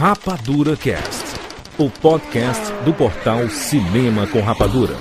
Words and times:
Rapadura 0.00 0.78
Cast, 0.78 1.26
o 1.76 1.90
podcast 1.90 2.72
do 2.86 2.94
portal 2.94 3.50
Cinema 3.50 4.26
com 4.26 4.40
Rapadura. 4.40 4.94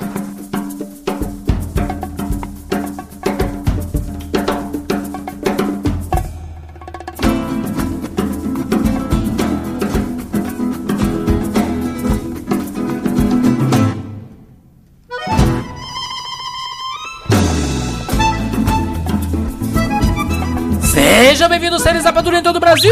Sejam 20.81 21.47
bem-vindos, 21.47 21.83
séries 21.83 22.03
Rapadura 22.03 22.39
em 22.39 22.43
todo 22.43 22.57
o 22.57 22.59
Brasil! 22.59 22.91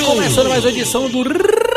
Está 0.00 0.14
começando 0.14 0.48
mais 0.48 0.64
uma 0.64 0.70
edição 0.70 1.10
do 1.10 1.22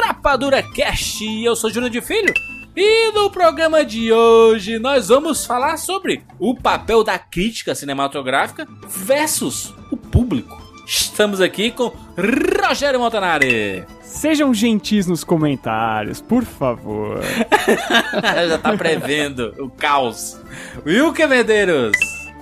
Rapadura 0.01 0.63
Cast. 0.63 1.25
Eu 1.43 1.57
sou 1.57 1.69
Júnior 1.69 1.91
de 1.91 1.99
Filho 1.99 2.33
e 2.73 3.11
no 3.11 3.29
programa 3.29 3.83
de 3.83 4.13
hoje 4.13 4.79
nós 4.79 5.09
vamos 5.09 5.45
falar 5.45 5.75
sobre 5.75 6.23
o 6.39 6.55
papel 6.55 7.03
da 7.03 7.19
crítica 7.19 7.75
cinematográfica 7.75 8.65
versus 8.87 9.73
o 9.91 9.97
público. 9.97 10.57
Estamos 10.87 11.41
aqui 11.41 11.69
com 11.69 11.91
Rogério 12.65 12.97
Montanari. 12.97 13.83
Sejam 14.01 14.53
gentis 14.53 15.05
nos 15.05 15.25
comentários, 15.25 16.21
por 16.21 16.45
favor. 16.45 17.19
Já 18.47 18.57
tá 18.57 18.77
prevendo 18.77 19.53
o 19.59 19.69
caos. 19.69 20.39
Wilke 20.85 21.27
Medeiros. 21.27 21.91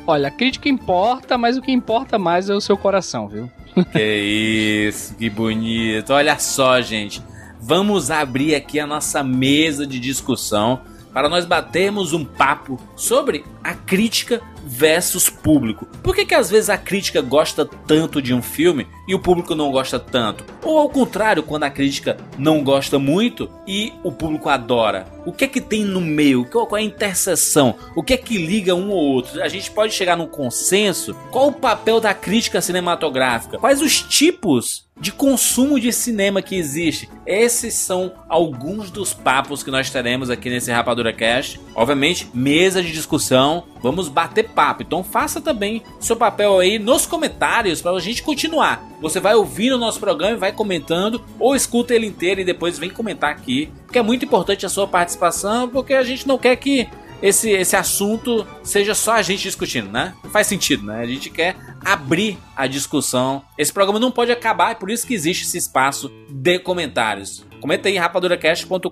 Olha, 0.05 0.27
a 0.27 0.31
crítica 0.31 0.69
importa, 0.69 1.39
mas 1.39 1.57
o 1.57 1.61
que 1.61 1.71
importa 1.71 2.19
mais 2.19 2.51
é 2.51 2.53
o 2.53 2.61
seu 2.61 2.77
coração, 2.77 3.27
viu? 3.27 3.49
Que 3.91 4.87
isso, 4.89 5.15
que 5.15 5.29
bonito. 5.29 6.11
Olha 6.11 6.37
só, 6.37 6.81
gente. 6.81 7.21
Vamos 7.61 8.09
abrir 8.09 8.55
aqui 8.55 8.79
a 8.79 8.87
nossa 8.87 9.23
mesa 9.23 9.85
de 9.85 9.99
discussão 9.99 10.81
para 11.13 11.29
nós 11.29 11.45
batermos 11.45 12.13
um 12.13 12.23
papo 12.23 12.79
sobre 12.95 13.43
a 13.63 13.73
crítica 13.73 14.41
versus 14.65 15.29
público. 15.29 15.85
Por 16.01 16.15
que, 16.15 16.25
que 16.25 16.35
às 16.35 16.49
vezes 16.49 16.69
a 16.69 16.77
crítica 16.77 17.21
gosta 17.21 17.65
tanto 17.65 18.21
de 18.21 18.33
um 18.33 18.41
filme 18.41 18.87
e 19.07 19.15
o 19.15 19.19
público 19.19 19.55
não 19.55 19.71
gosta 19.71 19.99
tanto? 19.99 20.45
Ou 20.63 20.77
ao 20.77 20.89
contrário, 20.89 21.43
quando 21.43 21.63
a 21.63 21.69
crítica 21.69 22.17
não 22.37 22.63
gosta 22.63 22.99
muito 22.99 23.49
e 23.67 23.93
o 24.03 24.11
público 24.11 24.49
adora? 24.49 25.07
O 25.25 25.31
que 25.31 25.45
é 25.45 25.47
que 25.47 25.61
tem 25.61 25.83
no 25.83 26.01
meio? 26.01 26.45
Qual 26.45 26.67
é 26.75 26.79
a 26.79 26.83
interseção? 26.83 27.75
O 27.95 28.03
que 28.03 28.13
é 28.13 28.17
que 28.17 28.37
liga 28.37 28.75
um 28.75 28.89
ou 28.89 28.97
outro? 28.97 29.41
A 29.41 29.47
gente 29.47 29.69
pode 29.71 29.93
chegar 29.93 30.17
num 30.17 30.27
consenso? 30.27 31.15
Qual 31.31 31.49
o 31.49 31.53
papel 31.53 31.99
da 31.99 32.13
crítica 32.13 32.61
cinematográfica? 32.61 33.57
Quais 33.57 33.81
os 33.81 34.01
tipos 34.01 34.89
de 35.01 35.11
consumo 35.11 35.79
de 35.79 35.91
cinema 35.91 36.43
que 36.43 36.55
existe. 36.55 37.09
Esses 37.25 37.73
são 37.73 38.13
alguns 38.29 38.91
dos 38.91 39.13
papos 39.13 39.63
que 39.63 39.71
nós 39.71 39.89
teremos 39.89 40.29
aqui 40.29 40.47
nesse 40.47 40.71
Rapadura 40.71 41.11
Cast. 41.11 41.59
Obviamente, 41.73 42.29
mesa 42.35 42.83
de 42.83 42.91
discussão, 42.91 43.63
vamos 43.81 44.07
bater 44.07 44.49
papo. 44.49 44.83
Então 44.83 45.03
faça 45.03 45.41
também 45.41 45.81
seu 45.99 46.15
papel 46.15 46.59
aí 46.59 46.77
nos 46.77 47.07
comentários 47.07 47.81
para 47.81 47.91
a 47.91 47.99
gente 47.99 48.21
continuar. 48.21 48.87
Você 49.01 49.19
vai 49.19 49.33
ouvir 49.33 49.73
o 49.73 49.77
nosso 49.77 49.99
programa 49.99 50.35
e 50.35 50.39
vai 50.39 50.51
comentando, 50.51 51.21
ou 51.39 51.55
escuta 51.55 51.93
ele 51.93 52.05
inteiro 52.05 52.39
e 52.39 52.45
depois 52.45 52.77
vem 52.77 52.89
comentar 52.89 53.31
aqui, 53.31 53.71
porque 53.85 53.97
é 53.97 54.03
muito 54.03 54.23
importante 54.23 54.65
a 54.65 54.69
sua 54.69 54.87
participação, 54.87 55.67
porque 55.67 55.93
a 55.93 56.03
gente 56.03 56.27
não 56.27 56.37
quer 56.37 56.55
que 56.55 56.87
esse, 57.21 57.51
esse 57.51 57.75
assunto 57.75 58.47
seja 58.63 58.95
só 58.95 59.13
a 59.13 59.21
gente 59.21 59.43
discutindo, 59.43 59.91
né? 59.91 60.13
Faz 60.31 60.47
sentido, 60.47 60.85
né? 60.85 61.01
A 61.01 61.05
gente 61.05 61.29
quer 61.29 61.55
abrir 61.83 62.37
a 62.55 62.65
discussão. 62.67 63.43
Esse 63.57 63.71
programa 63.71 63.99
não 63.99 64.11
pode 64.11 64.31
acabar, 64.31 64.71
é 64.71 64.75
por 64.75 64.89
isso 64.89 65.05
que 65.05 65.13
existe 65.13 65.45
esse 65.45 65.57
espaço 65.57 66.11
de 66.29 66.59
comentários. 66.59 67.45
Comenta 67.61 67.87
aí 67.87 67.95
em 67.95 67.99
rapaduracast.com.br 67.99 68.89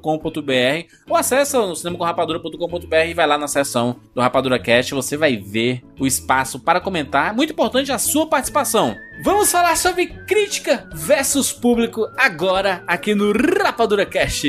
ou 1.09 1.17
acessa 1.17 1.59
o 1.59 1.75
cinemacomrapadura.com.br 1.75 2.95
e 3.09 3.13
vai 3.15 3.25
lá 3.25 3.35
na 3.35 3.47
seção 3.47 3.95
do 4.13 4.21
Rapadura 4.21 4.59
Cast, 4.59 4.93
você 4.93 5.17
vai 5.17 5.35
ver 5.35 5.83
o 5.99 6.05
espaço 6.05 6.59
para 6.59 6.79
comentar. 6.79 7.33
Muito 7.33 7.51
importante 7.51 7.91
a 7.91 7.97
sua 7.97 8.27
participação. 8.27 8.95
Vamos 9.23 9.51
falar 9.51 9.75
sobre 9.75 10.05
crítica 10.05 10.87
versus 10.93 11.51
público 11.51 12.07
agora 12.15 12.83
aqui 12.85 13.15
no 13.15 13.33
Rapadura 13.33 14.05
Cast. 14.05 14.47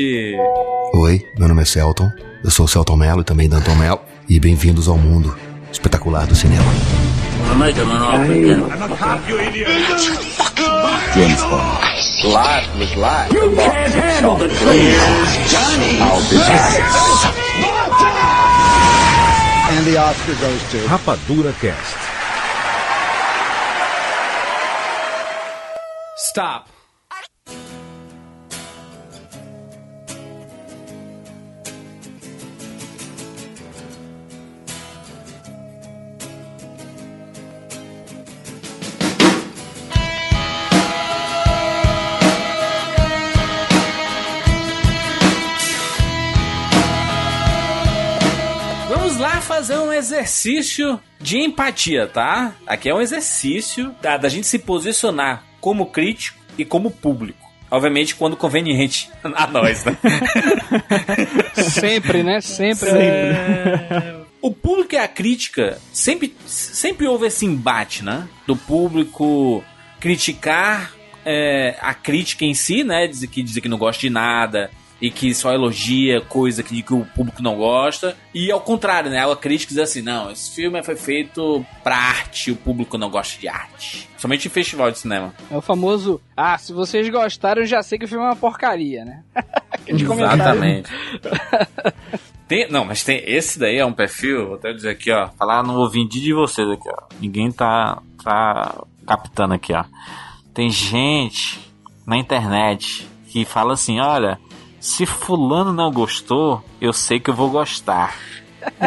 Oi, 0.93 1.25
meu 1.39 1.47
nome 1.47 1.63
é 1.63 1.65
Celton. 1.65 2.11
Eu 2.43 2.51
sou 2.51 2.65
o 2.65 2.67
Celton 2.67 2.95
Mello 2.95 3.21
e 3.21 3.25
também 3.25 3.49
Danton 3.49 3.75
Mello. 3.75 4.01
E 4.29 4.39
bem-vindos 4.39 4.87
ao 4.87 4.97
mundo 4.97 5.35
espetacular 5.71 6.27
do 6.27 6.35
cinema. 6.35 6.63
James 11.13 11.43
Bond. 11.43 12.10
Life 12.23 12.77
was 12.77 12.95
life. 12.95 13.33
You 13.33 13.55
can't 13.55 13.93
handle 13.93 14.35
the 14.35 14.47
truth. 14.47 14.59
Johnny. 15.49 15.97
I'll 15.99 16.21
be 16.29 16.37
back. 16.37 17.31
And 19.71 19.87
the 19.87 19.97
Oscar 19.97 20.35
goes 20.35 20.61
to 20.71 20.77
Rapadura 20.87 21.51
Cast. 21.59 21.97
Stop. 26.17 26.70
Fazer 49.41 49.77
um 49.77 49.91
exercício 49.91 50.99
de 51.19 51.39
empatia, 51.39 52.07
tá? 52.07 52.53
Aqui 52.65 52.89
é 52.89 52.93
um 52.93 53.01
exercício 53.01 53.93
da, 54.01 54.17
da 54.17 54.29
gente 54.29 54.47
se 54.47 54.59
posicionar 54.59 55.43
como 55.59 55.87
crítico 55.87 56.37
e 56.57 56.65
como 56.65 56.91
público. 56.91 57.49
Obviamente, 57.69 58.15
quando 58.15 58.35
conveniente 58.35 59.09
a 59.23 59.47
nós, 59.47 59.85
né? 59.85 59.97
Sempre, 61.53 62.23
né? 62.23 62.41
Sempre. 62.41 62.89
É, 62.89 64.15
O 64.41 64.51
público 64.51 64.95
e 64.95 64.97
a 64.97 65.07
crítica 65.07 65.77
sempre, 65.93 66.35
sempre 66.47 67.07
houve 67.07 67.27
esse 67.27 67.45
embate, 67.45 68.03
né? 68.03 68.27
Do 68.47 68.55
público 68.55 69.63
criticar 69.99 70.91
é, 71.23 71.77
a 71.79 71.93
crítica 71.93 72.43
em 72.43 72.53
si, 72.53 72.83
né? 72.83 73.07
Dizer 73.07 73.27
que, 73.27 73.43
dizer 73.43 73.61
que 73.61 73.69
não 73.69 73.77
gosta 73.77 74.01
de 74.01 74.09
nada 74.09 74.71
e 75.01 75.09
que 75.09 75.33
só 75.33 75.51
elogia 75.51 76.21
coisa 76.21 76.61
que, 76.61 76.81
que 76.83 76.93
o 76.93 77.03
público 77.05 77.41
não 77.41 77.55
gosta. 77.57 78.15
E 78.33 78.51
ao 78.51 78.61
contrário, 78.61 79.09
né? 79.09 79.19
A 79.19 79.35
crítica 79.35 79.73
diz 79.73 79.79
assim: 79.83 80.01
não, 80.01 80.31
esse 80.31 80.51
filme 80.53 80.81
foi 80.83 80.95
feito 80.95 81.65
pra 81.83 81.95
arte, 81.95 82.51
o 82.51 82.55
público 82.55 82.97
não 82.97 83.09
gosta 83.09 83.39
de 83.39 83.47
arte. 83.47 84.07
Somente 84.17 84.47
em 84.47 84.51
festival 84.51 84.91
de 84.91 84.99
cinema. 84.99 85.33
É 85.49 85.57
o 85.57 85.61
famoso, 85.61 86.21
ah, 86.37 86.57
se 86.57 86.71
vocês 86.71 87.09
gostaram, 87.09 87.63
eu 87.63 87.65
já 87.67 87.81
sei 87.81 87.97
que 87.97 88.05
o 88.05 88.07
filme 88.07 88.23
é 88.23 88.27
uma 88.27 88.35
porcaria, 88.35 89.03
né? 89.03 89.23
Exatamente. 89.87 90.89
Tem- 92.47 92.69
não, 92.69 92.85
mas 92.85 93.03
tem 93.03 93.23
esse 93.25 93.57
daí 93.57 93.77
é 93.77 93.85
um 93.85 93.93
perfil, 93.93 94.47
vou 94.47 94.55
até 94.55 94.73
dizer 94.73 94.89
aqui, 94.89 95.11
ó, 95.11 95.29
falar 95.29 95.63
no 95.63 95.79
ouvido 95.79 96.09
de 96.09 96.33
vocês 96.33 96.69
aqui, 96.69 96.87
ó. 96.89 97.03
Ninguém 97.19 97.51
tá 97.51 98.01
tá 98.23 98.83
captando 99.07 99.53
aqui, 99.53 99.73
ó. 99.73 99.83
Tem 100.53 100.69
gente 100.69 101.59
na 102.05 102.17
internet 102.17 103.07
que 103.27 103.45
fala 103.45 103.73
assim, 103.73 103.99
olha, 103.99 104.37
se 104.81 105.05
fulano 105.05 105.71
não 105.71 105.89
gostou, 105.91 106.61
eu 106.81 106.91
sei 106.91 107.19
que 107.21 107.29
eu 107.29 107.33
vou 107.33 107.49
gostar. 107.49 108.17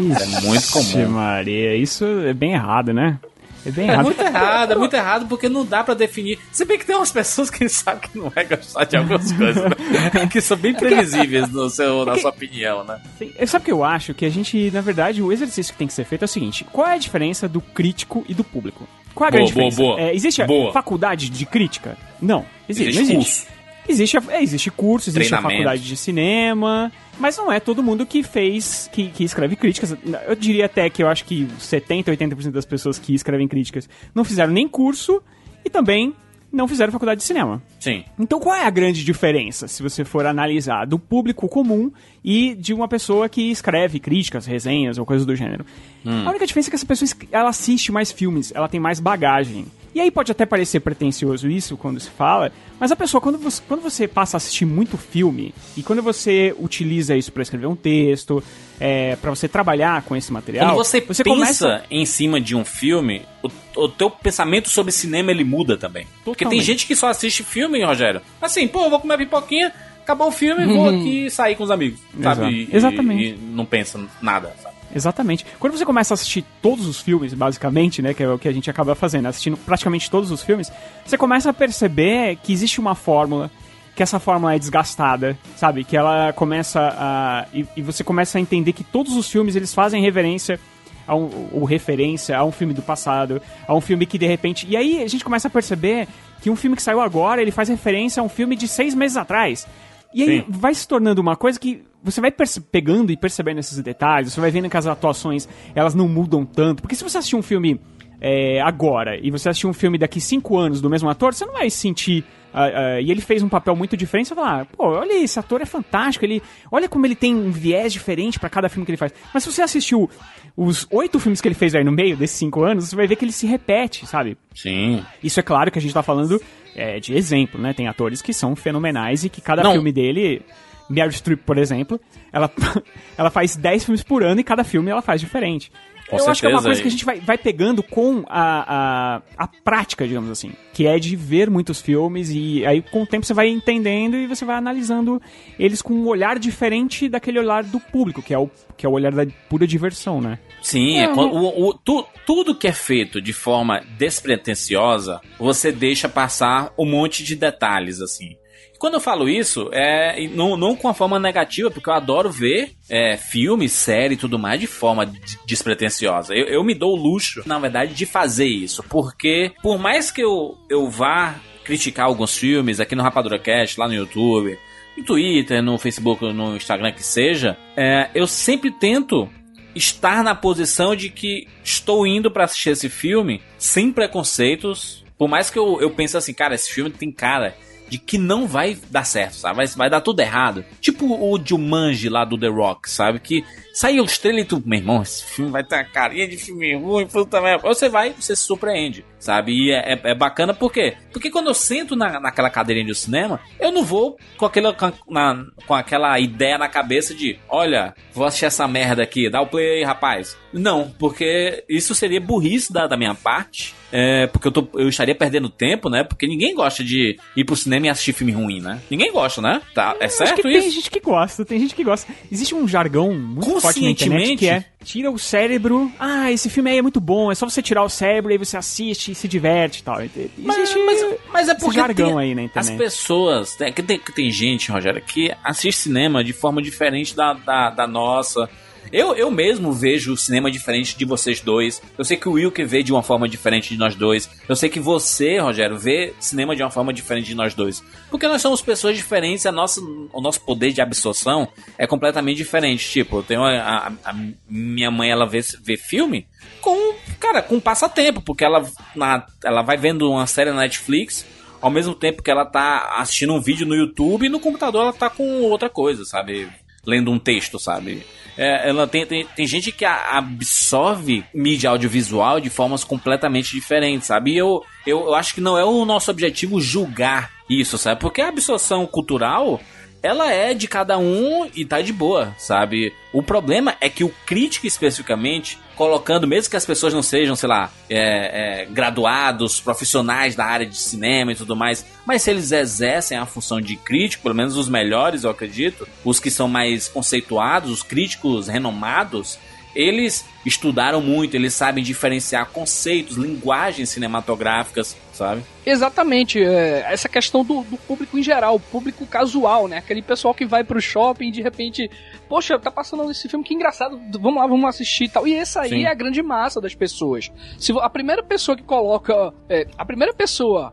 Isso 0.02 0.36
é 0.36 0.40
muito 0.42 0.70
comum. 0.70 1.08
Maria, 1.10 1.74
isso 1.76 2.04
é 2.04 2.34
bem 2.34 2.52
errado, 2.52 2.92
né? 2.92 3.18
É 3.66 3.70
bem 3.70 3.88
É 3.88 3.92
errado. 3.92 4.04
muito 4.04 4.20
errado, 4.20 4.72
é 4.72 4.76
muito 4.76 4.94
errado 4.94 5.26
porque 5.26 5.48
não 5.48 5.64
dá 5.64 5.82
pra 5.82 5.94
definir. 5.94 6.38
Se 6.52 6.66
bem 6.66 6.78
que 6.78 6.84
tem 6.84 6.94
umas 6.94 7.10
pessoas 7.10 7.48
que 7.48 7.66
sabem 7.70 8.00
que 8.10 8.18
não 8.18 8.28
vai 8.28 8.44
gostar 8.44 8.84
de 8.84 8.96
algumas 8.96 9.32
coisas, 9.32 9.62
né? 9.64 10.26
que 10.30 10.40
são 10.42 10.56
bem 10.58 10.74
previsíveis 10.74 11.48
no 11.50 11.70
seu, 11.70 12.04
na 12.04 12.18
sua 12.18 12.28
opinião, 12.30 12.84
né? 12.84 13.00
Sim, 13.18 13.32
Sabe 13.46 13.62
o 13.62 13.64
que 13.64 13.72
eu 13.72 13.82
acho? 13.82 14.12
Que 14.12 14.26
a 14.26 14.30
gente, 14.30 14.70
na 14.70 14.82
verdade, 14.82 15.22
o 15.22 15.32
exercício 15.32 15.72
que 15.72 15.78
tem 15.78 15.86
que 15.86 15.94
ser 15.94 16.04
feito 16.04 16.22
é 16.22 16.26
o 16.26 16.28
seguinte: 16.28 16.64
qual 16.70 16.86
é 16.88 16.94
a 16.94 16.98
diferença 16.98 17.48
do 17.48 17.60
crítico 17.62 18.22
e 18.28 18.34
do 18.34 18.44
público? 18.44 18.86
Qual 19.14 19.26
é 19.26 19.28
a 19.28 19.30
Boa, 19.30 19.38
grande 19.40 19.52
boa, 19.54 19.70
diferença? 19.70 19.96
boa. 19.96 20.00
É, 20.08 20.14
existe 20.14 20.42
a 20.42 20.46
faculdade 20.72 21.30
de 21.30 21.46
crítica? 21.46 21.96
Não. 22.20 22.44
Existe, 22.68 22.90
Existe 22.90 23.12
não 23.14 23.20
existe. 23.20 23.40
curso. 23.46 23.53
Existe, 23.88 24.16
é, 24.30 24.42
existe 24.42 24.70
curso, 24.70 25.10
existe 25.10 25.34
a 25.34 25.38
faculdade 25.50 25.82
de 25.82 25.96
cinema, 25.96 26.90
mas 27.18 27.36
não 27.36 27.52
é 27.52 27.60
todo 27.60 27.82
mundo 27.82 28.06
que 28.06 28.22
fez, 28.22 28.88
que, 28.92 29.08
que 29.10 29.24
escreve 29.24 29.56
críticas. 29.56 29.94
Eu 30.26 30.34
diria 30.34 30.66
até 30.66 30.88
que 30.88 31.02
eu 31.02 31.08
acho 31.08 31.24
que 31.24 31.46
70, 31.58 32.10
80% 32.16 32.50
das 32.50 32.64
pessoas 32.64 32.98
que 32.98 33.14
escrevem 33.14 33.46
críticas 33.46 33.88
não 34.14 34.24
fizeram 34.24 34.52
nem 34.52 34.66
curso 34.66 35.22
e 35.64 35.68
também 35.70 36.14
não 36.50 36.68
fizeram 36.68 36.92
faculdade 36.92 37.18
de 37.18 37.24
cinema. 37.26 37.60
Sim. 37.80 38.04
Então 38.18 38.38
qual 38.38 38.54
é 38.54 38.64
a 38.64 38.70
grande 38.70 39.04
diferença, 39.04 39.66
se 39.68 39.82
você 39.82 40.04
for 40.04 40.24
analisar, 40.24 40.86
do 40.86 40.98
público 40.98 41.48
comum 41.48 41.90
e 42.24 42.54
de 42.54 42.72
uma 42.72 42.86
pessoa 42.86 43.28
que 43.28 43.50
escreve 43.50 43.98
críticas, 43.98 44.46
resenhas 44.46 44.96
ou 44.96 45.04
coisas 45.04 45.26
do 45.26 45.34
gênero? 45.34 45.66
A 46.06 46.30
única 46.30 46.46
diferença 46.46 46.68
é 46.68 46.70
que 46.70 46.76
essa 46.76 46.86
pessoa 46.86 47.06
es- 47.06 47.16
ela 47.32 47.48
assiste 47.50 47.90
mais 47.90 48.12
filmes, 48.12 48.52
ela 48.54 48.68
tem 48.68 48.78
mais 48.80 49.00
bagagem. 49.00 49.66
E 49.94 50.00
aí 50.00 50.10
pode 50.10 50.32
até 50.32 50.44
parecer 50.44 50.80
pretencioso 50.80 51.48
isso 51.48 51.76
quando 51.76 52.00
se 52.00 52.10
fala, 52.10 52.50
mas 52.80 52.90
a 52.90 52.96
pessoa, 52.96 53.20
quando 53.20 53.38
você, 53.38 53.62
quando 53.68 53.80
você 53.80 54.08
passa 54.08 54.36
a 54.36 54.38
assistir 54.38 54.64
muito 54.64 54.98
filme, 54.98 55.54
e 55.76 55.82
quando 55.84 56.02
você 56.02 56.52
utiliza 56.58 57.16
isso 57.16 57.30
para 57.30 57.42
escrever 57.42 57.66
um 57.66 57.76
texto, 57.76 58.42
é, 58.80 59.14
para 59.16 59.30
você 59.30 59.46
trabalhar 59.46 60.02
com 60.02 60.16
esse 60.16 60.32
material... 60.32 60.66
Quando 60.66 60.76
você, 60.84 61.00
você 61.00 61.22
pensa 61.22 61.34
começa- 61.36 61.84
em 61.90 62.04
cima 62.04 62.40
de 62.40 62.56
um 62.56 62.64
filme, 62.64 63.22
o, 63.42 63.48
o 63.82 63.88
teu 63.88 64.10
pensamento 64.10 64.68
sobre 64.68 64.90
cinema 64.90 65.30
ele 65.30 65.44
muda 65.44 65.76
também. 65.76 66.06
Porque 66.24 66.44
tem 66.44 66.46
Totalmente. 66.58 66.66
gente 66.66 66.86
que 66.88 66.96
só 66.96 67.08
assiste 67.08 67.44
filme, 67.44 67.82
Rogério. 67.84 68.20
Assim, 68.42 68.66
pô, 68.66 68.84
eu 68.84 68.90
vou 68.90 68.98
comer 68.98 69.16
pipoquinha, 69.18 69.72
acabou 70.02 70.26
o 70.26 70.32
filme, 70.32 70.66
vou 70.66 70.88
aqui 70.90 71.30
sair 71.30 71.54
com 71.54 71.62
os 71.62 71.70
amigos. 71.70 72.00
Sabe? 72.20 72.40
Exato. 72.40 72.50
E- 72.52 72.68
Exatamente. 72.76 73.22
E, 73.22 73.28
e 73.28 73.38
não 73.38 73.64
pensa 73.64 74.00
nada, 74.20 74.52
sabe? 74.60 74.73
Exatamente. 74.94 75.44
Quando 75.58 75.76
você 75.76 75.84
começa 75.84 76.14
a 76.14 76.16
assistir 76.16 76.44
todos 76.62 76.86
os 76.86 77.00
filmes, 77.00 77.34
basicamente, 77.34 78.00
né, 78.00 78.14
que 78.14 78.22
é 78.22 78.28
o 78.28 78.38
que 78.38 78.48
a 78.48 78.52
gente 78.52 78.70
acaba 78.70 78.94
fazendo, 78.94 79.26
assistindo 79.26 79.56
praticamente 79.56 80.10
todos 80.10 80.30
os 80.30 80.42
filmes, 80.42 80.70
você 81.04 81.18
começa 81.18 81.50
a 81.50 81.52
perceber 81.52 82.36
que 82.36 82.52
existe 82.52 82.80
uma 82.80 82.94
fórmula, 82.94 83.50
que 83.94 84.02
essa 84.02 84.18
fórmula 84.18 84.54
é 84.54 84.58
desgastada, 84.58 85.36
sabe? 85.56 85.84
Que 85.84 85.96
ela 85.96 86.32
começa 86.32 86.80
a 86.80 87.46
e, 87.52 87.66
e 87.76 87.82
você 87.82 88.04
começa 88.04 88.38
a 88.38 88.40
entender 88.40 88.72
que 88.72 88.84
todos 88.84 89.16
os 89.16 89.30
filmes 89.30 89.56
eles 89.56 89.74
fazem 89.74 90.02
reverência 90.02 90.58
a 91.06 91.14
um, 91.14 91.48
ou 91.52 91.64
referência 91.64 92.36
a 92.36 92.44
um 92.44 92.52
filme 92.52 92.72
do 92.72 92.82
passado, 92.82 93.40
a 93.66 93.74
um 93.74 93.80
filme 93.80 94.06
que 94.06 94.18
de 94.18 94.26
repente. 94.26 94.66
E 94.68 94.76
aí 94.76 95.02
a 95.02 95.08
gente 95.08 95.24
começa 95.24 95.48
a 95.48 95.50
perceber 95.50 96.08
que 96.40 96.50
um 96.50 96.56
filme 96.56 96.76
que 96.76 96.82
saiu 96.82 97.00
agora 97.00 97.40
ele 97.40 97.50
faz 97.50 97.68
referência 97.68 98.20
a 98.20 98.24
um 98.24 98.28
filme 98.28 98.56
de 98.56 98.68
seis 98.68 98.94
meses 98.94 99.16
atrás. 99.16 99.66
E 100.12 100.22
aí 100.22 100.40
Sim. 100.40 100.44
vai 100.48 100.74
se 100.74 100.86
tornando 100.86 101.20
uma 101.20 101.36
coisa 101.36 101.58
que 101.58 101.82
você 102.04 102.20
vai 102.20 102.32
pegando 102.70 103.10
e 103.10 103.16
percebendo 103.16 103.58
esses 103.58 103.78
detalhes, 103.80 104.32
você 104.32 104.40
vai 104.40 104.50
vendo 104.50 104.68
que 104.68 104.76
as 104.76 104.86
atuações 104.86 105.48
elas 105.74 105.94
não 105.94 106.06
mudam 106.06 106.44
tanto. 106.44 106.82
Porque 106.82 106.94
se 106.94 107.02
você 107.02 107.18
assistir 107.18 107.36
um 107.36 107.42
filme 107.42 107.80
é, 108.20 108.60
agora 108.60 109.18
e 109.20 109.30
você 109.30 109.48
assistir 109.48 109.66
um 109.66 109.72
filme 109.72 109.98
daqui 109.98 110.20
cinco 110.20 110.56
anos 110.56 110.80
do 110.80 110.90
mesmo 110.90 111.08
ator, 111.08 111.34
você 111.34 111.46
não 111.46 111.54
vai 111.54 111.70
sentir. 111.70 112.24
ah, 112.52 112.64
ah, 112.64 113.00
e 113.00 113.10
ele 113.10 113.20
fez 113.20 113.42
um 113.42 113.48
papel 113.48 113.74
muito 113.74 113.96
diferente, 113.96 114.28
você 114.28 114.34
vai 114.34 114.44
falar, 114.44 114.66
pô, 114.66 114.84
olha 114.86 115.14
esse 115.14 115.38
ator 115.38 115.60
é 115.62 115.64
fantástico, 115.64 116.24
ele, 116.24 116.42
olha 116.70 116.88
como 116.88 117.06
ele 117.06 117.14
tem 117.14 117.34
um 117.34 117.50
viés 117.50 117.92
diferente 117.92 118.38
pra 118.38 118.48
cada 118.48 118.68
filme 118.68 118.84
que 118.84 118.92
ele 118.92 118.98
faz. 118.98 119.12
Mas 119.32 119.42
se 119.42 119.50
você 119.50 119.62
assistiu 119.62 120.08
os 120.56 120.86
oito 120.90 121.18
filmes 121.18 121.40
que 121.40 121.48
ele 121.48 121.54
fez 121.54 121.74
aí 121.74 121.82
no 121.82 121.90
meio 121.90 122.16
desses 122.16 122.36
cinco 122.36 122.62
anos, 122.62 122.88
você 122.88 122.96
vai 122.96 123.06
ver 123.06 123.16
que 123.16 123.24
ele 123.24 123.32
se 123.32 123.46
repete, 123.46 124.06
sabe? 124.06 124.36
Sim. 124.54 125.02
Isso 125.22 125.40
é 125.40 125.42
claro 125.42 125.70
que 125.70 125.78
a 125.78 125.82
gente 125.82 125.92
tá 125.92 126.02
falando 126.02 126.40
é, 126.76 127.00
de 127.00 127.14
exemplo, 127.14 127.60
né? 127.60 127.72
Tem 127.72 127.88
atores 127.88 128.22
que 128.22 128.32
são 128.32 128.54
fenomenais 128.54 129.24
e 129.24 129.28
que 129.28 129.40
cada 129.40 129.62
Não. 129.62 129.72
filme 129.72 129.92
dele. 129.92 130.42
Meryl 130.88 131.12
Streep, 131.12 131.40
por 131.44 131.58
exemplo, 131.58 132.00
ela, 132.32 132.50
ela 133.16 133.30
faz 133.30 133.56
10 133.56 133.84
filmes 133.84 134.02
por 134.02 134.22
ano 134.22 134.40
e 134.40 134.44
cada 134.44 134.64
filme 134.64 134.90
ela 134.90 135.02
faz 135.02 135.20
diferente. 135.20 135.70
Com 136.08 136.18
Eu 136.18 136.28
acho 136.28 136.40
que 136.42 136.46
é 136.46 136.50
uma 136.50 136.60
certeza, 136.60 136.68
coisa 136.68 136.82
que 136.82 136.88
a 136.88 136.90
gente 136.90 137.04
vai, 137.06 137.18
vai 137.18 137.38
pegando 137.38 137.82
com 137.82 138.24
a, 138.28 139.16
a, 139.38 139.44
a 139.44 139.48
prática, 139.48 140.06
digamos 140.06 140.28
assim. 140.30 140.52
Que 140.74 140.86
é 140.86 140.98
de 140.98 141.16
ver 141.16 141.48
muitos 141.48 141.80
filmes 141.80 142.28
e 142.30 142.64
aí 142.66 142.82
com 142.82 143.04
o 143.04 143.06
tempo 143.06 143.24
você 143.24 143.32
vai 143.32 143.48
entendendo 143.48 144.14
e 144.14 144.26
você 144.26 144.44
vai 144.44 144.56
analisando 144.56 145.20
eles 145.58 145.80
com 145.80 145.94
um 145.94 146.06
olhar 146.06 146.38
diferente 146.38 147.08
daquele 147.08 147.38
olhar 147.38 147.64
do 147.64 147.80
público, 147.80 148.20
que 148.20 148.34
é 148.34 148.38
o, 148.38 148.50
que 148.76 148.84
é 148.84 148.88
o 148.88 148.92
olhar 148.92 149.12
da 149.12 149.26
pura 149.48 149.66
diversão, 149.66 150.20
né? 150.20 150.38
Sim, 150.60 150.98
é, 150.98 151.08
quando- 151.08 151.32
o, 151.36 151.68
o- 151.70 151.74
tu- 151.74 152.06
tudo 152.26 152.54
que 152.54 152.68
é 152.68 152.72
feito 152.72 153.18
de 153.22 153.32
forma 153.32 153.80
despretensiosa, 153.96 155.22
você 155.38 155.72
deixa 155.72 156.06
passar 156.08 156.70
um 156.78 156.84
monte 156.84 157.24
de 157.24 157.34
detalhes, 157.34 158.00
assim. 158.02 158.36
Quando 158.84 158.94
eu 158.96 159.00
falo 159.00 159.30
isso, 159.30 159.70
é 159.72 160.28
não, 160.28 160.58
não 160.58 160.76
com 160.76 160.88
a 160.88 160.92
forma 160.92 161.18
negativa, 161.18 161.70
porque 161.70 161.88
eu 161.88 161.94
adoro 161.94 162.30
ver 162.30 162.72
é, 162.90 163.16
filme, 163.16 163.66
série 163.66 164.12
e 164.12 164.18
tudo 164.18 164.38
mais 164.38 164.60
de 164.60 164.66
forma 164.66 165.10
despretensiosa. 165.46 166.34
Eu, 166.34 166.44
eu 166.48 166.62
me 166.62 166.74
dou 166.74 166.92
o 166.92 167.02
luxo, 167.02 167.42
na 167.46 167.58
verdade, 167.58 167.94
de 167.94 168.04
fazer 168.04 168.44
isso, 168.44 168.82
porque 168.82 169.52
por 169.62 169.78
mais 169.78 170.10
que 170.10 170.20
eu, 170.20 170.58
eu 170.68 170.86
vá 170.90 171.36
criticar 171.64 172.04
alguns 172.04 172.36
filmes 172.36 172.78
aqui 172.78 172.94
no 172.94 173.02
Rapadura 173.02 173.38
Cast, 173.38 173.80
lá 173.80 173.88
no 173.88 173.94
YouTube, 173.94 174.58
no 174.98 175.02
Twitter, 175.02 175.62
no 175.62 175.78
Facebook, 175.78 176.22
no 176.34 176.54
Instagram, 176.54 176.92
que 176.92 177.02
seja, 177.02 177.56
é, 177.74 178.10
eu 178.14 178.26
sempre 178.26 178.70
tento 178.70 179.30
estar 179.74 180.22
na 180.22 180.34
posição 180.34 180.94
de 180.94 181.08
que 181.08 181.48
estou 181.62 182.06
indo 182.06 182.30
pra 182.30 182.44
assistir 182.44 182.68
esse 182.68 182.90
filme 182.90 183.40
sem 183.56 183.90
preconceitos. 183.90 185.02
Por 185.16 185.26
mais 185.26 185.48
que 185.48 185.58
eu, 185.58 185.80
eu 185.80 185.88
pense 185.88 186.18
assim, 186.18 186.34
cara, 186.34 186.54
esse 186.54 186.70
filme 186.70 186.90
tem 186.90 187.10
cara 187.10 187.56
de 187.88 187.98
que 187.98 188.18
não 188.18 188.46
vai 188.46 188.76
dar 188.90 189.04
certo, 189.04 189.34
sabe? 189.34 189.56
Vai, 189.56 189.66
vai 189.66 189.90
dar 189.90 190.00
tudo 190.00 190.20
errado. 190.20 190.64
Tipo 190.80 191.06
o 191.06 191.38
Jumanji 191.44 192.08
lá 192.08 192.24
do 192.24 192.38
The 192.38 192.48
Rock, 192.48 192.90
sabe? 192.90 193.18
Que 193.20 193.44
saiu 193.72 194.04
os 194.04 194.18
trailers 194.18 194.46
e 194.46 194.48
tu, 194.48 194.62
meu 194.64 194.78
irmão, 194.78 195.02
esse 195.02 195.24
filme 195.24 195.50
vai 195.50 195.64
ter 195.64 195.76
uma 195.76 195.84
carinha 195.84 196.26
de 196.28 196.36
filme 196.36 196.74
ruim, 196.76 197.06
puta 197.06 197.40
merda. 197.40 197.62
Você 197.62 197.88
vai, 197.88 198.12
você 198.12 198.34
se 198.36 198.42
surpreende, 198.42 199.04
sabe? 199.18 199.52
E 199.52 199.70
é, 199.72 199.94
é- 199.94 200.10
é 200.10 200.14
bacana 200.14 200.54
por 200.54 200.72
quê? 200.72 200.96
Porque 201.12 201.30
quando 201.30 201.48
eu 201.48 201.54
sento 201.54 201.94
na, 201.96 202.18
naquela 202.20 202.50
cadeirinha 202.50 202.86
de 202.86 202.94
cinema, 202.94 203.40
eu 203.60 203.70
não 203.72 203.84
vou 203.84 204.16
com 204.36 204.46
aquela, 204.46 204.72
com, 204.72 204.92
na- 205.12 205.44
com 205.66 205.74
aquela 205.74 206.18
ideia 206.20 206.56
na 206.58 206.68
cabeça 206.68 207.14
de, 207.14 207.38
olha, 207.48 207.94
vou 208.12 208.24
assistir 208.26 208.46
essa 208.46 208.66
merda 208.68 209.02
aqui, 209.02 209.28
dá 209.28 209.40
o 209.40 209.46
play 209.46 209.78
aí, 209.78 209.84
rapaz. 209.84 210.36
Não, 210.52 210.90
porque 210.98 211.64
isso 211.68 211.94
seria 211.94 212.20
burrice 212.20 212.72
da, 212.72 212.86
da 212.86 212.96
minha 212.96 213.14
parte. 213.14 213.74
É, 213.96 214.26
porque 214.26 214.48
eu, 214.48 214.50
tô, 214.50 214.66
eu 214.74 214.88
estaria 214.88 215.14
perdendo 215.14 215.48
tempo, 215.48 215.88
né? 215.88 216.02
Porque 216.02 216.26
ninguém 216.26 216.52
gosta 216.52 216.82
de 216.82 217.16
ir 217.36 217.44
pro 217.44 217.54
cinema 217.54 217.86
e 217.86 217.88
assistir 217.90 218.12
filme 218.12 218.32
ruim, 218.32 218.60
né? 218.60 218.80
Ninguém 218.90 219.12
gosta, 219.12 219.40
né? 219.40 219.62
Tá, 219.72 219.94
é 220.00 220.06
Acho 220.06 220.16
certo 220.16 220.34
que 220.34 220.42
tem 220.42 220.58
isso? 220.58 220.70
gente 220.70 220.90
que 220.90 220.98
gosta, 220.98 221.44
tem 221.44 221.60
gente 221.60 221.76
que 221.76 221.84
gosta. 221.84 222.12
Existe 222.30 222.56
um 222.56 222.66
jargão 222.66 223.14
muito 223.14 223.60
forte 223.60 223.80
na 223.80 223.90
internet 223.90 224.36
que 224.36 224.48
é 224.48 224.64
tira 224.84 225.12
o 225.12 225.18
cérebro. 225.18 225.92
Ah, 225.98 226.32
esse 226.32 226.50
filme 226.50 226.70
aí 226.72 226.78
é 226.78 226.82
muito 226.82 227.00
bom, 227.00 227.30
é 227.30 227.36
só 227.36 227.48
você 227.48 227.62
tirar 227.62 227.84
o 227.84 227.88
cérebro 227.88 228.32
e 228.32 228.36
você 228.36 228.56
assiste 228.56 229.12
e 229.12 229.14
se 229.14 229.28
diverte 229.28 229.80
e 229.80 229.84
tal. 229.84 230.02
Existe 230.02 230.30
Mas, 230.38 230.74
mas, 230.84 231.14
mas 231.32 231.48
é 231.48 231.54
porque 231.54 231.76
jargão 231.78 232.08
tem- 232.16 232.18
aí 232.18 232.34
na 232.34 232.42
as 232.42 232.46
internet. 232.68 232.76
pessoas. 232.78 233.54
Tem, 233.54 233.72
que 233.72 233.80
tem, 233.82 233.98
que 233.98 234.12
tem 234.12 234.28
gente, 234.30 234.72
Rogério, 234.72 235.00
que 235.02 235.32
assiste 235.44 235.78
cinema 235.82 236.24
de 236.24 236.32
forma 236.32 236.60
diferente 236.60 237.14
da, 237.14 237.32
da, 237.32 237.70
da 237.70 237.86
nossa. 237.86 238.50
Eu, 238.92 239.14
eu 239.16 239.30
mesmo 239.30 239.72
vejo 239.72 240.12
o 240.12 240.16
cinema 240.16 240.50
diferente 240.50 240.96
de 240.96 241.04
vocês 241.04 241.40
dois. 241.40 241.82
Eu 241.98 242.04
sei 242.04 242.16
que 242.16 242.28
o 242.28 242.32
Wilke 242.32 242.64
vê 242.64 242.82
de 242.82 242.92
uma 242.92 243.02
forma 243.02 243.28
diferente 243.28 243.68
de 243.70 243.76
nós 243.76 243.94
dois. 243.96 244.30
Eu 244.48 244.54
sei 244.54 244.68
que 244.68 244.78
você, 244.78 245.38
Rogério, 245.38 245.76
vê 245.76 246.14
cinema 246.20 246.54
de 246.54 246.62
uma 246.62 246.70
forma 246.70 246.92
diferente 246.92 247.26
de 247.26 247.34
nós 247.34 247.54
dois. 247.54 247.82
Porque 248.10 248.28
nós 248.28 248.40
somos 248.40 248.62
pessoas 248.62 248.96
diferentes, 248.96 249.46
a 249.46 249.52
nossa, 249.52 249.80
o 249.80 250.20
nosso 250.20 250.40
poder 250.42 250.72
de 250.72 250.80
absorção 250.80 251.48
é 251.76 251.86
completamente 251.86 252.36
diferente. 252.36 252.88
Tipo, 252.88 253.18
eu 253.18 253.22
tenho 253.22 253.42
a, 253.42 253.58
a- 253.58 253.92
a 254.04 254.14
minha 254.48 254.90
mãe, 254.90 255.10
ela 255.10 255.26
vê, 255.26 255.40
vê 255.60 255.76
filme 255.76 256.26
com, 256.60 256.94
cara, 257.18 257.42
com 257.42 257.58
passatempo, 257.58 258.20
porque 258.22 258.44
ela, 258.44 258.64
na, 258.94 259.26
ela 259.44 259.62
vai 259.62 259.76
vendo 259.76 260.08
uma 260.10 260.26
série 260.26 260.50
na 260.50 260.60
Netflix, 260.60 261.26
ao 261.60 261.70
mesmo 261.70 261.94
tempo 261.94 262.22
que 262.22 262.30
ela 262.30 262.44
tá 262.44 262.94
assistindo 262.98 263.32
um 263.34 263.40
vídeo 263.40 263.66
no 263.66 263.74
YouTube 263.74 264.26
e 264.26 264.28
no 264.28 264.38
computador 264.38 264.82
ela 264.82 264.92
tá 264.92 265.10
com 265.10 265.42
outra 265.42 265.68
coisa, 265.68 266.04
sabe? 266.04 266.48
Lendo 266.86 267.10
um 267.10 267.18
texto, 267.18 267.58
sabe? 267.58 268.04
É, 268.36 268.68
ela 268.68 268.86
tem, 268.86 269.06
tem, 269.06 269.26
tem 269.26 269.46
gente 269.46 269.70
que 269.70 269.84
absorve 269.84 271.24
mídia 271.32 271.70
audiovisual 271.70 272.40
de 272.40 272.50
formas 272.50 272.82
completamente 272.82 273.52
diferentes, 273.52 274.08
sabe? 274.08 274.32
E 274.32 274.38
eu, 274.38 274.64
eu, 274.86 275.04
eu 275.06 275.14
acho 275.14 275.34
que 275.34 275.40
não 275.40 275.56
é 275.56 275.64
o 275.64 275.84
nosso 275.84 276.10
objetivo 276.10 276.60
julgar 276.60 277.30
isso, 277.48 277.78
sabe? 277.78 278.00
Porque 278.00 278.20
a 278.20 278.28
absorção 278.28 278.86
cultural 278.86 279.60
ela 280.02 280.30
é 280.30 280.52
de 280.52 280.68
cada 280.68 280.98
um 280.98 281.48
e 281.54 281.64
tá 281.64 281.80
de 281.80 281.92
boa, 281.92 282.34
sabe? 282.36 282.92
O 283.10 283.22
problema 283.22 283.74
é 283.80 283.88
que 283.88 284.04
o 284.04 284.12
crítico 284.26 284.66
especificamente, 284.66 285.58
colocando, 285.76 286.26
mesmo 286.26 286.50
que 286.50 286.56
as 286.56 286.66
pessoas 286.66 286.94
não 286.94 287.02
sejam, 287.02 287.34
sei 287.36 287.48
lá, 287.48 287.70
é, 287.88 288.62
é, 288.62 288.64
graduados, 288.66 289.60
profissionais 289.60 290.34
da 290.34 290.44
área 290.44 290.66
de 290.66 290.76
cinema 290.76 291.32
e 291.32 291.34
tudo 291.34 291.56
mais, 291.56 291.84
mas 292.06 292.22
se 292.22 292.30
eles 292.30 292.52
exercem 292.52 293.18
a 293.18 293.26
função 293.26 293.60
de 293.60 293.76
crítico, 293.76 294.22
pelo 294.22 294.34
menos 294.34 294.56
os 294.56 294.68
melhores, 294.68 295.24
eu 295.24 295.30
acredito, 295.30 295.86
os 296.04 296.20
que 296.20 296.30
são 296.30 296.48
mais 296.48 296.88
conceituados, 296.88 297.70
os 297.70 297.82
críticos 297.82 298.48
renomados, 298.48 299.38
eles 299.74 300.24
estudaram 300.44 301.00
muito, 301.00 301.34
eles 301.34 301.54
sabem 301.54 301.82
diferenciar 301.82 302.50
conceitos, 302.50 303.16
linguagens 303.16 303.88
cinematográficas, 303.88 304.96
sabe? 305.12 305.42
Exatamente, 305.64 306.42
é, 306.42 306.84
essa 306.90 307.08
questão 307.08 307.44
do, 307.44 307.62
do 307.62 307.76
público 307.76 308.18
em 308.18 308.22
geral, 308.22 308.60
público 308.60 309.06
casual, 309.06 309.66
né? 309.66 309.78
Aquele 309.78 310.02
pessoal 310.02 310.34
que 310.34 310.44
vai 310.44 310.62
pro 310.62 310.80
shopping 310.80 311.28
e 311.28 311.32
de 311.32 311.42
repente, 311.42 311.90
poxa, 312.28 312.58
tá 312.58 312.70
passando 312.70 313.10
esse 313.10 313.28
filme, 313.28 313.44
que 313.44 313.54
engraçado, 313.54 313.98
vamos 314.20 314.40
lá, 314.40 314.46
vamos 314.46 314.68
assistir 314.68 315.04
e 315.04 315.08
tal. 315.08 315.26
E 315.26 315.34
essa 315.34 315.62
aí 315.62 315.70
Sim. 315.70 315.84
é 315.84 315.88
a 315.88 315.94
grande 315.94 316.22
massa 316.22 316.60
das 316.60 316.74
pessoas. 316.74 317.32
Se 317.58 317.72
a 317.80 317.88
primeira 317.88 318.22
pessoa 318.22 318.56
que 318.56 318.62
coloca, 318.62 319.32
é, 319.48 319.66
a 319.78 319.84
primeira 319.84 320.12
pessoa 320.12 320.72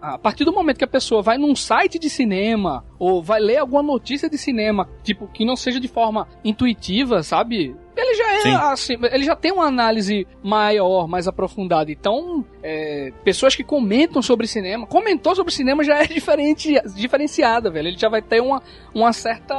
a 0.00 0.18
partir 0.18 0.44
do 0.44 0.52
momento 0.52 0.78
que 0.78 0.84
a 0.84 0.88
pessoa 0.88 1.22
vai 1.22 1.36
num 1.38 1.54
site 1.54 1.98
de 1.98 2.08
cinema 2.08 2.84
ou 2.98 3.22
vai 3.22 3.40
ler 3.40 3.58
alguma 3.58 3.82
notícia 3.82 4.28
de 4.28 4.38
cinema, 4.38 4.88
tipo, 5.02 5.26
que 5.28 5.44
não 5.44 5.56
seja 5.56 5.78
de 5.80 5.88
forma 5.88 6.26
intuitiva, 6.44 7.22
sabe? 7.22 7.74
Ele 7.96 8.14
já 8.14 8.32
é 8.34 8.40
Sim. 8.40 8.54
assim, 8.54 8.96
ele 9.10 9.24
já 9.24 9.34
tem 9.34 9.50
uma 9.52 9.64
análise 9.64 10.26
maior, 10.42 11.08
mais 11.08 11.26
aprofundada. 11.26 11.90
Então, 11.90 12.44
é, 12.62 13.10
pessoas 13.24 13.56
que 13.56 13.64
comentam 13.64 14.20
sobre 14.20 14.46
cinema, 14.46 14.86
comentou 14.86 15.34
sobre 15.34 15.52
cinema 15.52 15.82
já 15.82 16.02
é 16.02 16.06
diferente, 16.08 16.74
diferenciada, 16.94 17.70
velho. 17.70 17.88
Ele 17.88 17.98
já 17.98 18.10
vai 18.10 18.20
ter 18.20 18.42
uma, 18.42 18.62
uma 18.94 19.12
certa, 19.14 19.54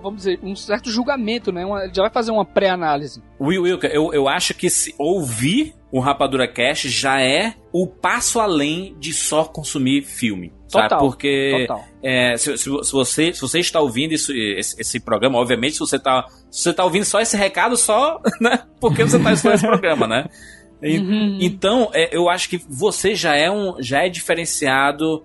vamos 0.00 0.18
dizer, 0.18 0.38
um 0.44 0.54
certo 0.54 0.90
julgamento, 0.90 1.50
né? 1.50 1.66
Uma- 1.66 1.84
ele 1.84 1.94
já 1.94 2.02
vai 2.02 2.10
fazer 2.12 2.30
uma 2.30 2.44
pré-análise. 2.44 3.20
Will, 3.40 3.62
Wilker, 3.62 3.90
eu, 3.92 4.12
eu 4.14 4.28
acho 4.28 4.54
que 4.54 4.70
se 4.70 4.94
ouvir 4.96 5.74
o 5.92 6.00
Rapadura 6.00 6.48
Cash 6.48 6.80
já 6.84 7.20
é 7.20 7.54
o 7.72 7.86
passo 7.86 8.40
além 8.40 8.96
de 8.98 9.12
só 9.12 9.44
consumir 9.44 10.02
filme. 10.02 10.52
Sabe? 10.66 10.88
Total, 10.88 10.98
Porque 11.00 11.66
total. 11.68 11.84
é, 12.02 12.34
se, 12.38 12.56
se- 12.56 12.82
se 12.84 12.92
você, 12.92 13.32
se 13.34 13.40
você 13.42 13.60
está 13.60 13.78
ouvindo 13.78 14.12
isso- 14.14 14.32
esse, 14.32 14.80
esse 14.80 14.98
programa, 14.98 15.38
obviamente, 15.38 15.74
se 15.74 15.80
você 15.80 15.96
está 15.96 16.26
se 16.50 16.62
você 16.62 16.72
tá 16.72 16.82
ouvindo 16.82 17.04
só 17.04 17.20
esse 17.20 17.36
recado, 17.36 17.76
só 17.76 18.18
né? 18.40 18.64
porque 18.80 19.04
você 19.04 19.18
está 19.18 19.32
escutando 19.34 19.54
esse 19.56 19.66
programa, 19.66 20.06
né? 20.08 20.24
E- 20.82 20.98
Uhum. 20.98 21.38
Então, 21.40 21.90
é, 21.92 22.08
eu 22.16 22.28
acho 22.28 22.48
que 22.48 22.56
você 22.68 23.14
já 23.14 23.36
é 23.36 23.50
um 23.50 23.76
já 23.80 24.04
é 24.04 24.08
diferenciado 24.08 25.24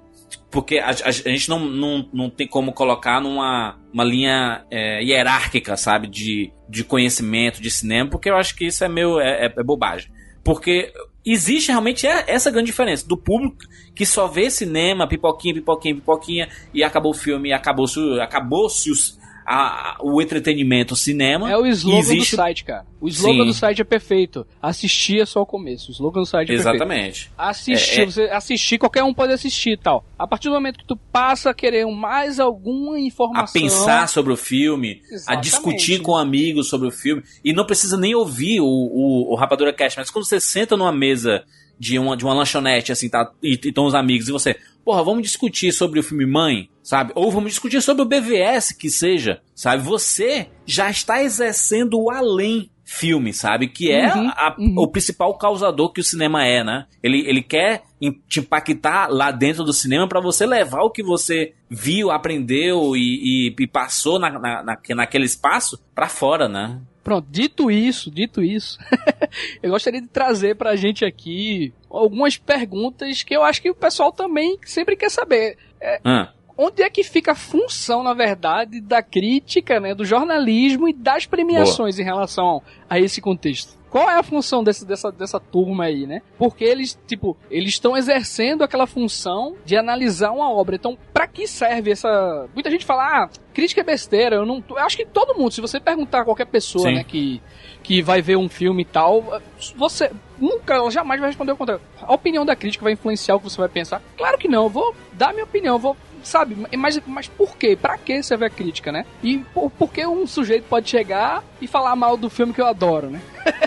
porque 0.51 0.77
a, 0.79 0.89
a- 0.89 1.07
a 1.07 1.11
gente 1.11 1.47
não, 1.49 1.59
não, 1.59 2.09
não 2.13 2.29
tem 2.29 2.45
como 2.47 2.73
colocar 2.73 3.21
numa 3.21 3.77
uma 3.93 4.03
linha 4.03 4.65
é, 4.69 5.01
hierárquica, 5.01 5.75
sabe, 5.77 6.07
de, 6.07 6.51
de 6.69 6.83
conhecimento 6.83 7.61
de 7.61 7.71
cinema, 7.71 8.09
porque 8.09 8.29
eu 8.29 8.35
acho 8.35 8.53
que 8.55 8.65
isso 8.65 8.83
é 8.83 8.89
meio 8.89 9.19
é, 9.19 9.45
é- 9.45 9.53
é 9.57 9.63
bobagem. 9.63 10.11
Porque 10.47 10.93
existe 11.25 11.71
realmente 11.71 12.07
é- 12.07 12.23
essa 12.25 12.49
grande 12.49 12.67
diferença 12.67 13.05
do 13.05 13.17
público 13.17 13.57
que 13.93 14.05
só 14.05 14.27
vê 14.29 14.49
cinema, 14.49 15.05
pipoquinha, 15.05 15.53
pipoquinha, 15.55 15.95
pipoquinha, 15.95 16.49
e 16.73 16.85
acabou 16.85 17.11
o 17.11 17.13
filme, 17.13 17.51
acabou-se 17.51 17.99
acabou-se 18.21 18.89
os- 18.89 19.16
a- 19.49 19.91
a- 19.93 19.97
o 20.03 20.21
entretenimento, 20.21 20.93
o 20.93 20.97
cinema. 20.97 21.49
É 21.49 21.55
o 21.57 21.65
slogan 21.65 21.99
existe- 21.99 22.35
do 22.35 22.35
site, 22.35 22.63
cara. 22.65 22.85
O 22.99 23.07
slogan 23.07 23.43
Sim. 23.43 23.47
do 23.47 23.53
site 23.53 23.81
é 23.81 23.85
perfeito. 23.85 24.45
Assistir 24.61 25.21
é 25.21 25.25
só 25.25 25.41
o 25.41 25.45
começo. 25.45 25.87
O 25.89 25.91
slogan 25.93 26.19
do 26.19 26.25
site 26.25 26.49
é 26.49 26.55
perfeito. 26.55 26.75
Exatamente. 26.75 27.31
Assistir, 27.37 27.99
É, 27.99 28.03
é- 28.03 28.05
você 28.07 28.21
assistir, 28.23 28.77
qualquer 28.77 29.03
um 29.05 29.13
pode 29.13 29.31
assistir 29.31 29.71
e 29.71 29.77
tal. 29.77 30.03
A 30.19 30.27
partir 30.27 30.49
do 30.49 30.55
momento 30.55 30.79
que 30.79 30.85
tu 30.85 30.97
passa 30.97 31.51
a 31.51 31.53
querer 31.53 31.85
mais 31.85 32.41
alguma 32.41 32.95
a 32.95 32.99
informação. 32.99 33.61
pensar 33.61 34.09
sobre 34.09 34.33
o 34.33 34.37
filme, 34.37 35.01
a 35.09 35.13
Exatamente. 35.15 35.43
discutir 35.43 36.01
com 36.01 36.17
amigos 36.17 36.67
sobre 36.67 36.87
o 36.89 36.91
filme. 36.91 37.23
E 37.41 37.53
não 37.53 37.65
precisa 37.65 37.95
nem 37.97 38.13
ouvir 38.13 38.59
o, 38.59 38.65
o, 38.65 39.31
o 39.31 39.35
Rapadura 39.35 39.71
Cast, 39.71 39.97
mas 39.97 40.09
quando 40.09 40.25
você 40.25 40.41
senta 40.41 40.75
numa 40.75 40.91
mesa 40.91 41.45
de 41.79 41.97
uma, 41.99 42.15
de 42.17 42.23
uma 42.25 42.33
lanchonete, 42.33 42.91
assim, 42.91 43.09
tá, 43.09 43.31
e 43.41 43.53
estão 43.63 43.85
os 43.85 43.93
amigos, 43.95 44.27
e 44.27 44.31
você, 44.31 44.55
porra, 44.83 45.03
vamos 45.03 45.23
discutir 45.23 45.71
sobre 45.71 45.99
o 45.99 46.03
filme 46.03 46.25
Mãe, 46.25 46.69
sabe? 46.81 47.11
Ou 47.15 47.31
vamos 47.31 47.51
discutir 47.51 47.81
sobre 47.81 48.01
o 48.03 48.05
BVS, 48.05 48.71
que 48.71 48.89
seja, 48.89 49.41
sabe? 49.55 49.83
Você 49.83 50.47
já 50.65 50.89
está 50.89 51.21
exercendo 51.21 51.99
o 51.99 52.09
além 52.09 52.69
filme, 52.83 53.33
sabe? 53.33 53.67
Que 53.67 53.91
é 53.91 54.07
Uhum, 54.15 54.29
a- 54.29 54.55
uhum. 54.57 54.75
o 54.77 54.87
principal 54.87 55.37
causador 55.37 55.91
que 55.91 55.99
o 55.99 56.03
cinema 56.03 56.45
é, 56.45 56.63
né? 56.63 56.85
Ele, 57.03 57.19
ele 57.27 57.41
quer 57.41 57.83
te 58.27 58.39
impactar 58.39 59.07
lá 59.07 59.31
dentro 59.31 59.63
do 59.63 59.73
cinema 59.73 60.07
pra 60.07 60.19
você 60.21 60.45
levar 60.45 60.81
o 60.83 60.89
que 60.91 61.01
você 61.01 61.53
viu, 61.69 62.11
aprendeu 62.11 62.95
e, 62.95 63.47
e- 63.49 63.55
e 63.63 63.67
passou 63.67 64.19
na, 64.19 64.29
na, 64.31 64.63
na- 64.63 64.77
naquele 64.95 65.25
espaço 65.25 65.79
pra 65.95 66.07
fora, 66.07 66.47
né? 66.47 66.79
Pronto, 67.03 67.25
dito 67.31 67.71
isso, 67.71 68.11
dito 68.11 68.43
isso, 68.43 68.77
eu 69.63 69.71
gostaria 69.71 70.01
de 70.01 70.07
trazer 70.09 70.55
pra 70.57 70.75
gente 70.75 71.05
aqui 71.05 71.73
algumas 71.89 72.35
perguntas 72.37 73.23
que 73.23 73.33
eu 73.35 73.43
acho 73.43 73.61
que 73.61 73.69
o 73.69 73.75
pessoal 73.75 74.11
também 74.11 74.57
sempre 74.65 74.95
quer 74.97 75.09
saber. 75.09 75.57
Ah, 76.03 76.33
Onde 76.57 76.81
é 76.81 76.89
que 76.89 77.03
fica 77.03 77.31
a 77.33 77.35
função, 77.35 78.01
na 78.03 78.13
verdade, 78.13 78.81
da 78.81 79.01
crítica, 79.01 79.79
né, 79.79 79.93
do 79.95 80.03
jornalismo 80.03 80.89
e 80.89 80.93
das 80.93 81.25
premiações 81.25 81.97
em 81.99 82.03
relação 82.03 82.61
a 82.89 82.99
esse 82.99 83.21
contexto? 83.21 83.77
Qual 83.97 84.11
é 84.11 84.19
a 84.19 84.21
função 84.21 84.63
desse, 84.63 84.85
dessa, 84.85 85.11
dessa 85.11 85.39
turma 85.39 85.85
aí, 85.85 86.05
né? 86.05 86.21
Porque 86.37 86.63
eles, 86.63 86.95
tipo, 87.07 87.35
eles 87.49 87.69
estão 87.69 87.97
exercendo 87.97 88.63
aquela 88.63 88.85
função 88.85 89.55
de 89.65 89.75
analisar 89.75 90.31
uma 90.31 90.51
obra. 90.51 90.75
Então, 90.75 90.95
pra 91.11 91.25
que 91.25 91.47
serve 91.47 91.89
essa. 91.89 92.47
Muita 92.53 92.69
gente 92.69 92.85
fala, 92.85 93.23
ah, 93.23 93.29
crítica 93.55 93.81
é 93.81 93.83
besteira. 93.83 94.35
Eu 94.35 94.45
não. 94.45 94.63
Eu 94.69 94.77
acho 94.77 94.97
que 94.97 95.03
todo 95.03 95.35
mundo, 95.35 95.51
se 95.51 95.61
você 95.61 95.79
perguntar 95.79 96.21
a 96.21 96.25
qualquer 96.25 96.45
pessoa, 96.45 96.89
Sim. 96.89 96.93
né, 96.93 97.03
que, 97.03 97.41
que 97.81 98.03
vai 98.03 98.21
ver 98.21 98.37
um 98.37 98.47
filme 98.47 98.83
e 98.83 98.85
tal, 98.85 99.41
você 99.75 100.11
nunca, 100.39 100.75
ela 100.75 100.91
jamais 100.91 101.19
vai 101.19 101.29
responder 101.29 101.53
o 101.53 101.57
contrário. 101.57 101.83
A 101.99 102.13
opinião 102.13 102.45
da 102.45 102.55
crítica 102.55 102.83
vai 102.83 102.93
influenciar 102.93 103.35
o 103.35 103.39
que 103.39 103.49
você 103.49 103.57
vai 103.57 103.69
pensar? 103.69 103.99
Claro 104.15 104.37
que 104.37 104.47
não. 104.47 104.65
Eu 104.65 104.69
vou 104.69 104.95
dar 105.13 105.33
minha 105.33 105.45
opinião, 105.45 105.73
eu 105.73 105.79
vou 105.79 105.97
sabe? 106.27 106.55
Mas, 106.77 106.99
mas 107.07 107.27
por 107.27 107.57
quê? 107.57 107.77
Pra 107.79 107.97
que 107.97 108.21
serve 108.21 108.45
a 108.45 108.49
crítica, 108.49 108.91
né? 108.91 109.05
E 109.23 109.39
por, 109.53 109.71
por 109.71 109.91
que 109.91 110.05
um 110.05 110.27
sujeito 110.27 110.65
pode 110.69 110.89
chegar 110.89 111.43
e 111.61 111.67
falar 111.67 111.95
mal 111.95 112.17
do 112.17 112.29
filme 112.29 112.53
que 112.53 112.61
eu 112.61 112.67
adoro, 112.67 113.09
né? 113.09 113.21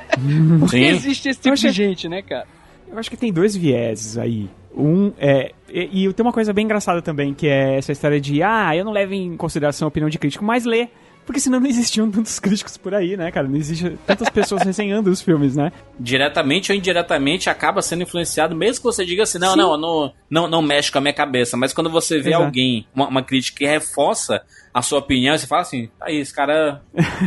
Por 0.59 0.71
que 0.71 0.77
Sim. 0.77 0.85
existe 0.85 1.29
esse 1.31 1.41
tipo 1.41 1.55
Eu 1.55 1.55
de 1.55 1.71
gente, 1.71 2.09
né, 2.09 2.21
cara? 2.21 2.47
Eu 2.91 2.99
acho 2.99 3.09
que 3.09 3.17
tem 3.17 3.33
dois 3.33 3.57
vieses 3.57 4.19
aí. 4.19 4.51
Um 4.77 5.13
é. 5.19 5.53
E, 5.69 6.07
e 6.07 6.13
tem 6.13 6.27
uma 6.27 6.33
coisa 6.33 6.53
bem 6.53 6.65
engraçada 6.65 7.01
também, 7.01 7.33
que 7.33 7.47
é 7.47 7.79
essa 7.79 7.93
história 7.93 8.21
de, 8.21 8.43
ah, 8.43 8.77
eu 8.77 8.85
não 8.85 8.93
levo 8.93 9.15
em 9.15 9.37
consideração 9.37 9.87
a 9.87 9.89
opinião 9.89 10.11
de 10.11 10.19
crítico, 10.19 10.45
mas 10.45 10.65
lê. 10.65 10.89
Porque 11.27 11.39
senão 11.41 11.61
não 11.61 11.67
existiam 11.69 12.11
tantos 12.11 12.39
críticos 12.41 12.77
por 12.77 12.93
aí, 12.95 13.17
né, 13.17 13.31
cara? 13.31 13.47
Não 13.47 13.57
existe 13.57 13.97
tantas 14.07 14.29
pessoas 14.31 14.63
resenhando 14.63 15.09
os 15.11 15.21
filmes, 15.23 15.55
né? 15.57 15.71
diretamente 15.99 16.73
ou 16.73 16.79
indiretamente 16.79 17.51
acaba 17.51 17.83
sendo 17.83 18.03
influenciado, 18.03 18.57
mesmo 18.57 18.79
que 18.79 18.85
você 18.85 19.05
diga 19.05 19.23
assim, 19.25 19.39
não, 19.39 19.53
Sim. 19.53 19.59
não, 19.59 19.77
não, 19.77 20.13
não, 20.31 20.49
não 20.49 20.63
mexe 20.63 20.91
com 20.91 20.99
a 20.99 21.01
minha 21.01 21.13
cabeça. 21.13 21.57
Mas 21.57 21.73
quando 21.75 21.91
você 21.91 22.19
vê 22.19 22.31
Exato. 22.31 22.45
alguém, 22.45 22.87
uma, 22.95 23.07
uma 23.09 23.23
crítica 23.23 23.59
que 23.59 23.67
reforça 23.67 24.43
a 24.73 24.81
sua 24.83 24.99
opinião, 25.01 25.37
você 25.37 25.47
fala 25.47 25.63
assim, 25.63 25.91
aí, 26.01 26.17
esse 26.17 26.35
cara 26.35 26.81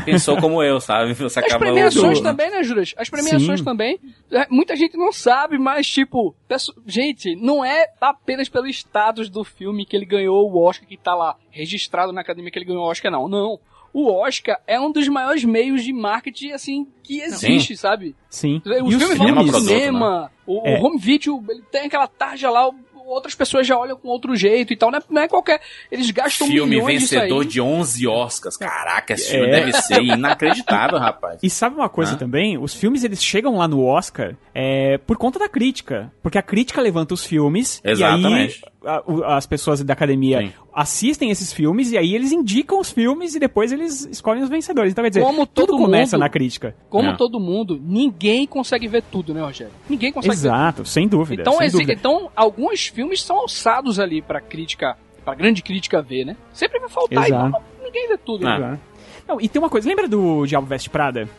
pensou 0.05 0.37
como 0.37 0.63
eu, 0.63 0.79
sabe? 0.79 1.13
Você 1.23 1.39
As 1.39 1.45
acaba 1.45 1.59
premiações 1.65 2.17
Sim. 2.17 2.23
também, 2.23 2.49
né, 2.49 2.63
Juras? 2.63 2.93
As 2.97 3.09
premiações 3.09 3.59
Sim. 3.59 3.65
também. 3.65 3.99
é, 4.31 4.47
Muita 4.49 4.75
gente 4.77 4.97
não 4.97 5.11
sabe, 5.11 5.57
mas, 5.57 5.85
tipo, 5.87 6.33
pesso- 6.47 6.73
gente, 6.87 7.35
não 7.35 7.63
é 7.63 7.85
apenas 8.01 8.47
pelo 8.49 8.65
status 8.67 9.29
do 9.29 9.43
filme 9.43 9.85
que 9.85 9.95
ele 9.95 10.05
ganhou 10.05 10.49
o 10.49 10.57
Oscar, 10.65 10.87
que 10.87 10.95
tá 10.97 11.13
lá 11.13 11.35
registrado 11.51 12.11
na 12.13 12.21
academia 12.21 12.49
que 12.49 12.57
ele 12.57 12.65
ganhou 12.65 12.83
o 12.83 12.89
Oscar, 12.89 13.11
não. 13.11 13.27
Não. 13.27 13.59
O 13.93 14.11
Oscar 14.11 14.59
é 14.65 14.79
um 14.79 14.91
dos 14.91 15.07
maiores 15.07 15.43
meios 15.45 15.83
de 15.83 15.93
marketing, 15.93 16.51
assim, 16.51 16.87
que 17.03 17.21
existe, 17.21 17.77
sabe? 17.77 18.15
Sim. 18.29 18.59
Os 18.83 18.95
e 18.95 18.97
filmes 18.97 19.17
vão 19.17 19.27
cinema 19.27 19.59
cinema, 19.59 20.31
o, 20.47 20.61
É. 20.67 20.79
o 20.79 20.83
home 20.85 20.97
video, 20.97 21.43
ele 21.47 21.61
tem 21.71 21.81
aquela 21.85 22.07
tarja 22.07 22.49
lá, 22.49 22.67
o- 22.67 22.75
outras 23.05 23.35
pessoas 23.35 23.67
já 23.67 23.77
olham 23.77 23.95
com 23.97 24.07
outro 24.07 24.33
jeito 24.35 24.71
e 24.73 24.75
tal, 24.77 24.89
não 24.89 24.97
é, 24.97 25.01
não 25.09 25.21
é 25.21 25.27
qualquer... 25.27 25.61
Eles 25.91 26.09
gastam 26.09 26.47
Filme 26.47 26.71
milhões 26.77 27.01
vencedor 27.01 27.41
aí. 27.43 27.47
de 27.47 27.59
11 27.61 28.07
Oscars. 28.07 28.55
Caraca, 28.57 29.13
esse 29.13 29.29
filme 29.29 29.47
É. 29.47 29.51
deve 29.51 29.73
ser 29.73 30.01
inacreditável, 30.01 30.97
rapaz. 30.97 31.39
E 31.43 31.49
sabe 31.49 31.75
uma 31.75 31.89
coisa 31.89 32.13
Hã? 32.13 32.17
também? 32.17 32.57
Os 32.57 32.73
filmes 32.73 33.03
eles 33.03 33.21
chegam 33.23 33.57
lá 33.57 33.67
no 33.67 33.83
Oscar 33.85 34.35
é, 34.55 34.97
por 34.99 35.17
conta 35.17 35.37
da 35.37 35.49
crítica. 35.49 36.11
Porque 36.23 36.37
a 36.37 36.41
crítica 36.41 36.81
levanta 36.81 37.13
os 37.13 37.25
filmes 37.25 37.81
Exatamente. 37.83 38.61
e 38.61 38.65
aí 38.65 38.71
a- 38.85 39.37
as 39.37 39.45
pessoas 39.45 39.83
da 39.83 39.93
academia 39.93 40.39
Sim. 40.41 40.51
assistem 40.73 41.31
esses 41.31 41.51
filmes 41.53 41.91
e 41.91 41.97
aí 41.97 42.13
eles 42.15 42.31
indicam 42.31 42.79
os 42.79 42.91
filmes 42.91 43.33
e 43.35 43.39
depois 43.39 43.71
eles 43.71 44.05
escolhem 44.05 44.43
os 44.43 44.49
vencedores. 44.49 44.91
Então 44.91 45.03
quer 45.03 45.09
dizer, 45.09 45.21
Como 45.21 45.45
tudo 45.45 45.77
começa 45.77 46.15
mundo- 46.17 46.21
na 46.23 46.29
crítica. 46.29 46.75
Como 46.89 47.09
É. 47.09 47.15
todo 47.15 47.39
mundo, 47.39 47.79
ninguém 47.83 48.45
consegue 48.47 48.87
ver 48.87 49.03
tudo, 49.11 49.33
né, 49.33 49.41
Rogério? 49.41 49.73
Ninguém 49.89 50.11
consegue 50.11 50.35
ver 50.35 50.39
Exato, 50.47 50.85
sem 50.85 51.07
dúvida. 51.07 51.41
Então, 51.41 51.57
sem 51.57 51.69
dúvida. 51.69 51.93
então, 51.93 52.29
alguns 52.35 52.87
filmes 52.87 53.21
são 53.23 53.37
alçados 53.39 53.99
ali 53.99 54.21
pra 54.21 54.41
crítica, 54.41 54.97
pra 55.23 55.33
grande 55.35 55.61
crítica 55.61 56.01
ver, 56.01 56.25
né? 56.25 56.35
Sempre 56.51 56.79
vai 56.79 56.89
faltar, 56.89 57.25
Exato. 57.25 57.47
então 57.49 57.61
ninguém 57.83 58.07
vê 58.09 58.17
tudo. 58.17 58.47
Ah. 58.47 58.59
né? 58.59 58.65
Exato. 58.67 58.81
Não, 59.27 59.39
e 59.39 59.47
tem 59.47 59.61
uma 59.61 59.69
coisa, 59.69 59.87
lembra 59.87 60.07
do 60.07 60.45
Diabo 60.45 60.67
Veste 60.67 60.89
Prada? 60.89 61.29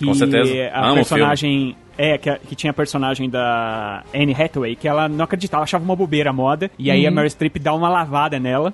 Que 0.00 0.06
Com 0.06 0.14
certeza. 0.14 0.70
a 0.72 0.86
Amo 0.86 0.94
personagem. 0.94 1.76
É, 1.98 2.16
que, 2.16 2.30
a- 2.30 2.38
que 2.38 2.56
tinha 2.56 2.70
a 2.70 2.74
personagem 2.74 3.28
da 3.28 4.02
Anne 4.14 4.32
Hathaway, 4.34 4.74
que 4.74 4.88
ela 4.88 5.06
não 5.06 5.26
acreditava, 5.26 5.62
achava 5.64 5.84
uma 5.84 5.94
bobeira 5.94 6.30
a 6.30 6.32
moda, 6.32 6.70
e 6.78 6.90
aí 6.90 7.06
a 7.06 7.10
Meryl 7.10 7.28
Streep 7.28 7.58
dá 7.58 7.74
uma 7.74 7.90
lavada 7.90 8.40
nela. 8.40 8.72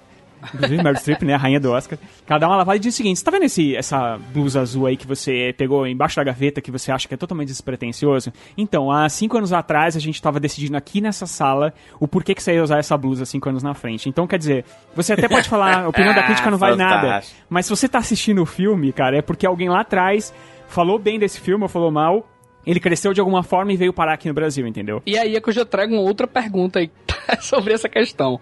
Inclusive, 0.55 0.81
Meryl 0.81 0.97
Streep, 1.01 1.23
né, 1.23 1.35
a 1.35 1.37
rainha 1.39 1.59
do 1.59 1.73
Oscar. 1.73 1.99
Que 1.99 2.31
Ela 2.33 2.39
dá 2.39 2.47
uma 2.47 2.57
lavada 2.59 2.77
e 2.77 2.79
diz 2.79 2.95
o 2.95 2.97
seguinte: 2.97 3.19
você 3.19 3.25
tá 3.25 3.33
vendo 3.33 3.43
esse, 3.45 3.75
essa 3.75 4.17
blusa 4.33 4.61
azul 4.61 4.87
aí 4.87 4.97
que 4.97 5.07
você 5.09 5.53
pegou 5.59 5.85
embaixo 5.89 6.15
da 6.15 6.23
gaveta, 6.23 6.61
que 6.61 6.71
você 6.71 6.93
acha 6.93 7.09
que 7.09 7.15
é 7.15 7.17
totalmente 7.17 7.49
despretensioso? 7.49 8.33
Então, 8.57 8.93
há 8.93 9.09
cinco 9.09 9.37
anos 9.39 9.53
atrás, 9.53 9.97
a 9.97 9.99
gente 9.99 10.23
tava 10.23 10.39
decidindo 10.39 10.77
aqui 10.77 11.01
nessa 11.01 11.27
sala 11.27 11.75
o 11.99 12.07
porquê 12.07 12.33
que 12.33 12.41
você 12.43 12.55
ia 12.55 12.63
usar 12.63 12.79
essa 12.79 12.97
blusa 12.97 13.25
cinco 13.25 13.49
anos 13.49 13.63
na 13.65 13.75
frente. 13.75 14.09
Então, 14.09 14.25
quer 14.25 14.39
dizer, 14.39 14.65
você 14.95 15.15
até 15.15 15.27
pode 15.27 15.49
falar, 15.49 15.85
a 15.85 15.89
opinião 15.89 16.15
da 16.15 16.23
crítica 16.29 16.49
não 16.49 16.59
vale 16.59 16.77
nada. 16.77 17.23
Mas 17.51 17.67
se 17.67 17.71
você 17.71 17.89
tá 17.89 17.99
assistindo 17.99 18.41
o 18.41 18.47
filme, 18.47 18.93
cara, 18.93 19.17
é 19.19 19.23
porque 19.23 19.47
alguém 19.47 19.69
lá 19.69 19.81
atrás 19.81 20.33
falou 20.69 20.99
bem 20.99 21.19
desse 21.19 21.41
filme 21.41 21.63
ou 21.63 21.69
falou 21.69 21.91
mal. 21.91 22.29
Ele 22.67 22.81
cresceu 22.81 23.13
de 23.13 23.21
alguma 23.21 23.45
forma 23.45 23.73
e 23.73 23.77
veio 23.77 23.93
parar 23.93 24.15
aqui 24.15 24.27
no 24.27 24.35
Brasil, 24.35 24.67
entendeu? 24.67 25.01
E 25.07 25.17
aí 25.17 25.37
é 25.37 25.41
que 25.41 25.49
eu 25.49 25.53
já 25.53 25.65
trago 25.65 25.95
uma 25.95 26.03
outra 26.03 26.27
pergunta 26.27 26.81
aí 26.81 26.91
sobre 27.41 27.73
essa 27.73 27.89
questão. 27.89 28.41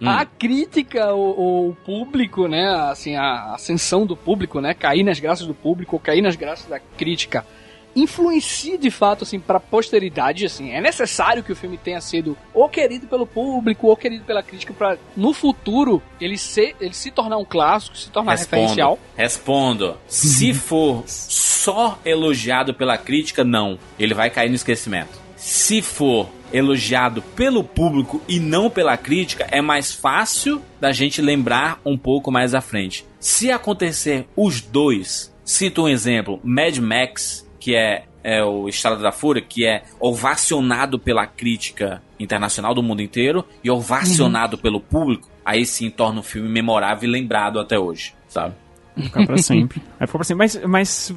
Hum. 0.00 0.08
A 0.08 0.24
crítica, 0.24 1.14
o, 1.14 1.68
o 1.68 1.76
público, 1.84 2.48
né, 2.48 2.66
assim, 2.90 3.14
a 3.14 3.54
ascensão 3.54 4.04
do 4.04 4.16
público, 4.16 4.60
né, 4.60 4.74
cair 4.74 5.04
nas 5.04 5.20
graças 5.20 5.46
do 5.46 5.54
público, 5.54 5.94
ou 5.94 6.00
cair 6.00 6.20
nas 6.20 6.34
graças 6.34 6.66
da 6.66 6.80
crítica, 6.80 7.46
influencia 7.94 8.78
de 8.78 8.90
fato, 8.90 9.24
assim, 9.24 9.40
pra 9.40 9.58
posteridade, 9.58 10.46
assim, 10.46 10.70
é 10.70 10.80
necessário 10.80 11.42
que 11.42 11.52
o 11.52 11.56
filme 11.56 11.76
tenha 11.76 12.00
sido 12.00 12.36
ou 12.54 12.68
querido 12.68 13.06
pelo 13.06 13.26
público, 13.26 13.88
ou 13.88 13.96
querido 13.96 14.24
pela 14.24 14.42
crítica, 14.42 14.72
pra 14.72 14.96
no 15.16 15.32
futuro 15.32 16.02
ele, 16.20 16.38
ser, 16.38 16.76
ele 16.80 16.94
se 16.94 17.10
tornar 17.10 17.36
um 17.38 17.44
clássico, 17.44 17.96
se 17.96 18.10
tornar 18.10 18.36
referencial. 18.36 18.98
Respondo. 19.16 19.86
Respondo. 19.86 19.98
Se 20.06 20.54
for 20.54 21.04
só 21.06 21.98
elogiado 22.04 22.72
pela 22.74 22.96
crítica, 22.96 23.44
não. 23.44 23.78
Ele 23.98 24.14
vai 24.14 24.30
cair 24.30 24.48
no 24.48 24.54
esquecimento. 24.54 25.18
Se 25.36 25.80
for 25.80 26.28
elogiado 26.52 27.22
pelo 27.22 27.62
público 27.62 28.20
e 28.28 28.38
não 28.38 28.68
pela 28.68 28.96
crítica, 28.96 29.46
é 29.50 29.60
mais 29.60 29.92
fácil 29.92 30.60
da 30.80 30.92
gente 30.92 31.22
lembrar 31.22 31.80
um 31.84 31.96
pouco 31.96 32.30
mais 32.30 32.54
à 32.54 32.60
frente. 32.60 33.06
Se 33.18 33.50
acontecer 33.50 34.26
os 34.36 34.60
dois, 34.60 35.34
cito 35.44 35.82
um 35.82 35.88
exemplo, 35.88 36.40
Mad 36.42 36.78
Max, 36.78 37.48
que 37.60 37.76
é 37.76 38.04
é 38.22 38.44
o 38.44 38.68
Estrada 38.68 38.98
da 39.02 39.12
Fúria, 39.12 39.40
que 39.40 39.64
é 39.66 39.82
ovacionado 39.98 40.98
pela 40.98 41.26
crítica 41.26 42.02
internacional 42.18 42.74
do 42.74 42.82
mundo 42.82 43.00
inteiro 43.00 43.44
e 43.64 43.70
ovacionado 43.70 44.56
Uhum. 44.56 44.62
pelo 44.62 44.78
público, 44.80 45.26
aí 45.42 45.64
sim 45.64 45.88
torna 45.88 46.20
um 46.20 46.22
filme 46.22 46.46
memorável 46.46 47.08
e 47.08 47.12
lembrado 47.12 47.58
até 47.58 47.78
hoje, 47.78 48.12
sabe? 48.28 48.54
Ficar 48.94 49.24
pra 49.24 49.38
sempre. 49.38 49.80
Vai 49.98 50.06
ficar 50.06 50.18
pra 50.18 50.24
sempre. 50.24 50.38
Mas, 50.38 50.62
mas 50.66 51.14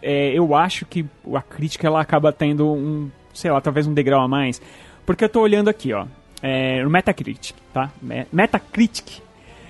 é, 0.00 0.32
eu 0.32 0.54
acho 0.54 0.86
que 0.86 1.04
a 1.34 1.42
crítica 1.42 1.86
ela 1.86 2.00
acaba 2.00 2.32
tendo 2.32 2.72
um, 2.72 3.10
sei 3.34 3.50
lá, 3.50 3.60
talvez 3.60 3.86
um 3.86 3.92
degrau 3.92 4.22
a 4.22 4.28
mais. 4.28 4.62
Porque 5.04 5.24
eu 5.24 5.28
tô 5.28 5.40
olhando 5.42 5.68
aqui, 5.68 5.92
ó, 5.92 6.06
é, 6.42 6.82
no 6.82 6.88
Metacritic, 6.88 7.54
tá? 7.70 7.90
Me- 8.00 8.26
Metacritic, 8.32 9.20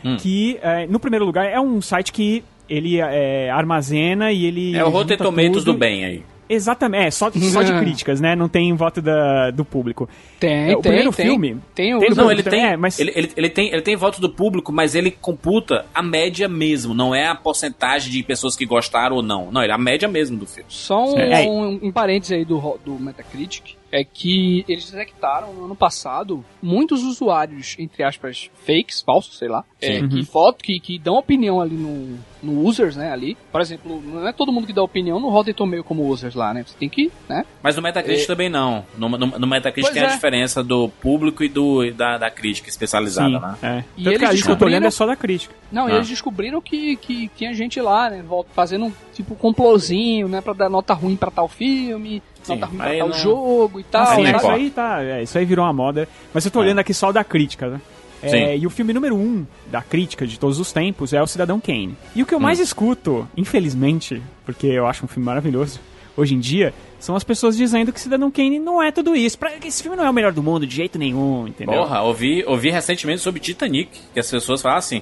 Hum. 0.04 0.16
que 0.18 0.56
é, 0.62 0.86
no 0.86 1.00
primeiro 1.00 1.24
lugar 1.26 1.46
é 1.46 1.58
um 1.60 1.82
site 1.82 2.12
que 2.12 2.44
ele 2.70 2.98
é, 3.00 3.50
armazena 3.50 4.32
e 4.32 4.46
ele. 4.46 4.76
É 4.76 4.84
o 4.84 4.88
Rotten 4.88 5.16
junta 5.18 5.24
Tomatoes 5.24 5.64
tudo. 5.64 5.72
do 5.72 5.78
bem 5.78 6.04
aí. 6.04 6.22
Exatamente, 6.52 7.04
é, 7.06 7.10
só, 7.12 7.30
só 7.30 7.62
de 7.62 7.72
críticas, 7.78 8.20
né? 8.20 8.34
Não 8.34 8.48
tem 8.48 8.74
voto 8.74 9.00
da, 9.00 9.52
do 9.52 9.64
público. 9.64 10.08
Tem, 10.40 10.70
É, 10.72 10.76
o 10.76 10.80
tem, 10.80 10.90
primeiro 10.90 11.12
tem. 11.12 11.26
filme 11.26 11.56
Tem 11.76 11.94
o 11.94 12.00
tem 12.00 12.10
no 12.10 12.16
Não, 12.16 12.24
público 12.24 12.48
ele 12.48 12.50
tem, 12.56 12.66
é, 12.66 12.76
mas- 12.76 12.98
ele, 12.98 13.12
ele, 13.14 13.32
ele 13.36 13.48
tem, 13.50 13.68
ele 13.72 13.82
tem 13.82 13.94
voto 13.94 14.20
do 14.20 14.28
público, 14.28 14.72
mas 14.72 14.96
ele 14.96 15.12
computa 15.12 15.86
a 15.94 16.02
média 16.02 16.48
mesmo, 16.48 16.92
não 16.92 17.14
é 17.14 17.28
a 17.28 17.36
porcentagem 17.36 18.10
de 18.10 18.20
pessoas 18.24 18.56
que 18.56 18.66
gostaram 18.66 19.14
ou 19.14 19.22
não. 19.22 19.52
Não, 19.52 19.62
ele 19.62 19.70
é 19.70 19.74
a 19.76 19.78
média 19.78 20.08
mesmo 20.08 20.36
do 20.36 20.44
filme. 20.44 20.66
Só 20.68 21.04
um, 21.14 21.18
É. 21.20 21.46
um, 21.48 21.78
um 21.84 21.92
parênteses 21.92 22.36
aí 22.36 22.44
do, 22.44 22.58
do 22.84 22.98
Metacritic 22.98 23.76
é 23.92 24.02
que 24.02 24.64
eles 24.68 24.90
detectaram 24.90 25.52
no 25.54 25.66
ano 25.66 25.76
passado 25.76 26.44
muitos 26.60 27.04
usuários, 27.04 27.76
entre 27.78 28.02
aspas, 28.02 28.50
fakes, 28.66 29.00
falsos, 29.02 29.38
sei 29.38 29.46
lá, 29.48 29.64
é, 29.80 30.00
Sim. 30.00 30.08
que 30.08 30.16
Uhum. 30.16 30.24
foto, 30.24 30.64
que, 30.64 30.80
que 30.80 30.98
dão 30.98 31.14
opinião 31.14 31.60
ali 31.60 31.76
no, 31.76 32.18
no 32.42 32.64
users, 32.66 32.96
né, 32.96 33.12
ali. 33.12 33.36
Por 33.52 33.60
exemplo, 33.60 34.02
não 34.04 34.26
é 34.26 34.32
todo 34.32 34.50
mundo 34.52 34.66
que 34.66 34.72
dá 34.72 34.82
opinião 34.82 35.20
no 35.20 35.28
Rotten 35.28 35.54
Tomatoes 35.54 35.86
como 35.86 36.06
users 36.08 36.34
lá, 36.34 36.52
né? 36.54 36.64
Você 36.66 36.74
tem 36.78 36.88
que, 36.88 37.10
né? 37.28 37.44
Mas 37.62 37.76
no 37.76 37.82
Metacritic 37.82 38.26
também 38.26 38.48
não. 38.48 38.84
No, 38.96 39.08
no, 39.08 39.18
no 39.26 39.46
Metacritic 39.46 39.90
Pois 39.90 39.94
tem 39.94 40.02
a 40.02 40.10
é. 40.10 40.14
diferença 40.14 40.62
do 40.62 40.88
público 40.88 41.42
e 41.44 41.48
do, 41.48 41.90
da, 41.92 42.18
da 42.18 42.30
crítica 42.30 42.68
especializada, 42.68 43.28
Sim, 43.28 43.40
né? 43.40 43.56
é. 43.62 43.84
E 43.96 44.04
Tanto 44.04 44.18
que 44.18 44.24
eles 44.24 44.28
a 44.28 44.32
lista 44.32 44.46
que 44.46 44.52
eu 44.52 44.56
tô 44.56 44.64
olhando 44.64 44.82
descobriram- 44.82 44.88
é 44.88 44.90
só 44.90 45.06
da 45.06 45.16
crítica. 45.16 45.54
Não, 45.70 45.88
e 45.88 45.92
Ah. 45.92 45.96
eles 45.96 46.08
descobriram 46.08 46.60
que, 46.60 46.96
que 46.96 47.28
tinha 47.36 47.52
gente 47.54 47.80
lá, 47.80 48.10
né, 48.10 48.24
fazendo 48.54 48.86
um 48.86 48.92
tipo 49.14 49.34
complozinho, 49.34 50.28
né, 50.28 50.40
pra 50.40 50.52
dar 50.52 50.68
nota 50.68 50.94
ruim 50.94 51.16
pra 51.16 51.30
tal 51.30 51.46
filme, 51.48 52.22
Sim, 52.42 52.54
nota 52.54 52.66
ruim 52.66 52.78
pra 52.78 52.96
tal 52.98 53.08
não- 53.08 53.16
jogo 53.18 53.80
e 53.80 53.84
tal. 53.84 54.02
Assim, 54.02 54.24
Aí 54.26 54.32
não 54.32 54.38
isso 54.38 54.48
aí 54.50 54.70
tá. 54.70 55.02
é, 55.02 55.22
isso 55.22 55.38
aí 55.38 55.44
virou 55.44 55.64
uma 55.64 55.72
moda. 55.72 56.08
Mas 56.32 56.44
eu 56.44 56.50
tô 56.50 56.60
É. 56.60 56.62
olhando 56.64 56.78
aqui 56.78 56.94
só 56.94 57.12
da 57.12 57.22
crítica, 57.22 57.68
né? 57.68 57.80
É, 58.22 58.56
e 58.56 58.66
o 58.66 58.70
filme 58.70 58.92
número 58.92 59.16
um 59.16 59.46
da 59.70 59.80
crítica 59.82 60.26
de 60.26 60.38
todos 60.38 60.58
os 60.58 60.72
tempos 60.72 61.12
é 61.12 61.22
o 61.22 61.26
Cidadão 61.26 61.58
Kane. 61.60 61.96
E 62.14 62.22
o 62.22 62.26
que 62.26 62.34
eu 62.34 62.38
Hum. 62.38 62.42
mais 62.42 62.58
escuto, 62.60 63.26
infelizmente, 63.36 64.22
porque 64.44 64.66
eu 64.66 64.86
acho 64.86 65.04
um 65.04 65.08
filme 65.08 65.24
maravilhoso, 65.24 65.80
hoje 66.16 66.34
em 66.34 66.38
dia, 66.40 66.74
são 66.98 67.16
as 67.16 67.24
pessoas 67.24 67.56
dizendo 67.56 67.92
que 67.92 68.00
Cidadão 68.00 68.30
Kane 68.30 68.58
não 68.58 68.82
é 68.82 68.90
tudo 68.92 69.16
isso. 69.16 69.38
Pra, 69.38 69.50
que 69.52 69.68
esse 69.68 69.82
filme 69.82 69.96
não 69.96 70.04
é 70.04 70.10
o 70.10 70.12
melhor 70.12 70.32
do 70.32 70.42
mundo 70.42 70.66
de 70.66 70.74
jeito 70.76 70.98
nenhum, 70.98 71.46
entendeu? 71.48 71.78
Porra, 71.80 72.02
ouvi, 72.02 72.44
ouvi 72.46 72.70
recentemente 72.70 73.22
sobre 73.22 73.40
Titanic, 73.40 73.90
que 74.12 74.20
as 74.20 74.30
pessoas 74.30 74.60
falam 74.60 74.78
assim, 74.78 75.00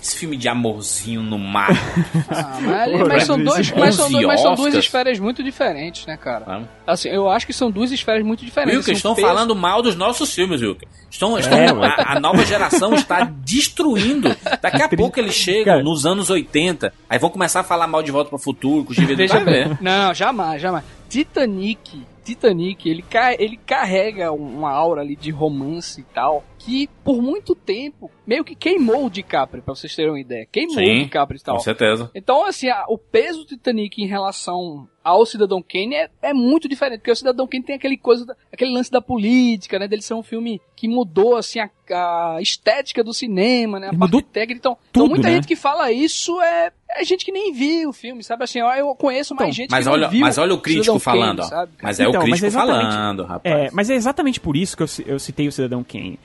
esse 0.00 0.16
filme 0.16 0.36
de 0.36 0.48
amorzinho 0.48 1.22
no 1.22 1.38
mar, 1.38 1.68
Ah, 2.30 2.58
mas, 2.60 2.90
Porra, 2.92 3.04
mas 3.06 3.24
são 3.24 3.42
dois, 3.42 3.70
mas 3.72 3.94
são, 3.94 4.10
dois- 4.10 4.26
mas 4.26 4.40
são 4.40 4.54
duas 4.54 4.74
esferas 4.74 5.18
muito 5.18 5.42
diferentes, 5.42 6.06
né, 6.06 6.16
cara? 6.16 6.44
sabe? 6.44 6.68
Assim, 6.86 7.08
eu 7.10 7.28
acho 7.30 7.46
que 7.46 7.52
são 7.52 7.70
duas 7.70 7.92
esferas 7.92 8.24
muito 8.24 8.44
diferentes. 8.44 8.76
Wilker, 8.78 8.94
estão 8.94 9.14
pesos- 9.14 9.28
falando 9.30 9.54
mal 9.54 9.82
dos 9.82 9.94
nossos 9.96 10.32
filmes, 10.34 10.62
Wilker. 10.62 10.88
Estão, 11.10 11.38
estão, 11.38 11.58
É, 11.58 11.68
a, 11.70 12.16
a 12.16 12.20
nova 12.20 12.44
geração 12.46 12.94
está 12.94 13.24
destruindo. 13.24 14.34
Daqui 14.62 14.82
a 14.82 14.88
pouco 14.88 15.18
eles 15.20 15.34
chegam 15.34 15.64
Cara. 15.74 15.82
nos 15.82 16.06
anos 16.06 16.30
80, 16.30 16.92
aí 17.08 17.18
vão 17.18 17.30
começar 17.30 17.60
a 17.60 17.64
falar 17.64 17.86
mal 17.86 18.02
de 18.02 18.10
Volta 18.10 18.30
para 18.30 18.36
o 18.36 18.40
Futuro, 18.40 18.84
com 18.84 18.92
os 18.92 18.98
Veja 18.98 19.40
bem. 19.40 19.68
ver. 19.68 19.78
Não, 19.82 20.14
jamais, 20.14 20.60
jamais. 20.62 20.84
Titanic, 21.08 22.02
Titanic, 22.24 22.88
ele, 22.88 23.02
ca- 23.02 23.34
ele 23.38 23.58
carrega 23.66 24.32
um- 24.32 24.58
uma 24.58 24.70
aura 24.70 25.00
ali 25.02 25.16
de 25.16 25.30
romance 25.30 26.00
e 26.00 26.04
tal, 26.14 26.44
que 26.62 26.88
por 27.02 27.22
muito 27.22 27.54
tempo 27.54 28.10
meio 28.26 28.44
que 28.44 28.54
queimou 28.54 29.06
o 29.06 29.10
DiCaprio, 29.10 29.62
pra 29.62 29.74
vocês 29.74 29.96
terem 29.96 30.10
uma 30.12 30.20
ideia. 30.20 30.46
Queimou 30.52 30.76
o 30.76 30.78
Sim, 30.78 30.98
DiCaprio 31.04 31.38
e 31.38 31.42
tal. 31.42 31.56
Com 31.56 31.62
certeza. 31.62 32.10
Então, 32.14 32.44
assim, 32.44 32.68
a- 32.68 32.84
o 32.86 32.98
peso 32.98 33.40
do 33.40 33.46
Titanic 33.46 34.00
em 34.00 34.06
relação 34.06 34.86
ao 35.02 35.24
Cidadão 35.24 35.62
Kane 35.62 35.94
é, 35.94 36.10
é 36.20 36.34
muito 36.34 36.68
diferente, 36.68 36.98
porque 37.00 37.10
o 37.10 37.16
Cidadão 37.16 37.46
Kane 37.46 37.64
tem 37.64 37.74
aquele 37.76 37.96
coisa, 37.96 38.26
da- 38.26 38.36
aquele 38.52 38.70
lance 38.72 38.90
da 38.90 39.00
política, 39.00 39.78
né, 39.78 39.88
dele 39.88 40.02
ser 40.02 40.12
um 40.14 40.22
filme 40.22 40.60
que 40.76 40.86
mudou, 40.86 41.34
assim, 41.36 41.58
a, 41.58 41.70
a 41.90 42.42
estética 42.42 43.02
do 43.02 43.14
cinema, 43.14 43.80
né, 43.80 43.86
a 43.86 43.90
Ele 43.90 43.98
parte 43.98 44.12
mudou 44.12 44.22
técnica, 44.30 44.58
então, 44.58 44.76
então 44.90 45.04
tudo, 45.04 45.10
muita 45.10 45.28
né? 45.28 45.36
gente 45.36 45.48
que 45.48 45.56
fala 45.56 45.90
isso 45.90 46.40
é, 46.42 46.70
é 46.90 47.02
gente 47.04 47.24
que 47.24 47.32
nem 47.32 47.52
viu 47.52 47.88
o 47.88 47.92
filme, 47.92 48.22
sabe, 48.22 48.44
assim, 48.44 48.60
ó, 48.60 48.72
eu 48.74 48.94
conheço 48.94 49.34
mais 49.34 49.48
Então, 49.48 49.54
gente 49.56 49.70
Mas 49.70 49.86
que 49.86 49.90
olha, 49.90 50.02
não 50.02 50.10
viu 50.10 50.20
mas 50.20 50.36
olha 50.38 50.54
o 50.54 50.60
crítico 50.60 50.84
Cidadão 50.84 51.00
falando, 51.00 51.38
Kane, 51.38 51.46
ó. 51.46 51.56
sabe? 51.56 51.72
Mas 51.82 51.98
é 51.98 52.02
Então, 52.02 52.12
o 52.12 52.14
mas 52.28 52.40
crítico 52.40 52.46
exatamente- 52.46 52.92
falando, 52.94 53.24
rapaz. 53.24 53.54
É, 53.56 53.70
mas 53.72 53.90
é 53.90 53.94
exatamente 53.94 54.38
por 54.38 54.54
isso 54.56 54.76
que 54.76 54.82
eu, 54.82 54.88
eu 55.06 55.18
citei 55.18 55.48
o 55.48 55.52
Cidadão 55.52 55.82
Kane. 55.82 56.20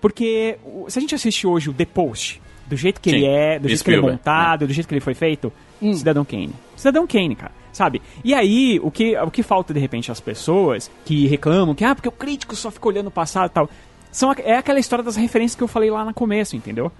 Porque 0.00 0.56
o- 0.64 0.88
se 0.88 0.98
a 0.98 1.02
gente 1.02 1.14
assiste 1.14 1.46
hoje 1.46 1.68
o 1.70 1.72
The 1.74 1.84
Post, 1.84 2.40
do 2.66 2.76
jeito 2.76 3.00
que 3.00 3.10
Sim, 3.10 3.16
ele 3.16 3.26
é, 3.26 3.58
do 3.58 3.68
jeito 3.68 3.84
que 3.84 3.90
ele 3.90 3.96
é 3.96 3.98
Spielberg, 4.00 4.12
montado, 4.18 4.66
do 4.66 4.72
jeito 4.72 4.86
que 4.86 4.94
ele 4.94 5.00
foi 5.00 5.14
feito, 5.14 5.52
Hum. 5.82 5.94
Cidadão 5.94 6.24
Kane. 6.24 6.52
Cidadão 6.76 7.06
Kane, 7.06 7.34
cara. 7.34 7.52
Sabe? 7.72 8.02
E 8.24 8.34
aí, 8.34 8.78
o 8.82 8.90
que, 8.90 9.16
o 9.16 9.30
que 9.30 9.42
falta, 9.42 9.72
de 9.72 9.80
repente, 9.80 10.10
às 10.10 10.20
pessoas 10.20 10.90
que 11.04 11.26
reclamam 11.26 11.74
que, 11.74 11.84
ah, 11.84 11.94
porque 11.94 12.08
o 12.08 12.12
crítico 12.12 12.54
só 12.56 12.70
fica 12.70 12.88
olhando 12.88 13.06
o 13.06 13.10
passado 13.10 13.46
e 13.50 13.54
tal, 13.54 13.70
são, 14.10 14.32
é 14.38 14.56
aquela 14.56 14.78
história 14.80 15.04
das 15.04 15.16
referências 15.16 15.54
que 15.56 15.62
eu 15.62 15.68
falei 15.68 15.90
lá 15.90 16.04
no 16.04 16.12
começo, 16.12 16.56
entendeu? 16.56 16.90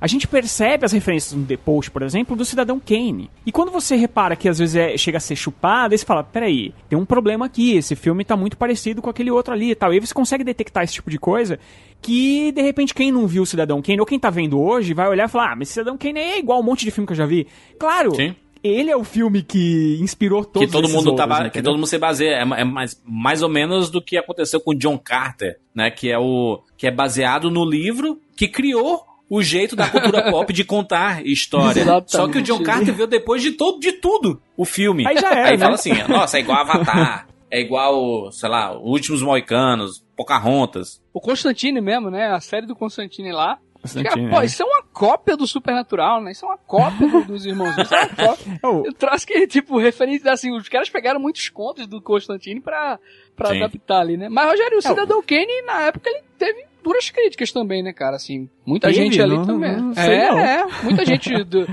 A 0.00 0.06
gente 0.06 0.26
percebe 0.26 0.84
as 0.86 0.92
referências 0.92 1.34
no 1.38 1.44
The 1.44 1.58
Post, 1.58 1.90
por 1.90 2.02
exemplo, 2.02 2.34
do 2.34 2.44
Cidadão 2.44 2.80
Kane. 2.80 3.28
E 3.44 3.52
quando 3.52 3.70
você 3.70 3.96
repara 3.96 4.34
que 4.34 4.48
às 4.48 4.58
vezes 4.58 4.74
é- 4.74 4.96
chega 4.96 5.18
a 5.18 5.20
ser 5.20 5.36
chupado, 5.36 5.96
você 5.96 6.06
fala, 6.06 6.24
peraí, 6.24 6.72
tem 6.88 6.98
um 6.98 7.04
problema 7.04 7.44
aqui, 7.46 7.76
esse 7.76 7.94
filme 7.94 8.24
tá 8.24 8.34
muito 8.36 8.56
parecido 8.56 9.02
com 9.02 9.10
aquele 9.10 9.30
outro 9.30 9.52
ali 9.52 9.72
e 9.72 9.74
tal. 9.74 9.92
E 9.92 9.96
aí 9.96 10.00
você 10.00 10.14
consegue 10.14 10.42
detectar 10.42 10.84
esse 10.84 10.94
tipo 10.94 11.10
de 11.10 11.18
coisa 11.18 11.58
que, 12.00 12.50
de 12.52 12.62
repente, 12.62 12.94
quem 12.94 13.12
não 13.12 13.26
viu 13.26 13.42
o 13.42 13.46
Cidadão 13.46 13.82
Kane, 13.82 14.00
ou 14.00 14.06
quem 14.06 14.18
tá 14.18 14.30
vendo 14.30 14.58
hoje, 14.60 14.94
vai 14.94 15.06
olhar 15.08 15.28
e 15.28 15.30
falar, 15.30 15.52
ah, 15.52 15.56
mas 15.56 15.68
Cidadão 15.68 15.98
Kane 15.98 16.18
é 16.18 16.38
igual 16.38 16.60
um 16.60 16.62
monte 16.64 16.84
de 16.84 16.90
filme 16.90 17.06
que 17.06 17.12
eu 17.12 17.16
já 17.16 17.26
vi. 17.26 17.46
Claro! 17.78 18.14
Sim. 18.14 18.34
Ele 18.62 18.90
é 18.90 18.96
o 18.96 19.04
filme 19.04 19.42
que 19.42 19.98
inspirou 20.02 20.44
todos 20.44 20.66
que 20.66 20.72
todo 20.72 20.84
esses 20.84 20.94
mundo 20.94 21.16
tá, 21.16 21.22
outros, 21.24 21.38
ba- 21.44 21.48
que 21.50 21.62
todo 21.62 21.76
mundo 21.76 21.86
se 21.86 21.96
baseia 21.96 22.34
é, 22.36 22.40
é 22.60 22.64
mais, 22.64 23.00
mais 23.06 23.42
ou 23.42 23.48
menos 23.48 23.88
do 23.90 24.02
que 24.02 24.18
aconteceu 24.18 24.60
com 24.60 24.74
John 24.74 24.98
Carter, 24.98 25.58
né, 25.74 25.90
que 25.90 26.10
é 26.10 26.18
o 26.18 26.60
que 26.76 26.86
é 26.86 26.90
baseado 26.90 27.50
no 27.50 27.64
livro 27.64 28.20
que 28.36 28.46
criou 28.46 29.02
o 29.30 29.40
jeito 29.42 29.74
da 29.76 29.88
cultura 29.88 30.28
pop 30.30 30.52
de 30.52 30.64
contar 30.64 31.24
história. 31.24 31.80
Exatamente. 31.80 32.10
Só 32.12 32.28
que 32.28 32.38
o 32.38 32.42
John 32.42 32.62
Carter 32.62 32.92
veio 32.92 33.06
depois 33.06 33.40
de 33.40 33.52
todo 33.52 33.78
de 33.80 33.92
tudo 33.92 34.42
o 34.56 34.64
filme. 34.66 35.06
Aí 35.06 35.16
já 35.16 35.30
era, 35.30 35.48
Aí 35.50 35.56
né? 35.56 35.64
fala 35.64 35.74
assim, 35.76 35.92
nossa, 36.08 36.36
é 36.36 36.40
igual 36.40 36.58
Avatar, 36.58 37.28
é 37.50 37.60
igual, 37.60 38.30
sei 38.32 38.48
lá, 38.48 38.76
Últimos 38.76 39.22
Moicanos, 39.22 40.04
Pocahontas. 40.16 41.00
O 41.14 41.20
Constantine 41.20 41.80
mesmo, 41.80 42.10
né, 42.10 42.26
a 42.32 42.40
série 42.40 42.66
do 42.66 42.74
Constantine 42.76 43.32
lá, 43.32 43.58
Constantine, 43.80 44.10
Cara, 44.26 44.36
pô, 44.36 44.42
é. 44.42 44.44
isso 44.44 44.62
é 44.62 44.66
uma 44.66 44.82
cópia 44.92 45.36
do 45.38 45.46
Supernatural, 45.46 46.20
né? 46.20 46.32
Isso 46.32 46.44
é 46.44 46.48
uma 46.48 46.58
cópia 46.58 47.08
do- 47.08 47.24
dos 47.24 47.46
irmãos. 47.46 47.74
Isso 47.78 47.94
é 47.94 47.98
uma 47.98 48.08
cópia. 48.28 48.60
Oh, 48.62 48.82
Eu 48.84 48.92
traço 48.92 49.26
que, 49.26 49.46
tipo, 49.46 49.78
referência, 49.78 50.30
assim, 50.30 50.54
os 50.54 50.68
caras 50.68 50.90
pegaram 50.90 51.18
muitos 51.18 51.48
contos 51.48 51.86
do 51.86 51.98
Constantine 52.02 52.60
pra, 52.60 52.98
pra 53.34 53.48
Sim. 53.48 53.56
adaptar 53.62 54.00
ali, 54.00 54.18
né? 54.18 54.28
Mas, 54.28 54.50
Rogério, 54.50 54.72
o 54.72 54.74
É, 54.74 54.78
o- 54.80 54.82
Cidadão 54.82 55.22
Kane, 55.22 55.62
na 55.64 55.80
época, 55.84 56.10
ele 56.10 56.20
teve 56.38 56.66
duras 56.82 57.10
críticas 57.10 57.52
também, 57.52 57.82
né, 57.82 57.92
cara? 57.92 58.16
Assim, 58.16 58.48
muita 58.64 58.88
Teve? 58.88 59.02
gente 59.04 59.20
ali 59.22 59.36
Não- 59.36 59.46
também. 59.46 59.76
não 59.76 59.92
é, 59.94 60.28
não. 60.30 60.38
é, 60.38 60.66
muita 60.82 61.04
gente. 61.04 61.30
do- 61.44 61.66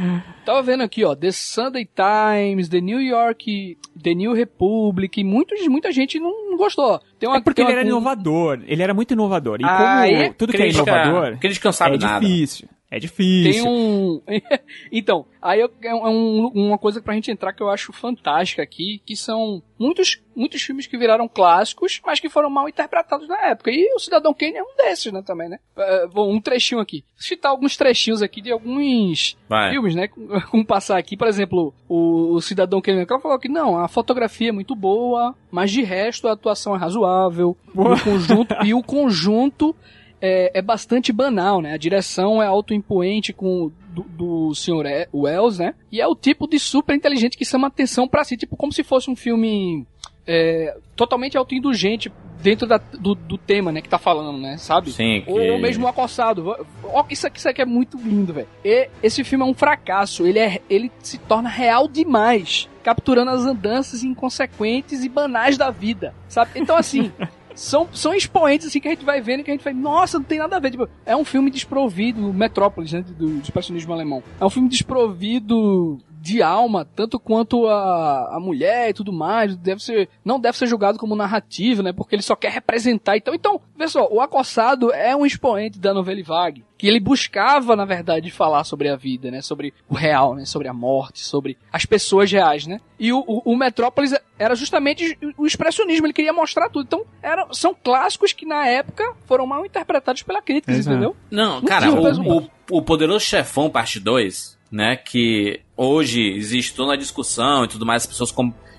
tava 0.46 0.62
vendo 0.64 0.84
aqui, 0.84 1.04
ó, 1.04 1.16
The 1.16 1.32
Sunday 1.32 1.86
Times, 1.96 2.70
The 2.70 2.80
New 2.82 3.02
York, 3.02 3.78
The 4.02 4.14
New 4.14 4.34
Republic, 4.34 5.24
muitos, 5.24 5.68
muita 5.68 5.92
gente 5.92 6.20
não 6.20 6.56
gostou. 6.58 7.00
Tem 7.20 7.28
uma, 7.30 7.38
é 7.38 7.42
porque 7.42 7.62
tem 7.62 7.66
ele 7.66 7.74
uma- 7.74 7.80
era 7.82 7.88
inovador. 7.90 8.60
Ele 8.68 8.84
era 8.84 8.94
muito 8.94 9.12
inovador. 9.14 9.60
E 9.62 9.66
Ah, 9.66 10.04
como 10.06 10.18
é 10.22 10.30
tudo 10.34 10.52
que 10.52 10.58
é 10.58 10.62
Crítica- 10.62 10.84
inovador 10.92 11.38
crítica 11.40 11.68
não 11.68 11.74
sabe 11.74 11.96
é 11.96 12.00
nada. 12.00 12.20
difícil. 12.26 12.68
É 12.90 13.00
difícil. 13.00 13.52
Tem 13.52 13.68
um. 13.70 14.22
então, 14.92 15.26
aí 15.42 15.60
eu- 15.60 15.70
é 15.84 15.94
um- 15.94 16.48
uma 16.48 16.78
coisa 16.78 17.02
pra 17.02 17.14
gente 17.16 17.30
entrar 17.30 17.52
que 17.52 17.62
eu 17.62 17.70
acho 17.70 17.92
fantástica 17.92 18.62
aqui, 18.64 19.02
que 19.06 19.16
são 19.16 19.62
muitos, 19.78 20.22
muitos 20.34 20.62
filmes 20.62 20.88
que 20.88 20.98
viraram 20.98 21.28
clássicos, 21.28 22.00
mas 22.06 22.20
que 22.22 22.30
foram 22.30 22.50
mal 22.50 22.70
interpretados 22.70 23.28
na 23.28 23.38
época. 23.48 23.72
E 23.72 23.94
o 23.94 24.00
Cidadão 24.00 24.34
Kane 24.34 24.56
é 24.56 24.64
um 24.64 24.76
desses, 24.78 25.12
né, 25.12 25.22
também, 25.22 25.50
né? 25.50 25.60
É, 25.78 26.08
bom, 26.08 26.34
um 26.34 26.40
trechinho 26.40 26.80
aqui. 26.80 27.04
Vou 27.16 27.22
citar 27.24 27.52
alguns 27.52 27.76
trechinhos 27.76 28.22
aqui 28.22 28.40
de 28.42 28.52
alguns 28.54 29.38
Vai. 29.50 29.72
filmes, 29.72 29.94
né? 29.94 30.08
Como 30.08 30.64
passar 30.66 30.98
aqui, 30.98 31.18
por 31.18 31.28
exemplo, 31.28 31.74
o, 31.90 32.36
o 32.36 32.42
Cidadão 32.42 32.82
Kane, 32.82 33.06
ela 33.08 33.20
falou 33.20 33.38
que 33.38 33.50
não, 33.50 33.78
a 33.78 33.90
fotografia 33.90 34.50
é 34.50 34.54
muito 34.54 34.74
boa, 34.76 35.36
mas 35.52 35.72
de 35.72 35.84
resto 35.84 36.28
a 36.28 36.32
atuação 36.32 36.74
é 36.74 36.80
razoável. 36.80 37.56
O 37.76 38.02
conjunto, 38.02 38.56
e 38.64 38.74
o 38.74 38.82
conjunto 38.82 39.76
é, 40.22 40.52
é 40.58 40.62
bastante 40.62 41.12
banal, 41.14 41.62
né? 41.62 41.74
A 41.74 41.78
direção 41.78 42.42
é 42.42 42.46
autoimpoente 42.48 43.32
com 43.34 43.72
do, 43.90 44.04
do 44.04 44.56
Sr. 44.56 44.86
E- 44.86 45.08
Wells, 45.14 45.60
né? 45.60 45.74
E 45.92 46.00
é 46.02 46.08
o 46.08 46.16
tipo 46.16 46.48
de 46.48 46.60
super 46.60 46.96
inteligente 46.96 47.38
que 47.38 47.46
chama 47.46 47.68
atenção 47.68 48.08
pra 48.08 48.24
si, 48.24 48.36
tipo 48.38 48.56
como 48.56 48.72
se 48.72 48.84
fosse 48.84 49.10
um 49.10 49.16
filme 49.16 49.86
é, 50.26 50.76
totalmente 50.96 51.38
autoindulgente 51.38 52.12
dentro 52.42 52.68
da- 52.68 52.78
do, 52.78 53.16
do 53.16 53.38
tema, 53.38 53.72
né? 53.72 53.82
Que 53.82 53.90
tá 53.90 53.98
falando, 53.98 54.38
né? 54.38 54.58
Sabe? 54.58 54.92
Sim, 54.92 55.22
que- 55.26 55.32
Ou 55.32 55.58
mesmo 55.60 55.88
acossado. 55.88 56.56
Ó, 56.84 57.06
Isso 57.10 57.26
aqui, 57.26 57.40
isso 57.40 57.50
aqui 57.50 57.62
é 57.62 57.66
muito 57.66 57.98
lindo, 57.98 58.34
velho. 58.34 58.48
E 58.64 58.90
Esse 59.02 59.24
filme 59.24 59.44
é 59.44 59.48
um 59.48 59.54
fracasso. 59.54 60.26
Ele, 60.28 60.38
é, 60.40 60.62
ele 60.70 60.92
se 61.00 61.18
torna 61.18 61.50
real 61.50 61.88
demais. 61.88 62.70
capturando 62.84 63.32
as 63.32 63.46
andanças 63.46 64.02
inconsequentes 64.04 65.04
e 65.04 65.10
banais 65.10 65.58
da 65.58 65.70
vida, 65.70 66.14
sabe? 66.30 66.52
Então, 66.56 66.78
assim, 66.78 67.12
são, 67.58 67.90
são 67.92 68.14
expoentes 68.14 68.68
assim 68.68 68.80
que 68.80 68.88
a 68.88 68.92
gente 68.92 69.04
vai 69.04 69.20
vendo 69.20 69.44
que 69.44 69.50
a 69.50 69.54
gente 69.54 69.64
vai, 69.64 69.74
nossa, 69.74 70.20
não 70.20 70.26
tem 70.26 70.38
nada 70.38 70.56
a 70.56 70.60
ver. 70.60 70.72
Tipo, 70.72 70.88
é 71.06 71.16
um 71.16 71.26
filme 71.26 71.50
desprovido, 71.50 72.32
Metrópolis, 72.32 72.94
né, 72.94 73.02
do, 73.02 73.28
do 73.28 73.42
expressionismo 73.42 73.92
alemão. 73.92 74.24
É 74.40 74.46
um 74.46 74.50
filme 74.50 74.70
desprovido 74.70 76.00
de 76.28 76.42
alma, 76.44 76.84
tanto 76.84 77.18
quanto 77.18 77.68
a, 77.68 78.36
a 78.36 78.40
mulher 78.40 78.90
e 78.90 78.94
tudo 78.94 79.14
mais, 79.14 79.56
deve 79.56 79.82
ser, 79.82 80.10
não 80.26 80.38
deve 80.38 80.58
ser 80.58 80.68
julgado 80.68 81.00
como 81.00 81.16
narrativo, 81.16 81.82
né, 81.82 81.94
porque 81.94 82.16
ele 82.16 82.22
só 82.22 82.36
quer 82.36 82.52
representar. 82.52 83.16
Então, 83.16 83.34
então, 83.34 83.62
só, 83.88 84.06
o 84.12 84.20
Acossado 84.20 84.92
é 84.92 85.16
um 85.16 85.26
expoente 85.26 85.80
da 85.80 85.94
novela 85.94 86.22
vague, 86.24 86.66
que 86.78 86.86
ele 86.86 87.00
buscava, 87.00 87.78
na 87.78 87.86
verdade, 87.86 88.30
falar 88.30 88.66
sobre 88.66 88.90
a 88.90 88.98
vida, 88.98 89.32
né, 89.32 89.42
sobre 89.42 89.74
o 89.88 89.96
real, 89.96 90.36
né, 90.36 90.44
sobre 90.44 90.68
a 90.68 90.74
morte, 90.74 91.24
sobre 91.24 91.58
as 91.72 91.86
pessoas 91.86 92.30
reais, 92.30 92.68
né. 92.68 92.82
E 93.00 93.14
o, 93.14 93.24
o, 93.26 93.54
o 93.54 93.56
Metrópolis 93.56 94.14
era 94.38 94.54
justamente 94.54 95.18
o 95.38 95.46
expressionismo, 95.46 96.08
ele 96.08 96.14
queria 96.14 96.34
mostrar 96.34 96.70
tudo. 96.70 96.86
Então, 96.86 97.06
era, 97.22 97.48
são 97.54 97.74
clássicos 97.74 98.34
que 98.34 98.46
na 98.46 98.68
época 98.68 99.16
foram 99.26 99.48
mal 99.48 99.66
interpretados 99.66 100.24
pela 100.24 100.42
crítica, 100.42 100.74
Exato. 100.74 100.90
entendeu? 100.90 101.16
Não, 101.32 101.62
Não 101.62 101.68
cara, 101.68 101.90
o, 101.90 102.40
o, 102.40 102.50
o 102.70 102.82
Poderoso 102.82 103.24
Chefão 103.24 103.70
Parte 103.70 104.00
2, 104.00 104.57
né, 104.72 104.96
que 104.96 105.62
hoje 105.76 106.22
existe 106.36 106.74
toda 106.74 106.90
uma 106.90 106.98
discussão 106.98 107.64
e 107.64 107.68
tudo 107.68 107.86
mais, 107.86 108.04
as 108.04 108.08
pessoas 108.08 108.34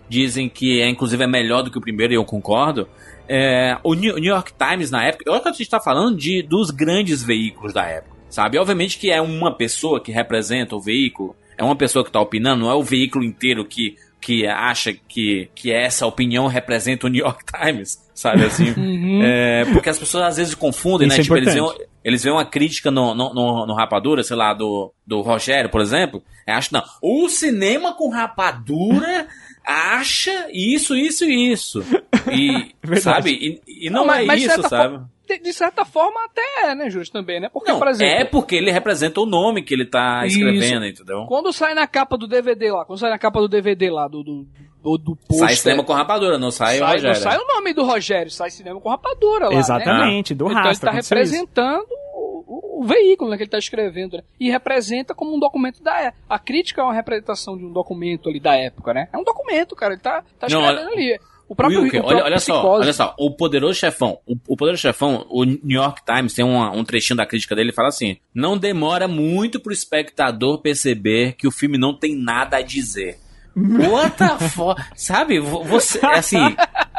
dizem 0.09 0.49
que 0.49 0.81
é 0.81 0.89
inclusive 0.89 1.23
é 1.23 1.27
melhor 1.27 1.63
do 1.63 1.71
que 1.71 1.79
o 1.79 1.81
primeiro 1.81 2.13
e 2.13 2.17
eu 2.17 2.25
concordo. 2.25 2.89
É, 3.29 3.77
o 3.83 3.95
New 3.95 4.19
York 4.19 4.53
Times 4.53 4.91
na 4.91 5.05
época, 5.05 5.31
olha 5.31 5.41
que 5.41 5.49
a 5.49 5.53
gente 5.53 5.69
tá 5.69 5.81
falando 5.81 6.17
de 6.17 6.43
dos 6.43 6.71
grandes 6.71 7.23
veículos 7.23 7.75
da 7.75 7.85
época, 7.85 8.17
sabe? 8.31 8.59
Obviamente 8.59 8.99
que 8.99 9.11
é 9.11 9.21
uma 9.21 9.55
pessoa 9.55 10.01
que 10.01 10.11
representa 10.11 10.75
o 10.75 10.81
veículo, 10.81 11.37
é 11.57 11.63
uma 11.63 11.77
pessoa 11.77 12.05
que 12.05 12.11
tá 12.11 12.21
opinando, 12.21 12.65
não 12.65 12.71
é 12.71 12.75
o 12.75 12.83
veículo 12.83 13.25
inteiro 13.25 13.65
que 13.65 13.97
que 14.21 14.47
acha 14.47 14.93
que, 14.93 15.49
que 15.55 15.73
essa 15.73 16.05
opinião 16.07 16.49
representa 16.49 17.07
o 17.07 17.09
New 17.11 17.25
York 17.25 17.45
Times, 17.45 18.03
sabe 18.13 18.45
assim? 18.45 18.75
É, 19.23 19.65
porque 19.73 19.89
as 19.89 19.99
pessoas 19.99 20.25
às 20.25 20.37
vezes 20.37 20.55
confundem, 20.55 21.07
Isso 21.07 21.17
né? 21.17 21.21
é 21.21 21.23
Tipo, 21.23 21.37
eles 21.37 21.55
importante. 21.55 21.88
Eles 22.05 22.23
veem 22.23 22.35
uma 22.35 22.45
crítica 22.45 22.91
no, 22.91 23.15
no, 23.15 23.35
no, 23.35 23.67
no 23.67 23.75
Rapadura, 23.75 24.23
sei 24.23 24.37
lá, 24.37 24.55
do, 24.55 24.93
do 25.07 25.21
Rogério, 25.21 25.71
por 25.71 25.81
exemplo. 25.81 26.23
Acho 26.47 26.73
não. 26.73 26.83
O 27.03 27.29
cinema 27.29 27.93
com 27.95 28.09
rapadura 28.09 29.27
acha 29.65 30.49
isso, 30.53 30.97
isso 30.97 31.25
e 31.25 31.53
isso. 31.53 31.85
E, 32.33 32.75
Verdade. 32.83 33.01
sabe? 33.03 33.61
E, 33.67 33.87
e 33.87 33.91
não, 33.91 34.07
mas- 34.07 34.23
é 34.23 34.25
mas 34.25 34.43
isso, 34.43 34.63
sabe? 34.69 34.95
forma- 34.95 35.11
de, 35.37 35.53
certa 35.53 35.85
forma 35.85 36.25
até 36.25 36.71
é, 36.71 36.75
né, 36.75 36.89
Júlio, 36.89 37.11
também, 37.11 37.41
né? 37.41 37.49
Porque, 37.53 37.71
Não, 37.71 37.79
por 37.79 37.89
exemplo, 37.89 38.15
é 38.15 38.25
porque 38.25 38.55
ele 38.57 38.71
representa 38.71 39.21
o 39.21 39.27
nome 39.27 39.63
que 39.63 39.75
ele 39.75 39.85
tá 39.85 40.25
Isso. 40.25 40.39
escrevendo, 40.39 40.87
entendeu? 40.87 41.27
quando 41.27 41.53
sai 41.53 41.75
na 41.75 41.87
capa 41.87 42.17
do 42.17 42.27
DVD 42.27 42.71
lá, 42.73 42.85
quando 42.87 42.99
sai 43.01 43.11
na 43.11 43.19
capa 43.19 43.41
do 43.41 43.49
DVD 43.49 43.91
lá, 43.91 44.09
do, 44.09 44.23
do, 44.23 44.47
do, 44.83 44.97
do 44.97 45.17
pôster, 45.17 45.49
Sai 45.49 45.55
cinema 45.57 45.85
com 45.85 45.93
rapadura, 45.93 46.39
não 46.39 46.51
sai, 46.51 46.77
o 46.77 46.79
sai, 46.79 46.93
Rogério. 46.93 47.09
não 47.17 47.23
sai 47.23 47.39
o 47.39 47.47
nome 47.47 47.75
do 47.75 47.85
Rogério, 47.85 48.31
sai 48.31 48.51
cinema 48.51 48.81
com 48.81 48.89
rapadura 48.89 49.47
lá, 49.47 49.51
né? 49.51 49.59
Exatamente, 49.59 50.35
do 50.35 50.47
Então 50.47 50.55
rastro. 50.63 50.71
ele 50.71 50.81
tá 50.81 50.91
aconteceu 50.91 51.19
isso. 51.21 51.33
representando 51.35 51.87
o, 52.15 52.45
o- 52.47 52.81
o 52.81 52.85
veículo 52.87 53.31
né, 53.31 53.37
que 53.37 53.43
ele 53.43 53.51
tá 53.51 53.59
escrevendo, 53.59 54.17
né? 54.19 54.23
E 54.39 54.49
representa 54.51 55.15
como 55.15 55.35
um 55.35 55.39
documento 55.41 55.83
da 55.83 55.99
época. 56.01 56.23
A 56.29 56.39
crítica 56.39 56.81
é 56.81 56.85
uma 56.85 56.95
representação 56.95 57.57
de 57.59 57.65
um 57.65 57.73
documento 57.73 58.29
ali 58.29 58.39
da 58.41 58.55
época, 58.55 58.95
né? 58.95 59.09
É 59.13 59.19
um 59.19 59.25
documento, 59.25 59.75
cara, 59.75 59.95
ele 59.95 60.01
tá, 60.03 60.23
tá 60.39 60.47
Não, 60.51 60.61
escrevendo 60.61 60.93
ali. 60.93 61.19
O 61.49 61.55
próprio, 61.57 61.81
Wilker, 61.83 62.01
o 62.01 62.03
próprio 62.03 62.19
olha, 62.19 62.27
olha 62.27 62.39
só, 62.41 62.63
olha 62.83 62.93
só, 62.93 63.15
o 63.19 63.31
Poderoso 63.31 63.75
Chefão, 63.79 64.19
o, 64.27 64.37
o 64.49 64.57
Poderoso 64.57 64.83
Chefão, 64.83 65.27
o 65.31 65.45
New 65.45 65.61
York 65.81 66.03
Times 66.05 66.35
tem 66.35 66.45
uma- 66.45 66.71
um 66.71 66.85
trechinho 66.85 67.17
da 67.17 67.25
crítica 67.25 67.55
dele, 67.57 67.69
ele 67.71 67.75
fala 67.75 67.89
assim, 67.89 68.19
não 68.35 68.59
demora 68.59 69.09
muito 69.09 69.59
pro 69.59 69.73
espectador 69.73 70.59
perceber 70.61 71.33
que 71.39 71.47
o 71.49 71.51
filme 71.51 71.79
não 71.79 71.95
tem 71.95 72.15
nada 72.15 72.59
a 72.59 72.63
dizer. 72.63 73.17
What 73.57 74.17
the 74.19 74.39
fuck? 74.51 74.81
Sabe, 74.95 75.41
vo- 75.41 75.65
você, 75.65 76.05
assim, 76.05 76.55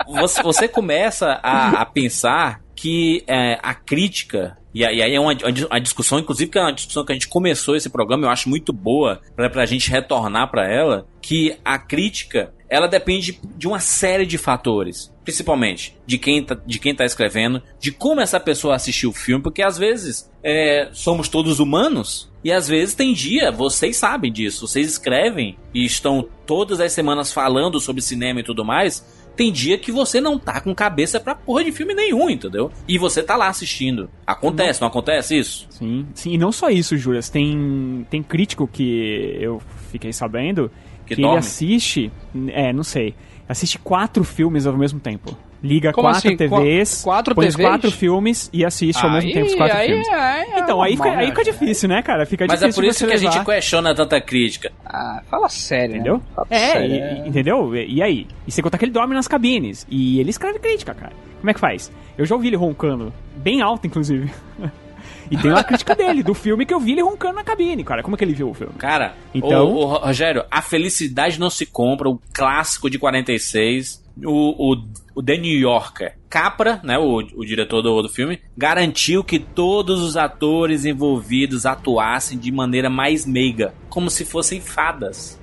você, 0.08 0.42
você 0.42 0.68
começa 0.68 1.40
a, 1.44 1.82
a 1.82 1.86
pensar 1.86 2.62
que 2.76 3.24
é, 3.28 3.60
a 3.62 3.74
crítica, 3.74 4.58
e 4.74 4.84
aí 4.84 5.02
é 5.14 5.20
uma, 5.20 5.34
uma 5.70 5.80
discussão, 5.82 6.18
inclusive 6.20 6.50
que 6.50 6.58
é 6.58 6.62
uma 6.62 6.74
discussão 6.74 7.06
que 7.06 7.12
a 7.12 7.16
gente 7.16 7.28
começou 7.28 7.76
esse 7.76 7.90
programa, 7.90 8.26
eu 8.26 8.30
acho 8.30 8.50
muito 8.50 8.74
boa 8.74 9.22
pra, 9.36 9.50
pra 9.50 9.66
gente 9.66 9.90
retornar 9.92 10.50
pra 10.50 10.68
ela, 10.68 11.06
que 11.22 11.58
a 11.64 11.78
crítica, 11.78 12.54
ela 12.70 12.88
depende 12.88 13.40
de 13.58 13.68
uma 13.68 13.80
série 13.80 14.26
de 14.26 14.38
fatores. 14.38 15.12
Principalmente 15.24 15.98
de 16.06 16.18
quem, 16.18 16.44
tá, 16.44 16.58
de 16.66 16.80
quem 16.80 16.96
tá 16.96 17.04
escrevendo, 17.04 17.62
de 17.80 17.92
como 17.92 18.22
essa 18.22 18.40
pessoa 18.40 18.76
assistiu 18.76 19.10
o 19.10 19.14
filme, 19.14 19.44
porque 19.44 19.62
às 19.62 19.78
vezes 19.78 20.30
é, 20.44 20.90
somos 20.94 21.28
todos 21.28 21.60
humanos 21.60 22.32
e 22.44 22.52
às 22.52 22.68
vezes 22.68 22.96
tem 22.96 23.14
dia, 23.14 23.52
vocês 23.52 23.98
sabem 23.98 24.32
disso, 24.32 24.68
vocês 24.68 24.88
escrevem 24.88 25.58
e 25.74 25.84
estão 25.86 26.28
todas 26.46 26.80
as 26.80 26.92
semanas 26.94 27.34
falando 27.34 27.80
sobre 27.80 28.02
cinema 28.02 28.40
e 28.40 28.44
tudo 28.44 28.64
mais. 28.64 29.20
Tem 29.36 29.54
dia 29.54 29.78
que 29.78 29.90
você 29.90 30.20
não 30.20 30.38
tá 30.38 30.60
com 30.60 30.76
cabeça 30.76 31.18
pra 31.18 31.34
porra 31.34 31.64
de 31.64 31.72
filme 31.72 31.94
nenhum, 31.94 32.30
entendeu? 32.30 32.70
E 32.86 32.98
você 32.98 33.24
tá 33.24 33.38
lá 33.38 33.48
assistindo. 33.48 34.10
Acontece, 34.28 34.82
não 34.82 34.90
acontece 34.90 35.38
isso? 35.38 35.66
Sim, 35.70 36.06
sim, 36.14 36.34
e 36.34 36.38
não 36.38 36.52
só 36.52 36.70
isso, 36.70 36.98
Júlias. 36.98 37.30
Tem, 37.30 38.06
tem 38.10 38.22
crítico 38.22 38.68
que 38.68 39.38
eu 39.40 39.62
fiquei 39.92 40.12
sabendo 40.12 40.70
Que 41.10 41.16
que, 41.16 41.22
ele 41.22 41.36
assiste. 41.38 42.12
É, 42.50 42.72
não 42.72 42.84
sei. 42.84 43.14
Assiste 43.48 43.78
quatro 43.80 44.24
filmes 44.24 44.66
ao 44.66 44.78
mesmo 44.78 45.00
tempo. 45.00 45.36
Liga 45.62 45.92
Como 45.92 46.08
quatro 46.08 46.20
assim? 46.26 46.38
TVs, 46.38 47.02
Qua- 47.04 47.16
quatro 47.16 47.36
põe 47.36 47.48
TVs? 47.50 47.66
quatro 47.68 47.92
filmes 47.92 48.50
e 48.54 48.64
assiste 48.64 49.04
ao 49.04 49.12
mesmo 49.12 49.34
tempo 49.34 49.46
os 49.48 49.56
quatro 49.56 49.78
aí, 49.78 49.88
filmes. 49.90 50.08
aí 50.08 50.42
é 50.54 50.60
Então, 50.60 50.82
aí 50.82 50.96
fica, 50.96 51.10
aí 51.10 51.16
né? 51.18 51.26
fica 51.26 51.44
difícil, 51.44 51.90
né, 51.90 52.02
cara? 52.02 52.26
Fica 52.26 52.46
Mas 52.48 52.62
é 52.62 52.68
difícil 52.68 52.82
por 52.84 52.90
isso 52.90 53.00
você 53.00 53.06
que 53.08 53.12
a 53.14 53.18
gente 53.18 53.38
levar. 53.40 53.46
questiona 53.56 53.94
tanta 53.94 54.22
crítica. 54.22 54.72
Ah, 54.86 55.22
fala 55.30 55.50
sério, 55.50 55.96
Entendeu? 55.96 56.14
né? 56.16 56.22
Fala 56.34 56.48
É, 56.50 56.58
sério, 56.72 56.96
e- 56.96 56.98
e- 57.26 57.28
entendeu? 57.28 57.76
E, 57.76 57.96
e 57.96 58.02
aí? 58.02 58.28
E 58.48 58.52
sem 58.54 58.64
contar 58.64 58.78
que 58.78 58.86
ele 58.86 58.92
dorme 58.94 59.14
nas 59.14 59.28
cabines. 59.28 59.86
E 59.90 60.18
ele 60.22 60.30
escreve 60.30 60.60
crítica, 60.60 60.94
cara. 60.94 61.12
Como 61.42 61.50
é 61.50 61.54
que 61.54 61.60
faz? 61.60 61.92
Eu 62.18 62.26
já 62.26 62.36
ouvi 62.36 62.48
ele 62.48 62.56
roncando. 62.56 63.12
Bem 63.36 63.62
alto, 63.62 63.86
inclusive. 63.86 64.32
e 65.30 65.38
tem 65.38 65.52
uma 65.52 65.64
crítica 65.64 65.96
dele, 65.96 66.22
do 66.24 66.34
filme 66.34 66.66
que 66.66 66.74
eu 66.74 66.80
vi 66.80 66.94
ele 66.94 67.02
roncando 67.02 67.36
na 67.36 67.44
cabine, 67.44 67.84
cara. 67.84 68.02
Como 68.04 68.16
é 68.16 68.18
que 68.18 68.24
ele 68.24 68.34
viu 68.34 68.50
o 68.50 68.54
filme? 68.54 68.74
Cara, 68.78 69.14
Então- 69.34 69.68
o, 69.72 69.78
o 69.80 69.86
Rogério, 69.98 70.44
a 70.50 70.62
felicidade 70.62 71.40
não 71.40 71.50
se 71.50 71.66
compra, 71.66 72.10
o 72.10 72.20
clássico 72.34 72.90
de 72.90 72.98
46, 73.00 74.04
o, 74.26 74.74
o, 74.74 74.78
o 75.16 75.24
The 75.24 75.38
New 75.38 75.60
Yorker. 75.60 76.16
Capra, 76.30 76.80
né, 76.84 76.98
o, 77.00 77.18
o 77.18 77.44
diretor 77.46 77.82
do, 77.82 78.02
do 78.04 78.10
filme, 78.10 78.40
garantiu 78.56 79.24
que 79.24 79.40
todos 79.40 80.02
os 80.02 80.16
atores 80.16 80.86
envolvidos 80.86 81.66
atuassem 81.66 82.38
de 82.38 82.52
maneira 82.52 82.90
mais 82.90 83.26
meiga, 83.26 83.74
como 83.90 84.10
se 84.12 84.24
fossem 84.26 84.62
fadas. 84.62 85.40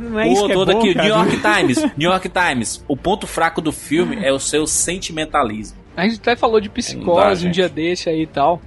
Não 0.00 0.18
é 0.20 0.28
isso 0.28 0.40
Pô, 0.42 0.46
que 0.46 0.52
é 0.52 0.54
bom, 0.74 0.78
aqui. 0.78 0.94
New 0.94 1.06
York 1.06 1.30
Times, 1.40 1.82
New 1.96 2.10
York 2.10 2.28
Times. 2.28 2.84
O 2.86 2.96
ponto 2.96 3.26
fraco 3.26 3.60
do 3.60 3.72
filme 3.72 4.16
é 4.22 4.30
o 4.32 4.38
seu 4.38 4.66
sentimentalismo. 4.66 5.78
A 5.96 6.04
gente 6.08 6.20
até 6.20 6.34
falou 6.34 6.60
de 6.60 6.68
Não 6.68 6.74
psicose 6.74 7.44
dá, 7.44 7.48
um 7.48 7.52
dia 7.52 7.68
desse 7.68 8.08
aí 8.08 8.22
e 8.22 8.26
tal. 8.26 8.60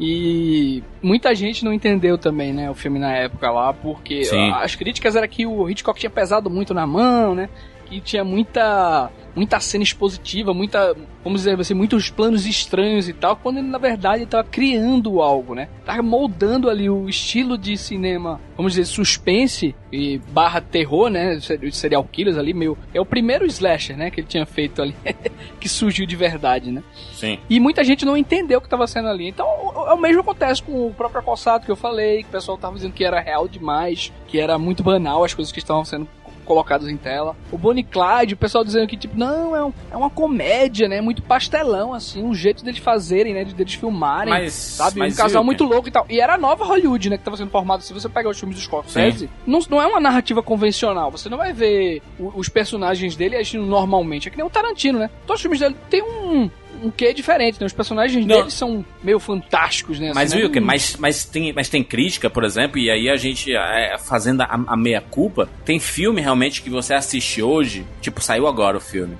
E 0.00 0.82
muita 1.02 1.34
gente 1.34 1.64
não 1.64 1.72
entendeu 1.72 2.16
também, 2.16 2.52
né, 2.52 2.70
o 2.70 2.74
filme 2.74 2.98
na 2.98 3.12
época 3.12 3.50
lá, 3.50 3.72
porque 3.72 4.24
Sim. 4.24 4.50
as 4.52 4.74
críticas 4.74 5.14
era 5.14 5.28
que 5.28 5.46
o 5.46 5.68
Hitchcock 5.68 5.98
tinha 5.98 6.10
pesado 6.10 6.48
muito 6.48 6.72
na 6.72 6.86
mão, 6.86 7.34
né? 7.34 7.48
Que 7.92 8.00
tinha 8.00 8.24
muita 8.24 9.10
muita 9.34 9.58
cena 9.60 9.82
expositiva, 9.82 10.52
muita, 10.52 10.94
vamos 11.24 11.40
dizer 11.40 11.58
assim, 11.58 11.74
muitos 11.74 12.10
planos 12.10 12.46
estranhos 12.46 13.08
e 13.08 13.12
tal, 13.12 13.36
quando 13.36 13.58
ele 13.58 13.68
na 13.68 13.78
verdade 13.78 14.22
ele 14.22 14.30
tava 14.30 14.44
criando 14.44 15.20
algo, 15.22 15.54
né? 15.54 15.68
Tava 15.84 16.02
moldando 16.02 16.68
ali 16.68 16.88
o 16.88 17.08
estilo 17.08 17.56
de 17.56 17.76
cinema, 17.76 18.40
vamos 18.56 18.74
dizer, 18.74 18.84
suspense 18.84 19.74
e 19.90 20.18
barra 20.30 20.60
terror, 20.60 21.08
né? 21.08 21.38
Serial 21.72 22.04
killers 22.04 22.36
ali, 22.36 22.52
meio. 22.52 22.76
É 22.92 23.00
o 23.00 23.06
primeiro 23.06 23.46
slasher, 23.46 23.96
né? 23.96 24.10
Que 24.10 24.20
ele 24.20 24.28
tinha 24.28 24.46
feito 24.46 24.82
ali, 24.82 24.94
que 25.58 25.68
surgiu 25.68 26.06
de 26.06 26.16
verdade, 26.16 26.70
né? 26.70 26.82
Sim. 27.14 27.38
E 27.48 27.58
muita 27.58 27.82
gente 27.84 28.04
não 28.04 28.16
entendeu 28.16 28.58
o 28.58 28.60
que 28.60 28.66
estava 28.66 28.86
sendo 28.86 29.08
ali. 29.08 29.28
Então, 29.28 29.46
o, 29.46 29.94
o 29.94 29.96
mesmo 29.96 30.20
acontece 30.20 30.62
com 30.62 30.86
o 30.86 30.92
próprio 30.92 31.20
acossado 31.20 31.64
que 31.64 31.70
eu 31.70 31.76
falei, 31.76 32.22
que 32.22 32.28
o 32.28 32.32
pessoal 32.32 32.58
tava 32.58 32.74
dizendo 32.74 32.92
que 32.92 33.04
era 33.04 33.20
real 33.20 33.48
demais, 33.48 34.12
que 34.26 34.38
era 34.38 34.58
muito 34.58 34.82
banal 34.82 35.24
as 35.24 35.34
coisas 35.34 35.52
que 35.52 35.58
estavam 35.58 35.84
sendo 35.84 36.06
colocadas 36.44 36.88
em 36.88 36.96
tela. 36.96 37.36
O 37.50 37.58
Bonnie 37.58 37.84
Clyde, 37.84 38.34
o 38.34 38.36
pessoal 38.36 38.64
dizendo 38.64 38.86
que, 38.86 38.96
tipo, 38.96 39.16
não, 39.18 39.54
é, 39.56 39.64
um- 39.64 39.72
é 39.90 39.96
uma 39.96 40.10
comédia, 40.10 40.88
né? 40.88 41.00
Muito 41.00 41.22
pastelão, 41.22 41.92
assim, 41.94 42.22
um 42.22 42.34
jeito 42.34 42.64
deles 42.64 42.80
fazerem, 42.80 43.34
né? 43.34 43.44
De 43.44 43.54
deles 43.54 43.74
filmarem, 43.74 44.32
Mas- 44.32 44.52
sabe? 44.52 44.98
mas 44.98 45.14
um 45.14 45.16
casal 45.16 45.42
viu, 45.42 45.46
muito 45.46 45.64
louco 45.64 45.88
e 45.88 45.90
tal. 45.92 46.06
E 46.08 46.20
era 46.20 46.34
a 46.34 46.38
nova 46.38 46.64
Hollywood, 46.64 47.10
né? 47.10 47.16
Que 47.18 47.24
tava 47.24 47.36
sendo 47.36 47.50
formada. 47.50 47.82
Se 47.82 47.92
você 47.92 48.08
pegar 48.08 48.30
os 48.30 48.38
filmes 48.38 48.56
do 48.56 48.62
Scorsese, 48.62 49.28
não, 49.46 49.60
não 49.70 49.80
é 49.82 49.86
uma 49.86 50.00
narrativa 50.00 50.42
convencional. 50.42 51.10
Você 51.10 51.28
não 51.28 51.38
vai 51.38 51.52
ver 51.52 52.02
os 52.18 52.48
personagens 52.48 53.16
dele 53.16 53.36
agindo 53.36 53.64
normalmente. 53.64 54.28
É 54.28 54.30
que 54.30 54.36
nem 54.36 54.46
o 54.46 54.50
Tarantino, 54.50 54.98
né? 54.98 55.10
Todos 55.26 55.38
os 55.38 55.42
filmes 55.42 55.60
dele 55.60 55.76
tem 55.88 56.02
um, 56.02 56.50
um 56.82 56.90
quê 56.90 57.12
diferente, 57.12 57.60
né? 57.60 57.66
Os 57.66 57.72
personagens 57.72 58.24
Não. 58.26 58.36
dele 58.36 58.50
são 58.50 58.84
meio 59.02 59.18
fantásticos, 59.18 59.98
né? 59.98 60.12
Mas, 60.14 60.30
assim, 60.30 60.40
né? 60.40 60.44
Wilker, 60.44 60.62
mas, 60.62 60.96
mas, 60.98 61.24
tem, 61.24 61.52
mas 61.52 61.68
tem 61.68 61.82
crítica, 61.82 62.28
por 62.28 62.44
exemplo, 62.44 62.78
e 62.78 62.90
aí 62.90 63.08
a 63.08 63.16
gente, 63.16 63.54
é, 63.54 63.96
fazendo 63.98 64.42
a, 64.42 64.60
a 64.66 64.76
meia-culpa, 64.76 65.48
tem 65.64 65.78
filme 65.78 66.20
realmente 66.20 66.62
que 66.62 66.70
você 66.70 66.94
assiste 66.94 67.42
hoje, 67.42 67.86
tipo, 68.00 68.20
saiu 68.20 68.46
agora 68.46 68.76
o 68.76 68.80
filme. 68.80 69.16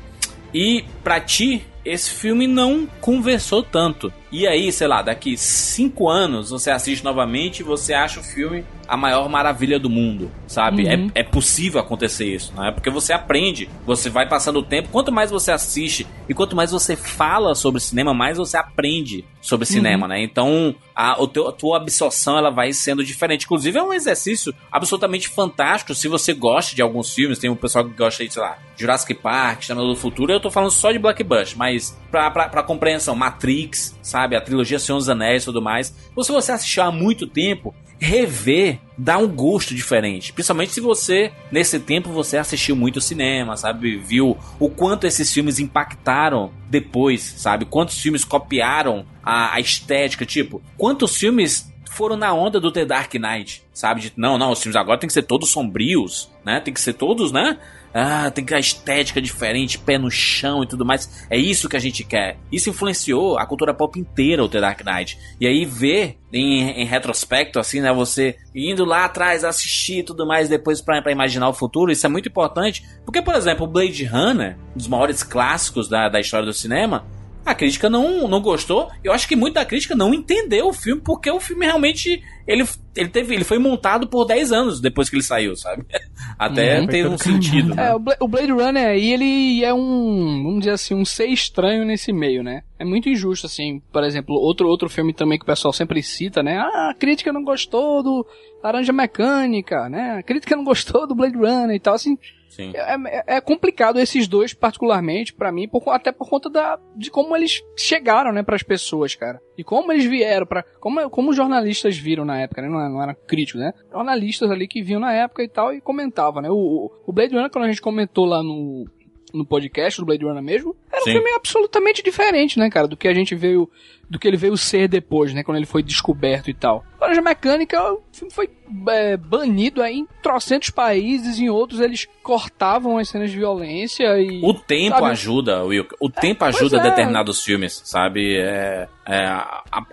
E 0.52 0.84
pra 1.02 1.20
ti, 1.20 1.64
esse 1.84 2.10
filme 2.10 2.46
não 2.46 2.86
conversou 3.00 3.62
tanto. 3.62 4.12
E 4.32 4.46
aí, 4.46 4.72
sei 4.72 4.86
lá, 4.86 5.02
daqui 5.02 5.36
cinco 5.36 6.08
anos 6.08 6.48
você 6.48 6.70
assiste 6.70 7.04
novamente 7.04 7.60
e 7.60 7.62
você 7.62 7.92
acha 7.92 8.18
o 8.18 8.22
filme 8.22 8.64
a 8.88 8.96
maior 8.96 9.28
maravilha 9.28 9.78
do 9.78 9.88
mundo, 9.88 10.30
sabe? 10.46 10.84
Uhum. 10.84 11.10
É, 11.14 11.20
é 11.20 11.22
possível 11.22 11.80
acontecer 11.80 12.26
isso, 12.26 12.52
né? 12.54 12.70
Porque 12.72 12.90
você 12.90 13.12
aprende, 13.12 13.68
você 13.86 14.10
vai 14.10 14.28
passando 14.28 14.58
o 14.58 14.62
tempo. 14.62 14.88
Quanto 14.90 15.12
mais 15.12 15.30
você 15.30 15.50
assiste 15.50 16.06
e 16.28 16.34
quanto 16.34 16.56
mais 16.56 16.72
você 16.72 16.96
fala 16.96 17.54
sobre 17.54 17.80
cinema, 17.80 18.12
mais 18.12 18.38
você 18.38 18.56
aprende 18.56 19.24
sobre 19.40 19.66
cinema, 19.66 20.06
né? 20.06 20.22
Então, 20.22 20.74
a, 20.94 21.20
o 21.20 21.26
teu, 21.26 21.48
a 21.48 21.52
tua 21.52 21.78
absorção 21.78 22.36
ela 22.36 22.50
vai 22.50 22.72
sendo 22.72 23.04
diferente. 23.04 23.44
Inclusive, 23.44 23.78
é 23.78 23.82
um 23.82 23.92
exercício 23.92 24.54
absolutamente 24.70 25.28
fantástico. 25.28 25.94
Se 25.94 26.06
você 26.06 26.32
gosta 26.32 26.76
de 26.76 26.82
alguns 26.82 27.14
filmes, 27.14 27.38
tem 27.38 27.50
um 27.50 27.56
pessoal 27.56 27.84
que 27.84 27.96
gosta 27.96 28.24
de, 28.24 28.32
sei 28.32 28.42
lá, 28.42 28.58
Jurassic 28.76 29.14
Park, 29.14 29.62
Chama 29.62 29.82
do 29.82 29.96
Futuro. 29.96 30.32
Eu 30.32 30.40
tô 30.40 30.50
falando 30.50 30.70
só 30.70 30.92
de 30.92 30.98
Black 30.98 31.22
Bush, 31.24 31.54
mas 31.54 31.98
pra, 32.10 32.30
pra, 32.30 32.48
pra 32.48 32.62
compreensão, 32.62 33.16
Matrix, 33.16 33.98
sabe? 34.02 34.21
A 34.36 34.40
trilogia 34.40 34.78
Senhor 34.78 34.98
dos 34.98 35.08
Anéis 35.08 35.42
e 35.42 35.46
tudo 35.46 35.62
mais. 35.62 35.94
Ou 36.14 36.24
se 36.24 36.32
você 36.32 36.52
assistiu 36.52 36.82
há 36.82 36.92
muito 36.92 37.26
tempo, 37.26 37.74
rever 37.98 38.80
dá 38.98 39.16
um 39.16 39.28
gosto 39.28 39.74
diferente. 39.74 40.32
Principalmente 40.32 40.72
se 40.72 40.80
você, 40.80 41.32
nesse 41.50 41.78
tempo, 41.78 42.10
você 42.10 42.36
assistiu 42.36 42.74
muito 42.74 43.00
cinema, 43.00 43.56
sabe? 43.56 43.96
Viu 43.96 44.36
o 44.58 44.68
quanto 44.68 45.06
esses 45.06 45.32
filmes 45.32 45.58
impactaram 45.58 46.50
depois, 46.68 47.22
sabe? 47.22 47.64
Quantos 47.64 47.98
filmes 48.00 48.24
copiaram 48.24 49.06
a, 49.22 49.54
a 49.54 49.60
estética, 49.60 50.26
tipo, 50.26 50.60
quantos 50.76 51.16
filmes 51.16 51.71
foram 51.92 52.16
na 52.16 52.32
onda 52.32 52.58
do 52.58 52.72
The 52.72 52.84
Dark 52.84 53.14
Knight, 53.14 53.62
sabe? 53.72 54.00
De, 54.00 54.12
não, 54.16 54.38
não, 54.38 54.50
os 54.50 54.62
filmes 54.62 54.76
agora 54.76 54.98
tem 54.98 55.06
que 55.06 55.12
ser 55.12 55.22
todos 55.22 55.50
sombrios, 55.50 56.30
né? 56.44 56.60
Tem 56.60 56.72
que 56.72 56.80
ser 56.80 56.94
todos, 56.94 57.30
né? 57.30 57.58
Ah, 57.94 58.30
tem 58.30 58.44
que 58.44 58.54
a 58.54 58.58
estética 58.58 59.20
diferente, 59.20 59.78
pé 59.78 59.98
no 59.98 60.10
chão 60.10 60.62
e 60.62 60.66
tudo 60.66 60.84
mais. 60.84 61.26
É 61.28 61.36
isso 61.36 61.68
que 61.68 61.76
a 61.76 61.80
gente 61.80 62.02
quer. 62.02 62.38
Isso 62.50 62.70
influenciou 62.70 63.38
a 63.38 63.44
cultura 63.44 63.74
pop 63.74 63.98
inteira, 64.00 64.42
o 64.42 64.48
The 64.48 64.60
Dark 64.60 64.80
Knight. 64.82 65.18
E 65.38 65.46
aí 65.46 65.66
ver 65.66 66.18
em, 66.32 66.70
em 66.70 66.86
retrospecto, 66.86 67.58
assim, 67.58 67.80
né? 67.80 67.92
Você 67.92 68.36
indo 68.54 68.84
lá 68.84 69.04
atrás, 69.04 69.44
assistir 69.44 69.98
e 69.98 70.02
tudo 70.02 70.26
mais, 70.26 70.48
depois 70.48 70.80
pra 70.80 71.02
imaginar 71.12 71.50
o 71.50 71.52
futuro, 71.52 71.92
isso 71.92 72.06
é 72.06 72.08
muito 72.08 72.28
importante. 72.28 72.82
Porque, 73.04 73.20
por 73.20 73.34
exemplo, 73.34 73.66
Blade 73.66 74.04
Runner, 74.06 74.56
um 74.74 74.78
dos 74.78 74.88
maiores 74.88 75.22
clássicos 75.22 75.88
da, 75.88 76.08
da 76.08 76.18
história 76.18 76.46
do 76.46 76.54
cinema, 76.54 77.04
a 77.44 77.54
crítica 77.54 77.90
não, 77.90 78.28
não 78.28 78.40
gostou. 78.40 78.88
Eu 79.02 79.12
acho 79.12 79.26
que 79.28 79.34
muito 79.36 79.54
da 79.54 79.64
crítica 79.64 79.94
não 79.94 80.12
entendeu 80.14 80.68
o 80.68 80.72
filme, 80.72 81.00
porque 81.02 81.30
o 81.30 81.40
filme 81.40 81.66
realmente. 81.66 82.22
Ele, 82.46 82.64
ele, 82.96 83.08
teve, 83.08 83.34
ele 83.34 83.44
foi 83.44 83.58
montado 83.58 84.08
por 84.08 84.24
10 84.24 84.50
anos 84.52 84.80
depois 84.80 85.08
que 85.08 85.14
ele 85.16 85.22
saiu, 85.22 85.54
sabe? 85.56 85.84
Até 86.38 86.80
Uhum. 86.80 86.86
ter 86.88 87.06
um 87.06 87.16
sentido. 87.16 87.74
né? 87.74 87.90
É, 87.90 87.94
o 88.20 88.26
Blade 88.28 88.50
Runner 88.50 88.84
aí, 88.88 89.12
ele 89.12 89.64
é 89.64 89.72
um, 89.72 90.42
vamos 90.42 90.58
dizer 90.60 90.72
assim, 90.72 90.94
um 90.94 91.04
ser 91.04 91.26
estranho 91.26 91.84
nesse 91.84 92.12
meio, 92.12 92.42
né? 92.42 92.62
É 92.78 92.84
muito 92.84 93.08
injusto, 93.08 93.46
assim, 93.46 93.80
por 93.92 94.02
exemplo, 94.02 94.34
outro, 94.34 94.66
outro 94.68 94.88
filme 94.88 95.12
também 95.12 95.38
que 95.38 95.44
o 95.44 95.46
pessoal 95.46 95.72
sempre 95.72 96.02
cita, 96.02 96.42
né? 96.42 96.58
Ah, 96.58 96.90
a 96.90 96.94
crítica 96.94 97.32
não 97.32 97.44
gostou 97.44 98.02
do 98.02 98.26
Laranja 98.62 98.92
Mecânica, 98.92 99.88
né? 99.88 100.16
A 100.18 100.22
crítica 100.22 100.56
não 100.56 100.64
gostou 100.64 101.06
do 101.06 101.14
Blade 101.14 101.36
Runner 101.36 101.76
e 101.76 101.80
tal, 101.80 101.94
assim. 101.94 102.18
Sim. 102.54 102.70
É, 102.74 102.94
é- 102.94 103.36
é 103.36 103.40
complicado 103.40 103.98
esses 103.98 104.28
dois, 104.28 104.52
particularmente, 104.52 105.32
pra 105.32 105.50
mim, 105.50 105.66
por- 105.66 105.88
até 105.88 106.12
por 106.12 106.28
conta 106.28 106.50
da, 106.50 106.78
de 106.94 107.10
como 107.10 107.34
eles 107.34 107.62
chegaram, 107.78 108.30
né, 108.30 108.42
pras 108.42 108.62
pessoas, 108.62 109.14
cara. 109.14 109.40
E 109.56 109.64
como 109.64 109.90
eles 109.90 110.04
vieram 110.04 110.46
para 110.46 110.62
como, 110.78 111.08
como 111.08 111.30
os 111.30 111.36
jornalistas 111.36 111.96
viram 111.96 112.24
na 112.26 112.38
época, 112.40 112.60
né? 112.60 112.68
Não, 112.68 112.78
não 112.90 113.02
eram 113.02 113.16
críticos, 113.26 113.60
né? 113.62 113.72
Jornalistas 113.90 114.50
ali 114.50 114.68
que 114.68 114.82
viam 114.82 115.00
na 115.00 115.12
época 115.14 115.42
e 115.42 115.48
tal 115.48 115.72
e 115.72 115.80
comentavam, 115.80 116.42
né? 116.42 116.50
O, 116.50 116.90
o- 117.06 117.12
Blade 117.12 117.34
Runner, 117.34 117.50
quando 117.50 117.64
a 117.64 117.68
gente 117.68 117.80
comentou 117.80 118.26
lá 118.26 118.42
no, 118.42 118.84
no 119.32 119.46
podcast 119.46 119.98
do 119.98 120.04
Blade 120.06 120.22
Runner 120.24 120.42
mesmo, 120.42 120.76
era 120.92 121.00
um 121.00 121.04
Sim. 121.04 121.12
filme 121.12 121.30
absolutamente 121.34 122.02
diferente, 122.02 122.58
né, 122.58 122.68
cara? 122.68 122.86
Do 122.86 122.98
que 122.98 123.08
a 123.08 123.14
gente 123.14 123.34
veio, 123.34 123.66
do 124.10 124.18
que 124.18 124.28
ele 124.28 124.36
veio 124.36 124.56
ser 124.58 124.88
depois, 124.88 125.32
né? 125.32 125.42
Quando 125.42 125.56
ele 125.56 125.64
foi 125.66 125.82
descoberto 125.82 126.50
e 126.50 126.54
tal. 126.54 126.84
Laranja 127.12 127.22
Mecânica, 127.22 127.92
o 127.92 128.02
filme 128.10 128.32
foi 128.32 128.50
é, 128.88 129.16
banido 129.16 129.82
aí 129.82 129.98
em 129.98 130.08
trocentos 130.22 130.70
países, 130.70 131.38
em 131.38 131.48
outros 131.50 131.80
eles 131.80 132.08
cortavam 132.22 132.96
as 132.96 133.08
cenas 133.08 133.30
de 133.30 133.36
violência 133.36 134.18
e... 134.20 134.40
O 134.42 134.54
tempo 134.54 134.96
Sabe? 134.96 135.10
ajuda, 135.10 135.64
Wilker. 135.64 135.96
O 136.00 136.08
tempo 136.08 136.40
pois 136.40 136.56
ajuda 136.56 136.78
é. 136.78 136.82
determinados 136.82 137.42
filmes, 137.44 137.82
sabe? 137.84 138.36
É, 138.36 138.88
é, 139.06 139.26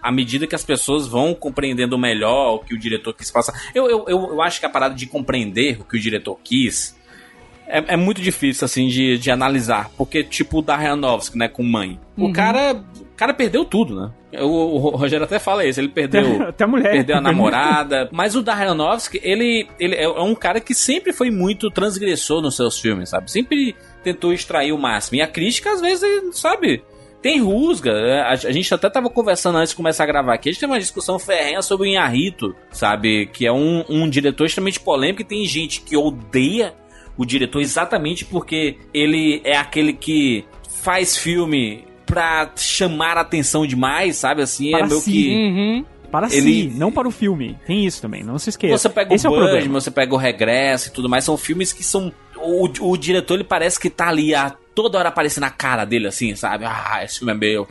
à 0.02 0.12
medida 0.12 0.48
que 0.48 0.56
as 0.56 0.64
pessoas 0.64 1.08
vão 1.08 1.34
compreendendo 1.34 1.98
melhor 1.98 2.56
o 2.56 2.60
que 2.60 2.74
o 2.74 2.80
diretor 2.80 3.14
quis 3.14 3.30
passar. 3.30 3.54
Eu, 3.76 3.90
eu, 3.90 4.06
eu, 4.08 4.30
eu 4.32 4.42
acho 4.42 4.60
que 4.60 4.66
a 4.66 4.70
parada 4.70 4.96
de 4.96 5.06
compreender 5.06 5.82
o 5.82 5.84
que 5.84 5.98
o 5.98 6.00
diretor 6.00 6.40
quis 6.44 6.98
é, 7.68 7.94
é 7.94 7.98
muito 7.98 8.22
difícil, 8.22 8.66
assim, 8.66 8.88
de, 8.88 9.18
de 9.18 9.30
analisar. 9.30 9.92
Porque, 9.98 10.24
tipo, 10.24 10.60
o 10.60 10.62
Darren 10.62 10.88
Aronofsky, 10.88 11.38
né, 11.38 11.48
com 11.48 11.64
Mãe. 11.64 12.00
O 12.18 12.26
Uhum. 12.26 12.34
cara... 12.34 12.84
O 13.20 13.26
cara 13.28 13.34
perdeu 13.34 13.66
tudo, 13.66 14.00
né? 14.00 14.12
O, 14.42 14.78
o 14.78 14.96
Rogério 14.96 15.26
até 15.26 15.40
fala 15.40 15.66
isso, 15.66 15.78
ele 15.78 15.90
perdeu... 15.90 16.42
Até 16.42 16.64
a 16.64 16.68
mulher. 16.68 16.94
Perdeu 16.94 17.18
a 17.18 17.22
namorada. 17.22 18.08
Mas 18.14 18.34
o 18.34 18.42
Darren 18.42 18.68
Aronofsky, 18.68 19.20
ele, 19.22 19.68
ele 19.78 19.94
é 19.94 20.08
um 20.08 20.34
cara 20.34 20.62
que 20.62 20.74
sempre 20.74 21.12
foi 21.12 21.30
muito 21.30 21.70
transgressor 21.70 22.42
nos 22.42 22.56
seus 22.56 22.80
filmes, 22.80 23.10
sabe? 23.10 23.30
Sempre 23.30 23.76
tentou 24.06 24.32
extrair 24.32 24.72
o 24.72 24.78
máximo. 24.78 25.18
E 25.18 25.22
a 25.22 25.28
crítica, 25.28 25.70
às 25.70 25.82
vezes, 25.82 26.40
sabe? 26.40 26.82
Tem 27.22 27.42
rusga. 27.42 27.92
A, 28.24 28.32
a 28.32 28.36
gente 28.54 28.74
até 28.74 28.90
tava 28.90 29.10
conversando 29.10 29.58
antes 29.58 29.72
de 29.72 29.76
começar 29.76 30.06
a 30.06 30.08
gravar 30.08 30.36
aqui. 30.36 30.48
A 30.48 30.52
gente 30.54 30.62
tem 30.62 30.70
uma 30.70 30.80
discussão 30.80 31.20
ferrenha 31.20 31.62
sobre 31.62 31.90
o 31.90 31.92
Inharito, 31.92 32.56
sabe? 32.72 33.26
Que 33.26 33.46
é 33.46 33.52
um, 33.52 33.84
um 33.90 34.10
diretor 34.10 34.46
extremamente 34.46 34.80
polêmico 34.80 35.24
e 35.24 35.26
tem 35.26 35.46
gente 35.46 35.82
que 35.82 35.98
odeia 35.98 36.74
o 37.18 37.26
diretor 37.26 37.60
exatamente 37.60 38.24
porque 38.24 38.78
ele 38.94 39.42
é 39.44 39.58
aquele 39.58 39.92
que 39.92 40.46
faz 40.70 41.18
filme 41.18 41.89
pra 42.10 42.50
chamar 42.56 43.18
a 43.18 43.22
atenção 43.22 43.66
demais, 43.66 44.18
sabe? 44.18 44.42
Assim, 44.42 44.72
Para 44.72 44.80
é 44.86 44.88
meio 44.88 45.00
si. 45.00 45.12
que... 45.12 45.36
Uhum. 45.36 45.86
Para 46.12 46.26
Ele- 46.34 46.72
si, 46.72 46.72
não 46.76 46.92
para 46.92 47.08
o 47.08 47.12
filme. 47.12 47.56
Tem 47.68 47.86
isso 47.86 48.02
também, 48.02 48.24
não 48.24 48.40
se 48.40 48.50
esqueça. 48.50 48.76
Você 48.80 48.90
pega 48.90 49.14
Esse 49.14 49.28
o 49.28 49.30
é 49.30 49.32
o 49.32 49.36
Budge, 49.36 49.52
problema. 49.52 49.80
você 49.80 49.92
pega 49.92 50.14
o 50.16 50.18
Regresso 50.18 50.88
e 50.90 50.92
tudo 50.92 51.08
mais, 51.08 51.24
são 51.24 51.38
filmes 51.38 51.72
que 51.72 51.84
são. 51.84 52.12
O, 52.36 52.68
o 52.92 52.98
diretor 52.98 53.36
ele 53.36 53.44
parece 53.44 53.80
que 53.80 53.92
tá 53.92 54.08
ali 54.08 54.34
a 54.34 54.56
toda 54.74 54.98
hora 54.98 55.10
aparecendo 55.10 55.42
na 55.44 55.52
cara 55.52 55.86
dele, 55.86 56.08
assim, 56.08 56.36
sabe? 56.36 56.66
Ah, 56.66 57.02
esse 57.04 57.20
filme 57.20 57.32
é 57.34 57.36
meu, 57.36 57.68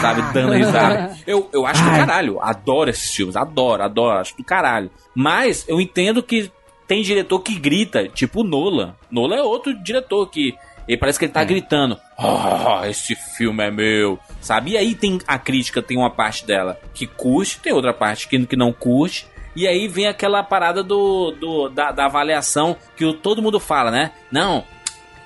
sabe? 0.00 0.22
Dando 0.32 0.52
risada. 0.52 1.16
Eu, 1.26 1.48
eu 1.52 1.66
acho 1.66 1.82
do 1.82 1.90
caralho, 1.90 2.40
adoro 2.40 2.90
esses 2.90 3.12
filmes, 3.14 3.34
adoro, 3.36 3.82
adoro, 3.82 4.18
acho 4.20 4.36
do 4.36 4.44
caralho. 4.44 4.90
Mas 5.14 5.64
eu 5.68 5.80
entendo 5.80 6.22
que 6.22 6.50
tem 6.86 7.02
diretor 7.02 7.40
que 7.40 7.54
grita, 7.58 8.06
tipo 8.08 8.40
o 8.42 8.44
Nolan. 8.44 8.94
Nolan 9.10 9.36
é 9.36 9.42
outro 9.42 9.74
diretor 9.82 10.28
que. 10.28 10.54
Ele 10.88 10.96
parece 10.96 11.18
que 11.18 11.24
ele 11.26 11.32
tá 11.32 11.44
gritando. 11.44 11.98
Ah, 12.18 12.82
esse 12.86 13.14
filme 13.14 13.62
é 13.64 13.70
meu. 13.70 14.18
Sabe? 14.40 14.72
E 14.72 14.76
aí 14.76 14.94
tem 14.94 15.18
a 15.26 15.38
crítica, 15.38 15.80
tem 15.82 15.96
uma 15.96 16.10
parte 16.10 16.44
dela 16.46 16.78
que 16.92 17.06
curte, 17.06 17.58
tem 17.60 17.72
outra 17.72 17.92
parte 17.94 18.26
que, 18.28 18.44
que 18.46 18.56
não 18.56 18.72
curte. 18.72 19.26
E 19.54 19.66
aí 19.68 19.86
vem 19.86 20.06
aquela 20.06 20.42
parada 20.42 20.82
do, 20.82 21.30
do 21.32 21.68
da, 21.68 21.92
da 21.92 22.06
avaliação 22.06 22.76
que 22.96 23.04
o, 23.04 23.12
todo 23.12 23.42
mundo 23.42 23.60
fala, 23.60 23.90
né? 23.90 24.10
Não, 24.30 24.64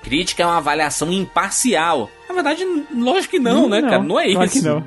crítica 0.03 0.43
é 0.43 0.45
uma 0.45 0.57
avaliação 0.57 1.11
imparcial. 1.11 2.09
Na 2.27 2.35
verdade, 2.35 2.63
lógico 2.93 3.31
que 3.31 3.39
não, 3.39 3.67
né, 3.69 3.81
cara? 3.81 4.03
Não 4.03 4.19
é 4.19 4.31
claro 4.31 4.45
isso. 4.45 4.61
que 4.61 4.67
não. 4.67 4.83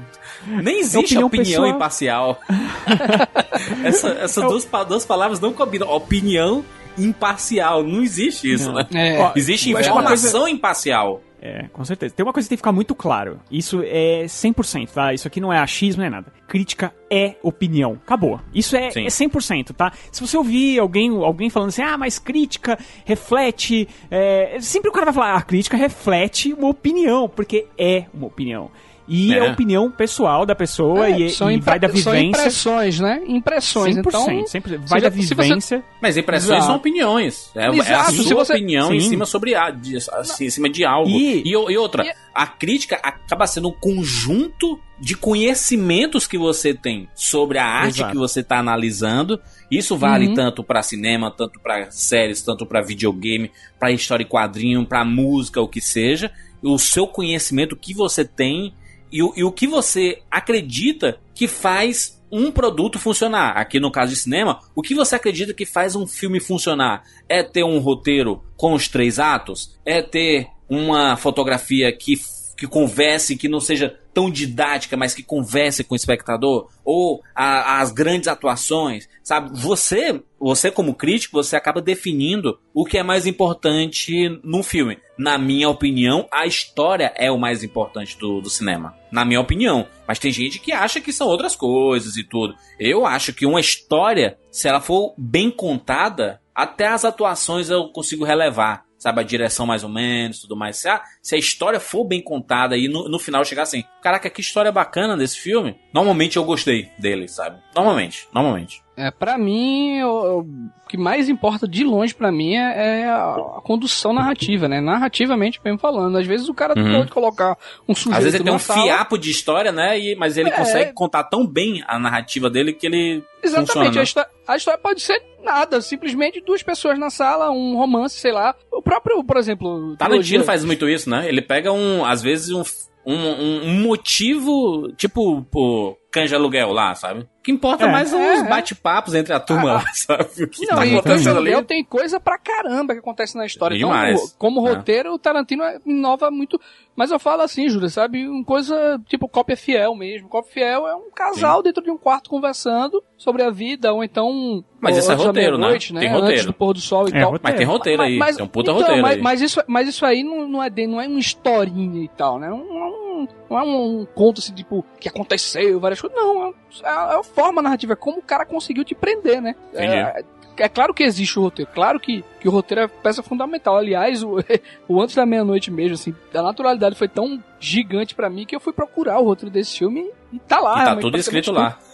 Nem 0.46 0.78
existe 0.78 1.16
opinião 1.18 1.26
opinião, 1.26 1.62
pessoal. 1.62 1.68
imparcial. 1.68 2.40
Essa- 3.84 4.16
essas 4.20 4.44
duas, 4.44 4.68
duas 4.86 5.04
palavras 5.04 5.40
não 5.40 5.52
combinam. 5.52 5.88
Opinião 5.90 6.64
imparcial. 6.98 7.82
Não 7.82 8.02
existe 8.02 8.52
isso, 8.52 8.66
Não. 8.72 8.74
né? 8.74 8.86
É. 8.94 9.18
Ó, 9.18 9.32
Existe 9.36 9.70
uma 9.70 9.80
informação 9.80 10.48
imparcial. 10.48 11.22
É, 11.42 11.68
com 11.72 11.82
certeza. 11.86 12.14
Tem 12.14 12.24
uma 12.24 12.34
coisa 12.34 12.46
que 12.46 12.50
tem 12.50 12.56
que 12.56 12.60
ficar 12.60 12.72
muito 12.72 12.94
claro. 12.94 13.40
Isso 13.50 13.80
é 13.82 14.24
100%, 14.26 14.90
tá? 14.90 15.14
Isso 15.14 15.26
aqui 15.26 15.40
não 15.40 15.50
é 15.50 15.58
achismo, 15.58 16.00
não 16.02 16.06
é 16.06 16.10
nada. 16.10 16.30
Crítica 16.46 16.92
é 17.10 17.36
opinião. 17.42 17.92
Acabou. 17.92 18.38
Isso 18.52 18.76
é, 18.76 18.90
Sim. 18.90 19.06
é 19.06 19.08
100%, 19.08 19.72
tá? 19.74 19.90
Se 20.12 20.20
você 20.20 20.36
ouvir 20.36 20.78
alguém, 20.78 21.08
alguém 21.08 21.48
falando 21.48 21.70
assim, 21.70 21.80
ah, 21.82 21.96
mas 21.96 22.18
crítica 22.18 22.78
reflete... 23.06 23.88
é, 24.10 24.58
Sempre 24.60 24.90
o 24.90 24.92
cara 24.92 25.06
vai 25.06 25.14
falar, 25.14 25.32
ah, 25.32 25.38
a 25.38 25.42
crítica 25.42 25.78
reflete 25.78 26.52
uma 26.52 26.68
opinião, 26.68 27.26
porque 27.26 27.66
é 27.78 28.04
uma 28.12 28.26
opinião. 28.26 28.70
E 29.12 29.34
é, 29.34 29.38
É. 29.38 29.48
a 29.48 29.52
opinião 29.52 29.90
pessoal 29.90 30.46
da 30.46 30.54
pessoa 30.54 31.08
É, 31.08 31.18
e, 31.18 31.30
são 31.30 31.50
e 31.50 31.58
vai 31.58 31.80
da 31.80 31.88
São 31.88 31.96
vivência... 32.12 32.20
impressões, 32.28 33.00
né? 33.00 33.20
Impressões. 33.26 33.96
100%, 33.96 34.06
Então, 34.06 34.44
100%. 34.44 34.86
Vai 34.88 35.00
da 35.00 35.10
se 35.10 35.16
você- 35.26 35.34
vivência... 35.34 35.84
Mas 36.00 36.16
impressões 36.16 36.50
Exato. 36.58 36.66
são 36.66 36.76
opiniões. 36.76 37.50
É, 37.56 37.64
é 37.64 37.66
a 37.68 37.74
Exato, 37.74 38.12
sua 38.12 38.24
se 38.24 38.32
você- 38.34 38.52
opinião 38.52 38.94
em 38.94 39.00
Sim. 39.00 39.08
cima 39.10 39.26
sobre 39.26 39.56
a, 39.56 39.68
de, 39.70 39.96
assim, 39.96 40.44
em 40.46 40.50
cima 40.50 40.70
de 40.70 40.84
algo. 40.84 41.10
E- 41.10 41.42
E, 41.44 41.50
e 41.50 41.76
outra, 41.76 42.04
E- 42.06 42.12
a 42.32 42.46
crítica 42.46 43.00
acaba 43.02 43.46
sendo 43.48 43.68
um 43.68 43.72
conjunto 43.72 44.78
de 45.00 45.16
conhecimentos 45.16 46.26
que 46.26 46.38
você 46.38 46.72
tem 46.72 47.08
sobre 47.14 47.58
a 47.58 47.64
arte 47.66 47.96
Exato. 47.98 48.12
que 48.12 48.18
você 48.18 48.40
está 48.40 48.58
analisando. 48.58 49.40
Isso 49.70 49.96
vale 49.96 50.28
Uhum. 50.28 50.34
tanto 50.34 50.62
para 50.62 50.82
cinema, 50.82 51.30
tanto 51.36 51.58
para 51.60 51.90
séries, 51.90 52.42
tanto 52.42 52.64
para 52.64 52.80
videogame, 52.80 53.50
para 53.78 53.90
história 53.90 54.22
e 54.22 54.26
quadrinho, 54.26 54.86
para 54.86 55.04
música, 55.04 55.60
o 55.60 55.66
que 55.68 55.80
seja. 55.80 56.30
O 56.62 56.78
seu 56.78 57.06
conhecimento 57.06 57.74
que 57.74 57.92
você 57.94 58.24
tem 58.24 58.74
e 59.10 59.22
o, 59.22 59.32
e 59.36 59.44
o 59.44 59.52
que 59.52 59.66
você 59.66 60.22
acredita 60.30 61.18
que 61.34 61.48
faz 61.48 62.20
um 62.30 62.50
produto 62.50 62.98
funcionar. 62.98 63.56
Aqui 63.56 63.80
no 63.80 63.90
caso 63.90 64.12
de 64.12 64.18
cinema, 64.18 64.60
o 64.74 64.82
que 64.82 64.94
você 64.94 65.16
acredita 65.16 65.52
que 65.52 65.66
faz 65.66 65.96
um 65.96 66.06
filme 66.06 66.38
funcionar? 66.38 67.02
É 67.28 67.42
ter 67.42 67.64
um 67.64 67.78
roteiro 67.78 68.42
com 68.56 68.72
os 68.72 68.88
três 68.88 69.18
atos? 69.18 69.76
É 69.84 70.00
ter 70.00 70.48
uma 70.68 71.16
fotografia 71.16 71.90
que, 71.92 72.14
que 72.56 72.66
converse, 72.66 73.36
que 73.36 73.48
não 73.48 73.60
seja 73.60 73.98
tão 74.12 74.30
didática, 74.30 74.96
mas 74.96 75.14
que 75.14 75.22
converse 75.22 75.84
com 75.84 75.94
o 75.94 75.96
espectador, 75.96 76.68
ou 76.84 77.22
a- 77.34 77.80
as 77.80 77.92
grandes 77.92 78.28
atuações, 78.28 79.08
sabe? 79.22 79.50
Você, 79.60 80.22
você 80.38 80.70
como 80.70 80.94
crítico, 80.94 81.42
você 81.42 81.56
acaba 81.56 81.80
definindo 81.80 82.58
o 82.74 82.84
que 82.84 82.98
é 82.98 83.02
mais 83.02 83.26
importante 83.26 84.28
num 84.42 84.62
filme. 84.62 84.98
Na 85.18 85.36
minha 85.38 85.68
opinião, 85.68 86.26
a 86.32 86.46
história 86.46 87.12
é 87.16 87.30
o 87.30 87.38
mais 87.38 87.62
importante 87.62 88.18
do, 88.18 88.40
do 88.40 88.50
cinema. 88.50 88.94
Na 89.12 89.24
minha 89.24 89.40
opinião. 89.40 89.86
Mas 90.06 90.18
tem 90.18 90.32
gente 90.32 90.58
que 90.58 90.72
acha 90.72 91.00
que 91.00 91.12
são 91.12 91.26
outras 91.26 91.54
coisas 91.54 92.16
e 92.16 92.24
tudo. 92.24 92.54
Eu 92.78 93.06
acho 93.06 93.32
que 93.32 93.46
uma 93.46 93.60
história, 93.60 94.38
se 94.50 94.66
ela 94.68 94.80
for 94.80 95.14
bem 95.16 95.50
contada, 95.50 96.40
até 96.54 96.88
as 96.88 97.04
atuações 97.04 97.70
eu 97.70 97.88
consigo 97.88 98.24
relevar. 98.24 98.84
Sabe, 99.00 99.22
a 99.22 99.24
direção 99.24 99.64
mais 99.64 99.82
ou 99.82 99.88
menos, 99.88 100.40
tudo 100.40 100.54
mais. 100.54 100.76
Se 100.76 100.86
a, 100.86 101.02
se 101.22 101.34
a 101.34 101.38
história 101.38 101.80
for 101.80 102.04
bem 102.04 102.20
contada 102.20 102.76
e 102.76 102.86
no, 102.86 103.08
no 103.08 103.18
final 103.18 103.42
chegar 103.46 103.62
assim, 103.62 103.82
caraca, 104.02 104.28
que 104.28 104.42
história 104.42 104.70
bacana 104.70 105.16
desse 105.16 105.38
filme. 105.38 105.74
Normalmente 105.90 106.36
eu 106.36 106.44
gostei 106.44 106.90
dele, 106.98 107.26
sabe? 107.26 107.58
Normalmente, 107.74 108.28
normalmente. 108.30 108.82
É, 109.06 109.10
pra 109.10 109.38
mim, 109.38 110.02
o, 110.02 110.40
o 110.40 110.46
que 110.88 110.96
mais 110.98 111.28
importa 111.28 111.66
de 111.66 111.84
longe 111.84 112.14
pra 112.14 112.30
mim 112.30 112.54
é, 112.56 113.00
é 113.02 113.04
a, 113.08 113.34
a 113.58 113.60
condução 113.62 114.12
narrativa, 114.12 114.68
né? 114.68 114.80
Narrativamente 114.80 115.60
mesmo 115.64 115.78
falando. 115.78 116.18
Às 116.18 116.26
vezes 116.26 116.48
o 116.48 116.54
cara 116.54 116.74
Uhum. 116.78 116.98
pode 116.98 117.10
colocar 117.12 117.56
um 117.88 117.94
sujeito 117.94 118.16
Às 118.18 118.24
vezes 118.24 118.34
ele 118.34 118.44
tem 118.44 118.52
um 118.54 118.58
sala- 118.58 118.82
fiapo 118.82 119.16
de 119.18 119.30
história, 119.30 119.72
né? 119.72 119.98
E, 119.98 120.14
mas 120.16 120.36
ele 120.36 120.48
É. 120.50 120.52
consegue 120.52 120.92
contar 120.92 121.24
tão 121.24 121.46
bem 121.46 121.82
a 121.86 121.98
narrativa 121.98 122.50
dele 122.50 122.72
que 122.72 122.86
ele. 122.86 123.22
Exatamente, 123.42 123.66
funciona, 123.72 123.90
a, 123.90 123.94
né? 123.94 124.02
histó- 124.02 124.26
a 124.46 124.56
história 124.56 124.80
pode 124.82 125.00
ser 125.00 125.22
nada, 125.42 125.80
simplesmente 125.80 126.40
duas 126.40 126.62
pessoas 126.62 126.98
na 126.98 127.08
sala, 127.08 127.50
um 127.50 127.76
romance, 127.76 128.18
sei 128.18 128.32
lá. 128.32 128.54
O 128.70 128.82
próprio, 128.82 129.24
por 129.24 129.36
exemplo, 129.38 129.96
Tarantino 129.96 130.44
faz 130.44 130.64
muito 130.64 130.88
isso, 130.88 131.08
né? 131.08 131.26
Ele 131.28 131.40
pega 131.40 131.72
um, 131.72 132.04
às 132.04 132.20
vezes, 132.20 132.50
um, 132.50 132.62
um, 133.06 133.14
um- 133.14 133.62
um 133.70 133.80
motivo, 133.82 134.92
tipo, 134.96 135.38
o 135.38 135.96
canja 136.10 136.36
aluguel 136.36 136.72
lá, 136.72 136.94
sabe? 136.94 137.20
O 137.22 137.42
que 137.42 137.50
importa 137.52 137.86
É. 137.86 137.90
mais 137.90 138.08
são 138.08 138.20
É, 138.20 138.34
os 138.34 138.40
é. 138.42 138.48
bate-papos 138.48 139.14
entre 139.14 139.32
a 139.32 139.40
turma 139.40 139.70
Ah, 139.70 139.74
lá, 139.74 139.84
sabe? 139.94 140.44
O 140.44 140.48
que 140.48 140.66
Não, 140.66 140.76
tá 140.76 140.84
e 140.86 140.90
acontecendo 140.92 141.02
Canja 141.16 141.30
ali. 141.30 141.38
Aluguel 141.38 141.64
tem 141.64 141.82
coisa 141.84 142.20
pra 142.20 142.36
caramba 142.36 142.92
que 142.92 142.98
acontece 143.00 143.36
na 143.36 143.46
história. 143.46 143.74
Então, 143.76 143.88
Demais. 143.88 144.34
como 144.38 144.66
É. 144.66 144.70
roteiro, 144.74 145.14
o 145.14 145.18
Tarantino 145.18 145.62
inova 145.86 146.30
muito. 146.30 146.60
Mas 146.94 147.10
eu 147.10 147.18
falo 147.18 147.40
assim, 147.40 147.66
Júlia, 147.68 147.88
sabe? 147.88 148.28
Uma 148.28 148.44
coisa 148.44 149.00
tipo 149.06 149.26
cópia 149.26 149.56
fiel 149.56 149.94
mesmo. 149.94 150.28
Cópia 150.28 150.52
fiel 150.52 150.86
é 150.86 150.94
um 150.94 151.10
casal 151.10 151.62
dentro 151.62 151.82
de 151.82 151.90
um 151.90 151.96
quarto 151.96 152.28
conversando 152.28 153.02
sobre 153.16 153.42
a 153.42 153.50
vida, 153.50 153.90
ou 153.94 154.04
então. 154.04 154.62
Mas 154.78 154.98
isso 154.98 155.10
é 155.10 155.14
roteiro, 155.14 155.52
né? 155.52 155.58
meia-noite, 155.58 155.94
Tem 155.94 156.08
roteiro. 156.10 156.26
Antes 156.32 156.44
do 156.46 156.52
pôr 156.52 156.74
do 156.74 156.80
sol 156.80 157.06
e 157.08 157.10
É, 157.16 157.20
tal. 157.22 157.30
roteiro. 157.30 157.40
Mas 157.42 157.54
tem 157.54 157.66
roteiro 157.66 158.02
aí, 158.02 158.18
tem 158.36 158.44
um 158.44 158.48
puta 158.48 158.70
então, 158.70 158.80
roteiro 158.82 159.00
mas, 159.02 159.16
aí. 159.16 159.22
mas 159.22 159.40
isso, 159.40 159.62
mas 159.66 159.88
isso 159.88 160.04
aí 160.04 160.22
não, 160.22 160.46
não, 160.46 160.62
é, 160.62 160.68
de- 160.68 160.86
não 160.86 161.00
é 161.00 161.06
uma 161.08 161.18
historinha 161.18 162.04
e 162.04 162.08
tal, 162.08 162.38
né? 162.38 162.48
Não, 162.50 162.58
não, 162.58 163.09
não 163.48 163.58
é 163.58 163.62
um, 163.62 164.06
conto 164.14 164.40
assim, 164.40 164.54
tipo, 164.54 164.84
que 164.98 165.08
aconteceu, 165.08 165.80
várias 165.80 166.00
coisas. 166.00 166.16
Não, 166.18 166.48
é, 166.48 166.52
é 166.82 167.18
a 167.18 167.22
forma 167.22 167.62
narrativa, 167.62 167.92
é 167.92 167.96
como 167.96 168.18
o 168.18 168.22
cara 168.22 168.44
conseguiu 168.44 168.84
te 168.84 168.94
prender, 168.94 169.40
né? 169.40 169.54
É, 169.74 170.24
é 170.56 170.68
claro 170.68 170.92
que 170.92 171.02
existe 171.02 171.38
o 171.38 171.42
roteiro, 171.42 171.70
claro 171.74 171.98
que, 171.98 172.22
que 172.40 172.48
o 172.48 172.50
roteiro 172.50 172.82
é 172.82 172.88
peça 172.88 173.22
fundamental. 173.22 173.76
Aliás, 173.76 174.22
o, 174.22 174.36
o 174.86 175.00
Antes 175.00 175.14
da 175.14 175.24
Meia-Noite 175.24 175.70
mesmo, 175.70 175.94
assim, 175.94 176.14
a 176.34 176.42
naturalidade 176.42 176.96
foi 176.96 177.08
tão 177.08 177.42
gigante 177.58 178.14
pra 178.14 178.28
mim 178.28 178.44
que 178.44 178.54
eu 178.54 178.60
fui 178.60 178.72
procurar 178.72 179.18
o 179.18 179.24
roteiro 179.24 179.52
desse 179.52 179.78
filme 179.78 180.10
e 180.32 180.38
tá 180.38 180.60
lá. 180.60 180.82
E 180.82 180.84
tá 180.84 180.96
tudo 180.96 181.16
escrito 181.16 181.50
lá. 181.50 181.72
tudo 181.72 181.89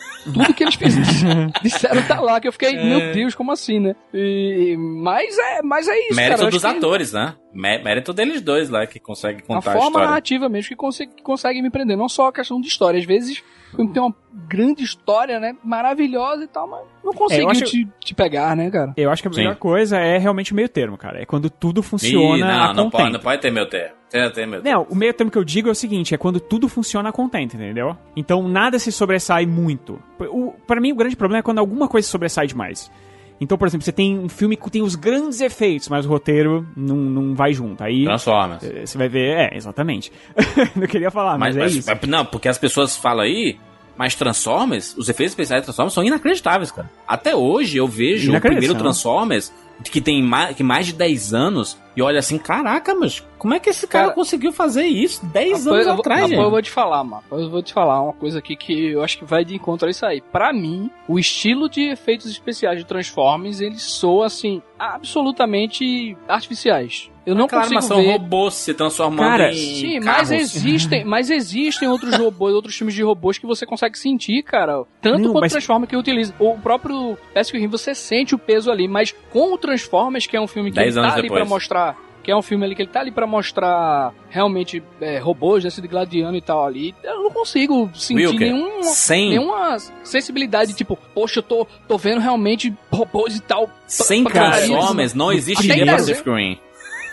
que 0.54 0.64
eles 0.64 0.74
fizeram, 0.74 1.50
disseram 1.62 2.02
tá 2.06 2.20
lá, 2.20 2.40
que 2.40 2.48
eu 2.48 2.52
fiquei, 2.52 2.74
É. 2.76 2.84
meu 2.84 3.12
Deus, 3.12 3.34
como 3.34 3.52
assim, 3.52 3.78
né? 3.80 3.94
E, 4.12 4.76
mas, 4.78 5.36
é, 5.38 5.62
mas 5.62 5.88
é 5.88 5.98
isso, 6.06 6.14
Mérito 6.16 6.38
cara. 6.40 6.50
dos 6.50 6.62
que 6.62 6.68
atores, 6.68 7.12
né? 7.12 7.34
Mé- 7.54 7.82
Mérito 7.82 8.12
deles 8.12 8.40
dois 8.42 8.68
lá, 8.68 8.86
que 8.86 8.98
conseguem 9.00 9.40
A 9.42 9.46
contar 9.46 9.70
a, 9.70 9.72
forma 9.74 9.86
história. 9.88 10.08
narrativa 10.08 10.48
mesmo 10.48 10.68
que 10.68 10.76
consegue, 10.76 11.12
que 11.16 11.22
consegue 11.22 11.62
me 11.62 11.70
prender, 11.70 11.96
não 11.96 12.08
só 12.08 12.28
a 12.28 12.32
questão 12.32 12.60
de 12.60 12.68
história. 12.68 12.98
Às 13.00 13.06
vezes 13.06 13.42
o 13.72 13.76
filme 13.76 13.92
tem 13.92 14.02
uma 14.02 14.14
grande 14.48 14.82
história, 14.84 15.40
né? 15.40 15.56
Maravilhosa 15.64 16.44
e 16.44 16.48
tal, 16.48 16.68
mas 16.68 16.82
não 17.04 17.12
conseguiu 17.12 17.48
acho- 17.50 17.64
te, 17.64 17.88
te 18.00 18.14
pegar, 18.14 18.54
né, 18.54 18.70
cara? 18.70 18.92
Eu 18.96 19.10
acho 19.10 19.22
que 19.22 19.28
a 19.28 19.32
Sim. 19.32 19.38
melhor 19.40 19.56
coisa 19.56 19.98
é 19.98 20.18
realmente 20.18 20.52
o 20.52 20.56
meio 20.56 20.68
termo, 20.68 20.98
cara. 20.98 21.22
É 21.22 21.24
quando 21.26 21.48
tudo 21.48 21.80
Ih, 21.80 21.84
funciona 21.84 22.46
não, 22.46 22.64
a 22.70 22.74
não 22.74 22.90
pode, 22.90 23.12
não 23.12 23.20
pode 23.20 23.40
ter 23.40 23.50
meu 23.50 23.66
termo. 23.68 23.95
Tem, 24.33 24.48
tem. 24.48 24.61
Não, 24.62 24.87
o 24.88 24.94
meio 24.94 25.12
termo 25.14 25.31
que 25.31 25.38
eu 25.38 25.44
digo 25.44 25.68
é 25.68 25.72
o 25.72 25.74
seguinte, 25.74 26.14
é 26.14 26.18
quando 26.18 26.38
tudo 26.40 26.68
funciona 26.68 27.09
a 27.09 27.12
contento, 27.12 27.55
entendeu? 27.57 27.96
Então 28.16 28.46
nada 28.48 28.79
se 28.79 28.90
sobressai 28.92 29.46
muito. 29.46 29.98
O, 30.20 30.52
pra 30.66 30.81
mim 30.81 30.92
o 30.92 30.96
grande 30.96 31.16
problema 31.16 31.40
é 31.40 31.42
quando 31.42 31.59
alguma 31.59 31.88
coisa 31.88 32.07
sobressai 32.09 32.46
demais. 32.46 32.90
Então, 33.38 33.59
por 33.59 33.68
exemplo, 33.68 33.85
você 33.85 33.92
tem 33.92 34.18
um 34.18 34.31
filme 34.31 34.57
que 34.57 34.70
tem 34.70 34.81
os 34.81 34.94
grandes 34.94 35.42
efeitos, 35.42 35.90
mas 35.90 36.07
o 36.07 36.09
roteiro 36.09 36.66
não, 36.74 36.96
não 36.96 37.35
vai 37.35 37.52
junto. 37.52 37.85
Aí 37.85 38.05
Transformers. 38.05 38.62
eh, 38.64 38.87
você 38.87 38.96
vai 38.96 39.09
ver, 39.11 39.37
é, 39.37 39.57
exatamente. 39.57 40.11
não 40.74 40.87
queria 40.87 41.11
falar, 41.11 41.37
mas, 41.37 41.55
Mas, 41.55 41.57
é 41.57 41.61
mas- 41.61 41.98
isso. 42.00 42.07
não, 42.09 42.24
porque 42.24 42.48
as 42.48 42.57
pessoas 42.57 42.96
falam 42.96 43.24
aí, 43.26 43.59
mas 43.94 44.14
Transformers, 44.14 44.96
os 44.96 45.11
efeitos 45.11 45.33
especiais 45.33 45.61
de 45.61 45.66
Transformers 45.66 45.92
são 45.92 46.02
inacreditáveis, 46.02 46.70
cara. 46.70 46.88
Até 47.07 47.37
hoje 47.37 47.76
eu 47.76 47.87
vejo 47.87 48.35
o 48.35 48.40
primeiro 48.40 48.74
Transformers, 48.74 49.52
que 49.84 50.00
tem 50.00 50.22
mais, 50.22 50.56
que 50.56 50.62
mais 50.62 50.86
de 50.86 50.92
10 50.94 51.34
anos, 51.34 51.76
e 51.96 52.02
olha 52.02 52.18
assim, 52.18 52.38
caraca, 52.38 52.94
mas 52.94 53.22
como 53.38 53.54
é 53.54 53.60
que 53.60 53.70
esse 53.70 53.86
cara, 53.86 54.06
Cara, 54.06 54.14
conseguiu 54.14 54.52
fazer 54.52 54.84
isso 54.84 55.24
10 55.26 55.64
Rapaz, 55.64 55.66
anos 55.66 55.84
vou- 55.86 55.94
atrás, 56.00 56.28
gente? 56.28 56.38
eu 56.40 56.50
vou 56.50 56.62
te 56.62 56.70
falar, 56.70 57.04
mano. 57.04 57.22
Eu 57.30 57.50
vou 57.50 57.62
te 57.62 57.72
falar 57.72 58.00
uma 58.02 58.12
coisa 58.12 58.38
aqui 58.38 58.56
que 58.56 58.88
eu 58.88 59.02
acho 59.02 59.18
que 59.18 59.24
vai 59.24 59.44
de 59.44 59.54
encontro 59.54 59.86
a 59.86 59.90
isso 59.90 60.04
aí. 60.04 60.20
Pra 60.20 60.52
mim, 60.52 60.90
o 61.06 61.18
estilo 61.18 61.68
de 61.68 61.82
efeitos 61.82 62.26
especiais 62.30 62.78
de 62.78 62.84
Transformers, 62.84 63.60
eles 63.60 63.82
soam, 63.82 64.22
assim, 64.22 64.62
absolutamente 64.78 66.16
artificiais. 66.28 67.10
Eu 67.26 67.34
não 67.34 67.48
mas 67.50 67.62
consigo 67.62 67.82
são 67.82 67.96
ver... 68.02 68.12
robôs 68.12 68.54
se 68.54 68.72
transformando 68.72 69.18
Cara, 69.28 69.52
em 69.52 69.56
Sim, 69.56 70.00
carros. 70.00 70.30
mas 70.30 70.30
existem, 70.30 71.04
mas 71.04 71.28
existem 71.28 71.88
outros 71.88 72.16
robôs, 72.16 72.54
outros 72.54 72.76
filmes 72.76 72.94
de 72.94 73.02
robôs 73.02 73.36
que 73.36 73.46
você 73.46 73.66
consegue 73.66 73.98
sentir, 73.98 74.42
cara. 74.44 74.84
Tanto 75.02 75.18
Não, 75.18 75.24
quanto 75.32 75.38
o 75.38 75.40
mas- 75.40 75.52
Transformers 75.52 75.90
que 75.90 75.96
utiliza. 75.96 76.32
O 76.38 76.56
próprio 76.56 77.18
Pacific 77.34 77.58
Rim, 77.58 77.66
você 77.68 77.94
sente 77.96 78.34
o 78.34 78.38
peso 78.38 78.70
ali, 78.70 78.86
mas 78.86 79.12
com 79.32 79.52
o 79.52 79.58
Transformers, 79.58 80.26
que 80.28 80.36
é 80.36 80.40
um 80.40 80.46
filme 80.46 80.70
que 80.70 80.78
ele 80.78 80.92
tá 80.92 81.00
anos 81.00 81.12
ali 81.14 81.22
depois. 81.22 81.40
pra 81.40 81.48
mostrar. 81.48 82.06
Que 82.22 82.32
é 82.32 82.36
um 82.36 82.42
filme 82.42 82.64
ali 82.64 82.74
que 82.74 82.82
ele 82.82 82.88
tá 82.90 83.00
ali 83.00 83.12
pra 83.12 83.24
mostrar 83.24 84.12
realmente 84.28 84.82
é, 85.00 85.16
robôs, 85.18 85.62
né, 85.62 85.70
de 85.70 85.86
gladiano 85.86 86.36
e 86.36 86.40
tal 86.40 86.64
ali. 86.66 86.92
Eu 87.04 87.22
não 87.22 87.30
consigo 87.30 87.88
sentir 87.94 88.26
Wilker, 88.26 88.52
nenhum, 88.52 88.82
sem, 88.82 89.28
nenhuma 89.30 89.76
sensibilidade, 90.02 90.74
tipo, 90.74 90.98
poxa, 91.14 91.38
eu 91.38 91.42
tô, 91.44 91.66
tô 91.86 91.96
vendo 91.96 92.20
realmente 92.20 92.74
robôs 92.90 93.36
e 93.36 93.40
tal. 93.40 93.70
sem. 93.86 94.24
Transformers 94.24 95.14
não 95.14 95.32
existiria 95.32 95.84
em 95.84 95.86
Pacific 95.86 96.28
Rim. 96.28 96.58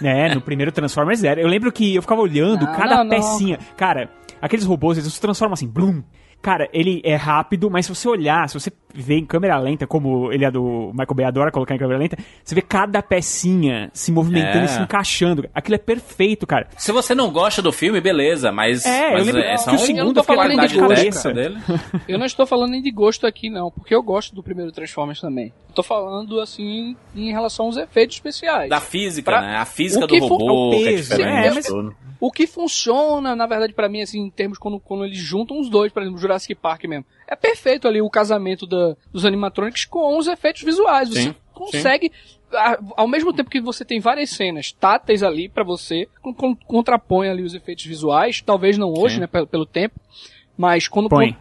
É, 0.02 0.34
no 0.34 0.42
primeiro 0.42 0.72
Transformers 0.72 1.24
era. 1.24 1.42
Eu 1.42 1.48
lembro 1.48 1.72
que 1.72 1.96
eu 1.96 2.02
ficava 2.02 2.22
olhando 2.22 2.66
Não, 2.66 2.74
cada 2.74 2.98
não, 2.98 3.04
não. 3.04 3.10
pecinha. 3.10 3.60
Cara, 3.78 4.10
aqueles 4.42 4.66
robôs, 4.66 4.98
eles 4.98 5.14
se 5.14 5.22
transformam 5.22 5.54
assim, 5.54 5.68
blum. 5.68 6.04
Cara, 6.42 6.68
ele 6.74 7.02
é 7.06 7.16
rápido, 7.16 7.70
mas 7.70 7.86
se 7.86 7.96
você 7.96 8.08
olhar, 8.10 8.50
se 8.50 8.60
você 8.60 8.70
vê 8.94 9.16
em 9.18 9.26
câmera 9.26 9.58
lenta, 9.58 9.88
como 9.88 10.32
ele 10.32 10.46
é 10.46 10.52
do 10.52 10.92
Michael 10.94 11.16
Bay 11.16 11.26
adora 11.26 11.52
colocar 11.52 11.76
em 11.76 11.78
câmera 11.80 12.00
lenta, 12.00 12.18
você 12.44 12.54
vê 12.56 12.62
cada 12.62 13.02
pecinha 13.02 13.90
se 13.94 14.12
movimentando 14.12 14.60
É. 14.60 14.66
e 14.66 14.68
se 14.68 14.80
encaixando. 14.82 15.50
Aquilo 15.54 15.76
é 15.76 15.80
perfeito, 15.80 16.46
cara. 16.46 16.68
Se 16.78 16.92
você 16.92 17.16
não 17.16 17.32
gosta 17.32 17.62
do 17.62 17.72
filme, 17.72 18.00
beleza, 18.02 18.52
mas, 18.52 18.86
É, 18.86 19.08
eu 19.10 19.14
mas 19.14 19.26
lembro 19.26 19.42
é, 19.42 19.52
que 19.54 19.58
são 19.62 19.76
o 19.76 19.78
segundo 19.80 20.00
eu 20.00 20.06
não 20.06 20.14
tô 20.14 20.24
falando 20.24 20.50
nem 20.56 20.68
de 20.68 20.80
gosto, 20.80 21.34
dele. 21.34 21.58
Eu 22.08 22.18
não 22.20 22.26
estou 22.26 22.46
falando 22.46 22.72
nem 22.72 22.82
de 22.82 22.92
gosto 22.92 23.26
aqui, 23.26 23.50
não, 23.50 23.72
porque 23.72 23.94
eu 23.96 24.04
gosto 24.04 24.36
do 24.36 24.44
primeiro 24.44 24.72
Transformers 24.72 25.20
também. 25.22 25.54
Eu 25.70 25.76
tô 25.76 25.84
falando, 25.84 26.40
assim, 26.40 26.96
em 27.16 27.32
relação 27.32 27.66
aos 27.68 27.78
efeitos 27.78 28.18
especiais. 28.18 28.70
Da 28.70 28.80
física, 28.80 29.32
Pra- 29.32 29.42
né? 29.42 29.56
A 29.58 29.66
física 29.66 30.06
o 30.06 30.08
que 30.08 30.20
do 30.20 30.28
for- 30.28 30.38
robô, 30.42 30.68
o 30.68 30.72
que 30.72 30.84
é 30.88 30.92
peso, 30.92 31.10
diferente. 31.12 31.48
é, 31.48 31.52
mas- 31.54 31.66
tudo. 31.66 31.96
O 32.20 32.32
que 32.32 32.48
funciona, 32.48 33.36
na 33.36 33.46
verdade, 33.46 33.74
pra 33.74 33.90
mim, 33.90 34.02
assim, 34.02 34.20
em 34.22 34.30
termos 34.30 34.58
quando, 34.58 34.80
quando 34.80 35.04
eles 35.06 35.18
juntam 35.18 35.60
os 35.60 35.70
dois, 35.70 35.92
por 35.92 36.02
exemplo, 36.02 36.18
Jurassic 36.20 36.56
Park 36.56 36.86
mesmo. 36.86 37.06
É 37.34 37.36
perfeito 37.36 37.88
ali 37.88 38.00
o 38.00 38.10
casamento 38.10 38.68
da- 38.68 38.96
dos 39.12 39.26
animatronics 39.26 39.86
com 39.86 40.18
os 40.20 40.28
efeitos 40.28 40.62
visuais. 40.62 41.10
Você 41.10 41.22
Sim, 41.24 41.36
consegue, 41.52 42.12
a- 42.54 42.78
ao 42.96 43.08
mesmo 43.08 43.34
tempo 43.34 43.50
que 43.50 43.60
você 43.60 43.84
tem 43.84 44.00
várias 44.00 44.30
cenas 44.30 44.72
táteis 44.72 45.24
ali 45.24 45.50
pra 45.50 45.64
você, 45.64 46.08
con- 46.22 46.34
con- 46.34 46.56
contrapõe 46.56 47.28
ali 47.30 47.42
os 47.42 47.56
efeitos 47.56 47.86
visuais, 47.86 48.40
talvez 48.42 48.78
não 48.78 48.94
hoje, 48.94 49.16
Sim. 49.16 49.22
né, 49.22 49.28
pelo, 49.28 49.48
pelo 49.48 49.66
tempo, 49.66 49.96
mas 50.56 50.88
quando, 50.88 51.10
Põe. 51.10 51.36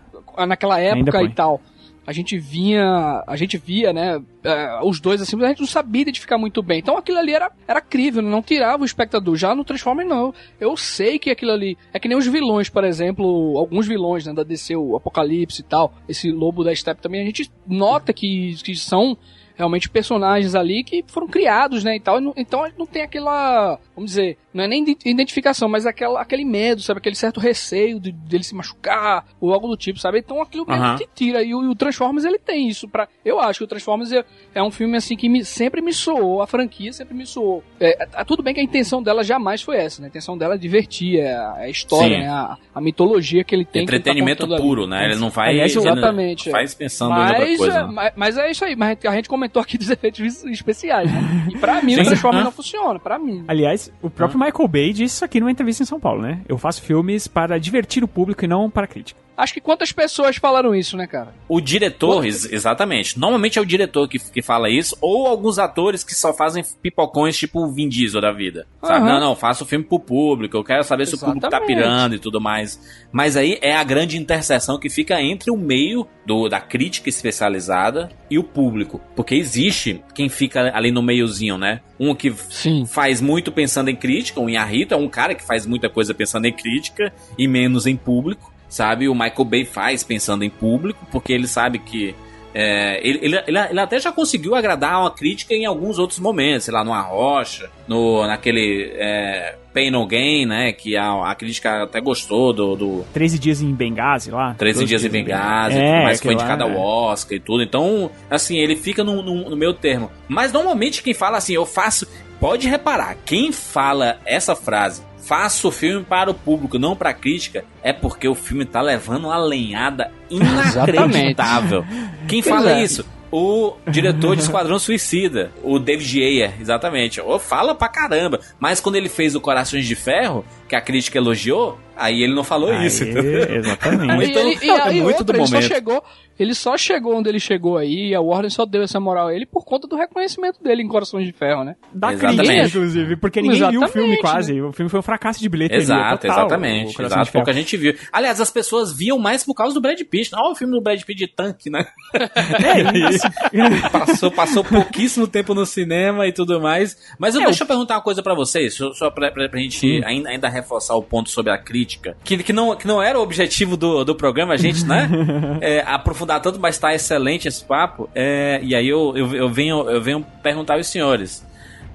naquela 0.48 0.80
época 0.80 1.22
e 1.22 1.28
tal, 1.34 1.60
a 2.06 2.12
gente 2.12 2.36
vinha, 2.38 3.22
a 3.26 3.36
gente 3.36 3.56
via, 3.56 3.92
né, 3.92 4.20
eh, 4.42 4.80
os 4.82 5.00
dois 5.00 5.20
assim, 5.22 5.40
a 5.42 5.48
gente 5.48 5.60
não 5.60 5.66
sabia 5.66 6.02
identificar 6.02 6.36
muito 6.36 6.62
bem. 6.62 6.78
Então 6.80 6.96
aquilo 6.96 7.18
ali 7.18 7.32
era, 7.32 7.50
era 7.66 7.80
crível, 7.80 8.20
não 8.22 8.42
tirava 8.42 8.82
o 8.82 8.86
espectador. 8.86 9.36
Já 9.36 9.54
no 9.54 9.64
Transformers 9.64 10.08
não. 10.08 10.34
Eu 10.60 10.76
sei 10.76 11.18
que 11.18 11.30
aquilo 11.30 11.52
ali 11.52 11.78
é 11.92 11.98
que 11.98 12.08
nem 12.08 12.18
os 12.18 12.26
vilões, 12.26 12.68
por 12.68 12.84
exemplo, 12.84 13.56
alguns 13.56 13.86
vilões, 13.86 14.26
né, 14.26 14.32
da 14.32 14.42
DC, 14.42 14.74
o 14.76 14.96
Apocalipse 14.96 15.60
e 15.60 15.64
tal, 15.64 15.94
esse 16.08 16.30
Lobo 16.30 16.64
da 16.64 16.74
Steppe 16.74 17.00
também, 17.00 17.22
a 17.22 17.26
gente 17.26 17.50
nota 17.66 18.12
que, 18.12 18.56
que 18.64 18.74
são 18.74 19.16
realmente 19.54 19.88
personagens 19.88 20.54
ali 20.54 20.82
que 20.82 21.04
foram 21.06 21.28
criados, 21.28 21.84
né, 21.84 21.96
e 21.96 22.00
tal. 22.00 22.18
Então 22.36 22.64
não 22.76 22.86
tem 22.86 23.02
aquela, 23.02 23.78
vamos 23.94 24.10
dizer, 24.10 24.38
Não 24.52 24.64
é 24.64 24.68
nem 24.68 24.84
de- 24.84 24.96
identificação, 25.04 25.68
mas 25.68 25.86
aquela, 25.86 26.20
aquele 26.20 26.44
medo, 26.44 26.82
sabe? 26.82 26.98
Aquele 26.98 27.16
certo 27.16 27.40
receio 27.40 27.98
de, 27.98 28.12
dele 28.12 28.44
se 28.44 28.54
machucar 28.54 29.24
ou 29.40 29.52
algo 29.54 29.66
do 29.68 29.76
tipo, 29.76 29.98
sabe? 29.98 30.18
Então 30.18 30.40
aquilo 30.42 30.66
mesmo 30.66 30.82
Aham. 30.84 30.96
te 30.96 31.08
tira. 31.14 31.42
E 31.42 31.54
o, 31.54 31.62
e 31.62 31.68
o 31.68 31.74
Transformers, 31.74 32.24
ele 32.24 32.38
tem 32.38 32.68
isso. 32.68 32.86
Pra, 32.88 33.08
eu 33.24 33.40
acho 33.40 33.60
que 33.60 33.64
o 33.64 33.68
Transformers 33.68 34.12
é, 34.12 34.24
é 34.54 34.62
um 34.62 34.70
filme 34.70 34.96
assim 34.96 35.16
que 35.16 35.28
me- 35.28 35.44
sempre 35.44 35.80
me 35.80 35.92
soou, 35.92 36.42
a 36.42 36.46
franquia 36.46 36.92
sempre 36.92 37.14
me 37.14 37.26
soou. 37.26 37.62
É, 37.80 38.06
é, 38.14 38.24
tudo 38.24 38.42
bem 38.42 38.52
que 38.54 38.60
a 38.60 38.62
intenção 38.62 39.02
dela 39.02 39.24
jamais 39.24 39.62
foi 39.62 39.76
essa, 39.76 40.00
né? 40.02 40.06
A 40.06 40.10
intenção 40.10 40.36
dela 40.36 40.54
é 40.54 40.58
divertir, 40.58 41.18
é 41.20 41.34
a, 41.34 41.54
é 41.58 41.64
a 41.64 41.68
história, 41.70 42.18
né? 42.18 42.28
A, 42.28 42.56
a 42.74 42.80
mitologia 42.80 43.42
que 43.44 43.54
ele 43.54 43.64
tem. 43.64 43.82
ele 43.82 43.86
tá 43.90 43.96
Entretenimento 43.96 44.44
ali. 44.44 44.56
puro, 44.60 44.86
né? 44.86 45.04
Ele 45.06 45.16
não 45.16 45.30
vai. 45.30 45.50
Aliás, 45.50 45.74
ele 45.74 45.84
não 45.84 45.92
exatamente, 45.92 46.48
é. 46.48 46.52
Faz 46.52 46.74
pensando 46.74 47.14
em 47.14 47.18
outra 47.20 47.38
Mas, 47.38 47.58
coisa. 47.58 47.78
é, 47.78 47.82
né? 47.86 47.92
mas, 47.92 48.12
mas 48.16 48.38
é 48.38 48.50
isso 48.50 48.64
aí, 48.64 48.76
mas 48.76 48.98
a 49.04 49.14
gente 49.14 49.28
comentou 49.28 49.62
aqui 49.62 49.78
dos 49.78 49.88
efeitos 49.90 50.20
es- 50.20 50.44
especiais, 50.44 51.10
né? 51.12 51.20
E 51.50 51.56
pra 51.58 51.80
mim, 51.82 51.94
o 51.94 51.96
Sim. 51.98 52.04
Transformers 52.04 52.42
Ah. 52.42 52.44
não 52.44 52.52
funciona, 52.52 52.98
pra 53.00 53.18
mim. 53.18 53.44
Aliás, 53.48 53.92
o 54.02 54.10
próprio 54.10 54.38
Michael 54.44 54.68
Bay 54.68 54.92
disse 54.92 55.16
isso 55.16 55.24
aqui 55.24 55.40
numa 55.40 55.50
entrevista 55.50 55.82
em 55.82 55.86
São 55.86 56.00
Paulo, 56.00 56.22
né? 56.22 56.40
Eu 56.48 56.58
faço 56.58 56.82
filmes 56.82 57.28
para 57.28 57.58
divertir 57.58 58.02
o 58.02 58.08
público 58.08 58.44
e 58.44 58.48
não 58.48 58.68
para 58.70 58.86
crítica. 58.86 59.20
Acho 59.34 59.54
que 59.54 59.62
quantas 59.62 59.90
pessoas 59.90 60.36
falaram 60.36 60.74
isso, 60.74 60.94
né, 60.94 61.06
cara? 61.06 61.34
O 61.48 61.58
diretor, 61.58 62.22
ex- 62.24 62.52
exatamente. 62.52 63.18
Normalmente 63.18 63.58
é 63.58 63.62
o 63.62 63.66
diretor 63.66 64.06
que, 64.06 64.18
que 64.18 64.42
fala 64.42 64.68
isso, 64.68 64.94
ou 65.00 65.26
alguns 65.26 65.58
atores 65.58 66.04
que 66.04 66.14
só 66.14 66.34
fazem 66.34 66.62
pipocões 66.82 67.36
tipo 67.36 67.60
o 67.64 67.72
Vin 67.72 67.88
Diesel 67.88 68.20
da 68.20 68.30
vida. 68.30 68.66
Sabe? 68.82 69.00
Aham. 69.00 69.14
Não, 69.14 69.20
não, 69.20 69.34
faço 69.36 69.64
o 69.64 69.66
filme 69.66 69.84
pro 69.86 69.98
público, 69.98 70.56
eu 70.56 70.62
quero 70.62 70.84
saber 70.84 71.06
se 71.06 71.14
o 71.14 71.18
público 71.18 71.40
tá 71.40 71.48
Exatamente. 71.48 71.74
pirando 71.76 72.14
e 72.14 72.18
tudo 72.18 72.40
mais. 72.42 72.78
Mas 73.10 73.34
aí 73.36 73.58
é 73.62 73.74
a 73.74 73.82
grande 73.82 74.18
interseção 74.18 74.78
que 74.78 74.90
fica 74.90 75.20
entre 75.20 75.50
o 75.50 75.56
meio 75.56 76.06
do, 76.26 76.48
da 76.48 76.60
crítica 76.60 77.08
especializada 77.08 78.10
e 78.30 78.38
o 78.38 78.44
público. 78.44 79.00
Porque 79.16 79.34
existe 79.34 80.04
quem 80.14 80.28
fica 80.28 80.70
ali 80.76 80.90
no 80.92 81.02
meiozinho, 81.02 81.56
né? 81.56 81.80
Um 81.98 82.14
que 82.14 82.32
Sim. 82.50 82.84
faz 82.84 83.20
muito 83.20 83.50
pensando 83.50 83.88
em 83.88 83.96
crítica, 83.96 84.31
o 84.40 84.48
Inharito 84.48 84.94
é 84.94 84.96
um 84.96 85.08
cara 85.08 85.34
que 85.34 85.44
faz 85.44 85.66
muita 85.66 85.88
coisa 85.88 86.14
pensando 86.14 86.46
em 86.46 86.52
crítica 86.52 87.12
e 87.38 87.46
menos 87.46 87.86
em 87.86 87.96
público, 87.96 88.52
sabe? 88.68 89.08
O 89.08 89.14
Michael 89.14 89.44
Bay 89.44 89.64
faz 89.64 90.02
pensando 90.02 90.44
em 90.44 90.50
público, 90.50 91.06
porque 91.10 91.32
ele 91.32 91.46
sabe 91.46 91.78
que. 91.78 92.14
É, 92.54 93.00
ele, 93.06 93.18
ele, 93.22 93.38
ele, 93.46 93.80
até 93.80 93.98
já 93.98 94.12
conseguiu 94.12 94.54
agradar 94.54 95.00
uma 95.00 95.10
crítica 95.10 95.54
em 95.54 95.64
alguns 95.64 95.98
outros 95.98 96.18
momentos, 96.18 96.64
sei 96.64 96.74
lá, 96.74 96.84
no 96.84 96.92
Arrocha, 96.92 97.70
no, 97.88 98.26
naquele 98.26 98.92
é, 98.94 99.56
Pain 99.72 99.90
No 99.90 100.06
Gain, 100.06 100.46
né? 100.46 100.72
Que 100.72 100.96
a, 100.96 101.30
a 101.30 101.34
crítica 101.34 101.84
até 101.84 102.00
gostou 102.00 102.52
do, 102.52 102.76
do 102.76 103.04
13 103.12 103.38
dias 103.38 103.62
em 103.62 103.72
Benghazi 103.72 104.30
lá. 104.30 104.54
13 104.54 104.80
12 104.80 104.88
Dias 104.88 105.04
em 105.04 105.08
Benghazi, 105.08 105.78
É, 105.78 106.02
mas 106.04 106.20
foi 106.20 106.34
indicado 106.34 106.64
ao 106.64 106.70
é. 106.70 106.76
Oscar 106.76 107.36
e 107.36 107.40
tudo. 107.40 107.62
Então, 107.62 108.10
assim, 108.30 108.58
ele 108.58 108.76
fica 108.76 109.02
no, 109.02 109.22
no, 109.22 109.50
no 109.50 109.56
meio 109.56 109.72
termo. 109.72 110.10
Mas 110.28 110.52
normalmente 110.52 111.02
quem 111.02 111.14
fala 111.14 111.38
assim, 111.38 111.54
eu 111.54 111.66
faço. 111.66 112.06
Pode 112.38 112.68
reparar, 112.68 113.16
quem 113.24 113.52
fala 113.52 114.18
essa 114.26 114.56
frase, 114.56 115.00
faço 115.22 115.68
o 115.68 115.72
filme 115.72 116.04
para 116.04 116.30
o 116.30 116.34
público, 116.34 116.78
não 116.78 116.96
para 116.96 117.10
a 117.10 117.14
crítica, 117.14 117.64
é 117.82 117.92
porque 117.92 118.28
o 118.28 118.34
filme 118.34 118.64
tá 118.64 118.82
levando 118.82 119.26
uma 119.26 119.38
lenhada 119.38 120.10
inacreditável. 120.28 121.84
quem 122.28 122.42
fala 122.42 122.72
é. 122.72 122.82
isso? 122.82 123.06
O 123.30 123.76
diretor 123.88 124.36
de 124.36 124.42
Esquadrão 124.42 124.78
Suicida, 124.78 125.50
o 125.62 125.78
David 125.78 126.22
Ayer, 126.22 126.52
exatamente. 126.60 127.18
Ô, 127.18 127.38
fala 127.38 127.74
pra 127.74 127.88
caramba. 127.88 128.40
Mas 128.60 128.78
quando 128.78 128.96
ele 128.96 129.08
fez 129.08 129.34
o 129.34 129.40
Corações 129.40 129.86
de 129.86 129.94
Ferro, 129.94 130.44
que 130.68 130.76
a 130.76 130.82
crítica 130.82 131.16
elogiou, 131.16 131.78
aí 131.96 132.22
ele 132.22 132.34
não 132.34 132.44
falou 132.44 132.70
Aí, 132.70 132.86
isso. 132.86 133.04
entendeu? 133.04 133.42
Exatamente. 133.56 134.30
Então, 134.30 134.42
e 134.48 134.52
ele, 134.52 134.58
e, 134.64 134.68
é 134.70 134.82
aí 134.82 135.00
muito 135.00 135.18
outra, 135.18 135.24
do 135.24 135.38
ele 135.40 135.46
só 135.46 135.54
momento. 135.56 135.68
chegou, 135.68 136.04
ele 136.38 136.54
só 136.54 136.76
chegou 136.76 137.16
onde 137.16 137.28
ele 137.28 137.38
chegou 137.40 137.76
aí, 137.76 138.08
e 138.08 138.14
a 138.14 138.20
Warner 138.20 138.50
só 138.50 138.64
deu 138.64 138.82
essa 138.82 138.98
moral 138.98 139.28
a 139.28 139.34
ele 139.34 139.46
por 139.46 139.64
conta 139.64 139.86
do 139.86 139.96
reconhecimento 139.96 140.62
dele 140.62 140.82
em 140.82 140.88
Corações 140.88 141.26
de 141.26 141.32
Ferro, 141.32 141.64
né? 141.64 141.76
Da 141.92 142.12
Exatamente. 142.12 142.46
crítica, 142.48 142.66
inclusive, 142.68 143.16
porque 143.16 143.42
ninguém 143.42 143.70
viu 143.70 143.82
o 143.82 143.88
filme 143.88 144.12
Exatamente, 144.14 144.20
quase. 144.20 144.60
O 144.62 144.72
filme 144.72 144.88
foi 144.90 145.00
um 145.00 145.02
fracasso 145.02 145.40
de 145.40 145.48
bilheteria 145.48 145.82
Exato, 145.82 146.22
total, 146.22 146.38
exatamente. 146.46 147.02
Exato, 147.02 147.32
pouca 147.32 147.52
gente 147.52 147.76
viu. 147.76 147.94
Aliás, 148.12 148.40
as 148.40 148.50
pessoas 148.50 148.92
viam 148.96 149.18
mais 149.18 149.44
por 149.44 149.54
causa 149.54 149.74
do 149.74 149.80
Brad 149.80 150.00
Pitt. 150.00 150.30
Olha 150.34 150.52
o 150.52 150.54
filme 150.54 150.72
do 150.74 150.80
Brad 150.82 151.00
Pitt 151.02 151.18
de 151.18 151.28
tanque, 151.28 151.70
né? 151.70 151.86
É 152.62 153.10
isso. 153.10 153.26
passou, 153.90 154.30
passou 154.30 154.64
pouquíssimo 154.64 155.26
tempo 155.26 155.54
no 155.54 155.66
cinema 155.66 156.26
e 156.26 156.32
tudo 156.32 156.60
mais. 156.60 156.96
Mas 157.18 157.34
eu, 157.34 157.42
É, 157.42 157.44
deixa 157.46 157.62
eu 157.64 157.66
perguntar 157.66 157.96
uma 157.96 158.02
coisa 158.02 158.22
pra 158.22 158.34
vocês, 158.34 158.74
só, 158.74 158.92
só 158.92 159.10
pra, 159.10 159.30
pra, 159.30 159.48
pra 159.48 159.60
gente 159.60 160.02
ainda, 160.04 160.28
ainda 160.30 160.48
reforçar 160.48 160.94
o 160.94 161.02
ponto 161.02 161.28
sobre 161.30 161.52
a 161.52 161.58
crítica. 161.58 161.81
Que, 162.24 162.38
que, 162.42 162.52
não, 162.52 162.74
que 162.76 162.86
não 162.86 163.02
era 163.02 163.18
o 163.18 163.22
objetivo 163.22 163.76
do, 163.76 164.04
do 164.04 164.14
programa, 164.14 164.54
a 164.54 164.56
gente, 164.56 164.84
né? 164.84 165.08
é, 165.60 165.80
aprofundar 165.80 166.40
tanto, 166.40 166.58
mas 166.60 166.78
tá 166.78 166.94
excelente 166.94 167.48
esse 167.48 167.64
papo. 167.64 168.08
É, 168.14 168.60
e 168.62 168.74
aí 168.74 168.88
eu, 168.88 169.12
eu, 169.16 169.34
eu, 169.34 169.48
venho, 169.48 169.88
eu 169.90 170.00
venho 170.00 170.24
perguntar 170.42 170.74
aos 170.74 170.86
senhores. 170.86 171.46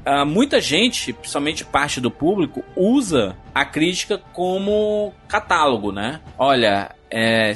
Ah, 0.06 0.24
muita 0.24 0.62
gente, 0.62 1.12
principalmente 1.12 1.66
parte 1.66 2.00
do 2.00 2.10
público, 2.10 2.64
usa 2.76 3.36
a 3.54 3.66
crítica 3.66 4.18
como 4.32 5.14
catálogo, 5.28 5.92
né? 5.92 6.22
Olha, 6.38 6.92
é, 7.12 7.54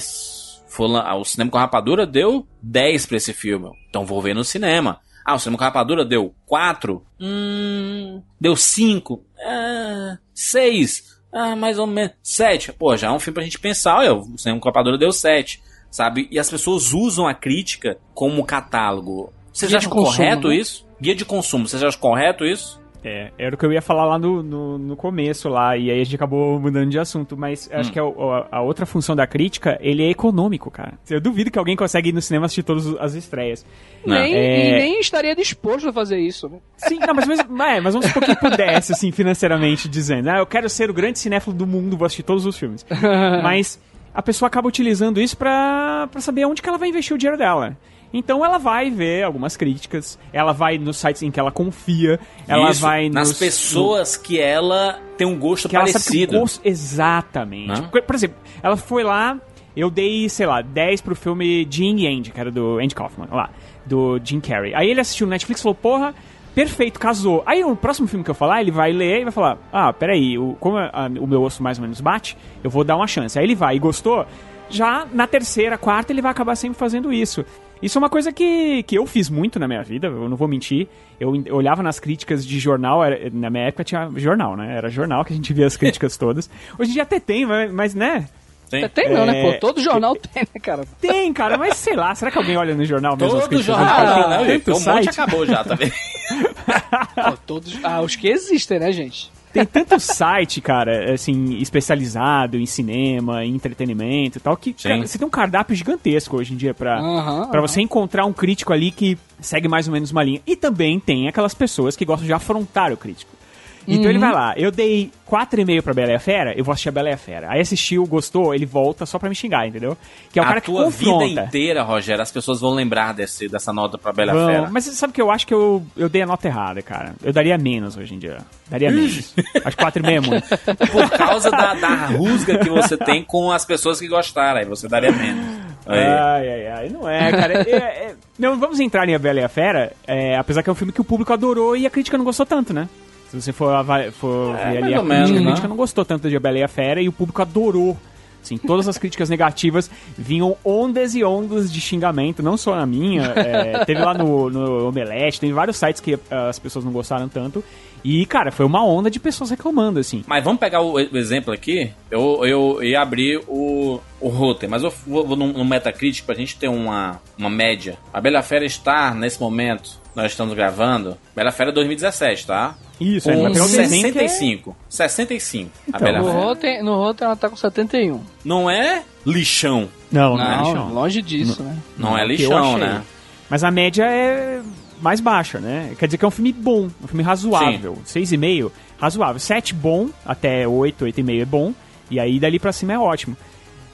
fula- 0.67 1.03
ah, 1.07 1.15
o 1.15 1.23
Cinema 1.23 1.49
com 1.49 1.57
Rapadura 1.57 2.05
deu 2.05 2.45
10 2.61 3.05
pra 3.05 3.15
esse 3.17 3.33
filme, 3.33 3.69
então 3.89 4.05
vou 4.05 4.21
ver 4.21 4.35
no 4.35 4.43
cinema. 4.43 4.99
Ah, 5.25 5.35
o 5.35 5.39
Cinema 5.39 5.57
com 5.59 5.63
Rapadura 5.63 6.03
deu 6.03 6.33
4? 6.45 7.01
Hum, 7.21 8.21
deu 8.39 8.55
5? 8.57 9.23
Ah, 9.45 10.17
6? 10.33 11.20
Ah, 11.31 11.55
mais 11.55 11.79
ou 11.79 11.87
menos. 11.87 12.13
7? 12.21 12.73
Pô, 12.73 12.95
já 12.97 13.07
é 13.07 13.11
um 13.11 13.19
filme 13.19 13.35
pra 13.35 13.43
gente 13.43 13.59
pensar. 13.59 13.97
Olha, 13.99 14.13
o 14.13 14.37
Cinema 14.37 14.59
com 14.59 14.67
Rapadura 14.67 14.97
deu 14.97 15.11
7, 15.11 15.61
sabe? 15.89 16.27
E 16.29 16.37
as 16.37 16.49
pessoas 16.49 16.93
usam 16.93 17.27
a 17.27 17.33
crítica 17.33 17.97
como 18.13 18.43
catálogo. 18.43 19.31
Vocês 19.53 19.73
acham 19.73 19.89
consumo, 19.89 20.17
correto 20.17 20.47
né? 20.49 20.55
isso? 20.55 20.85
Guia 20.99 21.15
de 21.15 21.25
consumo, 21.25 21.67
vocês 21.67 21.83
acham 21.83 21.99
correto 21.99 22.45
isso? 22.45 22.80
É, 23.03 23.31
era 23.35 23.55
o 23.55 23.57
que 23.57 23.65
eu 23.65 23.73
ia 23.73 23.81
falar 23.81 24.05
lá 24.05 24.19
no, 24.19 24.43
no, 24.43 24.77
no 24.77 24.95
começo 24.95 25.49
lá, 25.49 25.75
e 25.75 25.89
aí 25.89 25.99
a 26.01 26.03
gente 26.03 26.15
acabou 26.15 26.59
mudando 26.59 26.87
de 26.89 26.99
assunto, 26.99 27.35
mas 27.35 27.67
eu 27.71 27.77
Hum. 27.77 27.79
acho 27.81 27.91
que 27.91 27.99
a, 27.99 28.03
a- 28.03 28.47
a 28.51 28.61
outra 28.61 28.85
função 28.85 29.15
da 29.15 29.25
crítica, 29.25 29.75
ele 29.81 30.03
é 30.03 30.09
econômico, 30.11 30.69
cara. 30.69 30.93
Eu 31.09 31.19
duvido 31.19 31.49
que 31.49 31.57
alguém 31.57 31.75
consegue 31.75 32.09
ir 32.09 32.13
no 32.13 32.21
cinema 32.21 32.45
assistir 32.45 32.61
todas 32.61 32.85
as 32.99 33.15
estreias. 33.15 33.65
Não. 34.05 34.13
Nem, 34.15 34.35
É. 34.35 34.69
E 34.69 34.71
nem 34.81 34.99
estaria 34.99 35.35
disposto 35.35 35.89
a 35.89 35.93
fazer 35.93 36.19
isso, 36.19 36.47
né? 36.47 36.59
Sim, 36.77 36.99
não, 36.99 37.13
mas, 37.15 37.25
mas, 37.27 37.39
é, 37.39 37.81
mas 37.81 37.93
vamos 37.95 38.05
supor 38.07 38.23
que 38.23 38.35
pudesse, 38.35 38.91
assim, 38.93 39.11
financeiramente 39.11 39.89
dizendo, 39.89 40.29
ah, 40.29 40.37
eu 40.37 40.45
quero 40.45 40.69
ser 40.69 40.89
o 40.89 40.93
grande 40.93 41.17
cinéfilo 41.17 41.55
do 41.55 41.65
mundo, 41.65 41.97
vou 41.97 42.05
assistir 42.05 42.21
todos 42.23 42.45
os 42.45 42.55
filmes. 42.55 42.85
mas 43.41 43.79
a 44.13 44.21
pessoa 44.21 44.45
acaba 44.47 44.67
utilizando 44.67 45.19
isso 45.19 45.35
pra, 45.37 46.07
pra 46.11 46.21
saber 46.21 46.45
onde 46.45 46.61
que 46.61 46.69
ela 46.69 46.77
vai 46.77 46.89
investir 46.89 47.15
o 47.15 47.17
dinheiro 47.17 47.37
dela. 47.37 47.75
Então 48.13 48.43
ela 48.43 48.57
vai 48.57 48.89
ver 48.89 49.23
algumas 49.23 49.55
críticas, 49.55 50.19
ela 50.33 50.51
vai 50.51 50.77
nos 50.77 50.97
sites 50.97 51.21
em 51.23 51.31
que 51.31 51.39
ela 51.39 51.51
confia, 51.51 52.19
ela 52.47 52.69
Isso, 52.71 52.81
vai 52.81 53.09
nas 53.09 53.29
nos- 53.29 53.39
pessoas 53.39 54.17
que 54.17 54.39
ela 54.39 54.99
tem 55.17 55.25
um 55.25 55.37
gosto 55.39 55.69
que 55.69 55.75
ela 55.75 55.85
parecido. 55.85 56.35
o 56.37 56.39
gosto... 56.41 56.61
Exatamente. 56.65 57.67
Né? 57.81 57.87
Por, 57.91 58.01
por 58.01 58.15
exemplo, 58.15 58.37
ela 58.61 58.75
foi 58.75 59.03
lá, 59.03 59.37
eu 59.75 59.89
dei, 59.89 60.27
sei 60.27 60.45
lá, 60.45 60.61
10 60.61 61.01
pro 61.01 61.15
filme 61.15 61.65
Jim 61.69 61.95
e 61.99 62.07
Andy, 62.07 62.31
que 62.31 62.39
era 62.39 62.51
do 62.51 62.79
Andy 62.79 62.93
Kaufman, 62.93 63.27
lá, 63.31 63.49
do 63.85 64.19
Jim 64.23 64.39
Carrey. 64.41 64.73
Aí 64.75 64.89
ele 64.89 64.99
assistiu 64.99 65.25
no 65.25 65.31
Netflix 65.31 65.61
e 65.61 65.63
falou, 65.63 65.75
porra, 65.75 66.13
perfeito, 66.53 66.99
casou. 66.99 67.41
Aí 67.45 67.63
o 67.63 67.75
próximo 67.77 68.07
filme 68.09 68.25
que 68.25 68.31
eu 68.31 68.35
falar, 68.35 68.59
ele 68.61 68.71
vai 68.71 68.91
ler 68.91 69.21
e 69.21 69.23
vai 69.23 69.31
falar, 69.31 69.57
ah, 69.71 69.93
peraí, 69.93 70.37
o, 70.37 70.57
como 70.59 70.75
a- 70.77 70.89
a- 70.93 71.07
o 71.19 71.25
meu 71.25 71.41
osso 71.43 71.63
mais 71.63 71.77
ou 71.77 71.83
menos 71.83 72.01
bate, 72.01 72.37
eu 72.61 72.69
vou 72.69 72.83
dar 72.83 72.97
uma 72.97 73.07
chance. 73.07 73.39
Aí 73.39 73.45
ele 73.45 73.55
vai 73.55 73.77
e 73.77 73.79
gostou, 73.79 74.25
já 74.69 75.05
na 75.13 75.25
terceira, 75.27 75.77
quarta, 75.77 76.11
ele 76.11 76.21
vai 76.21 76.31
acabar 76.31 76.55
sempre 76.57 76.77
fazendo 76.77 77.11
isso. 77.13 77.45
Isso 77.81 77.97
é 77.97 77.99
uma 77.99 78.09
coisa 78.09 78.31
que, 78.31 78.83
que 78.83 78.95
eu 78.95 79.05
fiz 79.05 79.29
muito 79.29 79.59
na 79.59 79.67
minha 79.67 79.81
vida, 79.83 80.07
eu 80.07 80.29
não 80.29 80.37
vou 80.37 80.47
mentir. 80.47 80.87
Eu, 81.19 81.35
eu 81.45 81.55
olhava 81.55 81.81
nas 81.81 81.99
críticas 81.99 82.45
de 82.45 82.59
jornal, 82.59 83.03
era- 83.03 83.29
na 83.31 83.49
minha 83.49 83.65
época 83.65 83.83
tinha 83.83 84.09
jornal, 84.17 84.55
né? 84.55 84.75
Era 84.77 84.89
jornal 84.89 85.23
que 85.25 85.33
a 85.33 85.35
gente 85.35 85.51
via 85.53 85.65
as 85.67 85.75
críticas 85.77 86.15
todas. 86.17 86.49
Hoje 86.77 86.91
em 86.91 86.93
dia 86.93 87.03
até 87.03 87.19
tem, 87.19 87.45
mas, 87.45 87.71
mas, 87.71 87.95
né? 87.95 88.27
Sim. 88.69 88.87
Tem 88.87 89.09
não, 89.11 89.25
né, 89.25 89.41
É. 89.41 89.51
pô? 89.53 89.59
Todo 89.59 89.81
jornal 89.81 90.15
tem, 90.33 90.43
né, 90.43 90.59
cara? 90.61 90.83
Tem, 91.01 91.33
cara, 91.33 91.57
mas 91.57 91.75
sei 91.75 91.95
lá, 91.95 92.15
será 92.15 92.31
que 92.31 92.37
alguém 92.37 92.55
olha 92.55 92.73
no 92.73 92.85
jornal 92.85 93.17
mesmo 93.17 93.37
as 93.37 93.43
Todo 93.47 93.61
jornal 93.61 93.85
Ah, 93.85 94.13
tem, 94.13 94.29
né? 94.29 94.37
tanto 94.37 94.47
gente? 94.47 94.69
Um 94.69 94.73
monte 94.73 94.83
site. 94.83 95.09
acabou 95.09 95.45
já, 95.45 95.63
tá 95.63 95.75
vendo? 95.75 95.91
Pô, 97.15 97.37
todos, 97.45 97.77
ah, 97.83 98.01
os 98.01 98.15
que 98.15 98.27
existem, 98.29 98.79
né, 98.79 98.91
gente? 98.93 99.29
Tem 99.53 99.65
tanto 99.65 99.99
site, 99.99 100.61
cara, 100.61 101.13
assim, 101.13 101.57
especializado 101.57 102.57
em 102.57 102.65
cinema, 102.65 103.43
em 103.43 103.55
entretenimento 103.55 104.37
e 104.37 104.41
tal, 104.41 104.55
que 104.55 104.73
cara, 104.73 105.05
você 105.05 105.17
tem 105.17 105.27
um 105.27 105.31
cardápio 105.31 105.75
gigantesco 105.75 106.37
hoje 106.37 106.53
em 106.53 106.57
dia 106.57 106.73
pra, 106.73 106.97
pra 106.97 107.05
aham. 107.05 107.61
você 107.61 107.81
encontrar 107.81 108.25
um 108.25 108.33
crítico 108.33 108.71
ali 108.71 108.91
que 108.91 109.17
segue 109.39 109.67
mais 109.67 109.87
ou 109.87 109.93
menos 109.93 110.11
uma 110.11 110.23
linha. 110.23 110.41
E 110.45 110.55
também 110.55 110.99
tem 110.99 111.27
aquelas 111.27 111.53
pessoas 111.53 111.95
que 111.95 112.05
gostam 112.05 112.25
de 112.25 112.33
afrontar 112.33 112.91
o 112.91 112.97
crítico. 112.97 113.40
Então 113.87 114.03
Uhum. 114.03 114.09
ele 114.09 114.19
vai 114.19 114.31
lá, 114.31 114.53
eu 114.57 114.69
dei 114.71 115.11
4,5 115.29 115.81
pra 115.81 115.93
Bela 115.93 116.11
e 116.11 116.15
a 116.15 116.19
Fera, 116.19 116.53
eu 116.57 116.63
vou 116.63 116.71
assistir 116.71 116.89
a 116.89 116.91
Bela 116.91 117.09
e 117.09 117.13
a 117.13 117.17
Fera. 117.17 117.47
Aí 117.49 117.59
assistiu, 117.61 118.05
gostou, 118.05 118.53
ele 118.53 118.65
volta 118.65 119.05
só 119.05 119.17
pra 119.17 119.27
me 119.29 119.33
xingar, 119.35 119.67
entendeu? 119.67 119.97
Que 120.31 120.37
é 120.39 120.41
o 120.41 120.45
a 120.45 120.47
cara 120.47 120.61
que 120.61 120.67
tua 120.71 120.83
confronta. 120.85 121.25
vida 121.25 121.41
inteira, 121.43 121.81
Rogério, 121.83 122.21
as 122.21 122.31
pessoas 122.31 122.61
vão 122.61 122.71
lembrar 122.71 123.13
desse, 123.13 123.47
dessa 123.47 123.73
nota 123.73 123.97
pra 123.97 124.11
Bela 124.13 124.33
Vão, 124.33 124.45
Fera. 124.47 124.69
Mas 124.71 124.85
você 124.85 124.91
sabe 124.91 125.13
que 125.13 125.21
eu 125.21 125.31
acho 125.31 125.47
que 125.47 125.53
eu, 125.53 125.83
eu 125.97 126.07
dei 126.09 126.21
a 126.21 126.25
nota 126.27 126.47
errada, 126.47 126.81
cara. 126.81 127.15
Eu 127.23 127.33
daria 127.33 127.57
menos 127.57 127.97
hoje 127.97 128.13
em 128.13 128.19
dia. 128.19 128.37
Daria 128.69 128.91
menos. 128.91 129.33
acho 129.65 129.77
que 129.77 129.83
4,5 129.83 130.07
é 130.09 130.19
muito. 130.19 130.47
Por 130.91 131.09
causa 131.11 131.49
da, 131.49 131.73
da 131.73 132.05
rusga 132.07 132.57
que 132.59 132.69
você 132.69 132.95
tem 132.97 133.23
com 133.23 133.51
as 133.51 133.65
pessoas 133.65 133.99
que 133.99 134.07
gostaram, 134.07 134.59
aí 134.59 134.65
você 134.65 134.87
daria 134.87 135.11
menos. 135.11 135.61
Aí. 135.87 135.97
Ai, 135.99 136.49
ai, 136.49 136.67
ai. 136.67 136.89
Não 136.89 137.09
é, 137.09 137.31
cara. 137.31 137.53
É, 137.67 137.71
é- 137.75 138.15
não, 138.37 138.59
vamos 138.59 138.79
entrar 138.79 139.07
em 139.09 139.15
A 139.15 139.19
Bela 139.19 139.39
e 139.39 139.43
a 139.43 139.49
Fera, 139.49 139.91
é, 140.05 140.37
apesar 140.37 140.61
que 140.61 140.69
é 140.69 140.73
um 140.73 140.75
filme 140.75 140.93
que 140.93 141.01
o 141.01 141.03
público 141.03 141.33
adorou 141.33 141.75
e 141.75 141.85
a 141.85 141.89
crítica 141.89 142.17
não 142.17 142.25
gostou 142.25 142.45
tanto, 142.45 142.73
né? 142.73 142.87
Se 143.31 143.41
você 143.41 143.53
for, 143.53 143.73
for 144.11 144.55
É, 144.57 144.71
ver 144.71 144.83
ali 144.83 144.93
a 144.93 145.01
menos, 145.01 145.31
crítica, 145.31 145.61
né? 145.61 145.67
não 145.69 145.77
gostou 145.77 146.03
tanto 146.03 146.29
de 146.29 146.35
A 146.35 146.39
Bela 146.39 146.59
e 146.59 146.63
a 146.63 146.67
Fera 146.67 147.01
e 147.01 147.07
o 147.07 147.13
público 147.13 147.41
adorou. 147.41 147.97
Assim, 148.43 148.57
todas 148.57 148.87
as 148.89 148.97
críticas 148.97 149.29
negativas 149.29 149.89
vinham 150.17 150.57
ondas 150.65 151.13
e 151.15 151.23
ondas 151.23 151.71
de 151.71 151.79
xingamento, 151.79 152.41
não 152.41 152.57
só 152.57 152.75
na 152.75 152.85
minha. 152.85 153.21
é, 153.35 153.85
teve 153.85 154.01
lá 154.01 154.13
no, 154.13 154.49
no 154.49 154.87
Omelete, 154.89 155.39
tem 155.39 155.53
vários 155.53 155.77
sites 155.77 156.01
que 156.01 156.19
ah, 156.29 156.49
as 156.49 156.57
pessoas 156.59 156.83
não 156.83 156.91
gostaram 156.91 157.29
tanto. 157.29 157.63
E, 158.03 158.25
cara, 158.25 158.51
foi 158.51 158.65
uma 158.65 158.83
onda 158.83 159.11
de 159.11 159.19
pessoas 159.19 159.51
reclamando, 159.51 159.99
assim. 159.99 160.23
Mas 160.25 160.43
vamos 160.43 160.59
pegar 160.59 160.81
o, 160.81 160.99
exemplo 160.99 161.53
aqui. 161.53 161.91
Eu, 162.09 162.43
eu 162.43 162.83
ia 162.83 162.99
abrir 162.99 163.39
o, 163.47 164.01
o 164.19 164.27
Rotten, 164.27 164.67
mas 164.67 164.81
eu 164.81 164.91
vou, 165.05 165.25
vou 165.25 165.37
no, 165.37 165.53
no 165.53 165.63
Metacritic 165.63 166.25
pra 166.25 166.33
gente 166.33 166.57
ter 166.57 166.67
uma, 166.67 167.21
uma 167.37 167.49
média. 167.49 167.95
A 168.11 168.19
Bela 168.19 168.41
Fera 168.41 168.65
está, 168.65 169.13
nesse 169.13 169.39
momento, 169.39 170.00
nós 170.15 170.31
estamos 170.31 170.53
gravando, 170.53 171.17
Bela 171.35 171.51
Fera 171.51 171.71
2017, 171.71 172.45
tá? 172.47 172.75
Isso, 172.99 173.29
Com 173.31 173.49
desenho 173.51 174.11
que 174.11 174.19
é- 174.19 174.27
65. 174.27 174.75
65. 174.89 175.71
a 175.85 175.89
Então, 175.89 175.99
Bela 176.01 176.19
No 176.19 176.25
Fera. 176.25 176.39
Rotten, 176.39 176.83
no 176.83 176.95
Rotten 176.95 177.25
ela 177.25 177.35
tá 177.35 177.49
com 177.49 177.55
71. 177.55 178.21
Não 178.45 178.69
é 178.69 179.03
lixão. 179.25 179.89
Não, 180.11 180.37
não, 180.37 180.43
é 180.43 180.57
Não, 180.57 180.63
lixão. 180.65 180.93
longe 180.93 181.21
disso, 181.21 181.63
né? 181.63 181.77
Não 181.97 182.17
é 182.17 182.19
que 182.19 182.23
eu 182.43 182.49
lixão, 182.49 182.77
né? 182.77 183.01
Mas 183.49 183.63
a 183.63 183.71
média 183.71 184.03
é 184.05 184.61
mais 185.01 185.19
baixa, 185.19 185.59
né? 185.59 185.93
Quer 185.97 186.05
dizer 186.05 186.17
que 186.17 186.25
é 186.25 186.27
um 186.27 186.31
filme 186.31 186.53
bom, 186.53 186.89
um 187.03 187.07
filme 187.07 187.23
razoável. 187.23 187.97
6,5, 188.05 188.71
razoável. 188.99 189.39
7 189.39 189.73
bom, 189.73 190.09
até 190.25 190.67
8, 190.67 191.05
8,5 191.05 191.41
é 191.41 191.45
bom. 191.45 191.73
E 192.09 192.19
aí 192.19 192.39
dali 192.39 192.59
pra 192.59 192.71
cima 192.71 192.93
é 192.93 192.99
ótimo. 192.99 193.35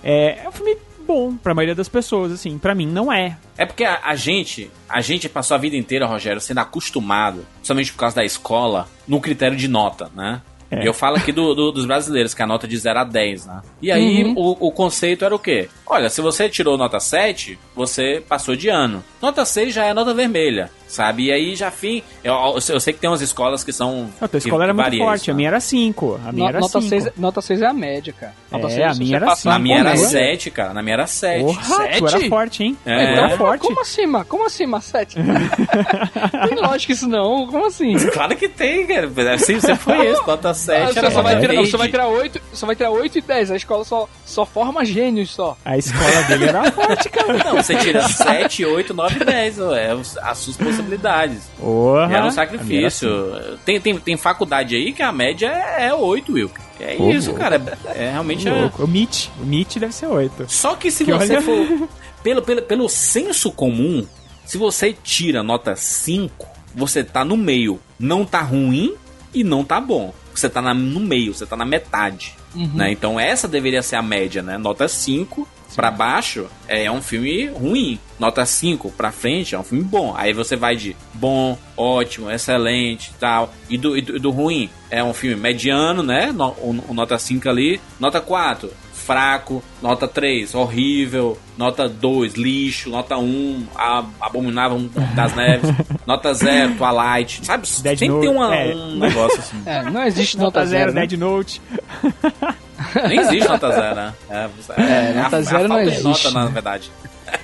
É, 0.03 0.39
é 0.43 0.49
um 0.49 0.51
filme 0.51 0.75
bom 1.07 1.35
pra 1.37 1.53
maioria 1.55 1.73
das 1.73 1.87
pessoas, 1.89 2.31
assim. 2.31 2.57
Pra 2.57 2.75
mim 2.75 2.85
não 2.85 3.11
é. 3.11 3.37
É 3.57 3.65
porque 3.65 3.83
a, 3.85 3.99
a 4.03 4.15
gente, 4.15 4.69
a 4.89 5.01
gente 5.01 5.27
passou 5.29 5.55
a 5.55 5.57
vida 5.57 5.75
inteira, 5.77 6.05
Rogério, 6.05 6.41
sendo 6.41 6.59
acostumado, 6.59 7.45
principalmente 7.55 7.91
por 7.93 7.99
causa 7.99 8.17
da 8.17 8.25
escola, 8.25 8.87
no 9.07 9.19
critério 9.21 9.57
de 9.57 9.67
nota, 9.67 10.11
né? 10.15 10.41
É. 10.69 10.83
E 10.83 10.85
eu 10.85 10.93
falo 10.93 11.15
aqui 11.15 11.31
do, 11.31 11.55
do- 11.55 11.71
dos 11.71 11.85
brasileiros, 11.85 12.33
que 12.33 12.41
é 12.41 12.45
a 12.45 12.47
nota 12.47 12.67
de 12.67 12.77
0 12.77 12.99
a 12.99 13.03
10, 13.05 13.45
né? 13.45 13.61
E 13.81 13.89
aí 13.89 14.33
o, 14.35 14.67
o 14.67 14.71
conceito 14.71 15.23
era 15.23 15.33
o 15.33 15.39
quê? 15.39 15.69
Olha, 15.89 16.09
se 16.09 16.19
você 16.21 16.49
tirou 16.49 16.77
nota 16.77 16.99
7, 16.99 17.57
você 17.75 18.21
passou 18.27 18.55
de 18.55 18.67
ano. 18.69 19.03
Nota 19.21 19.45
6 19.45 19.73
já 19.73 19.85
é 19.85 19.93
nota 19.93 20.13
vermelha, 20.13 20.69
sabe? 20.87 21.25
E 21.27 21.31
aí 21.31 21.55
já 21.55 21.71
fim. 21.71 22.03
Eu, 22.23 22.33
eu 22.69 22.79
sei- 22.79 22.93
que 22.93 22.99
tem 22.99 23.09
umas 23.09 23.21
escolas 23.21 23.63
que 23.63 23.71
são. 23.71 24.09
A 24.19 24.27
tua 24.27 24.39
que- 24.39 24.47
escola 24.47 24.65
era 24.65 24.73
que 24.73 24.75
muito 24.75 24.85
varia 24.85 25.03
forte, 25.05 25.21
isso, 25.21 25.31
a 25.31 25.33
né? 25.33 25.37
minha 25.37 25.47
era 25.49 25.59
5. 25.61 26.19
A 26.25 26.31
minha 26.31 26.43
No- 26.43 26.49
era 26.49 26.59
nota, 26.59 26.81
5. 26.81 26.89
6, 26.89 27.11
nota 27.17 27.41
6 27.41 27.61
é 27.61 27.65
a 27.65 27.73
média, 27.73 28.13
cara. 28.13 28.33
Nota 28.51 28.67
É, 28.67 28.69
6, 28.69 28.81
a 28.81 28.93
minha 28.95 29.09
você 29.09 29.15
era 29.15 29.25
passar 29.25 29.49
Na 29.51 29.59
minha 29.59 29.79
era 29.79 29.89
ela- 29.95 29.97
7, 29.97 30.51
cara. 30.51 30.73
Na 30.73 30.83
minha 30.83 30.93
era 30.93 31.07
7. 31.07 31.43
Porra, 31.43 31.87
tu 31.97 32.07
era 32.07 32.29
forte, 32.29 32.63
hein? 32.63 32.77
É. 32.85 32.91
Era 33.13 33.25
Então, 33.27 33.37
forte. 33.37 33.61
Como 33.61 33.81
assim, 33.81 34.05
ma? 34.05 34.25
Como 34.25 34.45
assim, 34.45 34.65
ma? 34.65 34.81
7? 34.81 35.15
Tem 35.15 36.57
lógica 36.61 36.93
isso 36.93 37.07
não. 37.07 37.47
Como 37.47 37.65
assim? 37.65 37.95
Claro 38.17 38.35
que 38.35 38.49
tem, 38.49 38.85
cara. 38.87 39.37
Sempre 39.39 39.75
foi 39.77 40.11
isso. 40.11 40.23
Nota 40.27 40.53
7 40.53 40.81
Ah, 40.83 40.93
você, 40.93 40.99
era 40.99 41.11
só 41.11 41.21
vai 41.21 41.39
tirar, 41.39 41.55
você 41.55 41.77
vai 41.77 41.89
tirar 41.89 42.07
8, 42.07 42.41
você 42.51 42.65
vai 42.65 42.75
tirar 42.75 42.89
8 42.91 43.17
e 43.17 43.21
10. 43.21 43.51
A 43.51 43.55
escola 43.55 43.83
só, 43.83 44.07
só 44.25 44.45
forma 44.45 44.83
gênios 44.83 45.29
só. 45.31 45.57
A 45.77 45.79
escola 45.79 46.21
dele 46.23 46.45
era 46.45 46.71
forte, 46.71 47.09
cara. 47.09 47.33
Não, 47.43 47.55
você 47.55 47.75
tira 47.75 48.07
7, 48.07 48.65
8, 48.65 48.93
9, 48.93 49.23
10. 49.23 49.59
ó, 49.59 49.75
É 49.75 49.91
as 50.23 50.37
suas 50.39 50.57
possibilidades. 50.57 51.43
Porra. 51.59 52.03
Era 52.05 52.11
um 52.11 52.15
A 52.15 52.19
minha 52.21 52.31
sacrifício. 52.31 53.35
era 53.35 53.57
Tem, 53.65 53.79
tem, 53.79 53.99
tem 53.99 54.17
faculdade 54.17 54.75
aí 54.75 54.91
que 54.91 55.03
a 55.03 55.11
média 55.11 55.47
é, 55.47 55.87
é 55.87 55.93
8, 55.93 56.33
Will. 56.33 56.51
É 56.79 56.95
Ô, 56.99 57.09
isso, 57.11 57.27
louco. 57.27 57.39
cara. 57.41 57.61
É 57.95 58.11
realmente. 58.11 58.43
cinco. 58.43 58.55
É... 58.55 58.61
Louco. 58.61 58.83
O 58.83 58.87
MIT. 58.87 59.31
O 59.39 59.43
MIT 59.43 59.79
deve 59.79 59.93
ser 59.93 60.07
8. 60.07 60.45
Só 60.47 60.75
que 60.75 60.89
se 60.91 61.05
Que 61.05 61.11
você 61.13 61.33
olha- 61.33 61.41
for. 61.41 61.87
Pelo, 62.23 62.41
pelo, 62.41 62.61
pelo 62.63 62.89
senso 62.89 63.51
comum, 63.51 64.05
se 64.43 64.57
você 64.57 64.91
tira 64.91 65.43
nota 65.43 65.75
5, 65.75 66.45
você 66.75 67.03
tá 67.03 67.23
no 67.23 67.37
meio. 67.37 67.79
Não 67.99 68.25
tá 68.25 68.41
ruim 68.41 68.95
e 69.33 69.43
não 69.43 69.63
tá 69.63 69.79
bom. 69.79 70.13
Você 70.33 70.49
tá 70.49 70.61
na- 70.61 70.73
no 70.73 70.99
meio, 70.99 71.33
você 71.33 71.45
tá 71.45 71.55
na 71.55 71.63
metade. 71.65 72.33
Né? 72.53 72.91
Então 72.91 73.19
essa 73.19 73.47
deveria 73.47 73.83
ser 73.83 73.95
a 73.97 74.01
média, 74.01 74.41
né? 74.41 74.57
Nota 74.57 74.87
5 74.87 75.47
pra 75.75 75.91
baixo 75.91 76.47
é 76.67 76.89
um 76.91 77.01
filme 77.01 77.47
ruim. 77.47 77.99
Nota 78.19 78.45
5 78.45 78.91
pra 78.91 79.11
frente 79.11 79.53
é 79.53 79.59
um 79.59 79.63
filme 79.63 79.83
bom. 79.83 80.13
Aí 80.17 80.33
você 80.33 80.55
vai 80.55 80.75
de 80.75 80.95
bom, 81.13 81.57
ótimo, 81.75 82.31
excelente 82.31 83.11
tal. 83.19 83.53
E 83.69 83.77
do, 83.77 83.95
e 83.97 84.01
do, 84.01 84.15
e 84.15 84.19
do 84.19 84.31
ruim 84.31 84.69
é 84.89 85.03
um 85.03 85.13
filme 85.13 85.35
mediano, 85.35 86.01
né? 86.01 86.31
No- 86.31 86.49
o- 86.57 86.83
o 86.89 86.93
nota 86.93 87.17
5 87.19 87.47
ali. 87.47 87.79
Nota 87.99 88.19
4, 88.19 88.71
fraco. 88.93 89.63
Nota 89.81 90.07
3, 90.07 90.55
horrível. 90.55 91.37
Nota 91.55 91.87
2, 91.87 92.33
lixo. 92.33 92.89
Nota 92.89 93.17
1, 93.17 93.67
a- 93.75 94.05
abominável 94.19 94.89
das 95.15 95.35
neves. 95.35 95.69
nota 96.07 96.33
0, 96.33 96.73
Twilight. 96.75 97.45
Sabe? 97.45 97.67
Dead 97.83 97.99
Tem 97.99 98.09
que 98.11 98.19
ter 98.19 98.25
Note, 98.25 98.35
uma- 98.35 98.55
é. 98.55 98.75
um 98.75 98.97
negócio 98.97 99.39
assim. 99.39 99.61
É, 99.65 99.83
não 99.83 100.03
existe 100.03 100.37
Nota 100.37 100.59
nota 100.61 100.65
0, 100.65 100.79
0, 100.91 100.93
né? 100.93 101.01
Dead 101.05 101.19
Note. 101.19 101.61
Nem 103.07 103.19
existe 103.19 103.47
nota 103.47 103.71
0, 103.71 103.95
né? 103.95 104.13
É, 104.29 104.49
É, 104.77 105.13
nota 105.13 105.37
a, 105.37 105.41
zero 105.41 105.65
a 105.65 105.67
não 105.67 105.79
existe, 105.81 106.03
nota, 106.03 106.31
na 106.31 106.45
né? 106.45 106.51
verdade. 106.53 106.91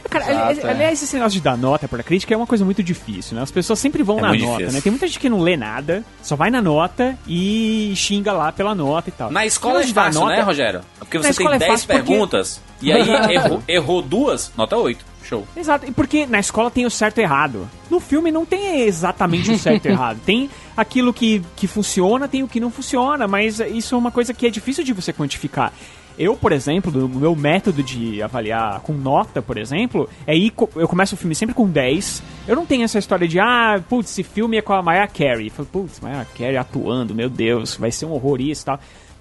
Cara, 0.10 0.32
Exato, 0.52 0.68
aliás, 0.68 1.02
é. 1.02 1.04
esse 1.06 1.16
negócio 1.16 1.34
de 1.38 1.42
dar 1.44 1.58
nota 1.58 1.88
pra 1.88 2.04
crítica 2.04 2.34
é 2.34 2.38
uma 2.38 2.46
coisa 2.48 2.64
muito 2.64 2.82
difícil, 2.84 3.36
né? 3.36 3.42
As 3.44 3.52
pessoas 3.52 3.80
sempre 3.80 4.02
vão 4.04 4.20
É 4.20 4.22
na 4.22 4.28
nota, 4.28 4.38
difícil. 4.38 4.72
né? 4.72 4.82
Tem 4.82 4.92
muita 4.92 5.08
gente 5.08 5.20
que 5.20 5.28
não 5.28 5.40
lê 5.42 5.58
nada, 5.58 6.04
só 6.22 6.36
vai 6.36 6.50
na 6.52 6.62
nota 6.62 7.18
e 7.28 7.92
xinga 7.96 8.32
lá 8.32 8.52
pela 8.52 8.74
nota 8.76 9.10
e 9.10 9.12
tal. 9.12 9.32
Na 9.32 9.46
escola 9.46 9.82
é 9.82 9.88
fácil, 9.88 10.22
nota- 10.22 10.36
né, 10.36 10.42
Rogério? 10.42 10.82
Porque 11.00 11.18
você 11.18 11.34
tem 11.34 11.48
é 11.48 11.58
10 11.58 11.72
fácil 11.72 11.88
porque- 11.88 12.02
perguntas 12.04 12.62
e 12.82 12.94
aí 12.94 13.02
errou, 13.34 13.64
errou 13.68 14.02
duas, 14.02 14.52
nota 14.56 14.78
8. 14.78 15.04
Show. 15.24 15.48
Exato, 15.56 15.86
e 15.88 15.92
porque 15.92 16.26
na 16.26 16.40
escola 16.40 16.70
tem 16.70 16.86
o 16.86 16.90
certo 16.90 17.20
e 17.20 17.22
errado. 17.22 17.70
No 17.90 18.00
filme 18.00 18.32
não 18.32 18.46
tem 18.46 18.82
exatamente 18.82 19.52
o 19.52 19.58
certo 19.58 19.86
e 19.86 19.90
errado. 19.92 20.20
Tem 20.26 20.50
aquilo 20.76 21.14
que, 21.14 21.42
que 21.56 21.68
funciona, 21.68 22.28
tem 22.28 22.44
o 22.44 22.48
que 22.48 22.60
não 22.60 22.70
funciona, 22.70 23.28
mas 23.28 23.60
isso 23.60 23.96
é 23.96 23.98
uma 23.98 24.12
coisa 24.12 24.34
que 24.34 24.46
é 24.46 24.50
difícil 24.50 24.84
de 24.84 24.94
você 24.94 25.14
quantificar. 25.14 25.72
Eu, 26.18 26.36
por 26.36 26.52
exemplo, 26.52 26.92
do 26.92 27.10
meu 27.10 27.36
método 27.36 27.82
de 27.82 28.22
avaliar 28.22 28.80
com 28.82 28.94
nota, 28.94 29.42
por 29.42 29.58
exemplo, 29.58 30.08
é 30.28 30.38
ir, 30.38 30.54
eu 30.76 30.88
começo 30.88 31.16
o 31.16 31.18
filme 31.18 31.34
sempre 31.34 31.56
com 31.56 31.68
10. 31.68 32.22
Eu 32.48 32.56
não 32.56 32.66
tenho 32.66 32.84
essa 32.84 33.00
história 33.00 33.28
de, 33.28 33.40
ah, 33.40 33.82
putz, 33.90 34.12
esse 34.12 34.22
filme 34.22 34.58
é 34.58 34.62
com 34.62 34.74
a 34.74 34.82
Maya 34.82 35.08
Carey. 35.08 35.48
Eu 35.48 35.52
falo, 35.52 35.68
putz, 35.72 36.00
Maya 36.00 36.26
Carey 36.38 36.58
atuando, 36.58 37.16
meu 37.16 37.30
Deus, 37.30 37.76
vai 37.76 37.92
ser 37.92 38.06
um 38.06 38.12
horror 38.12 38.40
isso 38.42 38.62
e 38.62 38.66
tal. 38.66 38.80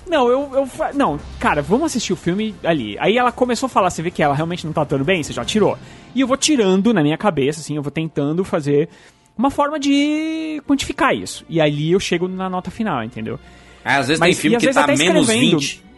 Não, 0.09 0.29
eu, 0.29 0.51
eu. 0.55 0.69
Não, 0.95 1.19
cara, 1.39 1.63
vamos 1.63 1.87
assistir 1.87 2.13
o 2.13 2.17
filme 2.17 2.55
ali. 2.65 2.97
Aí 2.99 3.17
ela 3.17 3.33
começou 3.33 3.67
a 3.67 3.71
falar, 3.71 3.89
você 3.91 4.03
vê 4.03 4.11
que 4.11 4.23
ela 4.23 4.35
realmente 4.35 4.67
não 4.67 4.73
tá 4.73 4.83
atuando 4.83 5.05
bem, 5.05 5.23
você 5.23 5.33
já 5.33 5.45
tirou. 5.45 5.79
E 6.15 6.21
eu 6.21 6.27
vou 6.27 6.37
tirando 6.37 6.93
na 6.93 7.03
minha 7.03 7.17
cabeça, 7.17 7.61
assim, 7.61 7.77
eu 7.77 7.83
vou 7.83 7.91
tentando 7.91 8.45
fazer 8.45 8.89
uma 9.39 9.51
forma 9.51 9.79
de 9.81 10.63
quantificar 10.67 11.15
isso. 11.15 11.45
E 11.49 11.61
ali 11.61 11.93
eu 11.93 12.01
chego 12.01 12.29
na 12.29 12.51
nota 12.51 12.71
final, 12.71 13.03
entendeu? 13.03 13.39
Ah, 13.85 13.99
Às 13.99 14.09
vezes 14.09 14.21
Mas- 14.21 14.37
tem 14.37 14.41
filme 14.43 14.55
e 14.55 14.57
às 14.57 14.63
que 14.63 14.73
tá 14.73 14.87
menos 14.89 15.29
escrevendo. 15.29 15.59
20. 15.59 15.85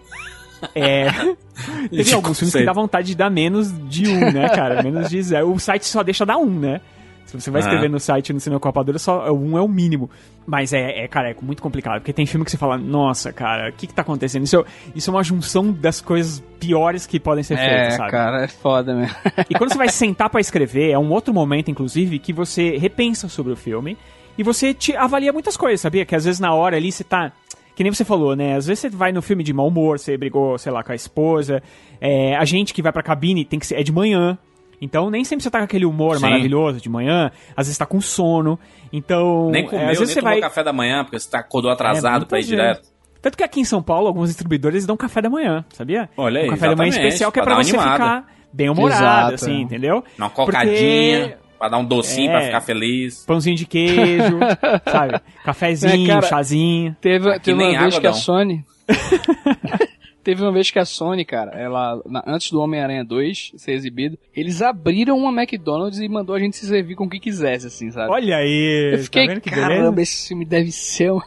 É. 0.74 1.08
Teve 1.90 2.14
alguns 2.14 2.38
filmes 2.38 2.54
que 2.54 2.64
dá 2.64 2.72
vontade 2.72 3.08
de 3.08 3.14
dar 3.14 3.28
menos 3.28 3.70
de 3.86 4.08
um, 4.08 4.32
né, 4.32 4.48
cara? 4.48 4.82
Menos 4.82 5.10
de 5.10 5.22
zero. 5.22 5.52
O 5.52 5.58
site 5.60 5.84
só 5.84 6.02
deixa 6.02 6.24
dar 6.24 6.38
um, 6.38 6.58
né? 6.58 6.80
Se 7.26 7.40
você 7.40 7.50
vai 7.50 7.60
escrever 7.62 7.88
no 7.90 7.98
site 7.98 8.32
no 8.32 8.38
Cinema 8.38 8.60
Copadora, 8.60 8.98
só 8.98 9.32
um 9.32 9.58
é 9.58 9.60
o 9.60 9.66
mínimo. 9.68 10.08
Mas 10.46 10.72
é, 10.72 11.04
é, 11.04 11.08
cara, 11.08 11.30
é 11.30 11.36
muito 11.42 11.62
complicado. 11.62 12.00
Porque 12.00 12.12
tem 12.12 12.26
filme 12.26 12.44
que 12.44 12.50
você 12.50 12.56
fala, 12.58 12.76
nossa, 12.78 13.32
cara, 13.32 13.70
o 13.70 13.72
que 13.72 13.86
que 13.86 13.94
tá 13.94 14.02
acontecendo? 14.02 14.44
Isso, 14.44 14.58
é- 14.60 14.64
isso 14.94 15.10
é 15.10 15.12
uma 15.14 15.24
junção 15.24 15.72
das 15.72 16.00
coisas 16.00 16.40
piores 16.60 17.06
que 17.06 17.18
podem 17.18 17.42
ser 17.42 17.56
feitas, 17.56 17.94
É, 17.94 17.96
sabe? 17.96 18.10
cara, 18.10 18.44
é 18.44 18.48
foda 18.48 18.94
mesmo. 18.94 19.16
E 19.50 19.54
quando 19.54 19.72
você 19.72 19.78
vai 19.78 19.88
sentar 19.88 20.28
pra 20.30 20.40
escrever, 20.40 20.90
é 20.90 20.98
um 20.98 21.10
outro 21.10 21.32
momento, 21.34 21.70
inclusive, 21.70 22.18
que 22.18 22.32
você 22.32 22.76
repensa 22.76 23.28
sobre 23.28 23.52
o 23.52 23.56
filme 23.56 23.96
e 24.38 24.42
você 24.42 24.72
te 24.74 24.94
avalia 24.94 25.32
muitas 25.32 25.56
coisas, 25.56 25.80
sabia? 25.80 26.04
Que 26.04 26.14
às 26.14 26.24
vezes 26.24 26.38
na 26.40 26.52
hora 26.54 26.76
ali 26.76 26.92
você 26.92 27.02
tá. 27.04 27.32
Que 27.74 27.82
nem 27.82 27.92
você 27.92 28.04
falou, 28.04 28.36
né? 28.36 28.54
Às 28.54 28.66
vezes 28.68 28.80
você 28.82 28.88
vai 28.90 29.10
no 29.10 29.20
filme 29.20 29.42
de 29.42 29.52
mau 29.52 29.66
humor, 29.66 29.98
você 29.98 30.16
brigou, 30.16 30.56
sei 30.58 30.70
lá, 30.70 30.84
com 30.84 30.92
a 30.92 30.94
esposa. 30.94 31.60
É, 32.00 32.36
a 32.36 32.44
gente 32.44 32.72
que 32.72 32.80
vai 32.82 32.92
pra 32.92 33.02
cabine 33.02 33.44
tem 33.44 33.58
que 33.58 33.66
ser, 33.66 33.74
é 33.76 33.82
de 33.82 33.90
manhã. 33.90 34.38
Então 34.80 35.10
nem 35.10 35.24
sempre 35.24 35.42
você 35.42 35.50
tá 35.50 35.58
com 35.58 35.64
aquele 35.64 35.84
humor 35.86 36.16
Sim. 36.16 36.22
maravilhoso 36.22 36.80
de 36.80 36.88
manhã, 36.88 37.30
às 37.56 37.66
vezes 37.66 37.78
tá 37.78 37.86
com 37.86 38.00
sono. 38.00 38.58
Então. 38.92 39.50
Nem 39.50 39.64
é, 39.64 39.66
comeu, 39.66 39.80
às 39.80 39.86
nem 39.90 39.98
vezes 39.98 40.14
você 40.14 40.20
tomou 40.20 40.32
vai. 40.34 40.40
café 40.40 40.62
da 40.64 40.72
manhã, 40.72 41.04
porque 41.04 41.18
você 41.18 41.30
tá, 41.30 41.38
acordou 41.40 41.70
atrasado 41.70 42.12
muita 42.12 42.26
pra 42.26 42.38
ir 42.38 42.42
gente. 42.42 42.50
direto. 42.50 42.88
Tanto 43.22 43.38
que 43.38 43.42
aqui 43.44 43.60
em 43.60 43.64
São 43.64 43.82
Paulo, 43.82 44.06
alguns 44.06 44.28
distribuidores 44.28 44.84
dão 44.84 44.96
café 44.98 45.22
da 45.22 45.30
manhã, 45.30 45.64
sabia? 45.72 46.10
Olha 46.16 46.40
aí, 46.42 46.46
um 46.46 46.50
café 46.50 46.68
da 46.68 46.76
manhã 46.76 46.90
especial 46.90 47.32
que 47.32 47.40
é 47.40 47.42
pra 47.42 47.54
pra 47.54 47.64
você 47.64 47.70
animada. 47.74 47.92
ficar 48.04 48.26
bem 48.52 48.68
humorado, 48.68 49.02
Exato, 49.02 49.34
assim, 49.34 49.56
é. 49.56 49.60
entendeu? 49.62 50.04
Uma 50.18 50.28
cocadinha, 50.28 51.20
Porque 51.28 51.36
pra 51.58 51.68
dar 51.70 51.78
um 51.78 51.84
docinho 51.86 52.28
É. 52.28 52.32
pra 52.32 52.40
ficar 52.42 52.60
feliz. 52.60 53.24
pãozinho 53.24 53.56
de 53.56 53.64
queijo, 53.64 54.38
sabe? 54.92 55.18
Cafezinho, 55.42 56.04
É, 56.04 56.14
cara, 56.14 56.26
chazinho. 56.26 56.94
Teve, 57.00 57.40
teve 57.40 57.56
nem 57.56 57.70
uma 57.70 57.80
vez 57.80 57.94
água 57.94 58.00
que 58.02 58.06
a 58.06 58.10
dão. 58.10 58.18
Sony. 58.18 58.64
teve 60.24 60.42
uma 60.42 60.50
vez 60.52 60.70
que 60.70 60.78
a 60.78 60.84
Sony, 60.84 61.24
cara, 61.24 61.52
ela. 61.52 62.00
na- 62.06 62.24
antes 62.26 62.50
do 62.50 62.60
Homem-Aranha 62.60 63.04
2 63.04 63.52
ser 63.56 63.72
exibido, 63.72 64.18
eles 64.34 64.60
abriram 64.62 65.16
uma 65.18 65.30
McDonald's 65.42 66.00
e 66.00 66.08
mandou 66.08 66.34
a 66.34 66.38
gente 66.40 66.56
se 66.56 66.66
servir 66.66 66.94
com 66.96 67.04
o 67.04 67.08
que 67.10 67.20
quisesse, 67.20 67.66
assim, 67.68 67.90
sabe? 67.90 68.10
Olha 68.10 68.36
aí, 68.36 68.90
Eu 68.94 68.98
fiquei, 69.00 69.26
tá 69.26 69.32
vendo 69.34 69.40
que 69.42 69.50
caramba, 69.50 69.90
beleza? 69.92 70.02
esse 70.02 70.28
filme 70.28 70.44
deve 70.44 70.72
ser 70.72 71.12
um... 71.12 71.20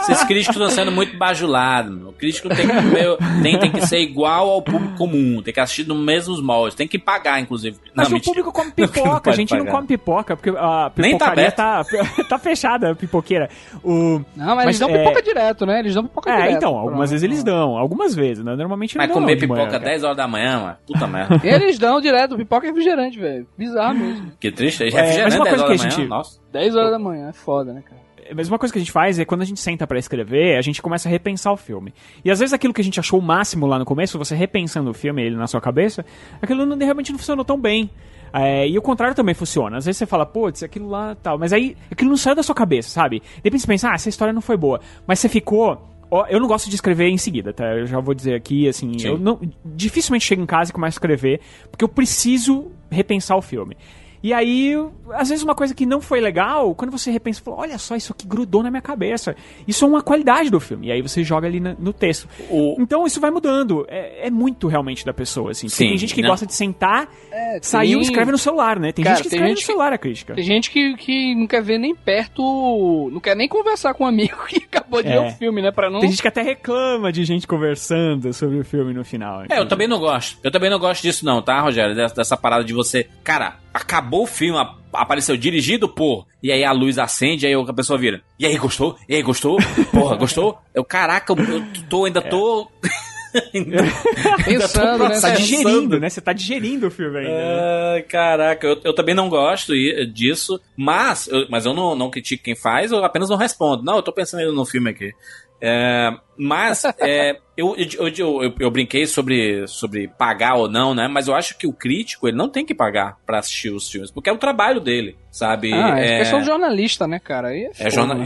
Esses 0.00 0.24
críticos 0.24 0.56
estão 0.56 0.70
sendo 0.70 0.92
muito 0.92 1.16
bajulados. 1.16 2.02
O 2.06 2.12
crítico 2.12 2.48
tem 2.48 2.66
que, 2.66 3.42
tem, 3.42 3.58
tem 3.58 3.72
que 3.72 3.86
ser 3.86 3.98
igual 4.00 4.50
ao 4.50 4.60
público 4.62 4.94
comum, 4.96 5.40
tem 5.42 5.52
que 5.54 5.60
assistir 5.60 5.86
nos 5.86 5.96
mesmos 5.98 6.40
moldes, 6.42 6.74
tem 6.74 6.86
que 6.86 6.98
pagar, 6.98 7.40
inclusive. 7.40 7.76
Mas 7.94 8.08
Não, 8.08 8.10
o 8.10 8.14
mentira. 8.14 8.30
público 8.34 8.52
come 8.52 8.72
Não 8.76 8.88
pipoca, 8.88 9.30
a 9.30 9.34
gente 9.34 9.50
não 9.52 9.60
pagar. 9.60 9.72
come 9.72 9.86
pipoca, 9.86 10.36
porque 10.36 10.50
a 10.50 10.92
Nem 10.96 11.16
tá 11.16 11.30
pipocaria 11.30 11.52
tá, 11.52 11.82
tá, 12.28 12.38
fechada, 12.38 12.90
a 12.90 12.94
pipoqueira. 12.94 13.48
O, 13.82 14.20
Não, 14.36 14.54
mas, 14.54 14.64
eles 14.66 14.78
dão 14.78 14.90
é, 14.90 14.98
pipoca 14.98 15.22
direto, 15.22 15.66
né? 15.66 15.78
Eles 15.80 15.94
dão 15.94 16.04
pipoca 16.04 16.30
É, 16.30 16.36
direto. 16.36 16.56
então, 16.56 16.76
algumas 16.76 17.10
vezes 17.10 17.24
eles 17.24 17.42
dão, 17.42 17.76
algumas 17.76 18.14
vezes, 18.14 18.44
né? 18.44 18.54
Normalmente 18.54 18.96
não 18.96 19.04
Mas 19.04 19.12
comer 19.12 19.32
não 19.34 19.40
pipoca 19.40 19.60
manhã, 19.60 19.70
cara. 19.72 19.84
10 19.84 20.04
horas 20.04 20.16
da 20.16 20.28
manhã, 20.28 20.60
mano. 20.60 20.76
Puta 20.86 21.06
merda. 21.08 21.40
Eles 21.42 21.78
dão 21.78 22.00
direto, 22.00 22.36
pipoca 22.36 22.66
e 22.66 22.68
refrigerante, 22.68 23.18
velho. 23.18 23.46
Bizarro 23.56 23.94
mesmo. 23.94 24.32
Que 24.38 24.50
triste. 24.52 24.82
É, 24.82 24.86
Refrigerante 24.86 25.22
mas 25.24 25.34
uma 25.36 25.44
10 25.44 25.56
coisa 25.56 25.64
horas 25.64 25.68
que 25.68 25.72
a 25.72 25.88
da 25.88 25.96
manhã, 25.96 26.00
gente- 26.02 26.08
Nossa. 26.08 26.40
10 26.52 26.76
horas 26.76 26.90
da 26.90 26.98
manhã, 26.98 27.28
é 27.30 27.32
foda, 27.32 27.72
né, 27.72 27.82
cara? 27.88 28.07
Mas 28.34 28.48
uma 28.48 28.58
coisa 28.58 28.72
que 28.72 28.78
a 28.78 28.82
gente 28.82 28.92
faz 28.92 29.18
é 29.18 29.24
quando 29.24 29.42
a 29.42 29.44
gente 29.44 29.60
senta 29.60 29.86
pra 29.86 29.98
escrever, 29.98 30.56
a 30.56 30.62
gente 30.62 30.80
começa 30.82 31.08
a 31.08 31.10
repensar 31.10 31.52
o 31.52 31.56
filme. 31.56 31.92
E 32.24 32.30
às 32.30 32.38
vezes 32.38 32.52
aquilo 32.52 32.72
que 32.74 32.80
a 32.80 32.84
gente 32.84 32.98
achou 33.00 33.18
o 33.18 33.22
máximo 33.22 33.66
lá 33.66 33.78
no 33.78 33.84
começo, 33.84 34.18
você 34.18 34.34
repensando 34.34 34.90
o 34.90 34.94
filme, 34.94 35.22
ele 35.22 35.36
na 35.36 35.46
sua 35.46 35.60
cabeça, 35.60 36.04
aquilo 36.40 36.64
não, 36.66 36.76
realmente 36.76 37.12
não 37.12 37.18
funcionou 37.18 37.44
tão 37.44 37.60
bem. 37.60 37.90
É, 38.32 38.68
e 38.68 38.78
o 38.78 38.82
contrário 38.82 39.14
também 39.14 39.34
funciona. 39.34 39.78
Às 39.78 39.86
vezes 39.86 39.98
você 39.98 40.06
fala, 40.06 40.26
putz, 40.26 40.62
aquilo 40.62 40.88
lá 40.88 41.14
tal. 41.14 41.38
Mas 41.38 41.52
aí 41.52 41.76
aquilo 41.90 42.10
não 42.10 42.16
saiu 42.16 42.36
da 42.36 42.42
sua 42.42 42.54
cabeça, 42.54 42.88
sabe? 42.88 43.20
De 43.20 43.42
repente 43.44 43.60
você 43.60 43.66
pensa, 43.66 43.90
ah, 43.90 43.94
essa 43.94 44.08
história 44.08 44.32
não 44.32 44.42
foi 44.42 44.56
boa. 44.56 44.80
Mas 45.06 45.18
você 45.18 45.28
ficou. 45.28 45.88
ó, 46.10 46.26
eu 46.28 46.38
não 46.38 46.46
gosto 46.46 46.68
de 46.68 46.74
escrever 46.74 47.08
em 47.08 47.18
seguida, 47.18 47.52
tá? 47.52 47.64
Eu 47.64 47.86
já 47.86 48.00
vou 48.00 48.14
dizer 48.14 48.34
aqui, 48.34 48.68
assim, 48.68 48.98
Sim. 48.98 49.08
eu 49.08 49.18
não, 49.18 49.40
dificilmente 49.64 50.24
chego 50.24 50.42
em 50.42 50.46
casa 50.46 50.70
e 50.70 50.74
começo 50.74 50.96
a 50.96 50.98
escrever, 50.98 51.40
porque 51.70 51.84
eu 51.84 51.88
preciso 51.88 52.70
repensar 52.90 53.36
o 53.36 53.42
filme. 53.42 53.76
E 54.22 54.32
aí, 54.32 54.74
às 55.12 55.28
vezes 55.28 55.44
uma 55.44 55.54
coisa 55.54 55.74
que 55.74 55.86
não 55.86 56.00
foi 56.00 56.20
legal, 56.20 56.74
quando 56.74 56.90
você 56.90 57.10
repensa, 57.10 57.40
fala, 57.42 57.58
olha 57.58 57.78
só, 57.78 57.94
isso 57.96 58.12
aqui 58.12 58.26
grudou 58.26 58.62
na 58.62 58.70
minha 58.70 58.82
cabeça. 58.82 59.36
Isso 59.66 59.84
é 59.84 59.88
uma 59.88 60.02
qualidade 60.02 60.50
do 60.50 60.58
filme. 60.60 60.88
E 60.88 60.92
aí 60.92 61.00
você 61.02 61.22
joga 61.22 61.46
ali 61.46 61.60
na- 61.60 61.76
no 61.78 61.92
texto. 61.92 62.28
O- 62.50 62.76
Então 62.80 63.06
isso 63.06 63.20
vai 63.20 63.30
mudando. 63.30 63.84
É, 63.88 64.26
é 64.26 64.30
muito 64.30 64.66
realmente 64.68 65.04
da 65.04 65.12
pessoa, 65.12 65.52
assim. 65.52 65.66
Porque 65.68 65.76
Sim, 65.84 65.88
tem 65.90 65.98
gente 65.98 66.14
que 66.14 66.22
não. 66.22 66.30
gosta 66.30 66.46
de 66.46 66.54
sentar, 66.54 67.08
É, 67.30 67.58
saiu 67.62 67.98
e 67.98 68.02
tem- 68.02 68.10
escreve 68.10 68.32
no 68.32 68.38
celular, 68.38 68.78
né? 68.78 68.92
Tem 68.92 69.04
Cara, 69.04 69.16
gente 69.16 69.24
que 69.24 69.30
tem 69.30 69.36
escreve 69.38 69.50
gente 69.50 69.56
no 69.58 69.60
que- 69.60 69.66
celular 69.66 69.92
a 69.92 69.98
crítica. 69.98 70.34
Tem 70.34 70.44
gente 70.44 70.70
que, 70.70 70.96
que 70.96 71.34
não 71.34 71.46
quer 71.46 71.62
ver 71.62 71.78
nem 71.78 71.94
perto, 71.94 73.10
não 73.12 73.20
quer 73.20 73.36
nem 73.36 73.48
conversar 73.48 73.94
com 73.94 74.04
um 74.04 74.06
amigo 74.06 74.36
que 74.48 74.56
acabou 74.64 75.02
de 75.02 75.08
É. 75.08 75.20
ver 75.20 75.28
o 75.28 75.30
filme, 75.36 75.62
né? 75.62 75.70
Pra 75.70 75.90
não. 75.90 76.00
Tem 76.00 76.08
gente 76.10 76.22
que 76.22 76.28
até 76.28 76.42
reclama 76.42 77.12
de 77.12 77.24
gente 77.24 77.46
conversando 77.46 78.32
sobre 78.32 78.58
o 78.58 78.64
filme 78.64 78.92
no 78.92 79.04
final. 79.04 79.42
É, 79.48 79.58
eu 79.58 79.66
também 79.68 79.86
não 79.88 79.98
gosto. 79.98 80.38
Eu 80.42 80.50
também 80.50 80.70
não 80.70 80.78
gosto 80.78 81.02
disso, 81.02 81.24
não, 81.24 81.40
tá, 81.42 81.60
Rogério? 81.60 81.94
Dessa, 81.94 82.14
dessa 82.14 82.36
parada 82.36 82.64
de 82.64 82.72
você. 82.72 83.06
Cara, 83.22 83.56
acabou 83.72 84.07
o 84.10 84.26
filme, 84.26 84.58
apareceu 84.92 85.36
dirigido 85.36 85.88
por. 85.88 86.26
E 86.42 86.52
aí 86.52 86.64
a 86.64 86.72
luz 86.72 86.98
acende, 86.98 87.46
aí 87.46 87.54
a 87.54 87.72
pessoa 87.72 87.98
vira. 87.98 88.22
E 88.38 88.46
aí, 88.46 88.56
gostou? 88.56 88.96
E 89.08 89.14
aí, 89.14 89.22
gostou? 89.22 89.58
Porra, 89.92 90.16
gostou? 90.18 90.58
Eu, 90.74 90.84
caraca, 90.84 91.32
eu, 91.32 91.84
tô, 91.88 92.04
ainda 92.04 92.22
tô. 92.22 92.68
ainda, 93.54 93.78
Pensando, 94.44 95.08
né? 95.08 95.14
Você 95.14 95.20
tá 95.20 95.34
digerindo, 95.34 96.00
né? 96.00 96.08
Você 96.08 96.20
tá 96.20 96.32
digerindo 96.32 96.86
o 96.86 96.90
filme 96.90 97.18
ainda. 97.18 97.30
né? 97.30 97.92
Ai, 97.94 98.02
caraca, 98.02 98.66
eu, 98.66 98.80
eu 98.84 98.94
também 98.94 99.14
não 99.14 99.28
gosto 99.28 99.72
disso, 100.06 100.60
mas 100.76 101.28
eu, 101.28 101.46
mas 101.50 101.66
eu 101.66 101.74
não, 101.74 101.94
não 101.94 102.10
critico 102.10 102.44
quem 102.44 102.54
faz, 102.54 102.90
eu 102.90 103.04
apenas 103.04 103.28
não 103.28 103.36
respondo. 103.36 103.82
Não, 103.82 103.96
eu 103.96 104.02
tô 104.02 104.12
pensando 104.12 104.52
no 104.52 104.64
filme 104.64 104.90
aqui. 104.90 105.12
É, 105.60 106.10
mas 106.36 106.84
é, 107.00 107.38
eu, 107.56 107.74
eu, 107.76 108.08
eu, 108.42 108.54
eu- 108.60 108.70
brinquei 108.70 109.06
sobre, 109.06 109.66
sobre 109.66 110.06
pagar 110.06 110.54
ou 110.54 110.68
não, 110.70 110.94
né? 110.94 111.08
Mas 111.08 111.26
eu 111.26 111.34
acho 111.34 111.58
que 111.58 111.66
o 111.66 111.72
crítico 111.72 112.28
ele 112.28 112.36
não 112.36 112.48
tem 112.48 112.64
que 112.64 112.74
pagar 112.74 113.16
pra 113.26 113.38
assistir 113.40 113.70
os 113.70 113.90
filmes, 113.90 114.10
porque 114.10 114.30
é 114.30 114.32
o 114.32 114.38
trabalho 114.38 114.80
dele, 114.80 115.16
sabe? 115.30 115.72
Ah, 115.72 115.98
é 115.98 116.14
é, 116.14 116.18
questão 116.18 116.40
de 116.40 116.46
jornalista, 116.46 117.06
né, 117.08 117.18
cara? 117.18 117.48
Aí 117.48 117.64
é, 117.64 117.70
é 117.70 117.72
foda, 117.72 117.90
jornal... 117.90 118.18
né, 118.18 118.24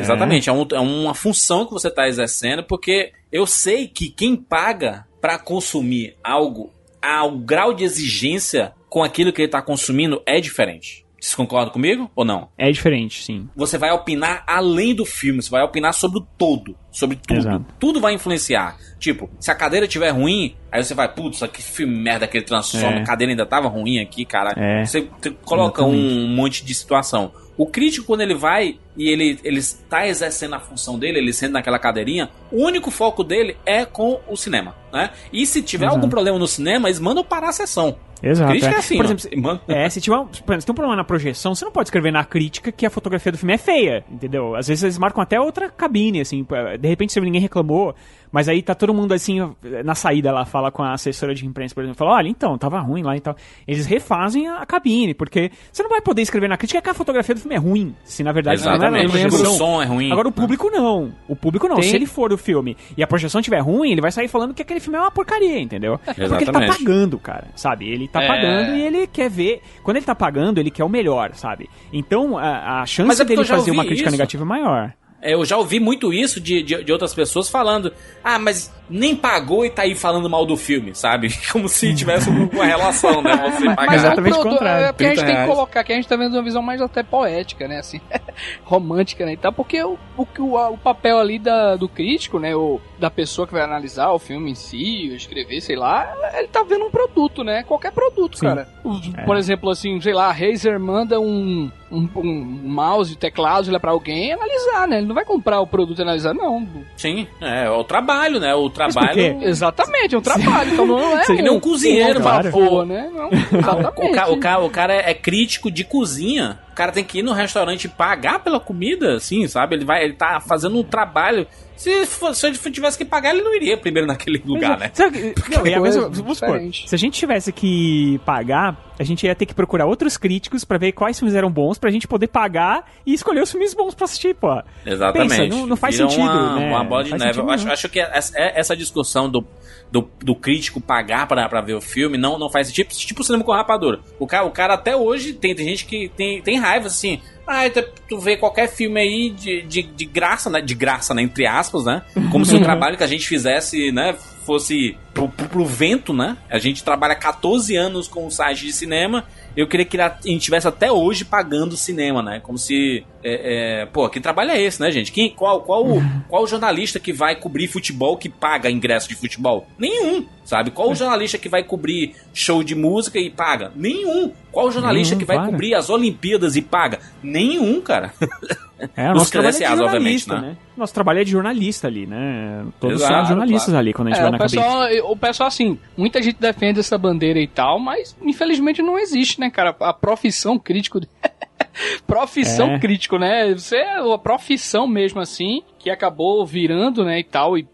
Exatamente, 0.00 0.48
é. 0.48 0.52
um- 0.52 0.66
é 0.72 0.80
uma 0.80 1.14
função 1.14 1.66
que 1.66 1.72
você 1.72 1.88
está 1.88 2.08
exercendo, 2.08 2.64
porque 2.64 3.12
eu 3.30 3.46
sei 3.46 3.86
que 3.86 4.08
quem 4.08 4.36
paga 4.36 5.06
para 5.20 5.38
consumir 5.38 6.16
algo, 6.24 6.72
ao 7.02 7.36
grau 7.38 7.74
de 7.74 7.84
exigência 7.84 8.72
com 8.88 9.02
aquilo 9.04 9.32
que 9.32 9.42
ele 9.42 9.46
está 9.48 9.60
consumindo 9.62 10.22
é 10.26 10.40
diferente. 10.40 11.04
Vocês 11.20 11.34
concordam 11.34 11.70
comigo 11.70 12.10
ou 12.16 12.24
não? 12.24 12.48
É 12.56 12.70
diferente, 12.72 13.22
sim. 13.22 13.46
Você 13.54 13.76
vai 13.76 13.90
opinar 13.90 14.42
além 14.46 14.94
do 14.94 15.04
filme, 15.04 15.42
você 15.42 15.50
vai 15.50 15.62
opinar 15.62 15.92
sobre 15.92 16.18
o 16.18 16.22
todo, 16.38 16.74
sobre 16.90 17.16
tudo. 17.16 17.38
Exato. 17.38 17.64
Tudo 17.78 18.00
vai 18.00 18.14
influenciar. 18.14 18.78
Tipo, 18.98 19.28
se 19.38 19.50
a 19.50 19.54
cadeira 19.54 19.84
estiver 19.86 20.10
ruim, 20.10 20.56
aí 20.72 20.82
você 20.82 20.94
vai, 20.94 21.12
putz, 21.12 21.40
que 21.52 21.62
filme 21.62 21.94
merda 21.94 22.26
que 22.26 22.38
ele 22.38 22.44
transforma, 22.46 22.98
É. 22.98 23.02
a 23.02 23.04
cadeira 23.04 23.32
ainda 23.32 23.44
tava 23.44 23.68
ruim 23.68 23.98
aqui, 24.00 24.24
cara. 24.24 24.54
É. 24.56 24.84
Você 24.84 25.02
coloca 25.44 25.82
Exatamente. 25.82 26.14
um 26.14 26.28
monte 26.28 26.64
de 26.64 26.74
situação. 26.74 27.32
O 27.56 27.66
crítico, 27.66 28.06
quando 28.06 28.22
ele 28.22 28.34
vai 28.34 28.78
e 28.96 29.10
ele, 29.10 29.38
ele 29.44 29.58
está 29.58 30.06
exercendo 30.06 30.54
a 30.54 30.60
função 30.60 30.98
dele, 30.98 31.18
ele 31.18 31.30
sendo 31.34 31.52
naquela 31.52 31.78
cadeirinha, 31.78 32.30
o 32.50 32.64
único 32.64 32.90
foco 32.90 33.22
dele 33.22 33.54
é 33.66 33.84
com 33.84 34.18
o 34.26 34.34
cinema, 34.36 34.74
né? 34.90 35.10
E 35.30 35.44
se 35.44 35.60
tiver 35.60 35.84
Exato. 35.84 35.96
algum 35.98 36.08
problema 36.08 36.38
no 36.38 36.48
cinema, 36.48 36.88
eles 36.88 36.98
mandam 36.98 37.22
parar 37.22 37.50
a 37.50 37.52
sessão. 37.52 37.98
Exato. 38.22 38.50
Crítica 38.50 38.72
é. 38.72 38.74
é 38.74 38.78
assim, 38.78 38.96
Por 38.96 39.04
ó. 39.06 39.08
exemplo, 39.12 39.42
Manda- 39.42 39.60
É, 39.68 39.88
se 39.88 40.00
tiver 40.00 40.16
um, 40.18 40.26
se 40.32 40.42
tem 40.42 40.56
um 40.56 40.74
problema 40.74 40.96
na 40.96 41.04
projeção, 41.04 41.54
você 41.54 41.64
não 41.64 41.72
pode 41.72 41.86
escrever 41.88 42.12
na 42.12 42.24
crítica 42.24 42.70
que 42.70 42.84
a 42.84 42.90
fotografia 42.90 43.32
do 43.32 43.38
filme 43.38 43.54
é 43.54 43.58
feia, 43.58 44.04
entendeu? 44.10 44.54
Às 44.54 44.68
vezes 44.68 44.82
eles 44.84 44.98
marcam 44.98 45.22
até 45.22 45.40
outra 45.40 45.68
cabine, 45.70 46.20
assim, 46.20 46.46
de 46.78 46.88
repente 46.88 47.12
se 47.12 47.20
ninguém 47.20 47.40
reclamou, 47.40 47.94
mas 48.32 48.48
aí 48.48 48.62
tá 48.62 48.74
todo 48.74 48.92
mundo 48.94 49.12
assim, 49.12 49.38
na 49.84 49.94
saída 49.94 50.30
lá, 50.32 50.44
fala 50.44 50.70
com 50.70 50.82
a 50.82 50.92
assessora 50.92 51.34
de 51.34 51.46
imprensa, 51.46 51.74
por 51.74 51.82
exemplo, 51.82 51.98
fala, 51.98 52.12
olha, 52.16 52.28
então, 52.28 52.56
tava 52.58 52.78
ruim 52.80 53.02
lá 53.02 53.16
e 53.16 53.20
tal. 53.20 53.34
Eles 53.66 53.86
refazem 53.86 54.48
a 54.48 54.64
cabine, 54.66 55.14
porque 55.14 55.50
você 55.72 55.82
não 55.82 55.90
vai 55.90 56.00
poder 56.00 56.22
escrever 56.22 56.48
na 56.48 56.56
crítica 56.56 56.80
que 56.80 56.90
a 56.90 56.94
fotografia 56.94 57.34
do 57.34 57.40
filme 57.40 57.54
é 57.54 57.58
ruim, 57.58 57.94
se 58.04 58.22
na 58.22 58.32
verdade 58.32 58.64
não 58.64 58.72
é 58.72 58.76
Exatamente. 59.04 59.26
O 59.26 59.46
som 59.46 59.82
é 59.82 59.84
ruim. 59.86 60.12
Agora 60.12 60.28
o 60.28 60.32
público 60.32 60.70
não. 60.70 61.12
O 61.28 61.34
público 61.36 61.66
não. 61.68 61.76
Tem- 61.76 61.84
Se 61.90 61.96
ele 61.96 62.06
for 62.06 62.32
o 62.32 62.38
filme 62.38 62.76
e 62.96 63.02
a 63.02 63.06
projeção 63.06 63.40
estiver 63.40 63.60
ruim, 63.60 63.90
ele 63.90 64.00
vai 64.00 64.12
sair 64.12 64.28
falando 64.28 64.54
que 64.54 64.62
aquele 64.62 64.80
filme 64.80 64.96
é 64.98 65.00
uma 65.00 65.10
porcaria, 65.10 65.58
entendeu? 65.58 65.98
Porque 65.98 66.20
ele 66.20 66.28
tá 66.28 66.36
Exatamente. 66.42 66.78
pagando, 66.78 67.18
cara, 67.18 67.48
sabe? 67.56 67.88
Ele 67.88 68.06
tá 68.08 68.22
É. 68.22 68.26
pagando 68.28 68.76
e 68.76 68.82
ele 68.82 69.06
quer 69.06 69.28
ver. 69.30 69.60
Quando 69.82 69.96
ele 69.96 70.06
tá 70.06 70.14
pagando, 70.14 70.58
ele 70.58 70.70
quer 70.70 70.84
o 70.84 70.88
melhor, 70.88 71.34
sabe? 71.34 71.68
Então 71.92 72.38
a, 72.38 72.82
a 72.82 72.86
chance 72.86 73.20
é 73.20 73.24
dele 73.24 73.44
fazer 73.44 73.70
uma 73.70 73.84
crítica 73.84 74.08
isso. 74.08 74.16
negativa 74.16 74.42
é 74.44 74.46
maior. 74.46 74.92
É, 75.22 75.34
Eu 75.34 75.44
já 75.44 75.56
ouvi 75.56 75.78
muito 75.78 76.12
isso 76.12 76.40
de, 76.40 76.62
de, 76.62 76.82
de 76.82 76.92
outras 76.92 77.12
pessoas 77.14 77.48
falando, 77.48 77.92
ah, 78.24 78.38
mas 78.38 78.72
nem 78.88 79.14
pagou 79.14 79.64
e 79.64 79.70
tá 79.70 79.82
aí 79.82 79.94
falando 79.94 80.28
mal 80.28 80.46
do 80.46 80.56
filme, 80.56 80.94
sabe? 80.94 81.28
Como 81.52 81.68
se 81.68 81.94
tivesse 81.94 82.30
uma 82.30 82.64
relação, 82.64 83.22
né? 83.22 83.36
Você 83.52 83.64
pagar. 83.66 83.86
Mas 83.86 83.94
Exatamente 84.04 84.38
o 84.38 84.42
contrário. 84.42 84.86
é 84.86 84.92
porque 84.92 85.04
a 85.04 85.08
gente 85.08 85.16
30 85.18 85.26
tem 85.26 85.34
que 85.34 85.42
reais. 85.42 85.50
colocar 85.50 85.84
que 85.84 85.92
a 85.92 85.96
gente 85.96 86.08
tá 86.08 86.16
vendo 86.16 86.32
uma 86.34 86.42
visão 86.42 86.62
mais 86.62 86.80
até 86.80 87.02
poética, 87.02 87.68
né? 87.68 87.78
Assim, 87.78 88.00
romântica, 88.64 89.24
né? 89.26 89.34
E 89.34 89.36
tal, 89.36 89.52
porque 89.52 89.82
o, 89.82 89.98
o, 90.16 90.26
o, 90.38 90.72
o 90.74 90.78
papel 90.78 91.18
ali 91.18 91.38
da, 91.38 91.76
do 91.76 91.88
crítico, 91.88 92.38
né? 92.38 92.54
O, 92.56 92.80
da 93.00 93.10
pessoa 93.10 93.46
que 93.46 93.52
vai 93.52 93.62
analisar 93.62 94.10
o 94.12 94.18
filme 94.18 94.50
em 94.50 94.54
si, 94.54 95.06
ou 95.10 95.16
escrever, 95.16 95.60
sei 95.60 95.74
lá, 95.76 96.12
ele 96.36 96.48
tá 96.48 96.62
vendo 96.62 96.84
um 96.84 96.90
produto, 96.90 97.42
né? 97.42 97.62
Qualquer 97.64 97.90
produto, 97.92 98.38
Sim. 98.38 98.46
cara. 98.46 98.68
O- 98.84 99.00
É. 99.16 99.22
Por 99.24 99.36
exemplo, 99.36 99.70
assim, 99.70 100.00
sei 100.00 100.12
lá, 100.12 100.26
a 100.28 100.32
Razer 100.32 100.78
manda 100.78 101.18
um, 101.18 101.70
um, 101.90 102.08
um 102.16 102.68
mouse, 102.68 103.16
teclado 103.16 103.70
lá 103.70 103.80
pra 103.80 103.90
alguém 103.90 104.32
analisar, 104.32 104.86
né? 104.86 104.98
Ele 104.98 105.06
não 105.06 105.14
vai 105.14 105.24
comprar 105.24 105.60
o 105.60 105.66
produto 105.66 105.98
e 105.98 106.02
analisar, 106.02 106.34
não. 106.34 106.66
Sim, 106.96 107.26
é, 107.40 107.64
é 107.64 107.70
o 107.70 107.82
trabalho, 107.82 108.38
né? 108.38 108.54
O 108.54 108.68
trabalho. 108.70 109.42
Exatamente, 109.42 110.14
é 110.14 110.18
um 110.18 110.22
trabalho. 110.22 110.72
Então 110.72 110.86
não 110.86 111.18
é 111.18 111.24
que 111.24 111.32
nem 111.42 111.50
um 111.50 111.58
cozinheiro, 111.60 112.20
um 112.20 112.22
cara. 112.22 112.44
favor, 112.44 112.86
né? 112.86 113.10
Não, 113.12 113.28
O, 113.50 113.56
exatamente. 113.58 114.12
ca- 114.14 114.30
o, 114.30 114.36
ca- 114.38 114.58
o 114.58 114.70
cara 114.70 114.94
é 114.94 115.14
crítico 115.14 115.70
de 115.70 115.84
cozinha. 115.84 116.58
O 116.70 116.74
cara 116.74 116.92
tem 116.92 117.04
que 117.04 117.18
ir 117.18 117.22
no 117.22 117.32
restaurante 117.32 117.84
e 117.84 117.88
pagar 117.88 118.38
pela 118.40 118.60
comida, 118.60 119.14
assim, 119.16 119.46
sabe? 119.48 119.76
Ele 119.76 119.84
vai, 119.84 120.04
ele 120.04 120.14
tá 120.14 120.40
fazendo 120.40 120.78
um 120.78 120.82
trabalho. 120.84 121.46
Se, 121.80 122.04
se 122.34 122.46
ele 122.46 122.58
tivesse 122.70 122.98
que 122.98 123.06
pagar, 123.06 123.30
ele 123.34 123.42
não 123.42 123.54
iria 123.56 123.74
primeiro 123.74 124.06
naquele 124.06 124.42
lugar, 124.44 124.78
né? 124.78 124.90
Sabe, 124.92 125.34
não, 125.50 125.66
e 125.66 125.72
a 125.74 125.78
coisa 125.78 126.00
mesma- 126.02 126.14
vamos 126.22 126.36
supor, 126.36 126.60
se 126.86 126.94
a 126.94 126.98
gente 126.98 127.18
tivesse 127.18 127.50
que 127.54 128.20
pagar, 128.26 128.92
a 128.98 129.02
gente 129.02 129.24
ia 129.24 129.34
ter 129.34 129.46
que 129.46 129.54
procurar 129.54 129.86
outros 129.86 130.18
críticos 130.18 130.62
pra 130.62 130.76
ver 130.76 130.92
quais 130.92 131.18
filmes 131.18 131.34
eram 131.34 131.50
bons 131.50 131.78
pra 131.78 131.90
gente 131.90 132.06
poder 132.06 132.26
pagar 132.28 132.84
e 133.06 133.14
escolher 133.14 133.42
os 133.42 133.50
filmes 133.50 133.72
bons 133.72 133.94
pra 133.94 134.04
assistir, 134.04 134.34
pô. 134.34 134.62
Exatamente. 134.84 135.30
Pensa, 135.30 135.46
não- 135.46 135.66
não 135.66 135.76
faz 135.76 135.96
Vira 135.96 136.10
sentido, 136.10 136.28
uma, 136.28 136.56
né? 136.60 136.66
Uma 136.68 136.84
bola 136.84 137.04
de 137.04 137.16
neve. 137.16 137.40
acho, 137.50 137.70
acho 137.70 137.88
que 137.88 137.98
essa, 137.98 138.38
é- 138.38 138.60
essa 138.60 138.76
discussão 138.76 139.30
do, 139.30 139.42
do, 139.90 140.06
do 140.20 140.34
crítico 140.34 140.82
pagar 140.82 141.26
pra, 141.26 141.48
pra 141.48 141.62
ver 141.62 141.74
o 141.76 141.80
filme 141.80 142.18
não, 142.18 142.38
não 142.38 142.50
faz 142.50 142.66
sentido. 142.66 142.88
Tipo 142.90 143.22
o 143.22 143.24
cinema 143.24 143.42
com 143.42 143.52
rapadura. 143.52 144.00
O 144.18 144.26
cara, 144.26 144.44
o 144.44 144.50
cara 144.50 144.74
até 144.74 144.94
hoje 144.94 145.32
tem, 145.32 145.54
tem 145.54 145.66
gente 145.66 145.86
que 145.86 146.10
tem, 146.14 146.42
tem 146.42 146.58
raiva, 146.58 146.88
assim. 146.88 147.22
Ah, 147.52 147.68
tu, 147.68 147.82
tu 148.08 148.18
vê 148.20 148.36
qualquer 148.36 148.68
filme 148.68 149.00
aí 149.00 149.30
de, 149.30 149.62
de, 149.62 149.82
de 149.82 150.04
graça, 150.04 150.48
né? 150.48 150.60
De 150.60 150.72
graça, 150.72 151.12
né? 151.12 151.20
Entre 151.22 151.48
aspas, 151.48 151.84
né? 151.84 152.00
Como 152.30 152.46
se 152.46 152.54
o 152.54 152.62
trabalho 152.62 152.96
que 152.96 153.02
a 153.02 153.08
gente 153.08 153.26
fizesse, 153.26 153.90
né? 153.90 154.14
Fosse 154.50 154.96
pro, 155.14 155.28
pro, 155.28 155.48
pro 155.48 155.64
vento, 155.64 156.12
né? 156.12 156.36
A 156.50 156.58
gente 156.58 156.82
trabalha 156.82 157.14
14 157.14 157.76
anos 157.76 158.08
com 158.08 158.26
um 158.26 158.30
site 158.30 158.66
de 158.66 158.72
cinema. 158.72 159.24
Eu 159.56 159.68
queria 159.68 159.86
que 159.86 159.96
a 160.00 160.16
gente 160.24 160.40
tivesse 160.42 160.66
até 160.66 160.90
hoje 160.90 161.24
pagando 161.24 161.76
cinema, 161.76 162.20
né? 162.20 162.40
Como 162.40 162.58
se. 162.58 163.04
É, 163.22 163.82
é, 163.82 163.86
pô, 163.86 164.08
que 164.08 164.18
trabalho 164.18 164.50
é 164.50 164.60
esse, 164.60 164.80
né, 164.80 164.90
gente? 164.90 165.12
Quem, 165.12 165.30
qual, 165.30 165.62
qual, 165.62 165.86
o- 165.86 166.02
qual 166.28 166.42
o 166.42 166.46
jornalista 166.48 166.98
que 166.98 167.12
vai 167.12 167.36
cobrir 167.36 167.68
futebol 167.68 168.16
que 168.16 168.28
paga 168.28 168.68
ingresso 168.68 169.08
de 169.08 169.14
futebol? 169.14 169.68
Nenhum, 169.78 170.26
sabe? 170.44 170.72
Qual 170.72 170.90
o 170.90 170.96
jornalista 170.96 171.38
que 171.38 171.48
vai 171.48 171.62
cobrir 171.62 172.16
show 172.34 172.64
de 172.64 172.74
música 172.74 173.20
e 173.20 173.30
paga? 173.30 173.70
Nenhum. 173.76 174.32
Qual 174.50 174.66
o 174.66 174.72
jornalista 174.72 175.14
Nenhum, 175.14 175.20
que 175.20 175.26
vai 175.26 175.36
claro. 175.36 175.52
cobrir 175.52 175.74
as 175.74 175.88
Olimpíadas 175.90 176.56
e 176.56 176.62
paga? 176.62 176.98
Nenhum, 177.22 177.80
cara. 177.80 178.12
É, 178.96 179.12
nosso 179.12 179.30
trabalho 179.30 179.54
é 179.54 179.58
de 179.58 179.64
obviamente, 179.64 179.90
jornalista, 179.90 180.40
né? 180.40 180.48
né? 180.48 180.56
Nosso 180.76 180.94
trabalho 180.94 181.20
é 181.20 181.24
de 181.24 181.30
jornalista 181.30 181.86
ali, 181.88 182.06
né? 182.06 182.64
Todos 182.78 182.96
Exato, 182.96 183.12
somos 183.12 183.28
jornalistas 183.28 183.64
claro. 183.66 183.78
ali 183.78 183.92
quando 183.92 184.08
a 184.08 184.10
gente 184.10 184.18
É, 184.18 184.22
vai 184.22 184.30
o 184.30 184.32
na 184.32 184.38
pessoal, 184.38 184.88
o 185.12 185.16
pessoal, 185.16 185.46
assim, 185.48 185.78
muita 185.96 186.22
gente 186.22 186.40
defende 186.40 186.80
essa 186.80 186.96
bandeira 186.96 187.38
e 187.38 187.46
tal, 187.46 187.78
mas 187.78 188.16
infelizmente 188.22 188.82
não 188.82 188.98
existe, 188.98 189.40
né, 189.40 189.50
cara? 189.50 189.74
A 189.80 189.92
profissão 189.92 190.58
crítico. 190.58 191.00
profissão 192.06 192.72
É. 192.74 192.78
crítico, 192.78 193.18
né? 193.18 193.52
Você 193.54 193.76
é 193.76 193.98
a 193.98 194.18
profissão 194.18 194.86
mesmo 194.86 195.20
assim, 195.20 195.62
que 195.78 195.88
acabou 195.90 196.44
virando, 196.44 197.04
né, 197.04 197.18
e 197.20 197.24
tal. 197.24 197.56
E 197.56 197.66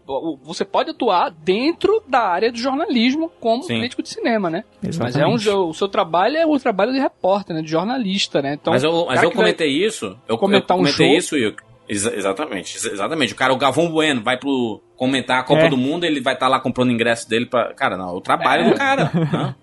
você 0.43 0.63
pode 0.63 0.91
atuar 0.91 1.29
dentro 1.31 2.01
da 2.07 2.19
área 2.21 2.51
do 2.51 2.57
jornalismo 2.57 3.31
como 3.39 3.63
Sim. 3.63 3.79
crítico 3.79 4.01
de 4.03 4.09
cinema, 4.09 4.49
né? 4.49 4.63
Mas 4.81 4.95
Exatamente. 4.95 5.49
é 5.49 5.55
um 5.55 5.67
o 5.69 5.73
seu 5.73 5.87
trabalho 5.87 6.37
é 6.37 6.45
o 6.45 6.59
trabalho 6.59 6.93
de 6.93 6.99
repórter, 6.99 7.55
né? 7.55 7.61
De 7.61 7.69
jornalista, 7.69 8.41
né? 8.41 8.53
Então, 8.53 8.71
mas 8.73 8.83
eu, 8.83 9.05
mas 9.07 9.21
eu 9.23 9.31
comentei 9.31 9.69
isso. 9.69 10.17
Eu, 10.27 10.37
comentar 10.37 10.75
eu 10.77 10.81
um 10.81 10.83
comentei 10.85 11.07
jogo. 11.07 11.17
isso, 11.19 11.35
Wilk. 11.35 11.63
Exa- 11.89 12.13
exatamente, 12.13 12.75
exa- 12.75 12.91
exatamente. 12.91 13.31
O 13.31 13.35
cara, 13.35 13.53
o 13.53 13.57
Galvão 13.57 13.89
Bueno, 13.89 14.21
vai 14.21 14.37
pro 14.37 14.81
comentar 14.97 15.39
a 15.39 15.43
Copa 15.43 15.61
É. 15.61 15.69
do 15.69 15.77
Mundo, 15.77 16.03
ele 16.05 16.19
vai 16.19 16.33
estar 16.33 16.49
lá 16.49 16.59
comprando 16.59 16.91
ingresso 16.91 17.29
dele 17.29 17.45
pra. 17.45 17.73
Cara, 17.73 17.95
não, 17.95 18.13
o 18.13 18.19
trabalho 18.19 18.69
do 18.71 18.75
cara. 18.75 19.09
né? 19.15 19.55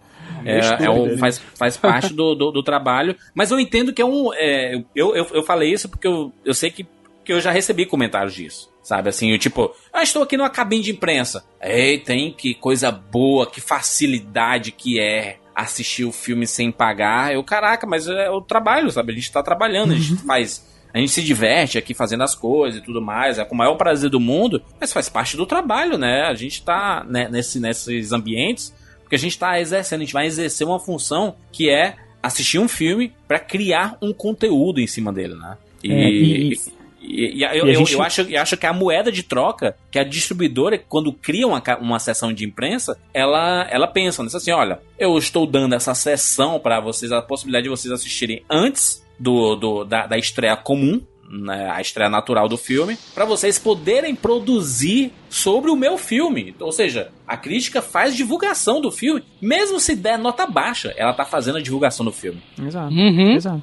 É, 0.44 0.84
é 0.84 0.90
um- 0.90 1.18
faz, 1.18 1.38
faz 1.56 1.76
parte 1.76 2.12
do, 2.12 2.34
do, 2.34 2.50
do 2.50 2.62
trabalho. 2.62 3.16
Mas 3.34 3.50
eu 3.50 3.58
entendo 3.58 3.92
que 3.92 4.02
é 4.02 4.04
um. 4.04 4.32
é, 4.34 4.82
eu, 4.94 5.14
eu, 5.14 5.26
eu 5.32 5.42
falei 5.42 5.72
isso 5.72 5.88
porque 5.88 6.06
eu, 6.06 6.32
eu 6.44 6.54
sei 6.54 6.70
que, 6.70 6.86
que 7.24 7.32
eu 7.32 7.40
já 7.40 7.50
recebi 7.50 7.86
comentários 7.86 8.34
disso. 8.34 8.72
Sabe 8.82 9.08
assim, 9.08 9.30
eu 9.32 9.38
tipo, 9.38 9.74
ah, 9.92 10.02
estou 10.02 10.22
aqui 10.22 10.36
numa 10.36 10.50
cabine 10.50 10.82
de 10.82 10.90
imprensa. 10.90 11.42
Ei, 11.62 11.98
tem 11.98 12.30
que 12.32 12.52
coisa 12.54 12.90
boa, 12.90 13.46
que 13.50 13.60
facilidade 13.60 14.70
que 14.72 15.00
é 15.00 15.38
assistir 15.54 16.04
o 16.04 16.12
filme 16.12 16.46
sem 16.46 16.70
pagar. 16.70 17.32
Eu, 17.32 17.42
caraca, 17.42 17.86
mas 17.86 18.06
é 18.08 18.28
o 18.28 18.40
trabalho, 18.42 18.90
sabe? 18.90 19.12
A 19.12 19.14
gente 19.14 19.32
tá 19.32 19.42
trabalhando, 19.42 19.92
a 19.92 19.96
gente 19.96 20.16
faz. 20.26 20.74
A 20.92 20.98
gente 20.98 21.10
se 21.10 21.22
diverte 21.22 21.76
aqui 21.78 21.92
fazendo 21.94 22.22
as 22.22 22.34
coisas 22.36 22.80
e 22.80 22.84
tudo 22.84 23.00
mais, 23.02 23.38
é 23.38 23.44
com 23.44 23.54
o 23.54 23.58
maior 23.58 23.74
prazer 23.74 24.08
do 24.10 24.20
mundo, 24.20 24.62
mas 24.80 24.92
faz 24.92 25.08
parte 25.08 25.36
do 25.36 25.44
trabalho, 25.44 25.98
né? 25.98 26.22
A 26.22 26.34
gente 26.34 26.62
tá 26.62 27.04
né, 27.08 27.28
nesse, 27.28 27.58
nesses 27.58 28.12
ambientes 28.12 28.72
porque 29.04 29.14
a 29.14 29.18
gente 29.18 29.38
tá 29.38 29.60
exercendo, 29.60 30.00
a 30.00 30.04
gente 30.04 30.12
vai 30.12 30.26
exercer 30.26 30.66
uma 30.66 30.80
função 30.80 31.36
que 31.52 31.70
é 31.70 31.94
assistir 32.22 32.58
um 32.58 32.66
filme 32.68 33.12
pra 33.28 33.38
criar 33.38 33.96
um 34.02 34.12
conteúdo 34.12 34.80
em 34.80 34.86
cima 34.86 35.12
dele, 35.12 35.34
né? 35.34 35.56
E, 35.82 35.92
É, 35.92 36.08
e- 36.10 36.52
e- 37.06 37.36
e- 37.38 37.42
eu, 37.58 37.66
gente- 37.74 37.92
eu 37.92 38.02
acho, 38.02 38.20
eu 38.22 38.40
acho 38.40 38.56
que 38.56 38.64
a 38.66 38.72
moeda 38.72 39.12
de 39.12 39.22
troca, 39.22 39.76
que 39.90 39.98
a 39.98 40.04
distribuidora, 40.04 40.78
quando 40.78 41.12
cria 41.12 41.46
uma, 41.46 41.62
uma 41.80 41.98
sessão 41.98 42.32
de 42.32 42.46
imprensa, 42.46 42.98
ela, 43.12 43.68
ela 43.70 43.86
pensa 43.86 44.22
nisso 44.22 44.38
assim: 44.38 44.50
olha, 44.52 44.80
eu 44.98 45.16
estou 45.18 45.46
dando 45.46 45.74
essa 45.74 45.94
sessão 45.94 46.58
pra 46.58 46.80
vocês, 46.80 47.12
a 47.12 47.20
possibilidade 47.20 47.64
de 47.64 47.68
vocês 47.68 47.92
assistirem 47.92 48.42
antes 48.50 49.04
do, 49.18 49.54
do- 49.54 49.84
da, 49.84 50.06
da 50.06 50.16
estreia 50.16 50.56
comum, 50.56 51.00
né, 51.40 51.70
a 51.70 51.80
estreia 51.80 52.08
natural 52.08 52.48
do 52.48 52.56
filme, 52.56 52.96
pra 53.14 53.24
vocês 53.24 53.58
poderem 53.58 54.14
produzir 54.14 55.12
sobre 55.28 55.70
o 55.70 55.76
meu 55.76 55.98
filme. 55.98 56.54
Ou 56.60 56.72
seja, 56.72 57.10
a 57.26 57.36
crítica 57.36 57.82
faz 57.82 58.14
divulgação 58.14 58.80
do 58.80 58.90
filme, 58.90 59.24
mesmo 59.40 59.80
se 59.80 59.96
der 59.96 60.18
nota 60.18 60.46
baixa, 60.46 60.94
ela 60.96 61.12
tá 61.12 61.24
fazendo 61.24 61.58
a 61.58 61.62
divulgação 61.62 62.04
do 62.04 62.12
filme. 62.12 62.40
Exato. 62.60 62.92
Uhum. 62.94 63.32
Exato. 63.32 63.62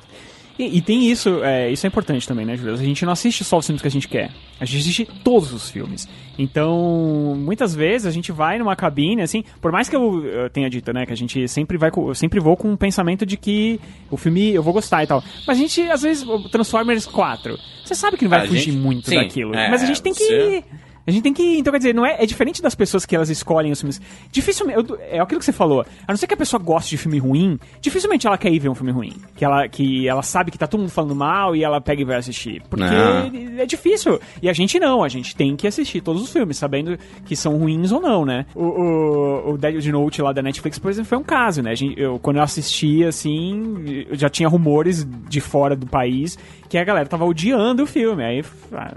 E, 0.59 0.77
e 0.77 0.81
tem 0.81 1.09
isso, 1.09 1.43
é, 1.43 1.71
isso 1.71 1.85
é 1.85 1.89
importante 1.89 2.27
também, 2.27 2.45
né, 2.45 2.55
Júlio? 2.55 2.73
A 2.73 2.77
gente 2.77 3.03
não 3.05 3.13
assiste 3.13 3.43
só 3.43 3.57
os 3.57 3.65
filmes 3.65 3.81
que 3.81 3.87
a 3.87 3.91
gente 3.91 4.07
quer. 4.07 4.29
A 4.59 4.65
gente 4.65 4.79
assiste 4.81 5.07
todos 5.23 5.51
os 5.53 5.69
filmes. 5.71 6.07
Então, 6.37 7.35
muitas 7.37 7.73
vezes 7.73 8.05
a 8.05 8.11
gente 8.11 8.31
vai 8.31 8.57
numa 8.59 8.75
cabine, 8.75 9.21
assim, 9.21 9.43
por 9.61 9.71
mais 9.71 9.87
que 9.89 9.95
eu, 9.95 10.25
eu 10.25 10.49
tenha 10.49 10.69
dito, 10.69 10.91
né, 10.93 11.05
que 11.05 11.13
a 11.13 11.17
gente 11.17 11.47
sempre 11.47 11.77
vai 11.77 11.89
com, 11.89 12.07
eu 12.09 12.15
sempre 12.15 12.39
vou 12.39 12.55
com 12.57 12.69
um 12.71 12.75
pensamento 12.77 13.25
de 13.25 13.37
que 13.37 13.79
o 14.09 14.17
filme 14.17 14.53
eu 14.53 14.61
vou 14.61 14.73
gostar 14.73 15.03
e 15.03 15.07
tal. 15.07 15.23
Mas 15.47 15.57
a 15.57 15.61
gente, 15.61 15.81
às 15.89 16.01
vezes, 16.01 16.23
o 16.27 16.49
Transformers 16.49 17.05
4, 17.05 17.57
você 17.83 17.95
sabe 17.95 18.17
que 18.17 18.25
não 18.25 18.29
vai 18.29 18.41
A 18.41 18.47
fugir 18.47 18.71
gente- 18.71 18.77
muito 18.77 19.09
sim, 19.09 19.15
daquilo. 19.15 19.55
é, 19.55 19.69
mas 19.69 19.81
a 19.81 19.85
gente 19.85 20.01
tem 20.01 20.13
que. 20.13 20.23
você- 20.23 20.63
A 21.05 21.11
gente 21.11 21.23
tem 21.23 21.33
que. 21.33 21.57
Então, 21.57 21.71
quer 21.71 21.79
dizer, 21.79 21.95
não 21.95 22.05
é, 22.05 22.17
é 22.21 22.25
diferente 22.25 22.61
das 22.61 22.75
pessoas 22.75 23.05
que 23.05 23.15
elas 23.15 23.29
escolhem 23.29 23.71
os 23.71 23.79
filmes. 23.79 23.99
Dificilmente. 24.31 24.93
É 25.09 25.19
aquilo 25.19 25.39
que 25.39 25.45
você 25.45 25.51
falou. 25.51 25.85
A 26.07 26.11
não 26.11 26.17
ser 26.17 26.27
que 26.27 26.33
a 26.33 26.37
pessoa 26.37 26.61
goste 26.61 26.91
de 26.91 26.97
filme 26.97 27.17
ruim, 27.17 27.59
dificilmente 27.81 28.27
ela 28.27 28.37
quer 28.37 28.51
ir 28.51 28.59
ver 28.59 28.69
um 28.69 28.75
filme 28.75 28.91
ruim. 28.91 29.13
Que 29.35 29.43
ela, 29.43 29.67
que 29.67 30.07
ela 30.07 30.21
sabe 30.21 30.51
que 30.51 30.57
tá 30.57 30.67
todo 30.67 30.79
mundo 30.81 30.89
falando 30.91 31.15
mal 31.15 31.55
e 31.55 31.63
ela 31.63 31.81
pega 31.81 32.01
e 32.01 32.05
vai 32.05 32.17
assistir. 32.17 32.61
Porque 32.69 32.83
Não. 32.85 33.59
é 33.59 33.65
difícil. 33.65 34.19
E 34.41 34.49
a 34.49 34.53
gente 34.53 34.79
não, 34.79 35.03
a 35.03 35.09
gente 35.09 35.35
tem 35.35 35.55
que 35.55 35.67
assistir 35.67 36.01
todos 36.01 36.21
os 36.21 36.31
filmes, 36.31 36.57
sabendo 36.57 36.97
que 37.25 37.35
são 37.35 37.57
ruins 37.57 37.91
ou 37.91 37.99
não, 38.01 38.25
né? 38.25 38.45
O, 38.55 38.63
o, 38.63 39.51
o 39.53 39.57
Dead 39.57 39.83
Note 39.87 40.21
lá 40.21 40.31
da 40.31 40.41
Netflix, 40.41 40.77
por 40.79 40.89
exemplo, 40.91 41.09
foi 41.09 41.17
um 41.17 41.23
caso, 41.23 41.61
né? 41.61 41.75
Gente- 41.75 41.99
eu, 41.99 42.19
quando 42.19 42.37
eu 42.37 42.43
assisti, 42.43 43.03
assim, 43.03 44.05
eu 44.09 44.15
já 44.15 44.29
tinha 44.29 44.47
rumores 44.47 45.05
de 45.27 45.41
fora 45.41 45.75
do 45.75 45.87
país 45.87 46.37
que 46.71 46.77
a 46.77 46.85
galera 46.85 47.05
tava 47.05 47.25
odiando 47.25 47.83
o 47.83 47.85
filme. 47.85 48.23
Aí, 48.23 48.41
ah, 48.71 48.93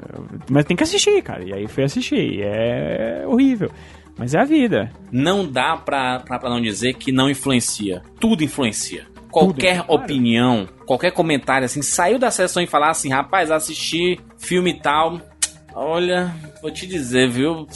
mas 0.49 0.65
tem 0.65 0.77
que 0.77 0.85
assistir, 0.85 1.21
cara. 1.23 1.43
E 1.43 1.53
aí 1.53 1.67
fui 1.67 1.83
assistir. 1.83 2.35
E 2.35 2.41
é 2.41 3.25
horrível. 3.27 3.69
Mas 4.17 4.33
é 4.33 4.39
a 4.39 4.45
vida. 4.45 4.93
Não 5.11 5.45
dá 5.45 5.77
pra, 5.77 6.21
pra, 6.21 6.39
pra 6.39 6.49
não 6.49 6.61
dizer 6.61 6.95
que 6.95 7.11
não 7.11 7.29
influencia. 7.29 8.01
Tudo 8.21 8.45
influencia. 8.45 9.09
Qualquer 9.29 9.85
claro. 9.85 9.93
opinião, 9.93 10.69
qualquer 10.87 11.11
comentário 11.11 11.65
assim, 11.65 11.83
saiu 11.83 12.17
da 12.17 12.31
sessão 12.31 12.63
e 12.63 12.67
falar 12.69 12.91
assim, 12.91 13.11
rapaz, 13.11 13.51
assisti 13.51 14.21
filme 14.39 14.71
e 14.71 14.81
tal. 14.81 15.21
Olha, 15.75 16.33
vou 16.63 16.71
te 16.71 16.87
dizer, 16.87 17.29
viu? 17.29 17.67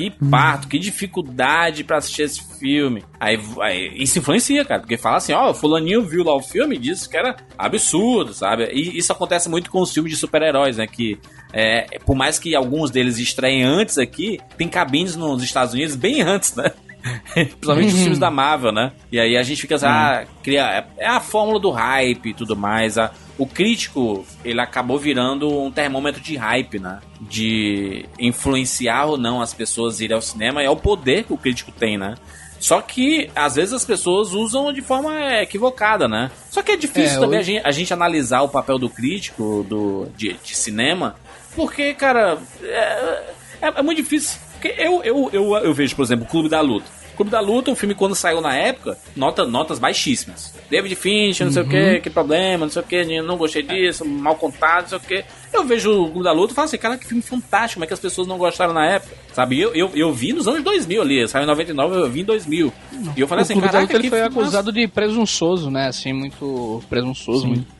Que 0.00 0.10
parto, 0.30 0.66
que 0.66 0.78
dificuldade 0.78 1.84
pra 1.84 1.98
assistir 1.98 2.22
esse 2.22 2.42
filme. 2.58 3.04
Aí, 3.20 3.38
aí 3.60 4.02
isso 4.02 4.18
influencia, 4.18 4.64
cara, 4.64 4.80
porque 4.80 4.96
fala 4.96 5.18
assim, 5.18 5.34
ó, 5.34 5.52
fulaninho 5.52 6.02
viu 6.02 6.24
lá 6.24 6.34
o 6.34 6.40
filme 6.40 6.76
e 6.76 6.78
disse 6.78 7.06
que 7.06 7.18
era 7.18 7.36
absurdo, 7.58 8.32
sabe? 8.32 8.70
E 8.72 8.96
isso 8.96 9.12
acontece 9.12 9.50
muito 9.50 9.70
com 9.70 9.82
os 9.82 9.92
filmes 9.92 10.10
de 10.10 10.18
super-heróis, 10.18 10.78
né? 10.78 10.86
Que 10.86 11.18
é, 11.52 11.98
por 12.06 12.16
mais 12.16 12.38
que 12.38 12.54
alguns 12.54 12.90
deles 12.90 13.18
estreiem 13.18 13.62
antes 13.62 13.98
aqui, 13.98 14.40
tem 14.56 14.68
cabines 14.68 15.16
nos 15.16 15.42
Estados 15.42 15.74
Unidos 15.74 15.96
bem 15.96 16.22
antes, 16.22 16.54
né? 16.54 16.72
Principalmente 17.34 17.94
os 17.94 18.00
filmes 18.00 18.18
da 18.20 18.30
Marvel, 18.30 18.72
né? 18.72 18.92
E 19.10 19.18
aí 19.18 19.36
a 19.36 19.42
gente 19.42 19.60
fica 19.60 19.76
assim, 19.76 19.86
ah, 19.86 20.24
cria, 20.42 20.86
é 20.98 21.06
a 21.06 21.20
fórmula 21.20 21.58
do 21.58 21.70
hype 21.70 22.30
e 22.30 22.34
tudo 22.34 22.56
mais. 22.56 22.98
A, 22.98 23.10
o 23.38 23.46
crítico, 23.46 24.24
ele 24.44 24.60
acabou 24.60 24.98
virando 24.98 25.48
um 25.62 25.70
termômetro 25.70 26.20
de 26.20 26.36
hype, 26.36 26.78
né? 26.78 27.00
De 27.20 28.04
influenciar 28.18 29.06
ou 29.06 29.16
não 29.16 29.40
as 29.40 29.54
pessoas 29.54 30.00
irem 30.00 30.14
ao 30.14 30.22
cinema. 30.22 30.62
É 30.62 30.68
o 30.68 30.76
poder 30.76 31.24
que 31.24 31.32
o 31.32 31.38
crítico 31.38 31.72
tem, 31.72 31.96
né? 31.96 32.16
Só 32.58 32.82
que, 32.82 33.30
às 33.34 33.54
vezes, 33.54 33.72
as 33.72 33.86
pessoas 33.86 34.32
usam 34.34 34.70
de 34.70 34.82
forma 34.82 35.40
equivocada, 35.40 36.06
né? 36.06 36.30
Só 36.50 36.62
que 36.62 36.72
é 36.72 36.76
difícil 36.76 37.16
É, 37.16 37.20
também 37.20 37.38
a, 37.38 37.40
hoje- 37.40 37.52
gente, 37.54 37.66
a 37.66 37.70
gente 37.70 37.94
analisar 37.94 38.42
o 38.42 38.48
papel 38.50 38.78
do 38.78 38.90
crítico 38.90 39.64
do, 39.66 40.08
de, 40.14 40.34
de 40.44 40.54
cinema, 40.54 41.16
porque, 41.56 41.94
cara, 41.94 42.36
é, 42.62 43.32
é, 43.62 43.68
é 43.76 43.82
muito 43.82 43.96
difícil. 44.02 44.38
Porque 44.60 44.74
eu, 44.78 45.02
eu, 45.02 45.30
eu, 45.32 45.56
eu 45.56 45.72
vejo, 45.72 45.96
por 45.96 46.02
exemplo, 46.02 46.26
o 46.26 46.28
Clube 46.28 46.50
da 46.50 46.60
Luta. 46.60 46.84
O 47.14 47.16
Clube 47.16 47.30
da 47.30 47.40
Luta, 47.40 47.70
um 47.70 47.74
filme 47.74 47.94
quando 47.94 48.14
saiu 48.14 48.42
na 48.42 48.54
época, 48.54 48.96
nota, 49.16 49.46
notas 49.46 49.78
baixíssimas. 49.78 50.54
David 50.70 50.94
Fincher, 50.96 51.46
não 51.46 51.52
sei 51.52 51.62
o 51.62 51.68
que, 51.68 52.00
que 52.00 52.10
problema, 52.10 52.66
não 52.66 52.70
sei 52.70 52.82
o 52.82 52.84
que, 52.84 53.22
não 53.22 53.36
gostei 53.38 53.62
disso, 53.62 54.04
mal 54.04 54.36
contado, 54.36 54.82
não 54.82 54.88
sei 54.88 54.98
o 54.98 55.00
que. 55.00 55.24
Eu 55.52 55.64
vejo 55.64 55.90
o 55.90 56.10
Clube 56.10 56.24
da 56.24 56.32
Luta 56.32 56.52
e 56.52 56.54
falo 56.54 56.66
assim, 56.66 56.76
cara, 56.76 56.98
que 56.98 57.06
filme 57.06 57.22
fantástico, 57.22 57.74
como 57.74 57.84
é 57.84 57.86
que 57.86 57.94
as 57.94 58.00
pessoas 58.00 58.28
não 58.28 58.36
gostaram 58.36 58.74
na 58.74 58.86
época? 58.86 59.14
Sabe, 59.32 59.58
eu, 59.58 59.74
eu, 59.74 59.90
eu 59.94 60.12
vi 60.12 60.32
nos 60.32 60.46
anos 60.46 60.62
2000 60.62 61.02
ali, 61.02 61.28
saiu 61.28 61.44
em 61.44 61.46
99, 61.46 61.96
eu 61.96 62.10
vi 62.10 62.20
em 62.20 62.24
2000. 62.24 62.72
E 63.16 63.20
eu 63.20 63.26
falei 63.26 63.42
o 63.42 63.44
assim, 63.44 63.54
Clube 63.54 63.66
da 63.66 63.72
caraca, 63.72 63.92
Luta 63.92 63.96
ele 63.96 64.02
que 64.04 64.10
foi 64.10 64.22
acusado 64.22 64.72
de 64.72 64.86
presunçoso, 64.86 65.70
né? 65.70 65.88
Assim, 65.88 66.12
muito 66.12 66.82
presunçoso, 66.88 67.46
muito 67.46 67.79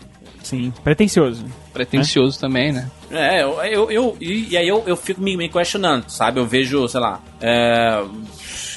Sim. 0.50 0.72
Pretencioso. 0.82 1.44
pretencioso 1.72 2.38
também, 2.40 2.72
né? 2.72 2.90
É, 3.10 3.42
eu, 3.42 3.62
eu, 3.62 3.90
eu- 3.90 4.16
e, 4.20 4.48
e 4.50 4.56
aí 4.56 4.66
eu, 4.66 4.82
eu 4.86 4.96
fico 4.96 5.20
me, 5.20 5.36
me 5.36 5.48
questionando, 5.48 6.08
sabe? 6.08 6.40
Eu 6.40 6.46
vejo, 6.46 6.88
sei 6.88 7.00
lá, 7.00 7.20
é, 7.40 8.02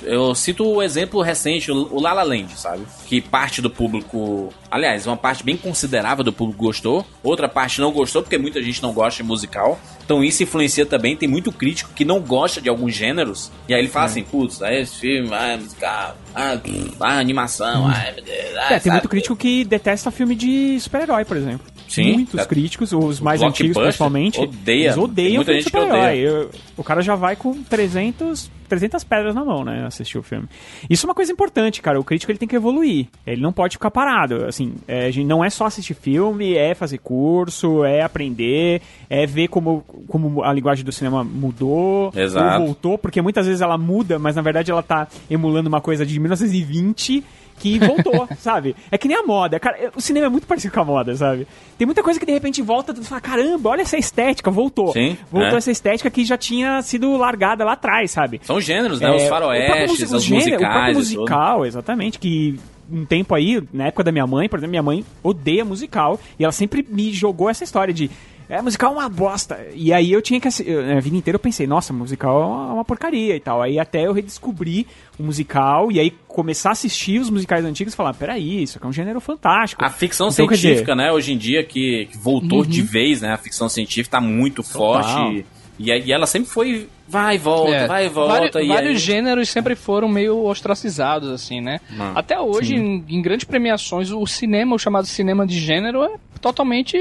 eu 0.03 0.35
cito 0.35 0.65
o 0.67 0.81
exemplo 0.83 1.21
recente, 1.21 1.71
o, 1.71 1.87
o 1.91 1.99
La 2.01 2.13
La 2.13 2.23
Land, 2.23 2.53
sabe? 2.57 2.83
Que 3.07 3.19
parte 3.21 3.61
do 3.61 3.69
público, 3.69 4.49
aliás, 4.69 5.07
uma 5.07 5.17
parte 5.17 5.43
bem 5.43 5.57
considerável 5.57 6.23
do 6.23 6.31
público 6.33 6.61
gostou, 6.63 7.05
outra 7.23 7.47
parte 7.49 7.81
não 7.81 7.91
gostou, 7.91 8.21
porque 8.21 8.37
muita 8.37 8.61
gente 8.61 8.81
não 8.83 8.93
gosta 8.93 9.21
de 9.23 9.27
musical. 9.27 9.79
Então 10.05 10.23
isso 10.23 10.43
influencia 10.43 10.85
também, 10.85 11.15
tem 11.15 11.27
muito 11.27 11.51
crítico 11.51 11.91
que 11.93 12.03
não 12.03 12.19
gosta 12.19 12.61
de 12.61 12.69
alguns 12.69 12.93
gêneros, 12.93 13.51
e 13.67 13.73
aí 13.73 13.79
ele 13.79 13.87
fala 13.87 14.05
assim, 14.05 14.23
putz, 14.23 14.61
aí 14.61 14.81
esse 14.81 14.99
filme, 14.99 15.29
ah, 15.31 15.47
é 15.47 15.57
musical, 15.57 16.17
ah, 16.35 16.59
ah, 16.99 17.19
animação, 17.19 17.87
ah, 17.87 18.11
meu 18.15 18.23
Deus, 18.23 18.57
ah, 18.57 18.73
É, 18.73 18.79
tem 18.79 18.91
muito 18.91 19.09
crítico 19.09 19.35
que 19.35 19.63
detesta 19.63 20.11
filme 20.11 20.35
de 20.35 20.79
super-herói, 20.79 21.25
por 21.25 21.37
exemplo. 21.37 21.65
Sim, 21.87 22.13
Muitos 22.13 22.39
é. 22.39 22.45
críticos, 22.45 22.91
os 22.91 23.19
mais 23.19 23.41
antigos 23.41 23.77
principalmente, 23.77 24.39
odeia. 24.39 24.85
eles 24.85 24.97
odeiam 24.97 25.43
filme 25.43 25.59
de 25.59 25.65
super-herói. 25.65 26.49
O 26.75 26.83
cara 26.83 27.01
já 27.01 27.15
vai 27.15 27.35
com 27.35 27.61
300, 27.63 28.49
300 28.73 29.03
pedras 29.03 29.35
na 29.35 29.45
mão, 29.45 29.63
né, 29.63 29.85
assistir 29.85 30.17
o 30.17 30.23
filme. 30.23 30.47
Isso 30.89 31.05
é 31.05 31.07
uma 31.07 31.13
coisa 31.13 31.31
importante, 31.31 31.81
cara. 31.81 31.99
O 31.99 32.03
crítico 32.03 32.31
ele 32.31 32.39
tem 32.39 32.47
que 32.47 32.55
evoluir. 32.55 33.07
Ele 33.25 33.41
não 33.41 33.53
pode 33.53 33.77
ficar 33.77 33.91
parado. 33.91 34.45
Assim, 34.45 34.73
é, 34.87 35.11
não 35.23 35.45
é 35.45 35.49
só 35.49 35.65
assistir 35.65 35.93
filme, 35.93 36.55
é 36.55 36.73
fazer 36.73 36.97
curso, 36.97 37.83
é 37.83 38.01
aprender, 38.01 38.81
é 39.09 39.27
ver 39.27 39.47
como, 39.47 39.81
como 40.07 40.43
a 40.43 40.51
linguagem 40.51 40.83
do 40.83 40.91
cinema 40.91 41.23
mudou, 41.23 42.11
Exato. 42.15 42.61
ou 42.61 42.65
voltou, 42.65 42.97
porque 42.97 43.21
muitas 43.21 43.45
vezes 43.45 43.61
ela 43.61 43.77
muda, 43.77 44.17
mas 44.17 44.35
na 44.35 44.41
verdade 44.41 44.71
ela 44.71 44.81
tá 44.81 45.07
emulando 45.29 45.69
uma 45.69 45.81
coisa 45.81 46.05
de 46.05 46.19
1920 46.19 47.23
que 47.59 47.79
voltou, 47.79 48.27
sabe? 48.39 48.75
É 48.91 48.97
que 48.97 49.07
nem 49.07 49.17
a 49.17 49.23
moda. 49.23 49.59
Cara, 49.59 49.91
o 49.95 50.01
cinema 50.01 50.27
é 50.27 50.29
muito 50.29 50.47
parecido 50.47 50.73
com 50.73 50.81
a 50.81 50.85
moda, 50.85 51.15
sabe? 51.15 51.47
Tem 51.77 51.85
muita 51.85 52.03
coisa 52.03 52.19
que 52.19 52.25
de 52.25 52.31
repente 52.31 52.61
volta, 52.61 52.93
tu 52.93 53.03
fala, 53.03 53.21
caramba, 53.21 53.69
olha 53.69 53.81
essa 53.81 53.97
estética, 53.97 54.49
voltou. 54.51 54.91
Sim, 54.93 55.17
voltou 55.31 55.55
é. 55.55 55.57
essa 55.57 55.71
estética 55.71 56.09
que 56.09 56.23
já 56.25 56.37
tinha 56.37 56.81
sido 56.81 57.15
largada 57.17 57.63
lá 57.63 57.73
atrás, 57.73 58.11
sabe? 58.11 58.41
São 58.43 58.59
gêneros, 58.59 58.99
né? 58.99 59.07
É, 59.07 59.15
os 59.15 59.23
o 59.23 59.27
próprio 59.27 59.67
faroestes, 59.67 60.11
os 60.11 60.23
gênero, 60.23 60.55
O 60.55 60.59
próprio 60.59 60.93
musicais. 60.93 60.97
e 60.97 61.13
tudo. 61.13 61.19
musical, 61.19 61.65
exatamente, 61.65 62.19
que 62.19 62.59
um 62.91 63.05
tempo 63.05 63.33
aí, 63.33 63.61
na 63.71 63.87
época 63.87 64.03
da 64.03 64.11
minha 64.11 64.27
mãe, 64.27 64.49
por 64.49 64.59
exemplo, 64.59 64.71
minha 64.71 64.83
mãe 64.83 65.05
odeia 65.23 65.63
musical, 65.63 66.19
e 66.37 66.43
ela 66.43 66.51
sempre 66.51 66.85
me 66.87 67.11
jogou 67.11 67.49
essa 67.49 67.63
história 67.63 67.93
de 67.93 68.09
é, 68.49 68.61
musical 68.61 68.91
é 68.93 68.97
uma 68.97 69.09
bosta. 69.09 69.65
E 69.73 69.91
aí 69.93 70.11
eu 70.11 70.21
tinha 70.21 70.39
que 70.39 70.47
assi- 70.47 70.63
eu, 70.67 70.97
a 70.97 70.99
vida 70.99 71.15
inteira 71.17 71.35
eu 71.35 71.39
pensei, 71.39 71.65
nossa, 71.67 71.91
musical 71.93 72.41
é 72.41 72.45
uma, 72.45 72.73
uma 72.75 72.85
porcaria 72.85 73.35
e 73.35 73.39
tal. 73.39 73.61
Aí 73.61 73.79
até 73.79 74.05
eu 74.05 74.13
redescobri 74.13 74.85
o 75.19 75.23
musical 75.23 75.91
e 75.91 75.99
aí 75.99 76.11
começar 76.27 76.69
a 76.69 76.71
assistir 76.73 77.19
os 77.19 77.29
musicais 77.29 77.63
antigos 77.65 77.93
e 77.93 77.97
falar, 77.97 78.13
peraí, 78.13 78.63
isso 78.63 78.77
aqui 78.77 78.85
é 78.85 78.89
um 78.89 78.93
gênero 78.93 79.19
fantástico. 79.21 79.83
A 79.83 79.89
ficção 79.89 80.29
Então, 80.29 80.47
quer 80.47 80.55
dizer, 80.55 80.67
científica, 80.69 80.95
né, 80.95 81.11
hoje 81.11 81.33
em 81.33 81.37
dia, 81.37 81.63
que, 81.63 82.07
que 82.11 82.17
voltou 82.17 82.65
de 82.65 82.81
vez, 82.81 83.21
né? 83.21 83.33
A 83.33 83.37
ficção 83.37 83.69
científica 83.69 84.17
tá 84.17 84.21
muito 84.21 84.63
forte. 84.63 85.45
E, 85.79 85.89
e 85.91 86.11
ela 86.11 86.25
sempre 86.27 86.49
foi. 86.49 86.87
Vai 87.07 87.35
e 87.35 87.37
volta, 87.37 87.71
É, 87.73 87.87
vai 87.87 88.05
e 88.05 88.09
volta. 88.09 88.31
vários, 88.33 88.55
e 88.55 88.67
vários 88.67 88.91
aí- 88.91 88.97
gêneros 88.97 89.49
sempre 89.49 89.75
foram 89.75 90.07
meio 90.07 90.43
ostracizados, 90.45 91.29
assim, 91.29 91.59
né? 91.61 91.79
Hum. 91.91 92.11
Até 92.15 92.39
hoje, 92.39 92.75
em, 92.75 93.03
em 93.09 93.21
grandes 93.21 93.43
premiações, 93.45 94.11
o 94.11 94.25
cinema, 94.25 94.75
o 94.75 94.79
chamado 94.79 95.05
cinema 95.07 95.45
de 95.45 95.59
gênero, 95.59 96.03
é 96.03 96.11
totalmente 96.43 96.97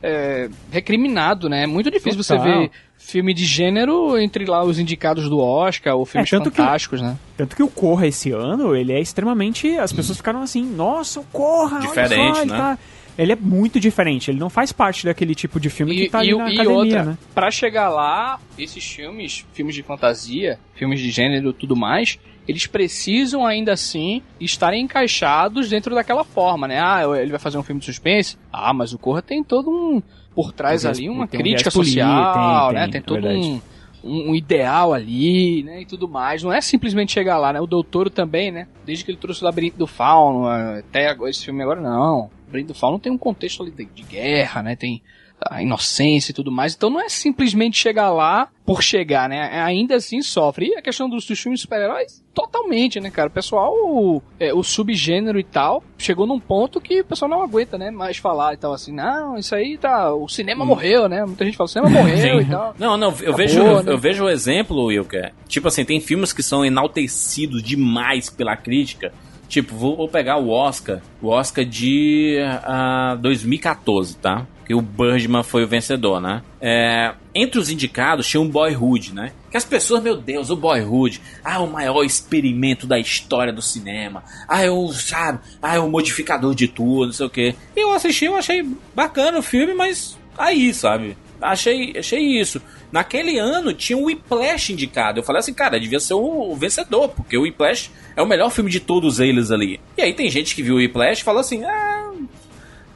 é, 0.00 0.48
recriminado, 0.70 1.48
né? 1.48 1.64
É 1.64 1.66
muito 1.66 1.90
difícil 1.90 2.22
Total. 2.22 2.38
você 2.38 2.44
ver 2.48 2.70
filme 2.96 3.34
de 3.34 3.44
gênero 3.44 4.16
entre 4.18 4.46
lá 4.46 4.64
os 4.64 4.78
indicados 4.78 5.28
do 5.28 5.38
Oscar 5.38 5.94
ou 5.96 6.06
filmes 6.06 6.32
É, 6.32 6.38
tanto 6.38 6.50
que 6.50 6.56
fantásticos, 6.56 7.02
né? 7.02 7.18
Tanto 7.36 7.54
que 7.56 7.62
o 7.62 7.68
Corra 7.68 8.06
esse 8.06 8.30
ano, 8.30 8.74
ele 8.74 8.92
é 8.92 9.00
extremamente. 9.00 9.76
As 9.76 9.92
pessoas 9.92 10.16
ficaram 10.16 10.40
assim, 10.40 10.62
nossa, 10.64 11.18
o 11.20 11.24
Corra! 11.24 11.78
olha 11.78 11.86
Diferente, 11.88 12.36
só, 12.36 12.42
ele 12.42 12.52
né? 12.52 12.56
tá- 12.56 12.78
Ele 13.16 13.32
é 13.32 13.36
muito 13.36 13.78
diferente, 13.78 14.30
ele 14.30 14.40
não 14.40 14.50
faz 14.50 14.72
parte 14.72 15.04
daquele 15.04 15.34
tipo 15.34 15.60
de 15.60 15.70
filme 15.70 15.94
que 15.94 16.08
tá 16.08 16.18
ali 16.18 16.36
na 16.36 16.50
e 16.50 16.54
academia, 16.54 16.70
outra, 16.70 17.04
né? 17.04 17.18
pra 17.34 17.50
chegar 17.50 17.88
lá, 17.88 18.40
esses 18.58 18.84
filmes, 18.84 19.46
filmes 19.52 19.74
de 19.74 19.82
fantasia, 19.82 20.58
filmes 20.74 21.00
de 21.00 21.10
gênero 21.10 21.50
e 21.50 21.52
tudo 21.52 21.76
mais, 21.76 22.18
eles 22.46 22.66
precisam 22.66 23.46
ainda 23.46 23.72
assim 23.72 24.20
estarem 24.40 24.82
encaixados 24.82 25.68
dentro 25.68 25.94
daquela 25.94 26.24
forma, 26.24 26.66
né? 26.68 26.80
Ah, 26.80 27.02
ele 27.20 27.30
vai 27.30 27.38
fazer 27.40 27.56
um 27.56 27.62
filme 27.62 27.80
de 27.80 27.86
suspense. 27.86 28.36
Ah, 28.52 28.74
mas 28.74 28.92
o 28.92 28.98
Corra 28.98 29.22
tem 29.22 29.42
todo 29.42 29.70
um 29.70 30.02
por 30.34 30.52
trás 30.52 30.82
Tem 30.82 30.88
um 30.88 30.92
ali 30.92 31.08
uma 31.08 31.28
tem 31.28 31.38
um 31.38 31.42
crítica 31.42 31.70
político, 31.70 32.00
social, 32.00 32.68
tem, 32.68 32.74
né? 32.74 32.82
tem, 32.82 32.90
Tem 32.92 32.98
é 33.00 33.02
todo 33.04 33.22
verdade. 33.22 33.46
um, 33.46 33.54
um 33.54 34.30
um 34.30 34.34
ideal 34.34 34.92
ali, 34.92 35.62
né? 35.62 35.80
E 35.80 35.86
tudo 35.86 36.06
mais. 36.06 36.42
Não 36.42 36.52
é 36.52 36.60
simplesmente 36.60 37.12
chegar 37.12 37.38
lá, 37.38 37.54
né? 37.54 37.60
O 37.60 37.66
Doutor 37.66 38.10
também, 38.10 38.50
né? 38.50 38.66
Desde 38.84 39.02
que 39.02 39.10
ele 39.10 39.16
trouxe 39.16 39.40
o 39.40 39.46
Labirinto 39.46 39.78
do 39.78 39.86
Fauno, 39.86 40.46
até 40.46 41.08
agora, 41.08 41.30
esse 41.30 41.42
filme 41.42 41.62
agora 41.62 41.80
não. 41.80 42.30
O 42.54 42.56
Labirinto 42.56 42.72
do 42.72 42.78
Fauno 42.78 42.98
tem 42.98 43.10
um 43.10 43.18
contexto 43.18 43.62
ali 43.62 43.72
de, 43.72 43.84
de 43.84 44.02
guerra, 44.02 44.62
né? 44.62 44.76
Tem 44.76 45.02
a 45.50 45.62
inocência 45.62 46.30
e 46.30 46.34
tudo 46.34 46.50
mais. 46.50 46.74
Então 46.74 46.88
não 46.88 47.00
é 47.00 47.08
simplesmente 47.08 47.76
chegar 47.76 48.10
lá 48.12 48.48
por 48.64 48.82
chegar, 48.82 49.28
né? 49.28 49.62
Ainda 49.62 49.96
assim 49.96 50.22
sofre. 50.22 50.68
E 50.68 50.76
a 50.76 50.82
questão 50.82 51.08
dos, 51.08 51.26
dos 51.26 51.38
filmes 51.38 51.60
super-heróis, 51.60 52.24
totalmente, 52.32 53.00
né, 53.00 53.10
cara? 53.10 53.28
O 53.28 53.32
pessoal, 53.32 53.72
o, 53.74 54.22
é, 54.38 54.54
o 54.54 54.62
subgênero 54.62 55.38
e 55.38 55.44
tal, 55.44 55.82
chegou 55.98 56.26
num 56.26 56.40
ponto 56.40 56.80
que 56.80 57.00
o 57.00 57.04
pessoal 57.04 57.28
não 57.28 57.42
aguenta, 57.42 57.76
né? 57.76 57.90
Mais 57.90 58.16
falar 58.16 58.54
e 58.54 58.56
tal, 58.56 58.72
assim, 58.72 58.92
não, 58.92 59.36
isso 59.36 59.54
aí 59.54 59.76
tá. 59.76 60.14
O 60.14 60.28
cinema 60.28 60.64
morreu, 60.64 61.08
né? 61.08 61.24
Muita 61.24 61.44
gente 61.44 61.56
fala, 61.56 61.66
o 61.66 61.68
cinema 61.68 61.90
morreu 61.90 62.40
e 62.40 62.44
tal. 62.46 62.74
Não, 62.78 62.96
não, 62.96 63.08
eu 63.08 63.14
Acabou, 63.14 63.36
vejo, 63.36 63.60
eu, 63.60 63.82
né? 63.82 63.92
eu 63.92 63.98
vejo 63.98 64.24
o 64.24 64.30
exemplo, 64.30 64.84
Wilker. 64.84 65.34
Tipo 65.48 65.68
assim, 65.68 65.84
tem 65.84 66.00
filmes 66.00 66.32
que 66.32 66.42
são 66.42 66.64
enaltecidos 66.64 67.62
demais 67.62 68.30
pela 68.30 68.56
crítica. 68.56 69.12
Tipo, 69.48 69.74
vou, 69.74 69.96
vou 69.96 70.08
pegar 70.08 70.36
o 70.38 70.50
Oscar, 70.50 71.00
o 71.20 71.28
Oscar 71.28 71.64
de 71.64 72.38
ah, 72.64 73.16
2014, 73.20 74.16
tá? 74.16 74.46
Que 74.66 74.74
o 74.74 74.80
Birdman 74.80 75.42
foi 75.42 75.64
o 75.64 75.68
vencedor, 75.68 76.20
né? 76.20 76.42
É, 76.60 77.12
entre 77.34 77.60
os 77.60 77.68
indicados 77.68 78.26
tinha 78.26 78.40
um 78.40 78.48
Boyhood, 78.48 79.14
né? 79.14 79.32
Que 79.50 79.56
as 79.56 79.64
pessoas, 79.64 80.02
meu 80.02 80.16
Deus, 80.16 80.50
o 80.50 80.56
Boyhood, 80.56 81.20
ah, 81.44 81.60
o 81.60 81.70
maior 81.70 82.02
experimento 82.02 82.86
da 82.86 82.98
história 82.98 83.52
do 83.52 83.60
cinema. 83.60 84.24
Ah, 84.48 84.64
é 84.64 84.70
o, 84.70 84.90
sabe, 84.92 85.40
ah, 85.62 85.76
é 85.76 85.78
o 85.78 85.90
modificador 85.90 86.54
de 86.54 86.66
tudo, 86.66 87.06
não 87.06 87.12
sei 87.12 87.26
o 87.26 87.30
quê. 87.30 87.54
Eu 87.76 87.92
assisti, 87.92 88.24
eu 88.24 88.36
achei 88.36 88.66
bacana 88.94 89.38
o 89.38 89.42
filme, 89.42 89.74
mas 89.74 90.18
aí, 90.38 90.72
sabe? 90.72 91.16
Achei, 91.44 91.94
achei 91.98 92.20
isso. 92.20 92.60
Naquele 92.90 93.38
ano 93.38 93.72
tinha 93.74 93.96
o 93.98 94.04
Whiplash 94.04 94.72
indicado. 94.72 95.20
Eu 95.20 95.22
falei 95.22 95.40
assim, 95.40 95.52
cara, 95.52 95.78
devia 95.78 96.00
ser 96.00 96.14
o, 96.14 96.54
vencedor, 96.56 97.08
porque 97.10 97.36
o 97.36 97.42
Whiplash 97.42 97.90
é 98.16 98.22
o 98.22 98.26
melhor 98.26 98.50
filme 98.50 98.70
de 98.70 98.80
todos 98.80 99.20
eles 99.20 99.50
ali. 99.50 99.80
E 99.96 100.02
aí 100.02 100.14
tem 100.14 100.30
gente 100.30 100.54
que 100.54 100.62
viu 100.62 100.74
o 100.74 100.78
Whiplash 100.78 101.20
e 101.20 101.24
falou 101.24 101.40
assim, 101.40 101.64
ah, 101.64 102.12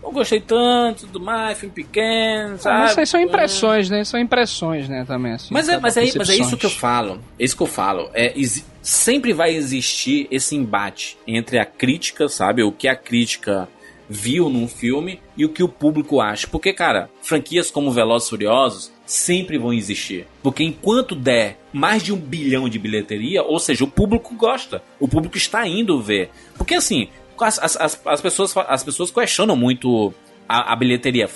não 0.02 0.12
gostei 0.12 0.40
tanto, 0.40 1.06
tudo 1.06 1.20
mais, 1.20 1.58
filme 1.58 1.74
pequeno, 1.74 2.54
Ah, 2.54 2.58
sabe? 2.58 2.78
mas 2.78 2.90
isso 2.92 3.00
aí 3.00 3.06
são 3.06 3.20
impressões, 3.20 3.90
né? 3.90 4.04
São 4.04 4.18
impressões, 4.18 4.88
né, 4.88 5.04
também, 5.06 5.32
assim. 5.32 5.52
Mas 5.52 5.68
é, 5.68 5.78
mas, 5.78 5.96
é, 5.96 6.00
mas 6.16 6.30
é 6.30 6.36
isso 6.36 6.56
que 6.56 6.66
eu 6.66 6.70
falo. 6.70 7.20
É 7.38 7.44
isso 7.44 7.56
que 7.56 7.62
eu 7.62 7.66
falo. 7.66 8.08
É, 8.14 8.34
sempre 8.80 9.34
vai 9.34 9.54
existir 9.54 10.26
esse 10.30 10.56
embate 10.56 11.18
entre 11.26 11.58
a 11.58 11.66
crítica, 11.66 12.28
sabe? 12.28 12.62
O 12.62 12.72
que 12.72 12.88
a 12.88 12.96
crítica 12.96 13.68
viu 14.08 14.48
num 14.48 14.66
filme 14.66 15.20
e 15.36 15.44
o 15.44 15.48
que 15.48 15.62
o 15.62 15.68
público 15.68 16.20
acha. 16.20 16.46
Porque, 16.46 16.72
cara, 16.72 17.10
franquias 17.22 17.70
como 17.70 17.92
Velozes 17.92 18.28
Furiosos 18.28 18.92
sempre 19.04 19.58
vão 19.58 19.72
existir. 19.72 20.26
Porque 20.42 20.64
enquanto 20.64 21.14
der 21.14 21.58
mais 21.72 22.02
de 22.02 22.12
um 22.12 22.16
bilhão 22.16 22.68
de 22.68 22.78
bilheteria, 22.78 23.42
ou 23.42 23.58
seja, 23.58 23.84
o 23.84 23.90
público 23.90 24.34
gosta. 24.34 24.82
O 24.98 25.08
público 25.08 25.36
está 25.36 25.66
indo 25.66 26.00
ver. 26.00 26.30
Porque, 26.56 26.74
assim, 26.74 27.08
as, 27.40 27.58
as, 27.58 27.76
as, 27.76 28.06
as 28.06 28.20
pessoas, 28.20 28.56
as 28.56 28.82
pessoas 28.82 29.10
questionam 29.10 29.56
muito 29.56 30.12
a, 30.48 30.72
a 30.72 30.76
bilheteria. 30.76 31.28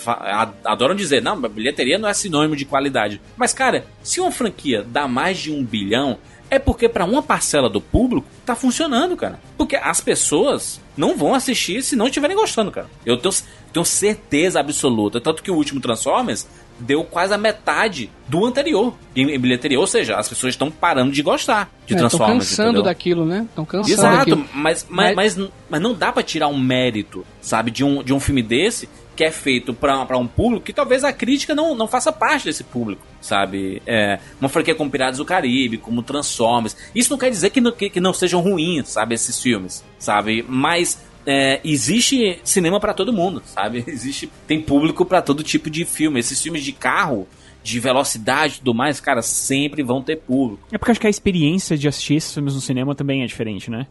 Adoram 0.64 0.94
dizer, 0.94 1.22
não, 1.22 1.34
a 1.44 1.48
bilheteria 1.48 1.98
não 1.98 2.08
é 2.08 2.14
sinônimo 2.14 2.56
de 2.56 2.64
qualidade. 2.64 3.20
Mas, 3.36 3.52
cara, 3.52 3.84
se 4.02 4.20
uma 4.20 4.30
franquia 4.30 4.82
dá 4.82 5.06
mais 5.06 5.38
de 5.38 5.52
um 5.52 5.62
bilhão, 5.62 6.18
é 6.52 6.58
porque 6.58 6.86
para 6.86 7.06
uma 7.06 7.22
parcela 7.22 7.70
do 7.70 7.80
público 7.80 8.26
tá 8.44 8.54
funcionando, 8.54 9.16
cara. 9.16 9.40
Porque 9.56 9.74
as 9.74 10.02
pessoas 10.02 10.78
não 10.94 11.16
vão 11.16 11.34
assistir 11.34 11.82
se 11.82 11.96
não 11.96 12.08
estiverem 12.08 12.36
gostando, 12.36 12.70
cara. 12.70 12.90
Eu 13.06 13.16
tenho, 13.16 13.34
tenho 13.72 13.86
certeza 13.86 14.60
absoluta. 14.60 15.18
Tanto 15.18 15.42
que 15.42 15.50
o 15.50 15.54
último 15.54 15.80
Transformers 15.80 16.46
deu 16.78 17.04
quase 17.04 17.32
a 17.32 17.38
metade 17.38 18.10
do 18.28 18.44
anterior 18.44 18.94
em, 19.14 19.38
bilheteria. 19.38 19.78
Ou 19.78 19.86
seja, 19.86 20.16
as 20.16 20.28
pessoas 20.28 20.54
estão 20.54 20.70
parando 20.70 21.12
de 21.12 21.22
gostar 21.22 21.70
de 21.86 21.94
É, 21.94 21.96
Transformers. 21.96 22.48
cansando 22.48 22.68
entendeu? 22.70 22.82
daquilo, 22.82 23.24
né? 23.24 23.46
Estão 23.48 23.64
cansando 23.64 23.92
Exato, 23.92 24.16
daquilo. 24.18 24.48
mas, 24.54 24.86
mas, 24.88 25.14
mas, 25.14 25.38
mas 25.70 25.80
não 25.80 25.94
dá 25.94 26.10
pra 26.12 26.22
tirar 26.22 26.48
um 26.48 26.58
mérito, 26.58 27.24
sabe, 27.40 27.70
de 27.70 27.84
um, 27.84 28.02
de 28.02 28.12
um 28.12 28.18
filme 28.20 28.42
desse 28.42 28.88
que 29.14 29.22
é 29.22 29.30
feito 29.30 29.74
pra, 29.74 30.06
pra 30.06 30.16
um 30.16 30.26
público 30.26 30.64
que 30.64 30.72
talvez 30.72 31.04
a 31.04 31.12
crítica 31.12 31.54
não, 31.54 31.74
não 31.74 31.86
faça 31.86 32.10
parte 32.10 32.46
desse 32.46 32.64
público, 32.64 33.02
sabe? 33.20 33.82
É, 33.86 34.18
uma 34.40 34.48
franquia 34.48 34.74
como 34.74 34.90
Piratas 34.90 35.18
do 35.18 35.24
Caribe, 35.26 35.76
como 35.76 36.02
Transformers. 36.02 36.74
Isso 36.94 37.10
não 37.10 37.18
quer 37.18 37.28
dizer 37.28 37.50
que 37.50 37.60
não, 37.60 37.72
que, 37.72 37.90
que 37.90 38.00
não 38.00 38.14
sejam 38.14 38.40
ruins, 38.40 38.88
sabe, 38.88 39.14
esses 39.14 39.38
filmes, 39.38 39.84
sabe? 39.98 40.42
Mas 40.48 40.98
é, 41.26 41.60
existe 41.64 42.40
cinema 42.44 42.80
pra 42.80 42.94
todo 42.94 43.12
mundo, 43.12 43.42
sabe? 43.44 43.84
Existe, 43.88 44.30
tem 44.46 44.60
público 44.60 45.04
pra 45.04 45.22
todo 45.22 45.42
tipo 45.42 45.70
de 45.70 45.84
filme. 45.84 46.20
Esses 46.20 46.40
filmes 46.40 46.64
de 46.64 46.72
carro, 46.72 47.26
de 47.62 47.78
velocidade 47.78 48.54
e 48.54 48.58
tudo 48.58 48.74
mais, 48.74 49.00
cara, 49.00 49.22
sempre 49.22 49.82
vão 49.82 50.02
ter 50.02 50.16
público. 50.16 50.66
É 50.72 50.78
porque 50.78 50.90
acho 50.90 51.00
que 51.00 51.06
a 51.06 51.10
experiência 51.10 51.76
de 51.76 51.86
assistir 51.86 52.14
esses 52.16 52.32
filmes 52.32 52.54
no 52.54 52.60
cinema 52.60 52.94
também 52.94 53.22
é 53.22 53.26
diferente, 53.26 53.70
né? 53.70 53.86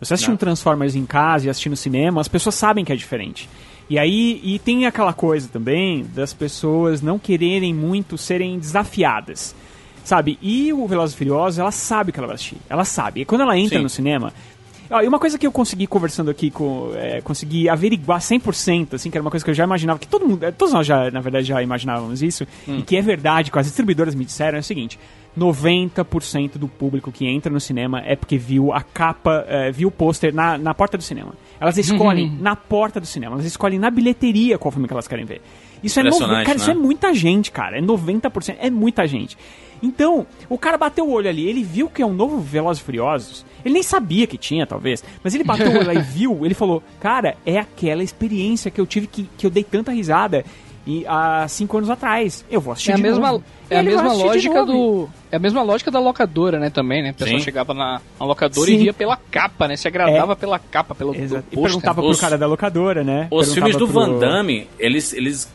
Você 0.00 0.14
assistir 0.14 0.30
um 0.30 0.36
Transformers 0.36 0.96
em 0.96 1.04
casa 1.04 1.46
e 1.46 1.50
assistir 1.50 1.68
no 1.68 1.76
cinema, 1.76 2.22
as 2.22 2.28
pessoas 2.28 2.54
sabem 2.54 2.84
que 2.84 2.92
é 2.92 2.96
diferente. 2.96 3.48
E 3.88 3.98
aí, 3.98 4.40
e 4.42 4.58
tem 4.58 4.86
aquela 4.86 5.12
coisa 5.12 5.48
também 5.48 6.06
das 6.14 6.32
pessoas 6.32 7.02
não 7.02 7.18
quererem 7.18 7.74
muito 7.74 8.16
serem 8.16 8.58
desafiadas. 8.58 9.54
Sabe? 10.02 10.38
E 10.40 10.72
o 10.72 10.86
Velozes 10.86 11.14
e 11.14 11.18
Furiosos, 11.18 11.58
ela 11.58 11.70
sabe 11.70 12.10
que 12.12 12.18
ela 12.18 12.28
vai 12.28 12.36
assistir. 12.36 12.56
Ela 12.70 12.84
sabe. 12.84 13.20
E 13.20 13.24
quando 13.26 13.42
ela 13.42 13.58
entra 13.58 13.76
Sim. 13.76 13.82
no 13.82 13.90
cinema. 13.90 14.32
Ó, 14.90 15.00
E 15.00 15.06
uma 15.08 15.18
coisa 15.18 15.38
que 15.38 15.46
eu 15.46 15.52
consegui 15.52 15.86
conversando 15.86 16.30
aqui 16.30 16.50
com. 16.50 16.90
É, 16.94 17.20
consegui 17.20 17.68
averiguar 17.68 18.20
100%, 18.20 18.94
assim, 18.94 19.10
que 19.10 19.16
era 19.16 19.22
uma 19.22 19.30
coisa 19.30 19.44
que 19.44 19.50
eu 19.50 19.54
já 19.54 19.64
imaginava, 19.64 19.98
que 19.98 20.06
todo 20.08 20.26
mundo. 20.26 20.42
eh, 20.44 20.50
Todos 20.50 20.74
nós 20.74 20.86
já, 20.86 21.10
na 21.10 21.20
verdade, 21.20 21.46
já 21.46 21.62
imaginávamos 21.62 22.22
isso, 22.22 22.46
e 22.66 22.82
que 22.82 22.96
é 22.96 23.02
verdade, 23.02 23.50
que 23.50 23.58
as 23.58 23.66
distribuidoras 23.66 24.14
me 24.14 24.24
disseram, 24.24 24.56
é 24.58 24.60
o 24.60 24.64
seguinte. 24.64 24.98
90% 25.38 26.58
do 26.58 26.66
público 26.68 27.12
que 27.12 27.26
entra 27.26 27.52
no 27.52 27.60
cinema 27.60 28.00
é 28.04 28.16
porque 28.16 28.36
viu 28.36 28.72
a 28.72 28.82
capa, 28.82 29.44
eh, 29.48 29.70
viu 29.70 29.88
o 29.88 29.90
pôster 29.90 30.34
na, 30.34 30.58
na 30.58 30.74
porta 30.74 30.96
do 30.98 31.02
cinema. 31.04 31.34
Elas 31.60 31.78
escolhem 31.78 32.36
na 32.40 32.56
porta 32.56 32.98
do 33.00 33.06
cinema, 33.06 33.34
elas 33.34 33.46
escolhem 33.46 33.78
na 33.78 33.90
bilheteria 33.90 34.58
qual 34.58 34.72
filme 34.72 34.88
que 34.88 34.92
elas 34.94 35.06
querem 35.06 35.24
ver. 35.24 35.40
Isso 35.82 35.98
é, 35.98 36.02
Impressionante, 36.02 36.46
cara, 36.46 36.58
isso 36.58 36.66
né? 36.66 36.72
é 36.72 36.76
muita 36.76 37.14
gente, 37.14 37.50
cara. 37.50 37.78
É 37.78 37.80
90%, 37.80 38.56
é 38.60 38.68
muita 38.70 39.06
gente. 39.06 39.38
Então, 39.82 40.26
o 40.48 40.58
cara 40.58 40.76
bateu 40.76 41.06
o 41.06 41.10
olho 41.12 41.28
ali, 41.28 41.46
ele 41.46 41.62
viu 41.62 41.88
que 41.88 42.02
é 42.02 42.06
um 42.06 42.12
novo 42.12 42.38
Velozes 42.38 42.82
e 42.82 42.84
Furiosos. 42.84 43.46
Ele 43.64 43.74
nem 43.74 43.82
sabia 43.82 44.26
que 44.26 44.36
tinha, 44.38 44.66
talvez, 44.66 45.02
mas 45.22 45.34
ele 45.34 45.44
bateu 45.44 45.84
lá 45.86 45.94
e 45.94 45.98
viu, 46.02 46.44
ele 46.44 46.54
falou: 46.54 46.82
"Cara, 47.00 47.36
é 47.44 47.58
aquela 47.58 48.02
experiência 48.02 48.70
que 48.70 48.80
eu 48.80 48.86
tive 48.86 49.06
que, 49.06 49.28
que 49.36 49.46
eu 49.46 49.50
dei 49.50 49.64
tanta 49.64 49.92
risada". 49.92 50.44
e, 50.86 51.04
há 51.06 51.46
cinco 51.46 51.76
anos 51.76 51.90
atrás. 51.90 52.42
Eu 52.50 52.58
vou 52.60 52.72
assistir 52.72 52.90
É 52.90 52.94
a 52.94 52.96
de 52.96 53.02
mesma, 53.02 53.32
novo. 53.32 53.44
é 53.68 53.78
a 53.78 53.82
mesma 53.82 54.12
lógica 54.14 54.64
do. 54.64 55.08
É 55.30 55.36
a 55.36 55.38
mesma 55.38 55.62
lógica 55.62 55.90
da 55.90 56.00
locadora, 56.00 56.58
né, 56.58 56.70
também, 56.70 57.02
né? 57.02 57.10
A 57.10 57.12
pessoa 57.12 57.38
Sim. 57.38 57.44
chegava 57.44 57.74
na, 57.74 58.00
na 58.18 58.26
locadora 58.26 58.66
Sim. 58.66 58.74
e 58.74 58.78
via 58.78 58.92
pela 58.92 59.16
capa, 59.30 59.68
né? 59.68 59.76
Se 59.76 59.86
agradava 59.86 60.34
pela 60.34 60.58
capa, 60.58 60.94
pelo 60.94 61.14
Exato. 61.14 61.44
E 61.52 61.54
pôster. 61.54 61.62
perguntava 61.74 62.00
Os- 62.02 62.16
pro 62.16 62.26
cara 62.26 62.38
da 62.38 62.46
locadora, 62.46 63.04
né? 63.04 63.28
Os 63.30 63.52
filmes 63.52 63.76
do 63.76 63.86
Perguntava 63.86 64.06
Van 64.12 64.18
pro- 64.18 64.28
Damme, 64.28 64.66
eles, 64.78 65.12
eles 65.12 65.48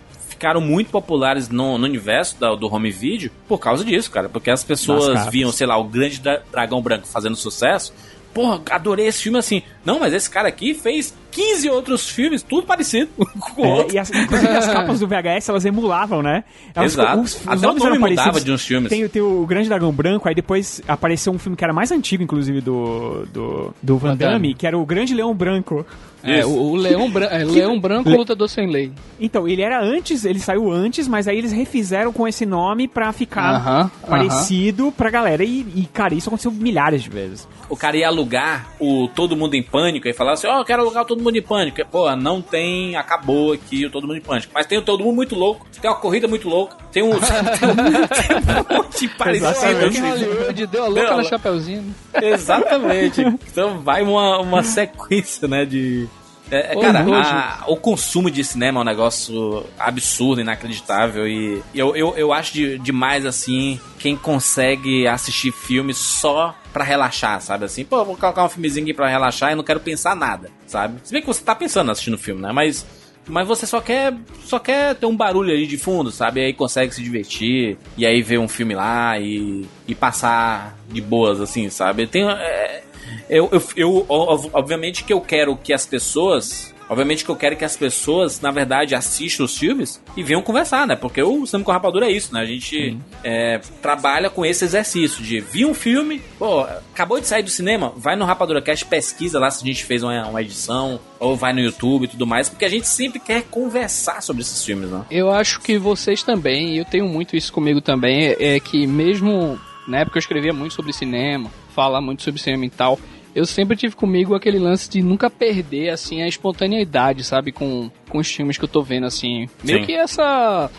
ficaram 0.46 0.62
muito 0.62 0.92
populares 0.92 1.50
no, 1.50 1.76
no 1.76 1.86
universo 1.86 2.40
da- 2.40 2.54
do 2.54 2.72
home 2.72 2.92
video 2.92 3.32
por 3.48 3.58
causa 3.58 3.84
disso, 3.84 4.12
cara. 4.12 4.30
Porque 4.30 4.52
as 4.52 4.64
pessoas 4.64 5.18
viam, 5.32 5.52
sei 5.52 5.66
lá, 5.66 5.76
o 5.76 5.84
grande 5.86 6.20
dra- 6.20 6.40
dragão 6.52 6.80
branco 6.84 7.08
fazendo 7.08 7.36
sucesso. 7.36 7.92
Porra, 8.32 8.62
adorei 8.70 9.08
esse 9.08 9.24
filme 9.24 9.40
assim. 9.40 9.64
Não, 9.84 10.00
mas 10.00 10.14
esse 10.14 10.30
cara 10.30 10.48
aqui 10.48 10.76
fez 10.76 11.16
15 11.36 11.70
outros 11.70 12.10
filmes, 12.10 12.42
tudo 12.42 12.66
parecido 12.66 13.10
com 13.56 13.62
o 13.62 13.66
É, 13.66 13.74
outro. 13.74 13.96
e 13.96 14.00
as, 14.00 14.10
inclusive 14.10 14.48
as 14.54 14.66
capas 14.68 15.00
do 15.02 15.08
VHS 15.08 15.50
elas 15.50 15.66
emulavam, 15.66 16.24
né? 16.24 16.44
Elas- 16.74 16.94
Exato. 16.94 17.20
Os, 17.22 17.36
os 17.36 17.48
Até 17.48 17.58
o 17.58 17.62
nomes 17.62 17.84
nome 17.84 17.96
eram 17.98 18.00
mudava 18.10 18.16
parecidos. 18.16 18.46
de 18.46 18.52
uns 18.54 18.66
filmes. 18.66 18.90
Tem, 18.90 19.08
tem 19.10 19.22
o 19.22 19.46
Grande 19.46 19.68
Dragão 19.68 19.92
Branco, 19.92 20.28
aí 20.30 20.34
depois 20.36 20.82
apareceu 20.88 21.34
um 21.34 21.38
filme 21.40 21.58
que 21.58 21.64
era 21.64 21.74
mais 21.74 21.92
antigo, 21.92 22.24
inclusive, 22.24 22.62
do, 22.62 23.26
do, 23.34 23.74
do 23.84 23.98
Van 23.98 24.16
Damme. 24.16 24.54
Que 24.54 24.66
era 24.66 24.78
o 24.78 24.86
Grande 24.86 25.14
Leão 25.14 25.34
Branco. 25.34 25.86
É, 26.24 26.40
Isso. 26.40 26.50
o, 26.50 26.72
o 26.72 26.76
Leão, 26.76 27.08
Bran 27.12 27.26
é, 27.28 27.44
Leão 27.46 27.80
Branco 27.80 28.10
Le- 28.10 28.18
Lutador 28.18 28.50
Sem 28.50 28.68
Lei. 28.68 28.92
Então, 29.20 29.48
ele 29.48 29.62
era 29.62 29.80
antes, 29.80 30.26
ele 30.26 30.40
saiu 30.40 30.72
antes, 30.72 31.08
mas 31.08 31.28
aí 31.28 31.38
eles 31.38 31.52
refizeram 31.52 32.12
com 32.12 32.28
esse 32.28 32.48
nome 32.48 32.88
pra 32.88 33.12
ficar 33.12 33.54
Aham, 33.56 33.92
parecido 34.10 34.92
pra 34.92 35.12
galera. 35.12 35.44
E, 35.44 35.60
e, 35.76 35.88
cara, 35.94 36.16
isso 36.16 36.30
aconteceu 36.30 36.52
milhares 36.52 37.04
de 37.04 37.10
vezes. 37.12 37.48
o 37.70 37.76
cara 37.78 37.96
ia 37.98 38.08
alugar 38.08 38.70
o 38.80 39.08
Todo 39.14 39.36
Mundo 39.36 39.54
em 39.54 39.62
Pânico 39.62 40.08
e 40.08 40.14
falava 40.14 40.34
assim, 40.34 40.48
ó, 40.48 40.60
eu 40.60 40.66
quero 40.66 40.82
alugar 40.82 41.04
o 41.04 41.06
Todo 41.06 41.22
Mundo 41.22 41.25
em 41.34 41.42
Pânico. 41.42 41.84
Pô, 41.90 42.14
não 42.16 42.42
tem, 42.42 42.96
acabou 42.96 43.54
aqui 43.54 43.86
o 43.86 43.90
Todo 43.90 44.08
Mundo 44.08 44.18
em 44.18 44.22
Pânico. 44.22 44.52
Mas 44.54 44.66
tem 44.66 44.78
o 44.78 44.82
Todo 44.82 45.04
Mundo 45.04 45.16
muito 45.16 45.36
louco, 45.36 45.66
tem 45.82 45.90
uma 45.90 45.98
corrida 45.98 46.28
muito 46.28 46.48
louca, 46.48 46.78
tem 46.92 47.04
um, 47.04 47.12
tem 47.20 48.76
um, 48.76 48.78
monte 48.78 49.08
parecido. 49.10 49.48
Exatamente. 49.48 50.00
Assim. 50.02 50.24
Hollywood 50.26 50.68
deu 50.68 50.84
a 50.84 50.88
louca 50.88 51.06
Deu 51.08 51.18
na 51.18 51.24
Chapeuzinho. 51.24 51.82
né? 52.14 52.30
Exatamente. 52.32 53.22
Então 53.56 53.80
vai 53.80 54.02
uma, 54.04 54.40
uma 54.40 54.64
sequência, 54.64 55.48
né, 55.48 55.66
de... 55.66 56.08
É, 56.52 56.74
é, 56.74 56.78
Ô, 56.78 56.82
cara, 56.82 57.00
a- 57.00 57.64
o 57.68 57.76
consumo 57.78 58.30
de 58.30 58.44
cinema 58.44 58.80
é 58.80 58.82
um 58.82 58.86
negócio 58.86 59.66
absurdo, 59.80 60.42
inacreditável 60.42 61.28
e 61.28 61.64
eu, 61.74 61.96
eu, 61.96 62.14
eu 62.18 62.32
acho 62.34 62.54
de- 62.54 62.78
demais, 62.78 63.26
assim, 63.26 63.80
quem 63.98 64.16
consegue 64.16 65.08
assistir 65.08 65.52
filmes 65.52 65.98
só 65.98 66.54
pra 66.76 66.84
relaxar, 66.84 67.40
sabe? 67.40 67.64
Assim, 67.64 67.86
pô, 67.86 68.04
vou 68.04 68.18
colocar 68.18 68.44
um 68.44 68.50
filmezinho 68.50 68.84
aqui 68.84 68.94
pra 68.94 69.08
relaxar 69.08 69.54
e 69.54 69.56
não 69.56 69.64
quero 69.64 69.80
pensar 69.80 70.14
nada, 70.14 70.52
sabe? 70.68 71.00
Se 71.06 71.14
bem 71.14 71.22
que 71.22 71.28
você 71.28 71.42
tá 71.42 71.56
pensando 71.56 71.90
assistindo 71.90 72.16
o 72.16 72.18
filme, 72.18 72.42
né? 72.42 72.52
Mas, 72.52 72.86
mas 73.26 73.48
você 73.48 73.66
só 73.66 73.80
quer, 73.80 74.14
só 74.44 74.60
quer 74.60 74.94
ter 74.96 75.06
um 75.06 75.16
barulho 75.16 75.54
ali 75.54 75.66
de 75.66 75.78
fundo, 75.78 76.12
sabe? 76.12 76.42
E 76.42 76.48
aí 76.48 76.54
consegue 76.54 76.94
se 76.94 77.02
divertir 77.02 77.78
e 77.98 78.06
aí 78.06 78.22
ver 78.22 78.40
um 78.40 78.48
filme 78.50 78.76
lá 78.76 79.18
e, 79.18 79.66
e 79.88 79.96
passar 79.96 80.78
de 80.90 81.00
boas, 81.00 81.40
assim, 81.40 81.70
sabe? 81.70 82.08
Tem... 82.08 82.30
é, 82.30 82.84
eu, 83.30 83.48
eu, 83.54 83.64
eu, 83.78 84.06
ob- 84.10 84.50
obviamente 84.52 85.06
que 85.06 85.14
eu 85.14 85.22
quero 85.22 85.56
que 85.56 85.72
as 85.72 85.86
pessoas. 85.86 86.75
Obviamente 86.90 87.26
que 87.26 87.32
eu 87.32 87.36
quero 87.36 87.56
que 87.56 87.66
as 87.66 87.76
pessoas, 87.76 88.40
na 88.42 88.52
verdade, 88.52 88.96
assistam 88.96 89.44
os 89.44 89.58
filmes 89.58 90.02
e 90.16 90.24
venham 90.24 90.42
conversar, 90.42 90.86
né? 90.86 90.96
Porque 90.96 91.22
o 91.22 91.46
Cinema 91.46 91.66
com 91.66 91.72
Rapadura 91.72 92.08
é 92.08 92.12
isso, 92.12 92.34
né? 92.34 92.42
A 92.42 92.46
gente 92.46 92.98
é, 93.24 93.60
trabalha 93.82 94.30
com 94.30 94.46
esse 94.46 94.64
exercício 94.64 95.24
de 95.24 95.40
vir 95.40 95.66
um 95.66 95.74
filme, 95.74 96.22
pô, 96.38 96.62
acabou 96.62 97.20
de 97.20 97.28
sair 97.28 97.44
do 97.44 97.50
cinema, 97.50 97.92
vai 97.96 98.16
no 98.16 98.26
Rapadura 98.26 98.62
Cast, 98.62 98.86
pesquisa 98.86 99.40
lá 99.40 99.50
se 99.50 99.64
a 99.64 99.68
gente 99.68 99.84
fez 99.84 100.04
uma, 100.04 100.28
uma 100.28 100.42
edição, 100.42 101.00
ou 101.20 101.36
vai 101.36 101.54
no 101.54 101.60
YouTube 101.60 102.06
e 102.06 102.08
tudo 102.08 102.28
mais, 102.28 102.50
porque 102.50 102.66
a 102.66 102.70
gente 102.70 102.88
sempre 102.88 103.20
quer 103.20 103.44
conversar 103.44 104.22
sobre 104.22 104.42
esses 104.42 104.64
filmes, 104.64 104.90
né? 104.90 105.06
Eu 105.10 105.32
acho 105.32 105.60
que 105.62 105.78
vocês 105.78 106.24
também, 106.24 106.76
e 106.76 106.78
eu 106.78 106.86
tenho 106.86 107.08
muito 107.08 107.36
isso 107.36 107.52
comigo 107.52 107.82
também, 107.82 108.28
é, 108.28 108.56
é 108.56 108.60
que 108.60 108.86
mesmo 108.86 109.60
na 109.88 110.00
época 110.00 110.18
eu 110.18 110.20
escrevia 110.20 110.54
muito 110.54 110.74
sobre 110.74 110.94
cinema, 110.94 111.52
falar 111.76 112.02
muito 112.02 112.24
sobre 112.24 112.42
cinema 112.42 112.66
e 112.66 112.70
tal, 112.70 113.00
eu 113.36 113.46
sempre 113.46 113.76
tive 113.76 113.98
comigo 113.98 114.34
aquele 114.34 114.58
lance 114.58 114.90
de 114.90 115.02
nunca 115.02 115.30
perder, 115.30 115.90
assim, 115.90 116.22
a 116.22 116.28
espontaneidade, 116.28 117.22
sabe, 117.22 117.52
com, 117.52 117.92
com 118.10 118.18
os 118.18 118.32
filmes 118.32 118.58
que 118.58 118.64
eu 118.64 118.70
tô 118.70 118.82
vendo, 118.82 119.06
assim. 119.06 119.50
Meio 119.62 119.80
Sim. 119.80 119.86
que 119.86 119.94
essa... 119.94 120.72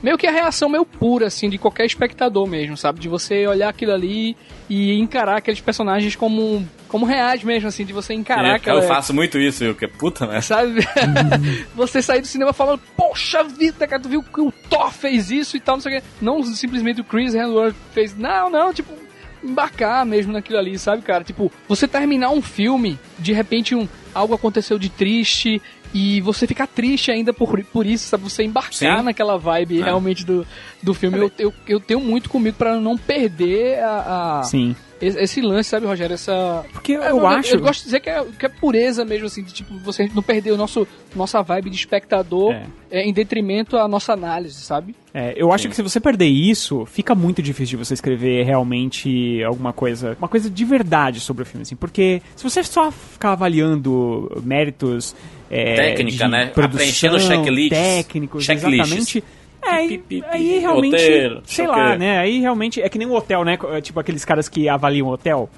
Meio 0.00 0.18
que 0.18 0.26
a 0.26 0.30
reação 0.30 0.68
meio 0.68 0.84
pura, 0.84 1.26
assim, 1.26 1.48
de 1.48 1.56
qualquer 1.56 1.86
espectador 1.86 2.46
mesmo, 2.46 2.76
sabe? 2.76 3.00
De 3.00 3.08
você 3.08 3.46
olhar 3.46 3.70
aquilo 3.70 3.92
ali 3.92 4.36
e 4.68 4.92
encarar 5.00 5.38
aqueles 5.38 5.62
personagens 5.62 6.14
como, 6.14 6.64
como 6.88 7.06
reais 7.06 7.42
mesmo, 7.42 7.68
assim, 7.68 7.86
de 7.86 7.92
você 7.92 8.12
encarar 8.12 8.50
eu 8.50 8.54
aquela... 8.56 8.82
faço 8.82 9.14
muito 9.14 9.38
isso, 9.38 9.64
eu 9.64 9.74
que 9.74 9.88
puta, 9.88 10.26
né? 10.26 10.42
Sabe? 10.42 10.86
você 11.74 12.02
sair 12.02 12.20
do 12.20 12.26
cinema 12.26 12.52
falando, 12.52 12.82
poxa 12.94 13.42
vida, 13.42 13.88
cara, 13.88 14.02
tu 14.02 14.10
viu 14.10 14.22
que 14.22 14.42
o 14.42 14.52
Thor 14.68 14.92
fez 14.92 15.30
isso 15.30 15.56
e 15.56 15.60
tal, 15.60 15.76
não 15.76 15.80
sei 15.80 15.96
o 15.96 16.00
quê. 16.00 16.06
Não 16.20 16.42
simplesmente 16.44 17.00
o 17.00 17.04
Chris 17.04 17.34
Hemsworth 17.34 17.74
fez. 17.92 18.14
Não, 18.14 18.50
não, 18.50 18.74
tipo, 18.74 18.92
embarcar 19.44 20.04
mesmo 20.06 20.32
naquilo 20.32 20.58
ali, 20.58 20.78
sabe, 20.78 21.02
cara? 21.02 21.22
Tipo, 21.22 21.52
você 21.68 21.86
terminar 21.86 22.30
um 22.30 22.40
filme, 22.42 22.98
de 23.18 23.32
repente 23.32 23.74
um, 23.74 23.86
algo 24.14 24.34
aconteceu 24.34 24.78
de 24.78 24.88
triste. 24.88 25.60
E 25.96 26.20
você 26.22 26.44
ficar 26.44 26.66
triste 26.66 27.12
ainda 27.12 27.32
por, 27.32 27.62
por 27.66 27.86
isso, 27.86 28.08
sabe? 28.08 28.24
Você 28.24 28.42
embarcar 28.42 28.72
Sim. 28.98 29.04
naquela 29.04 29.38
vibe 29.38 29.80
É. 29.80 29.84
realmente 29.84 30.26
do, 30.26 30.44
do 30.82 30.92
filme. 30.92 31.16
Eu, 31.18 31.30
eu, 31.38 31.54
eu 31.68 31.78
tenho 31.78 32.00
muito 32.00 32.28
comigo 32.28 32.56
pra 32.56 32.80
não 32.80 32.98
perder 32.98 33.78
a, 33.78 34.40
a- 34.40 34.42
Sim. 34.42 34.74
Esse, 35.06 35.40
lance, 35.40 35.70
sabe, 35.70 35.86
Rogério? 35.86 36.14
Essa, 36.14 36.64
Porque 36.72 36.92
eu, 36.92 37.02
eu, 37.02 37.26
acho. 37.26 37.54
Eu 37.56 37.60
gosto 37.60 37.80
de 37.80 37.84
dizer 37.86 38.00
que 38.00 38.10
é, 38.10 38.24
que 38.38 38.46
é 38.46 38.48
pureza 38.48 39.04
mesmo, 39.04 39.26
assim, 39.26 39.42
de 39.42 39.52
tipo, 39.52 39.74
você 39.78 40.08
não 40.14 40.22
perder 40.22 40.52
o 40.52 40.56
nosso, 40.56 40.86
nossa 41.14 41.42
vibe 41.42 41.70
de 41.70 41.76
espectador 41.76 42.52
É. 42.52 42.66
é, 42.90 43.02
em 43.02 43.12
detrimento 43.12 43.76
à 43.76 43.86
nossa 43.88 44.12
análise, 44.12 44.60
sabe? 44.60 44.94
É, 45.12 45.32
eu 45.36 45.52
acho 45.52 45.68
que 45.68 45.76
se 45.76 45.82
você 45.82 46.00
perder 46.00 46.26
isso, 46.26 46.84
fica 46.86 47.14
muito 47.14 47.40
difícil 47.40 47.78
de 47.78 47.84
você 47.84 47.94
escrever 47.94 48.44
realmente 48.44 49.42
alguma 49.44 49.72
coisa, 49.72 50.16
uma 50.18 50.28
coisa 50.28 50.50
de 50.50 50.64
verdade 50.64 51.20
sobre 51.20 51.42
o 51.44 51.46
filme, 51.46 51.62
assim, 51.62 51.76
porque 51.76 52.20
se 52.34 52.42
você 52.42 52.62
só 52.64 52.90
ficar 52.90 53.32
avaliando 53.32 54.42
méritos 54.44 55.14
é, 55.50 55.76
Técnica, 55.76 56.24
de 56.24 56.30
né? 56.30 56.46
produção, 56.46 56.78
Preenchendo 56.78 57.20
checklists. 57.20 57.78
técnicos, 57.78 58.44
Checklists. 58.44 58.80
exatamente. 58.90 59.24
É, 59.66 59.70
aí, 59.70 59.88
Pi, 59.88 59.98
pi, 59.98 60.20
pi, 60.20 60.26
aí 60.28 60.58
realmente, 60.58 60.92
roteiro, 60.92 61.42
sei 61.44 61.66
lá, 61.66 61.96
né? 61.96 62.18
Aí 62.18 62.40
realmente 62.40 62.80
é 62.82 62.88
que 62.88 62.98
nem 62.98 63.06
um 63.08 63.14
hotel, 63.14 63.44
né? 63.44 63.58
Tipo 63.82 64.00
aqueles 64.00 64.24
caras 64.24 64.48
que 64.48 64.68
avaliam 64.68 65.08
hotel. 65.08 65.48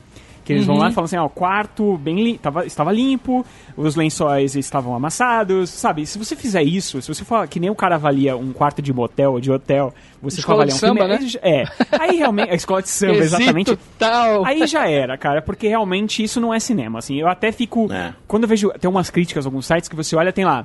Que 0.45 0.53
eles 0.53 0.65
vão 0.65 0.77
lá 0.79 0.91
e 0.91 0.93
falam 0.93 1.07
assim, 1.07 1.17
ó, 1.17 1.25
o 1.25 1.29
quarto 1.29 1.97
bem 1.99 2.23
lim 2.23 2.37
tava, 2.37 2.65
estava 2.65 2.93
limpo, 2.93 3.45
os 3.77 3.97
lençóis 3.97 4.55
estavam 4.55 4.95
amassados, 4.95 5.71
sabe? 5.71 6.07
Se 6.07 6.17
você 6.21 6.37
fizer 6.37 6.63
isso, 6.63 7.03
se 7.03 7.09
você 7.09 7.25
for 7.25 7.49
que 7.49 7.59
nem 7.59 7.69
o 7.69 7.75
cara 7.75 7.97
avalia 7.97 8.37
um 8.37 8.53
quarto 8.53 8.81
de 8.81 8.93
motel 8.93 9.33
ou 9.33 9.41
de 9.41 9.51
hotel, 9.51 9.93
você 10.23 10.39
Escola 10.39 10.63
avaliar 10.63 10.79
de 10.79 10.85
um 10.85 10.87
filme, 10.87 11.01
samba, 11.01 11.09
né? 11.13 11.19
aí 11.21 11.29
já- 11.29 11.41
é. 11.43 11.65
Aí 11.99 12.17
realmente, 12.19 12.51
a 12.53 12.55
escola 12.55 12.81
de 12.81 12.89
samba, 12.89 13.15
exatamente. 13.25 13.77
Tal. 13.99 14.45
Aí 14.47 14.65
já 14.69 14.89
era, 14.89 15.19
cara, 15.19 15.43
porque 15.43 15.67
realmente 15.67 16.23
isso 16.23 16.41
não 16.41 16.55
é 16.55 16.61
cinema, 16.61 17.01
assim. 17.01 17.17
Eu 17.21 17.27
até 17.27 17.51
fico. 17.51 17.93
É. 17.93 18.13
Quando 18.29 18.45
eu 18.45 18.49
vejo. 18.49 18.71
Tem 18.79 18.89
umas 18.89 19.11
críticas, 19.11 19.47
alguns 19.47 19.67
sites 19.67 19.89
que 19.89 19.97
você 19.97 20.15
olha, 20.15 20.33
tem 20.33 20.45
lá. 20.45 20.65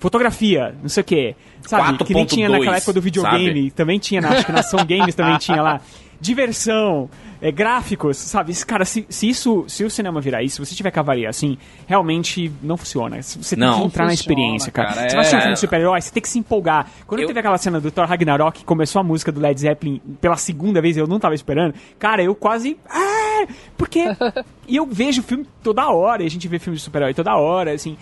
Fotografia, 0.00 0.74
não 0.82 0.88
sei 0.88 1.02
o 1.02 1.04
quê. 1.04 1.36
Sabe? 1.62 2.02
Que 2.04 2.14
nem 2.14 2.24
tinha 2.24 2.48
4.2, 2.48 2.52
naquela 2.58 2.76
época 2.78 2.92
do 2.94 3.00
videogame. 3.02 3.46
sabe? 3.46 3.70
Também 3.70 3.98
tinha, 4.00 4.20
na, 4.20 4.30
acho 4.30 4.46
que 4.46 4.50
na 4.52 4.60
Ação 4.60 4.80
Games 4.84 5.14
também 5.14 5.36
tinha 5.38 5.62
lá. 5.62 5.80
Diversão, 6.22 7.08
é, 7.40 7.50
gráficos, 7.50 8.16
sabe? 8.18 8.54
Cara, 8.66 8.84
se, 8.84 9.06
se 9.08 9.28
isso. 9.28 9.64
Se 9.68 9.84
o 9.84 9.90
cinema 9.90 10.20
virar 10.20 10.42
isso, 10.42 10.56
se 10.56 10.66
você 10.70 10.74
tiver 10.74 10.90
que 10.90 10.98
avaliar 10.98 11.30
assim, 11.30 11.56
realmente 11.86 12.52
não 12.62 12.76
funciona. 12.76 13.22
Você 13.22 13.56
tem 13.56 13.64
Não. 13.64 13.80
que 13.80 13.86
entrar 13.86 14.04
na 14.04 14.10
Funciona, 14.10 14.12
experiência, 14.14 14.70
cara. 14.72 14.88
cara, 14.92 15.08
Você 15.08 15.16
vai 15.16 15.20
assistir 15.20 15.36
um 15.36 15.38
é. 15.38 15.40
filme 15.42 15.54
de 15.54 15.60
super-herói, 15.60 16.00
você 16.00 16.10
tem 16.12 16.22
que 16.22 16.28
se 16.28 16.38
empolgar. 16.38 16.90
Quando 17.06 17.20
Eu- 17.20 17.26
teve 17.26 17.38
aquela 17.40 17.56
cena 17.56 17.80
do 17.80 17.90
Thor 17.90 18.06
Ragnarok, 18.06 18.58
que 18.58 18.64
começou 18.66 19.00
a 19.00 19.02
música 19.02 19.32
do 19.32 19.40
Led 19.40 19.58
Zeppelin 19.58 20.00
pela 20.20 20.36
segunda 20.36 20.80
vez, 20.82 20.96
eu 20.98 21.06
não 21.06 21.18
tava 21.18 21.34
esperando. 21.34 21.74
Cara, 21.98 22.22
eu 22.22 22.34
quase. 22.34 22.76
Ah! 22.88 23.46
Porque. 23.78 24.04
e 24.68 24.76
eu 24.76 24.84
vejo 24.86 25.22
filme 25.22 25.46
toda 25.62 25.88
hora, 25.90 26.22
e 26.22 26.26
a 26.26 26.30
gente 26.30 26.46
vê 26.48 26.58
filme 26.58 26.76
de 26.76 26.82
super-herói 26.82 27.14
toda 27.14 27.34
hora, 27.36 27.72
assim. 27.72 27.96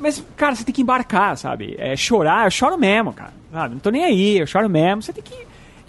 Mas, 0.00 0.22
cara, 0.36 0.54
você 0.54 0.64
tem 0.64 0.74
que 0.74 0.82
embarcar, 0.82 1.36
sabe? 1.36 1.74
É, 1.78 1.96
chorar, 1.96 2.46
eu 2.46 2.50
choro 2.50 2.78
mesmo, 2.78 3.12
cara. 3.12 3.32
Sabe? 3.52 3.74
Não 3.74 3.80
tô 3.80 3.90
nem 3.90 4.04
aí, 4.04 4.38
eu 4.38 4.46
choro 4.46 4.68
mesmo. 4.68 5.02
Você 5.02 5.12
tem 5.12 5.22
que 5.22 5.34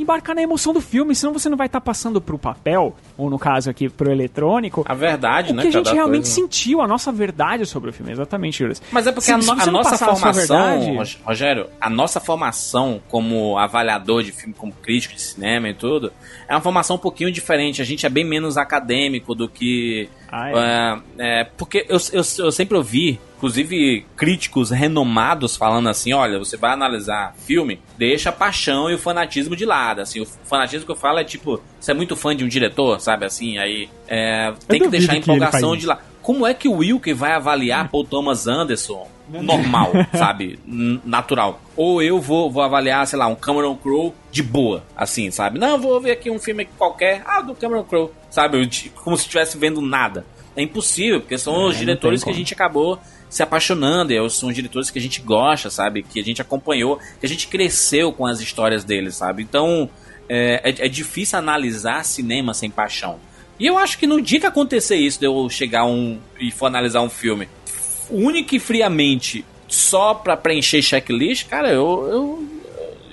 embarcar 0.02 0.34
na 0.34 0.42
emoção 0.42 0.72
do 0.72 0.80
filme, 0.80 1.14
senão 1.14 1.34
você 1.34 1.50
não 1.50 1.58
vai 1.58 1.68
estar 1.68 1.82
passando 1.82 2.22
pro 2.22 2.40
papel, 2.40 2.96
ou 3.18 3.30
no 3.30 3.38
caso 3.38 3.70
aqui, 3.70 3.90
pro 3.90 4.10
eletrônico. 4.10 4.86
A 4.88 4.94
verdade, 4.94 5.52
o 5.52 5.56
né? 5.56 5.62
que 5.64 5.68
a 5.68 5.72
gente 5.72 5.92
realmente 5.94 6.22
coisa. 6.24 6.36
sentiu, 6.36 6.80
a 6.82 6.88
nossa 6.88 7.12
verdade 7.12 7.66
sobre 7.66 7.90
o 7.90 7.94
filme, 7.94 8.14
exatamente, 8.14 8.60
Juras. 8.60 8.82
Mas 8.94 9.06
é 9.08 9.12
porque 9.12 9.26
Se- 9.26 9.34
a, 9.34 9.38
no- 9.38 9.44
se 9.44 9.52
a 9.68 9.72
nossa 9.74 9.90
passar 9.90 10.06
a 10.12 10.16
formação, 10.16 10.58
verdade- 10.80 10.96
Rog- 10.96 11.18
Rogério, 11.26 11.68
a 11.82 11.90
nossa 11.90 12.22
formação 12.22 13.02
como 13.10 13.58
avaliador 13.58 14.24
de 14.24 14.32
filme, 14.32 14.56
como 14.58 14.72
crítico 14.72 15.16
de 15.16 15.22
cinema 15.22 15.68
e 15.68 15.74
tudo, 15.74 16.14
é 16.48 16.54
uma 16.56 16.62
formação 16.62 16.96
um 16.96 17.00
pouquinho 17.00 17.30
diferente. 17.30 17.82
A 17.82 17.86
gente 17.86 18.06
é 18.06 18.10
bem 18.10 18.24
menos 18.24 18.56
acadêmico 18.56 19.36
do 19.36 19.50
que. 19.50 20.08
Ah, 20.32 20.50
é, 21.18 21.42
é, 21.42 21.44
porque 21.44 21.86
eu, 21.90 21.98
eu, 22.14 22.24
eu 22.46 22.52
sempre 22.54 22.78
ouvi, 22.78 23.20
inclusive, 23.40 24.06
críticos 24.18 24.70
renomados 24.70 25.56
falando 25.56 25.88
assim: 25.88 26.14
olha, 26.14 26.38
você 26.38 26.58
vai 26.58 26.74
analisar 26.74 27.34
filme, 27.38 27.80
deixa 27.98 28.30
a 28.30 28.34
paixão 28.34 28.92
e 28.92 28.96
o 28.96 29.00
fanatismo 29.00 29.56
de 29.56 29.66
lado. 29.66 30.02
Assim, 30.02 30.20
o 30.20 30.26
fanatismo 30.26 30.86
que 30.86 30.92
eu 30.92 30.96
falo 30.96 31.20
é 31.20 31.24
tipo, 31.24 31.62
você 31.80 31.92
é 31.92 31.94
muito 31.94 32.18
fã 32.18 32.36
de 32.36 32.44
um 32.44 32.48
diretor, 32.48 33.00
sabe? 33.00 33.26
Assim, 33.26 33.58
aí 33.58 33.90
é, 34.08 34.54
tem 34.68 34.82
que 34.82 34.90
deixar 34.90 35.14
a 35.14 35.18
empolgação 35.18 35.76
de 35.76 35.86
lado. 35.86 36.02
como 36.22 36.46
é 36.46 36.54
que 36.54 36.68
o 36.68 36.78
Wilker 36.78 37.16
vai 37.16 37.32
avaliar 37.32 37.90
Paul 37.90 38.04
Thomas 38.04 38.46
Anderson 38.46 39.08
normal, 39.30 39.94
sabe? 40.14 40.60
Natural. 41.06 41.62
Ou 41.78 42.02
eu 42.02 42.20
vou, 42.20 42.52
vou 42.52 42.62
avaliar, 42.62 43.08
sei 43.08 43.18
lá, 43.18 43.28
um 43.28 43.36
Cameron 43.36 43.76
Crowe 43.78 44.12
de 44.32 44.44
boa, 44.44 44.84
assim, 44.98 45.32
sabe? 45.32 45.60
Não, 45.60 45.80
vou 45.80 46.02
ver 46.02 46.12
aqui 46.12 46.30
um 46.30 46.40
filme 46.40 46.66
qualquer, 46.78 47.24
ah, 47.26 47.42
do 47.42 47.56
Cameron 47.56 47.84
Crowe, 47.84 48.12
sabe? 48.30 48.62
Eu 48.62 48.68
Como 49.04 49.16
se 49.16 49.24
estivesse 49.24 49.58
vendo 49.58 49.82
nada. 49.82 50.26
É 50.56 50.62
impossível, 50.62 51.22
porque 51.22 51.38
são 51.38 51.68
os 51.68 51.74
não 51.74 51.80
diretores 51.80 52.22
que 52.22 52.30
a 52.30 52.34
gente 52.34 52.54
acabou 52.54 53.00
se 53.30 53.44
apaixonando, 53.44 54.12
e 54.12 54.30
são 54.30 54.50
os 54.50 54.56
diretores 54.56 54.90
que 54.90 54.98
a 54.98 55.02
gente 55.02 55.22
gosta, 55.22 55.70
sabe? 55.70 56.02
Que 56.04 56.20
a 56.20 56.24
gente 56.24 56.42
acompanhou, 56.42 56.98
que 57.20 57.26
a 57.26 57.30
gente 57.30 57.48
cresceu 57.48 58.12
com 58.12 58.26
as 58.26 58.40
histórias 58.42 58.84
deles, 58.84 59.16
sabe? 59.16 59.44
Então, 59.44 59.90
é, 60.28 60.62
é- 60.64 60.86
é 60.86 60.90
difícil 60.90 61.38
analisar 61.38 62.04
cinema 62.04 62.54
sem 62.54 62.70
paixão. 62.70 63.20
E 63.60 63.66
eu 63.68 63.78
acho 63.78 63.98
que 64.00 64.08
no 64.08 64.22
dia 64.22 64.40
que 64.40 64.46
acontecer 64.46 64.96
isso, 64.96 65.20
de 65.20 65.26
eu 65.26 65.48
chegar 65.50 65.86
um 65.86 66.18
e 66.40 66.50
for 66.50 66.66
analisar 66.68 67.02
um 67.02 67.10
filme, 67.10 67.48
única 68.10 68.56
e 68.56 68.60
friamente, 68.60 69.46
só 69.68 70.14
pra 70.14 70.36
preencher 70.36 70.82
checklist, 70.82 71.46
cara, 71.48 71.70
eu, 71.70 72.08
eu, 72.10 72.59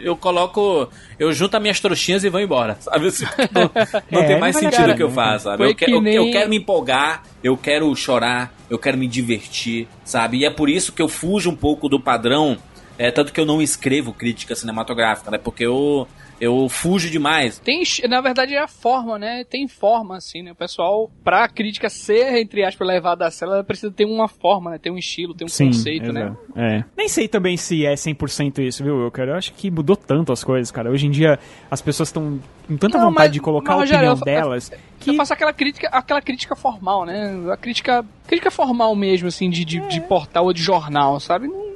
eu 0.09 0.17
coloco. 0.17 0.89
Eu 1.19 1.33
junto 1.33 1.57
as 1.57 1.63
minhas 1.63 1.81
trouxinhas 1.81 2.25
e 2.25 2.29
vou 2.29 2.41
embora, 2.41 2.77
sabe? 2.81 3.07
Assim, 3.09 3.25
não 3.53 3.71
não 4.11 4.21
É, 4.23 4.27
tem 4.27 4.41
mais 4.41 4.57
sentido 4.57 4.93
o 4.93 4.97
que 4.97 5.03
eu 5.03 5.09
né, 5.09 5.15
faço, 5.15 5.45
sabe? 5.45 5.65
Eu, 5.65 5.75
que 5.75 5.91
eu- 5.91 6.01
nem- 6.01 6.15
eu 6.15 6.31
quero 6.31 6.49
me 6.51 6.57
empolgar, 6.57 7.23
eu 7.43 7.57
quero 7.57 7.95
chorar, 7.97 8.53
eu 8.71 8.79
quero 8.79 8.97
me 8.99 9.07
divertir, 9.07 9.89
sabe? 10.05 10.39
E 10.39 10.45
é 10.45 10.51
por 10.51 10.69
isso 10.69 10.93
que 10.93 11.01
eu 11.03 11.09
fujo 11.09 11.51
um 11.51 11.57
pouco 11.57 11.89
do 11.89 11.99
padrão, 12.01 12.57
é, 12.99 13.11
tanto 13.11 13.33
que 13.33 13.41
eu 13.41 13.45
não 13.47 13.61
escrevo 13.61 14.13
crítica 14.13 14.55
cinematográfica, 14.55 15.31
né? 15.31 15.39
Porque 15.39 15.65
eu, 15.67 16.07
eu 16.41 16.69
fujo 16.69 17.11
demais. 17.11 17.59
Tem, 17.59 17.83
na 18.09 18.21
verdade, 18.21 18.55
é 18.55 18.59
a 18.63 18.69
forma, 18.69 19.19
né? 19.19 19.45
Tem 19.45 19.67
forma, 19.69 20.17
assim, 20.17 20.43
né? 20.43 20.53
O 20.53 20.55
pessoal, 20.55 21.11
pra 21.25 21.49
crítica 21.49 21.89
ser, 21.89 22.37
entre 22.39 22.65
aspas, 22.65 22.87
levada 22.87 23.27
a 23.27 23.31
sério, 23.31 23.55
ela 23.55 23.65
precisa 23.65 23.91
ter 23.93 24.05
uma 24.05 24.29
forma, 24.29 24.71
né? 24.73 24.79
Ter 24.79 24.91
um 24.91 24.99
estilo, 24.99 25.35
ter 25.35 25.45
um 25.45 25.49
conceito, 25.49 26.13
né? 26.13 26.23
exato. 26.23 26.39
É. 26.57 26.85
Nem 26.97 27.09
sei 27.09 27.29
também 27.29 27.57
se 27.57 27.85
é 27.87 27.95
100% 27.95 28.59
isso, 28.61 28.83
viu, 28.85 28.97
Wilker? 29.05 29.29
Eu 29.29 29.35
acho 29.35 29.53
que 29.55 29.71
mudou 29.71 29.97
tanto 29.97 30.33
as 30.33 30.43
coisas, 30.45 30.71
cara. 30.71 30.91
Hoje 30.91 31.07
em 31.07 31.11
dia 31.11 31.39
as 31.71 31.81
pessoas 31.81 32.09
estão 32.09 32.39
com 32.67 32.77
tanta 32.77 32.99
Não, 32.99 33.07
vontade 33.11 33.29
mas- 33.29 33.33
de 33.33 33.41
colocar 33.41 33.77
mas, 33.77 33.91
a 33.91 33.95
opinião 33.95 34.15
Rogério, 34.15 34.35
eu- 34.37 34.43
delas 34.43 34.73
que 35.01 35.11
Eu 35.11 35.15
faço 35.15 35.33
aquela 35.33 35.53
crítica, 35.53 35.89
aquela 35.93 36.21
crítica 36.21 36.57
formal, 36.57 37.05
né? 37.05 37.33
A 37.53 37.57
crítica, 37.57 38.05
crítica 38.27 38.51
formal 38.51 38.95
mesmo, 38.97 39.29
assim, 39.29 39.49
de, 39.49 39.65
de, 39.65 39.79
É. 39.79 39.87
de 39.87 40.01
portal 40.01 40.47
ou 40.47 40.53
de 40.53 40.63
jornal, 40.63 41.21
sabe? 41.21 41.47
Não, 41.49 41.76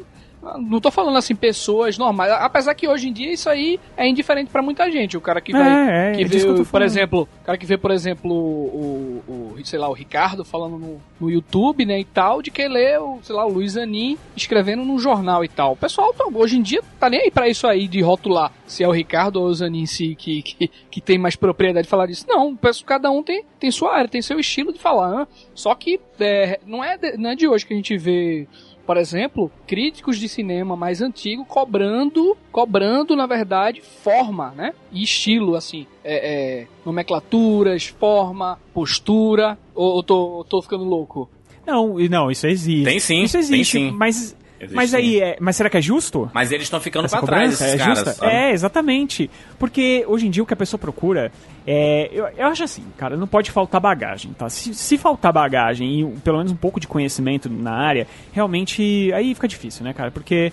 não 0.58 0.80
tô 0.80 0.90
falando 0.90 1.16
assim, 1.16 1.34
pessoas 1.34 1.98
normais. 1.98 2.32
Apesar 2.32 2.74
que 2.74 2.88
hoje 2.88 3.08
em 3.08 3.12
dia 3.12 3.32
isso 3.32 3.48
aí 3.48 3.78
é 3.96 4.06
indiferente 4.08 4.50
pra 4.50 4.62
muita 4.62 4.90
gente. 4.90 5.16
O 5.16 5.20
cara 5.20 5.40
que 5.40 5.52
vai. 5.52 5.68
É, 5.68 6.10
é, 6.10 6.12
que 6.14 6.22
é 6.22 6.26
vê, 6.26 6.38
que 6.38 6.64
por 6.64 6.82
exemplo, 6.82 7.28
o 7.40 7.44
cara 7.44 7.58
que 7.58 7.66
vê, 7.66 7.76
por 7.76 7.90
exemplo, 7.90 8.32
o, 8.32 9.22
o, 9.28 9.54
o, 9.58 9.64
sei 9.64 9.78
lá, 9.78 9.88
o 9.88 9.92
Ricardo 9.92 10.44
falando 10.44 10.78
no, 10.78 11.00
no 11.20 11.30
YouTube, 11.30 11.84
né, 11.84 12.00
e 12.00 12.04
tal, 12.04 12.42
de 12.42 12.50
que 12.50 12.66
lê, 12.66 12.96
o, 12.98 13.18
sei 13.22 13.34
lá, 13.34 13.44
o 13.46 13.52
Luiz 13.52 13.76
Anin 13.76 14.16
escrevendo 14.36 14.84
num 14.84 14.98
jornal 14.98 15.44
e 15.44 15.48
tal. 15.48 15.72
O 15.72 15.76
pessoal, 15.76 16.12
tá- 16.12 16.26
hoje 16.32 16.56
em 16.56 16.62
dia, 16.62 16.82
tá 16.98 17.08
nem 17.10 17.20
aí 17.20 17.30
pra 17.30 17.48
isso 17.48 17.66
aí 17.66 17.86
de 17.88 18.00
rotular 18.00 18.52
se 18.70 18.84
é 18.84 18.88
o 18.88 18.92
Ricardo 18.92 19.40
ou 19.40 19.46
o 19.46 19.54
Zanin 19.54 19.84
si 19.84 20.14
que, 20.14 20.42
que, 20.42 20.70
que 20.90 21.00
tem 21.00 21.18
mais 21.18 21.34
propriedade 21.34 21.84
de 21.86 21.90
falar 21.90 22.06
disso. 22.06 22.24
Não, 22.28 22.54
penso 22.54 22.80
que 22.80 22.84
cada 22.84 23.10
um 23.10 23.20
tem, 23.22 23.44
tem 23.58 23.70
sua 23.70 23.94
área, 23.96 24.08
tem 24.08 24.22
seu 24.22 24.38
estilo 24.38 24.72
de 24.72 24.78
falar. 24.78 25.10
né? 25.10 25.26
Só 25.54 25.74
que 25.74 26.00
é, 26.20 26.60
não, 26.64 26.82
é 26.82 26.96
de, 26.96 27.16
não 27.16 27.30
é 27.30 27.34
de 27.34 27.48
hoje 27.48 27.66
que 27.66 27.74
a 27.74 27.76
gente 27.76 27.98
vê, 27.98 28.46
por 28.90 28.96
exemplo, 28.96 29.52
críticos 29.68 30.18
de 30.18 30.28
cinema 30.28 30.74
mais 30.74 31.00
antigo 31.00 31.44
cobrando, 31.44 32.36
cobrando, 32.50 33.14
na 33.14 33.24
verdade, 33.24 33.80
forma, 33.80 34.50
né? 34.56 34.72
E 34.90 35.04
estilo, 35.04 35.54
assim. 35.54 35.86
É, 36.02 36.62
é, 36.62 36.66
nomenclaturas, 36.84 37.86
forma, 37.86 38.58
postura. 38.74 39.56
Ou, 39.76 39.94
ou 39.94 40.02
tô, 40.02 40.16
ou 40.16 40.44
tô 40.44 40.60
ficando 40.60 40.82
louco? 40.82 41.30
Não, 41.64 42.00
e 42.00 42.08
não, 42.08 42.32
isso 42.32 42.48
existe. 42.48 42.82
Tem 42.82 42.98
sim, 42.98 43.22
Isso 43.22 43.34
tem 43.34 43.40
existe, 43.42 43.78
sim. 43.78 43.90
mas 43.92 44.36
Mas 44.72 44.92
aí 44.92 45.20
é, 45.20 45.36
mas 45.40 45.56
será 45.56 45.70
que 45.70 45.76
é 45.76 45.80
justo? 45.82 46.30
Mas 46.34 46.52
eles 46.52 46.64
estão 46.64 46.80
ficando 46.80 47.08
pra 47.08 47.22
trás, 47.22 47.54
esses 47.54 47.74
é 47.74 47.78
caras. 47.78 47.98
justa? 47.98 48.12
sabe? 48.14 48.32
É, 48.32 48.52
exatamente. 48.52 49.30
Porque 49.58 50.04
hoje 50.06 50.26
em 50.26 50.30
dia 50.30 50.42
o 50.42 50.46
que 50.46 50.52
a 50.52 50.56
pessoa 50.56 50.78
procura 50.78 51.32
é. 51.66 52.10
Eu, 52.12 52.28
eu 52.36 52.46
acho 52.46 52.64
assim, 52.64 52.84
cara, 52.96 53.16
não 53.16 53.26
pode 53.26 53.50
faltar 53.50 53.80
bagagem, 53.80 54.32
tá? 54.32 54.48
Se, 54.50 54.74
se 54.74 54.98
faltar 54.98 55.32
bagagem 55.32 56.00
e 56.00 56.20
pelo 56.20 56.38
menos 56.38 56.52
um 56.52 56.56
pouco 56.56 56.78
de 56.78 56.86
conhecimento 56.86 57.48
na 57.48 57.72
área, 57.72 58.06
realmente 58.32 59.10
aí 59.14 59.34
fica 59.34 59.48
difícil, 59.48 59.84
né, 59.84 59.92
cara? 59.92 60.10
Porque. 60.10 60.52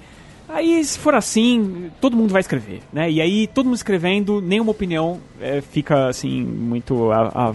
Aí, 0.49 0.81
se 0.83 0.97
for 0.97 1.13
assim, 1.13 1.91
todo 1.99 2.15
mundo 2.15 2.31
vai 2.31 2.39
escrever, 2.39 2.81
né? 2.93 3.11
E 3.11 3.19
aí, 3.21 3.47
todo 3.47 3.65
mundo 3.65 3.75
escrevendo, 3.75 4.41
nenhuma 4.41 4.71
opinião 4.71 5.19
é, 5.41 5.59
fica, 5.61 6.07
assim, 6.07 6.41
muito 6.41 7.11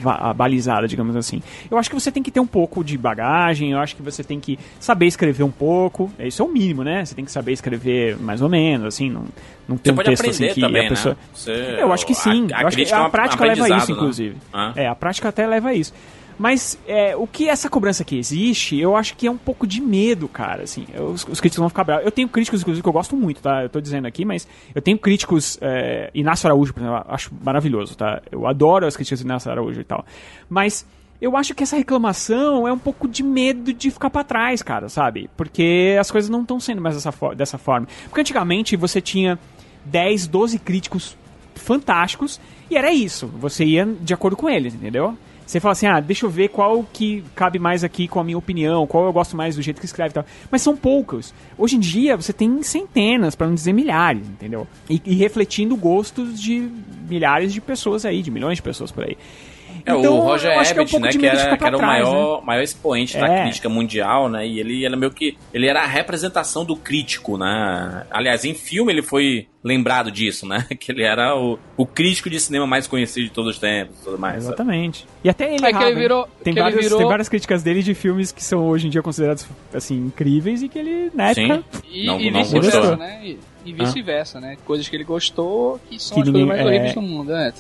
abalizada, 0.07 0.87
digamos 0.87 1.17
assim. 1.17 1.43
Eu 1.71 1.79
acho 1.79 1.89
que 1.89 1.95
você 1.95 2.13
tem 2.13 2.23
que 2.23 2.31
ter 2.31 2.41
um 2.41 2.47
pouco 2.47 2.85
de 2.85 2.97
bagagem, 2.99 3.73
eu 3.73 3.79
acho 3.79 3.97
que 3.97 4.03
você 4.03 4.23
tem 4.23 4.39
que 4.39 4.59
saber 4.79 5.07
escrever 5.07 5.43
um 5.43 5.51
pouco. 5.51 6.11
Isso 6.19 6.43
é 6.43 6.45
o 6.45 6.49
mínimo, 6.49 6.85
né? 6.85 7.05
Você 7.05 7.15
tem 7.15 7.25
que 7.25 7.33
saber 7.33 7.53
escrever 7.53 8.19
mais 8.21 8.43
ou 8.43 8.49
menos, 8.49 8.87
assim, 8.87 9.09
não, 9.11 9.25
não 9.67 9.77
tem 9.79 9.93
um 9.93 9.97
texto 9.97 10.29
assim 10.29 10.49
que 10.49 10.61
também, 10.61 10.87
a 10.87 10.89
pessoa... 10.91 11.15
né? 11.15 11.21
Você- 11.35 11.77
Eu 11.81 11.93
acho 11.93 12.07
que 12.07 12.15
sim. 12.15 12.47
A, 12.53 12.59
a 12.59 12.63
eu 12.63 12.69
acho 12.69 12.77
que 12.77 12.83
é 12.85 12.95
a 12.95 13.09
prática 13.09 13.45
leva 13.45 13.65
a 13.65 13.69
isso, 13.79 13.89
né? 13.91 13.97
inclusive. 13.97 14.37
Hã? 14.53 14.73
É, 14.77 14.87
a 14.87 14.95
prática 14.95 15.29
até 15.29 15.47
leva 15.47 15.71
a 15.71 15.75
isso. 15.75 15.93
Mas 16.39 16.79
é, 16.87 17.15
o 17.17 17.27
que 17.27 17.49
essa 17.49 17.69
cobrança 17.71 18.05
que 18.05 18.17
existe, 18.17 18.79
eu 18.79 18.97
acho 18.97 19.17
que 19.17 19.27
é 19.27 19.31
um 19.31 19.37
pouco 19.37 19.67
de 19.67 19.81
medo, 19.81 20.27
cara. 20.29 20.63
Assim, 20.65 20.87
os, 20.99 21.27
os 21.29 21.41
críticos 21.41 21.59
vão 21.59 21.69
ficar 21.69 21.85
bravos. 21.85 22.05
Eu 22.05 22.11
tenho 22.13 22.29
críticos, 22.29 22.61
inclusive, 22.63 22.83
que 22.83 22.89
eu 22.89 22.93
gosto 22.93 23.17
muito, 23.17 23.41
tá? 23.43 23.63
Eu 23.63 23.69
tô 23.69 23.81
dizendo 23.81 24.07
aqui, 24.07 24.25
mas 24.25 24.47
eu 24.75 24.83
tenho 24.83 24.99
críticos. 24.99 25.59
É, 25.61 26.11
Inácio 26.15 26.47
Araújo, 26.47 26.73
por 26.75 26.81
exemplo, 26.81 26.97
eu 27.09 27.15
acho 27.15 27.31
maravilhoso, 27.45 27.97
tá? 27.97 28.21
Eu 28.31 28.47
adoro 28.47 28.87
as 28.87 28.97
críticas 28.97 29.21
do 29.21 29.25
Inácio 29.27 29.51
Araújo 29.51 29.81
e 29.81 29.85
tal. 29.85 30.05
Mas 30.49 30.85
eu 31.21 31.37
acho 31.37 31.55
que 31.55 31.63
essa 31.63 31.77
reclamação 31.77 32.67
é 32.67 32.73
um 32.73 32.79
pouco 32.79 33.07
de 33.07 33.23
medo 33.23 33.73
de 33.73 33.91
ficar 33.93 34.11
pra 34.11 34.25
trás, 34.25 34.61
cara, 34.63 34.89
sabe? 34.89 35.31
Porque 35.37 35.97
as 36.01 36.11
coisas 36.11 36.29
não 36.29 36.43
estão 36.43 36.59
sendo 36.59 36.81
mais 36.83 36.97
dessa, 36.97 37.13
fo- 37.13 37.35
dessa 37.35 37.59
forma. 37.59 37.87
Porque 38.07 38.21
antigamente 38.21 38.75
você 38.77 39.01
tinha 39.01 39.39
10, 39.85 40.27
12 40.27 40.59
críticos 40.59 41.17
fantásticos 41.55 42.41
e 42.71 42.77
era 42.77 42.93
isso. 42.93 43.27
Você 43.39 43.65
ia 43.65 43.87
de 44.01 44.13
acordo 44.13 44.37
com 44.37 44.49
eles, 44.49 44.75
entendeu? 44.75 45.17
Você 45.53 45.61
fala 45.61 45.73
assim, 45.73 45.87
ah, 45.87 46.01
deixa 46.01 46.25
eu 46.25 46.31
ver 46.31 46.49
qual 46.49 46.83
que 46.83 47.23
cabe 47.35 47.59
mais 47.59 47.85
aqui 47.85 48.09
com 48.09 48.19
a 48.19 48.25
minha 48.25 48.39
opinião, 48.39 48.87
qual 48.87 49.05
eu 49.05 49.13
gosto 49.13 49.37
mais 49.37 49.55
do 49.55 49.61
jeito 49.61 49.81
que 49.81 49.85
escreve 49.85 50.09
e 50.09 50.15
tal. 50.15 50.25
Mas 50.51 50.63
são 50.63 50.75
poucos. 50.75 51.35
Hoje 51.59 51.77
em 51.77 51.79
dia 51.79 52.17
você 52.17 52.33
tem 52.33 52.63
centenas, 52.63 53.35
para 53.35 53.49
não 53.49 53.55
dizer 53.55 53.75
milhares, 53.75 54.27
entendeu? 54.27 54.67
E, 54.89 54.99
e 55.05 55.15
refletindo 55.15 55.77
gostos 55.77 56.41
de 56.41 56.71
milhares 57.07 57.53
de 57.53 57.61
pessoas 57.61 58.07
aí, 58.07 58.23
de 58.23 58.31
milhões 58.31 58.57
de 58.57 58.63
pessoas 58.63 58.91
por 58.91 59.05
aí. 59.05 59.19
É, 59.85 59.93
Então, 59.93 60.17
o 60.19 60.21
Roger 60.21 60.51
que 60.53 60.57
é 60.57 60.59
um 60.59 60.63
Ebert, 60.85 61.01
né, 61.01 61.09
que 61.11 61.27
era, 61.27 61.37
que 61.57 61.65
era 61.65 61.77
o 61.77 61.79
pra 61.79 61.89
trás, 61.89 62.09
maior, 62.09 62.45
maior 62.45 62.63
expoente 62.63 63.17
da 63.19 63.27
É. 63.27 63.43
crítica 63.43 63.69
mundial, 63.69 64.29
né? 64.29 64.47
E 64.47 64.61
ele 64.61 64.85
era 64.85 64.97
meio 64.97 65.11
que. 65.13 65.37
Ele 65.53 65.67
era 65.67 65.83
a 65.83 65.87
representação 65.87 66.65
do 66.65 66.77
crítico, 66.77 67.37
né? 67.39 68.07
Aliás, 68.11 68.45
em 68.45 68.55
filme 68.55 68.93
ele 68.93 69.03
foi 69.03 69.47
lembrado 69.65 70.11
disso, 70.11 70.47
né? 70.47 70.67
Que 70.79 70.91
ele 70.93 71.03
era 71.05 71.37
o, 71.37 71.59
o 71.77 71.87
crítico 71.87 72.29
de 72.29 72.39
cinema 72.41 72.67
mais 72.67 72.87
conhecido 72.87 73.27
de 73.27 73.33
todos 73.33 73.53
os 73.55 73.59
tempos 73.59 74.01
e 74.01 74.05
tudo 74.05 74.19
mais. 74.19 74.43
sabe? 74.43 74.47
Exatamente. 74.55 75.07
E 75.23 75.29
até 75.29 75.55
ele 75.55 75.65
É 75.65 75.71
ele 75.71 75.95
virou- 75.95 76.29
tem, 76.43 76.53
que 76.53 76.59
ele 76.59 76.61
várias, 76.65 76.85
virou- 76.85 76.99
tem 76.99 77.09
várias 77.09 77.29
críticas 77.29 77.63
dele 77.63 77.83
de 77.83 77.95
filmes 77.95 78.33
que 78.33 78.43
são 78.43 78.67
hoje 78.67 78.87
em 78.87 78.91
dia 78.91 79.03
considerados 79.03 79.47
assim 79.73 79.97
incríveis 80.07 80.63
e 80.63 80.69
que 80.69 80.79
ele 80.79 81.11
na 81.15 81.33
Sim. 81.35 81.51
época 81.53 81.65
E, 81.91 82.07
Não- 82.07 82.21
e 82.21 82.31
não 82.31 82.43
gostou. 82.43 82.97
né? 82.97 83.21
E, 83.25 83.39
e 83.65 83.73
vice-versa, 83.73 84.41
né? 84.41 84.57
Coisas 84.65 84.89
que 84.89 84.97
ele 84.97 85.05
gostou 85.05 85.81
que 85.89 85.99
são 86.03 86.15
Que 86.17 86.21
as 86.23 86.27
ninguém- 86.27 86.47
coisas 86.47 86.49
mais 86.49 86.61
é. 86.61 86.65
horríveis 86.65 86.95
do 86.95 87.03
mundo, 87.03 87.33
né? 87.33 87.53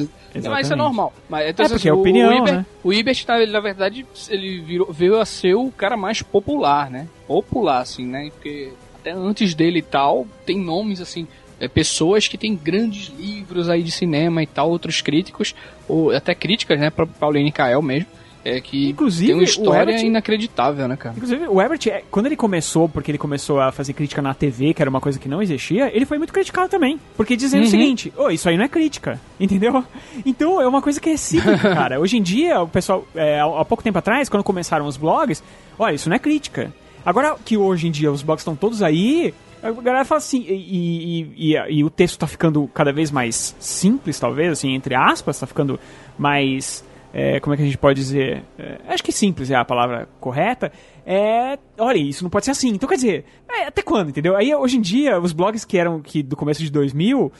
Mas 0.50 0.64
isso 0.66 0.72
é 0.72 0.76
normal. 0.76 1.12
Mas, 1.28 1.48
então, 1.50 1.64
É, 1.64 1.66
assim, 1.66 1.74
porque 1.74 1.88
é 1.88 1.92
o- 1.92 2.00
opinião, 2.00 2.30
o 2.30 2.34
Ibert, 2.38 2.55
né? 2.57 2.66
o 2.84 2.92
Ibert, 2.92 3.24
na, 3.48 3.61
verdade, 3.61 4.07
ele 4.28 4.61
virou, 4.61 4.92
veio 4.92 5.20
a 5.20 5.24
ser 5.24 5.55
o 5.55 5.70
cara 5.70 5.96
mais 5.96 6.22
popular, 6.22 6.90
né? 6.90 7.07
Popular, 7.26 7.80
assim, 7.80 8.07
né? 8.07 8.30
Porque 8.34 8.72
até 9.00 9.12
antes 9.12 9.55
dele 9.55 9.78
e 9.80 9.82
tal, 9.82 10.26
tem 10.46 10.59
nomes, 10.59 11.00
assim, 11.00 11.26
é, 11.61 11.68
pessoas 11.68 12.26
que 12.28 12.36
têm 12.38 12.57
grandes 12.57 13.12
livros 13.18 13.68
aí 13.68 13.82
de 13.82 13.90
cinema 13.90 14.42
e 14.42 14.46
tal, 14.46 14.70
outros 14.70 15.00
críticos, 15.00 15.55
ou 15.88 16.11
até 16.11 16.34
críticas, 16.34 16.78
né? 16.80 16.90
Pra 16.90 17.07
Pauline 17.07 17.53
Kael 17.53 17.82
mesmo, 17.82 18.09
é, 18.45 18.61
que 18.61 18.90
Inclusive, 18.90 19.26
tem 19.26 19.34
uma 19.36 19.45
história 19.45 19.82
Ebert- 19.93 20.03
inacreditável, 20.05 20.88
né, 20.88 20.97
cara? 20.97 21.14
Inclusive, 21.16 21.47
o 21.49 21.61
Ebert, 21.61 21.86
é, 21.88 22.03
quando 22.11 22.26
ele 22.26 22.36
começou, 22.36 22.88
porque 22.88 23.11
ele 23.11 23.18
começou 23.18 23.61
a 23.61 23.70
fazer 23.72 23.93
crítica 23.93 24.20
na 24.20 24.34
TV, 24.34 24.74
que 24.74 24.82
era 24.82 24.88
uma 24.90 25.01
coisa 25.01 25.18
que 25.18 25.28
não 25.28 25.40
existia, 25.43 25.95
ele 25.95 26.05
foi 26.05 26.18
muito 26.18 26.32
criticado 26.32 26.68
também. 26.68 26.99
Porque 27.16 27.36
dizendo 27.36 27.61
Uhum. 27.62 27.66
o 27.68 27.70
seguinte, 27.70 28.12
ô, 28.16 28.30
isso 28.30 28.49
aí 28.49 28.57
não 28.57 28.64
é 28.64 28.68
crítica, 28.68 29.20
entendeu? 29.38 29.84
Então 30.26 30.61
é 30.61 30.66
uma 30.66 30.82
coisa 30.82 31.01
que 31.01 31.11
é 31.11 31.16
cíclica, 31.16 31.59
cara. 31.74 32.01
Hoje 32.01 32.16
em 32.18 32.22
dia, 32.22 32.61
o 32.61 32.68
pessoal, 32.68 33.07
é, 33.14 33.38
há 33.40 33.45
há 33.61 33.64
pouco 33.64 33.82
tempo 33.82 33.99
atrás, 33.99 34.28
quando 34.28 34.43
começaram 34.43 34.86
os 34.86 34.97
blogs, 34.97 35.43
olha, 35.78 35.95
isso 35.95 36.09
não 36.09 36.16
é 36.16 36.18
crítica. 36.18 36.72
Agora 37.05 37.36
que 37.45 37.57
hoje 37.57 37.88
em 37.88 37.90
dia 37.90 38.11
os 38.12 38.22
blogs 38.22 38.43
estão 38.43 38.55
todos 38.57 38.82
aí, 38.82 39.32
a 39.62 39.70
galera 39.70 40.05
fala 40.05 40.19
assim, 40.19 40.44
e, 40.48 41.27
e- 41.36 41.52
e- 41.55 41.78
e 41.78 41.85
o 41.85 41.90
texto 41.90 42.19
tá 42.19 42.27
ficando 42.27 42.69
cada 42.74 42.93
vez 42.93 43.10
mais 43.12 43.55
simples, 43.60 44.19
talvez, 44.19 44.51
assim, 44.52 44.74
entre 44.74 44.94
aspas, 44.97 45.39
tá 45.39 45.47
ficando 45.47 45.78
mais 46.19 46.85
é, 47.12 47.39
como 47.40 47.52
é 47.52 47.56
que 47.56 47.62
a 47.62 47.66
gente 47.66 47.78
pode 47.78 48.01
dizer? 48.01 48.43
É, 48.59 48.78
acho 48.89 49.02
que 49.02 49.12
simples 49.12 49.51
é 49.51 49.55
a 49.55 49.64
palavra 49.64 50.09
correta. 50.18 50.72
É, 51.05 51.59
olha, 51.78 51.98
isso 51.98 52.22
não 52.22 52.30
pode 52.30 52.47
ser 52.47 52.52
assim. 52.52 52.70
Então, 52.70 52.89
quer 52.89 52.94
dizer, 52.94 53.24
é, 53.48 53.66
até 53.66 53.82
quando, 53.82 54.09
entendeu? 54.09 54.34
Aí, 54.34 54.55
hoje 54.55 54.78
em 54.78 54.80
dia, 54.80 55.20
os 55.20 55.32
blogs 55.32 55.64
que 55.64 55.76
eram 55.76 56.01
que 56.01 56.22
do 56.22 56.36
começo 56.36 56.62
de 56.62 56.70
2000 56.70 57.30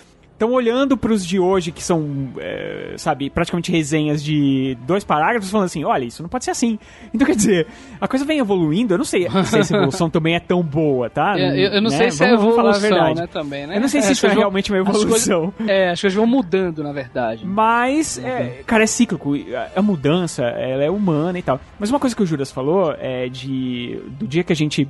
estão 0.43 0.53
olhando 0.53 0.97
pros 0.97 1.25
de 1.25 1.39
hoje, 1.39 1.71
que 1.71 1.83
são, 1.83 2.29
é, 2.39 2.95
sabe, 2.97 3.31
praticamente 3.31 3.71
resenhas 3.71 4.23
de 4.23 4.77
dois 4.87 5.05
parágrafos, 5.05 5.51
falando 5.51 5.67
assim, 5.67 5.85
olha, 5.85 6.05
isso 6.05 6.23
não 6.23 6.29
pode 6.29 6.45
ser 6.45 6.51
assim. 6.51 6.79
Então, 7.15 7.27
quer 7.27 7.37
dizer, 7.37 7.67
a 8.01 8.09
coisa 8.09 8.25
vem 8.25 8.39
evoluindo, 8.39 8.95
eu 8.95 8.99
não 8.99 9.05
sei 9.05 9.29
se 9.45 9.59
essa 9.59 9.77
evolução 9.77 10.09
também 10.11 10.35
é 10.35 10.41
tão 10.41 10.63
boa, 10.63 11.09
tá? 11.09 11.39
É, 11.39 11.51
eu, 11.67 11.73
eu 11.75 11.83
não 11.83 11.91
Né? 11.91 11.97
sei 11.97 12.11
se 12.11 12.25
é 12.25 12.27
Vamos- 12.29 12.41
vamos 12.43 12.57
falar 12.57 12.69
a 12.69 12.77
evolução, 12.77 12.99
verdade. 12.99 13.21
né, 13.21 13.27
também, 13.29 13.67
né? 13.67 13.77
Eu 13.77 13.81
não 13.81 13.89
sei 13.89 14.03
se 14.03 14.09
As 14.11 14.17
isso 14.17 14.27
é 14.27 14.29
vão- 14.31 14.39
realmente 14.39 14.73
uma 14.73 14.81
as 14.81 14.87
coisas- 14.87 15.03
evolução. 15.29 15.55
é, 15.67 15.91
as 15.91 16.01
coisas 16.01 16.17
vão 16.17 16.27
mudando, 16.27 16.83
na 16.83 16.93
verdade. 16.93 17.47
Mas, 17.47 18.19
é, 18.19 18.63
cara, 18.67 18.83
é 18.85 18.87
cíclico. 18.87 19.33
A 19.77 19.83
mudança, 19.83 20.43
ela 20.43 20.83
é 20.83 20.91
humana 20.91 21.39
e 21.39 21.43
tal. 21.43 21.61
Mas 21.79 21.89
uma 21.91 22.01
coisa 22.01 22.15
que 22.17 22.23
o 22.23 22.27
Juras 22.27 22.51
falou 22.51 22.95
é 22.99 23.29
de. 23.29 24.01
Do 24.19 24.27
dia 24.27 24.43
que 24.43 24.53
a 24.53 24.57
gente 24.57 24.89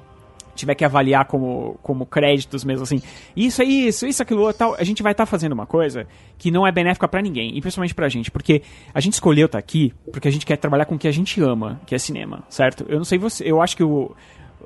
tiver 0.54 0.74
que 0.74 0.84
avaliar 0.84 1.24
como, 1.26 1.78
como 1.82 2.06
créditos 2.06 2.64
mesmo, 2.64 2.82
assim, 2.82 3.00
isso 3.36 3.62
é 3.62 3.64
isso, 3.64 4.06
isso, 4.06 4.22
aquilo, 4.22 4.52
tal, 4.52 4.74
a 4.78 4.84
gente 4.84 5.02
vai 5.02 5.12
estar 5.12 5.26
fazendo 5.26 5.52
uma 5.52 5.66
coisa 5.66 6.06
que 6.38 6.50
não 6.50 6.66
é 6.66 6.72
benéfica 6.72 7.08
pra 7.08 7.22
ninguém, 7.22 7.56
e 7.56 7.60
principalmente 7.60 7.94
pra 7.94 8.08
gente, 8.08 8.30
porque 8.30 8.62
a 8.92 9.00
gente 9.00 9.14
escolheu 9.14 9.46
estar 9.46 9.58
aqui 9.58 9.92
porque 10.12 10.28
a 10.28 10.30
gente 10.30 10.44
quer 10.46 10.56
trabalhar 10.56 10.84
com 10.84 10.94
o 10.94 10.98
que 10.98 11.08
a 11.08 11.12
gente 11.12 11.40
ama, 11.40 11.80
que 11.86 11.94
é 11.94 11.98
cinema, 11.98 12.44
certo? 12.48 12.84
Eu 12.88 12.96
não 12.96 13.04
sei 13.04 13.18
você, 13.18 13.44
eu 13.44 13.60
acho 13.60 13.76
que 13.76 13.82
o. 13.82 14.14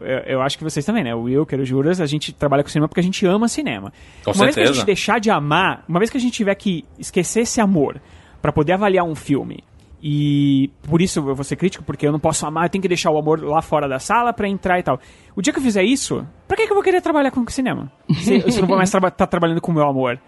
Eu, 0.01 0.19
eu 0.27 0.43
acho 0.43 0.59
que 0.59 0.65
vocês 0.65 0.85
também, 0.85 1.03
né? 1.03 1.15
O 1.15 1.23
Wilker, 1.23 1.59
o 1.59 1.65
Juras, 1.65 2.03
a 2.03 2.07
gente 2.07 2.31
trabalha 2.31 2.63
com 2.63 2.69
cinema 2.69 2.87
porque 2.87 3.01
a 3.01 3.03
gente 3.03 3.25
ama 3.25 3.49
cinema. 3.49 3.93
Com 4.23 4.33
uma 4.33 4.45
vez 4.45 4.55
que 4.55 4.61
a 4.61 4.65
certeza. 4.65 4.75
gente 4.75 4.85
deixar 4.85 5.19
de 5.19 5.31
amar, 5.31 5.85
uma 5.89 5.99
vez 5.99 6.11
que 6.11 6.19
a 6.19 6.21
gente 6.21 6.35
tiver 6.35 6.55
que 6.55 6.85
esquecer 6.99 7.41
esse 7.41 7.61
amor 7.63 8.01
pra 8.43 8.53
poder 8.53 8.75
avaliar 8.75 9.05
um 9.05 9.15
filme, 9.15 9.65
e 10.03 10.71
por 10.89 11.01
isso 11.01 11.19
eu 11.21 11.35
vou 11.35 11.45
ser 11.45 11.57
crítico, 11.57 11.83
porque 11.85 12.07
eu 12.07 12.13
não 12.13 12.19
posso 12.21 12.47
amar, 12.47 12.65
eu 12.67 12.71
tenho 12.71 12.83
que 12.83 12.89
deixar 12.89 13.11
o 13.11 13.19
amor 13.19 13.43
lá 13.43 13.63
fora 13.63 13.89
da 13.89 13.99
sala 13.99 14.33
pra 14.33 14.49
entrar 14.49 14.79
e 14.79 14.83
tal. 14.83 15.01
O 15.35 15.43
dia 15.43 15.53
que 15.53 15.59
eu 15.59 15.63
fizer 15.63 15.83
isso, 15.83 16.27
pra 16.47 16.57
que, 16.57 16.65
que 16.67 16.71
eu 16.73 16.75
vou 16.75 16.83
querer 16.85 17.01
trabalhar 17.01 17.31
com 17.31 17.47
cinema? 17.49 17.91
Se, 18.15 18.41
se 18.53 18.59
eu 18.59 18.63
não 18.63 18.69
vou 18.69 18.77
mais 18.77 18.93
estar 18.93 19.27
trabalhando 19.27 19.61
com 19.61 19.73
o 19.73 19.75
meu 19.75 19.85
amor. 19.89 20.21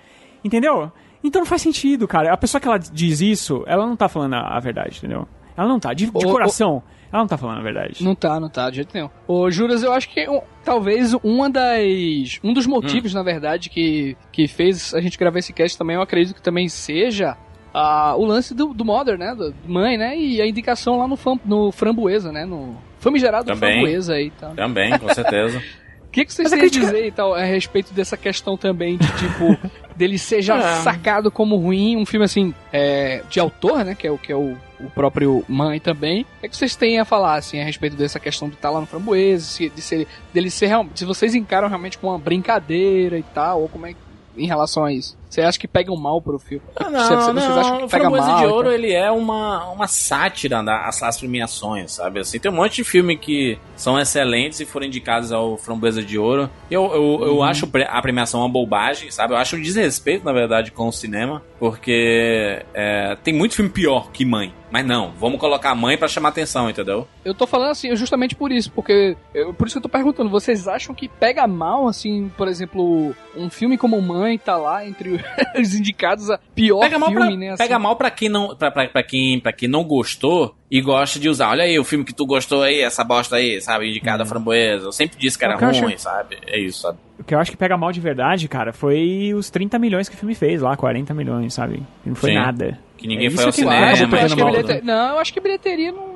Entendeu? 0.43 0.91
Então 1.23 1.41
não 1.41 1.47
faz 1.47 1.63
sentido, 1.63 2.07
cara. 2.07 2.33
A 2.33 2.37
pessoa 2.37 2.61
que 2.61 2.69
ela 2.69 2.79
diz 2.79 3.21
isso, 3.21 3.65
ela 3.67 3.87
não 3.87 3.97
tá 3.97 4.09
falando 4.09 4.35
a, 4.35 4.57
a 4.57 4.61
verdade, 4.61 4.99
entendeu? 4.99 5.27
Ela 5.57 5.67
não 5.69 5.81
tá. 5.81 5.93
De, 5.93 6.07
de 6.07 6.27
ô- 6.27 6.31
coração, 6.31 6.81
ela 7.13 7.23
não 7.23 7.27
tá 7.29 7.37
falando 7.37 7.59
a 7.59 7.63
verdade. 7.63 8.05
Não 8.05 8.15
tá, 8.15 8.39
não 8.39 8.49
tá, 8.49 8.71
de 8.71 8.77
jeito 8.77 8.95
nenhum. 8.95 9.11
Ô, 9.27 9.51
Juras, 9.51 9.83
eu 9.83 9.93
acho 9.93 10.09
que 10.09 10.29
um- 10.31 10.41
talvez 10.65 11.13
uma 11.25 11.51
das. 11.51 12.39
Um 12.45 12.53
dos 12.53 12.67
motivos, 12.67 13.13
na 13.13 13.23
verdade, 13.25 13.69
que, 13.69 14.17
que 14.31 14.47
fez 14.47 14.95
a 14.95 15.01
gente 15.01 15.19
gravar 15.19 15.41
esse 15.41 15.53
cast 15.53 15.77
também, 15.77 15.97
eu 15.97 16.03
acredito 16.03 16.37
que 16.37 16.43
também 16.43 16.69
seja 16.69 17.37
ah, 17.75 18.15
o 18.17 18.25
lance 18.25 18.55
do, 18.55 18.73
do 18.75 18.85
Mother, 18.85 19.19
né? 19.19 19.35
Do 19.35 19.55
mãe, 19.67 19.97
né? 19.97 20.17
E 20.17 20.41
a 20.41 20.47
indicação 20.47 20.99
lá 20.99 21.07
no, 21.09 21.17
fam- 21.17 21.41
no 21.45 21.71
Framboesa, 21.73 22.33
né? 22.33 22.45
No 22.45 22.77
famigerado 22.99 23.47
Também. 23.47 23.75
Framboesa 23.81 24.15
aí 24.15 24.31
tal. 24.31 24.55
Também, 24.55 24.99
com 24.99 25.09
certeza. 25.15 25.59
O 25.59 26.11
que, 26.11 26.25
que 26.25 26.33
vocês 26.33 26.49
têm 26.51 26.59
a 26.59 26.63
crítica- 26.63 26.87
dizer 26.87 27.07
e 27.07 27.11
tal 27.13 27.35
a 27.35 27.43
respeito 27.43 27.93
dessa 27.93 28.17
questão 28.17 28.57
também 28.57 28.97
de 28.97 29.07
tipo 29.19 29.57
dele 29.95 30.19
ser 30.19 30.41
já 30.43 30.57
Ah. 30.57 30.77
sacado 30.83 31.31
como 31.31 31.57
ruim, 31.57 31.97
um 31.97 32.07
filme 32.07 32.25
assim 32.25 32.55
é, 32.73 33.23
de 33.29 33.39
autor, 33.39 33.85
né? 33.85 33.95
Que 33.95 34.07
é 34.07 34.11
o 34.11 34.17
que 34.19 34.33
é 34.33 34.37
o, 34.37 34.57
o 34.81 34.91
próprio 34.95 35.45
mãe 35.49 35.79
também. 35.79 36.23
O 36.23 36.41
que, 36.41 36.47
é 36.47 36.49
que 36.49 36.57
vocês 36.57 36.75
têm 36.75 36.99
a 36.99 37.05
falar 37.05 37.35
assim 37.35 37.61
a 37.61 37.65
respeito 37.65 37.97
dessa 37.97 38.19
questão 38.19 38.49
de 38.49 38.55
estar 38.55 38.71
lá 38.71 38.81
no 38.81 38.87
framboesa, 38.87 39.45
se, 39.45 39.69
de 39.69 39.81
ser 39.83 40.07
dele 40.33 40.51
ser 40.51 40.67
realmente, 40.69 40.99
se 41.01 41.05
vocês 41.05 41.35
encaram 41.35 41.69
realmente 41.69 41.99
como 41.99 42.13
uma 42.13 42.19
brincadeira 42.19 43.19
e 43.19 43.23
tal, 43.23 43.63
ou 43.63 43.69
como 43.69 43.87
é 43.87 43.93
que- 43.93 43.99
em 44.37 44.47
relação 44.47 44.85
a 44.85 44.93
isso? 44.93 45.17
Você 45.29 45.43
acha 45.43 45.59
que 45.59 45.69
pegam 45.69 45.97
mal 45.97 46.21
pro 46.23 46.39
filme? 46.39 46.63
Ah, 46.77 46.85
Você- 46.85 47.15
não, 47.15 47.35
vocês 47.35 47.57
acham 47.57 47.71
não. 47.73 47.79
que 47.79 47.85
O 47.85 47.89
pega 47.89 48.05
Framboesa 48.05 48.27
mal? 48.29 48.39
de 48.39 48.45
e 48.45 48.47
Ouro, 48.47 48.71
ele 48.73 48.93
é 48.93 49.11
uma, 49.11 49.67
uma 49.71 49.87
sátira 49.87 50.63
das 50.63 50.99
das 51.01 51.19
premiações, 51.19 51.93
sabe? 51.93 52.21
Assim, 52.21 52.39
tem 52.39 52.51
um 52.51 52.55
monte 52.55 52.77
de 52.77 52.85
filme 52.85 53.17
que 53.17 53.59
são 53.77 53.99
excelentes 53.99 54.61
e 54.61 54.65
foram 54.67 54.87
indicados 54.87 55.31
ao 55.33 55.57
Framboesa 55.57 56.03
de 56.03 56.19
Ouro. 56.19 56.49
Eu, 56.71 56.85
eu, 56.93 57.27
eu 57.27 57.43
acho 57.43 57.69
a 57.89 58.03
premiação 58.03 58.41
uma 58.41 58.49
bobagem, 58.49 59.11
sabe? 59.11 59.33
Eu 59.35 59.39
acho 59.39 59.57
um 59.57 59.61
desrespeito, 59.63 60.25
na 60.25 60.33
verdade, 60.33 60.71
com 60.71 60.89
o 60.89 60.93
cinema, 60.93 61.43
porque 61.59 62.63
é, 62.75 63.17
tem 63.23 63.35
muito 63.35 63.55
filme 63.55 63.71
pior 63.71 64.11
que 64.11 64.25
Mãe. 64.25 64.53
Mas 64.71 64.85
não, 64.85 65.13
vamos 65.19 65.41
colocar 65.41 65.75
Mãe 65.75 65.97
pra 65.97 66.07
chamar 66.09 66.29
atenção, 66.29 66.69
entendeu? 66.69 67.09
Eu 67.25 67.33
tô 67.35 67.47
falando 67.47 67.71
assim, 67.71 67.95
justamente 67.97 68.35
por 68.35 68.53
isso, 68.53 68.71
porque. 68.73 69.17
eu- 69.35 69.55
por 69.55 69.67
isso 69.67 69.75
que 69.75 69.79
eu 69.79 69.83
tô 69.83 69.89
perguntando, 69.89 70.29
vocês 70.29 70.69
acham 70.69 70.95
que 70.95 71.09
pega 71.09 71.47
mal, 71.47 71.89
assim, 71.89 72.31
por 72.37 72.47
exemplo, 72.49 73.15
um 73.35 73.49
filme 73.49 73.79
como 73.79 74.01
Mãe 74.03 74.37
tá 74.37 74.57
lá 74.59 74.87
entre 74.87 75.09
os 75.09 75.18
indicados 75.75 76.31
a 76.31 76.39
pior 76.55 76.81
Pega 76.81 76.99
mal, 76.99 77.11
filme, 77.11 77.27
pra, 77.27 77.37
né? 77.37 77.49
assim? 77.51 77.63
pega 77.63 77.79
mal 77.79 77.97
pra 77.97 78.11
quem 78.11 78.29
não 78.29 78.55
pra, 78.57 78.71
pra, 78.71 78.89
pra 78.89 79.03
quem, 79.03 79.41
pra 79.41 79.53
quem 79.53 79.69
não 79.69 79.85
gostou 79.85 80.55
e 80.71 80.81
gosta 80.81 81.19
de 81.19 81.29
usar. 81.29 81.51
Olha 81.51 81.65
aí 81.65 81.79
o 81.79 81.85
filme 81.85 82.05
que 82.05 82.13
tu 82.15 82.27
gostou 82.27 82.63
aí, 82.63 82.81
essa 82.81 83.03
bosta 83.05 83.37
aí, 83.37 83.61
sabe? 83.61 83.89
Indicada 83.91 84.23
a 84.23 84.27
framboesa. 84.27 84.87
Eu 84.87 84.93
sempre 84.93 85.19
disse 85.19 85.39
que 85.39 85.45
era 85.45 85.55
É 85.55 85.57
eu 85.57 85.61
ruim, 85.83 85.95
acho- 85.95 85.99
sabe? 86.03 86.39
É 86.47 86.59
isso, 86.61 86.81
sabe? 86.83 86.99
O 87.19 87.25
que 87.25 87.35
eu 87.35 87.39
acho 87.41 87.51
que 87.51 87.57
pega 87.57 87.77
mal 87.77 87.91
de 87.91 88.01
verdade, 88.01 88.47
cara, 88.49 88.73
foi 88.73 89.33
os 89.35 89.51
30 89.51 89.79
milhões 89.79 90.09
que 90.09 90.15
o 90.15 90.19
filme 90.19 90.35
fez 90.35 90.63
lá, 90.63 90.77
40 90.77 91.13
milhões, 91.15 91.53
sabe? 91.53 91.83
Não 92.07 92.15
foi 92.15 92.31
Sim. 92.31 92.37
nada. 92.37 92.79
Que 92.97 93.07
ninguém 93.09 93.27
É 93.27 93.31
foi 93.31 93.45
ao 93.45 93.53
cinema. 93.53 93.75
acho, 93.77 94.03
eu 94.03 94.07
acho 94.07 94.09
pegando 94.09 94.37
que 94.37 94.43
mal, 94.43 94.53
bilhete- 94.53 94.85
Não, 94.85 95.13
eu 95.15 95.19
acho 95.19 95.33
que 95.33 95.41
bilheteria 95.41 95.93
não, 95.93 96.08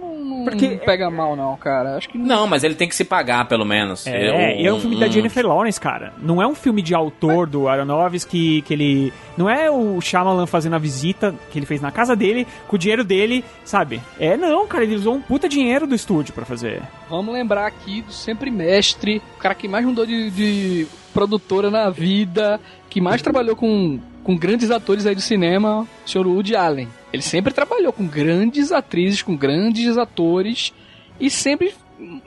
não- 0.43 0.51
Porque- 0.51 0.69
não 0.69 0.78
pega 0.78 1.10
mal, 1.10 1.35
não, 1.36 1.56
cara. 1.56 1.97
Acho 1.97 2.09
que 2.09 2.19
Não, 2.19 2.47
mas 2.47 2.64
ele 2.64 2.74
tem 2.74 2.89
que 2.89 2.94
se 2.94 3.05
pagar, 3.05 3.47
pelo 3.48 3.64
menos. 3.64 4.06
É, 4.06 4.60
e 4.60 4.66
é 4.66 4.73
um 4.73 4.81
filme 4.81 4.98
da 4.98 5.06
Jennifer 5.09 5.47
Lawrence, 5.47 5.81
cara. 5.81 6.12
Não 6.20 6.40
é 6.43 6.47
um 6.47 6.55
filme 6.55 6.82
de 6.82 6.94
autor 6.94 7.47
do 7.47 7.69
Aronofsky, 7.69 8.62
que 8.62 8.73
ele... 8.74 9.12
Não 9.36 9.48
é 9.48 9.70
o 9.70 10.01
Shyamalan 10.01 10.47
fazendo 10.47 10.74
a 10.77 10.78
visita 10.78 11.35
que 11.51 11.59
ele 11.59 11.66
fez 11.66 11.81
na 11.81 11.90
casa 11.90 12.14
dele, 12.14 12.47
com 12.69 12.77
o 12.77 12.78
dinheiro 12.78 13.02
dele, 13.05 13.44
sabe? 13.64 14.01
É, 14.19 14.36
não, 14.36 14.66
cara, 14.66 14.85
ele 14.85 14.94
usou 14.94 15.14
um 15.14 15.20
puta 15.20 15.48
dinheiro 15.48 15.86
do 15.86 15.94
estúdio 15.94 16.35
pra 16.35 16.44
fazer. 16.44 16.82
Vamos 17.09 17.32
lembrar 17.32 17.66
aqui 17.66 18.02
do 18.02 18.12
sempre 18.12 18.51
mestre, 18.51 19.23
o 19.36 19.39
cara 19.40 19.55
que 19.55 19.66
mais 19.69 19.85
mudou 19.86 20.05
de, 20.06 20.31
de 20.31 20.86
produtora 21.14 21.70
na 21.70 21.89
vida, 21.90 22.60
que 22.90 23.01
mais 23.01 23.23
trabalhou 23.23 23.55
com, 23.56 23.98
com 24.23 24.36
grandes 24.36 24.70
atores 24.70 25.07
aí 25.07 25.15
do 25.15 25.20
cinema, 25.20 25.86
o 26.05 26.09
senhor 26.09 26.27
Woody 26.27 26.55
Allen. 26.55 26.89
Ele 27.12 27.23
sempre 27.23 27.53
trabalhou 27.53 27.93
com 27.93 28.07
grandes 28.07 28.73
atrizes, 28.73 29.23
com 29.23 29.36
grandes 29.36 29.99
atores, 29.99 30.73
e 31.20 31.31
sempre 31.31 31.74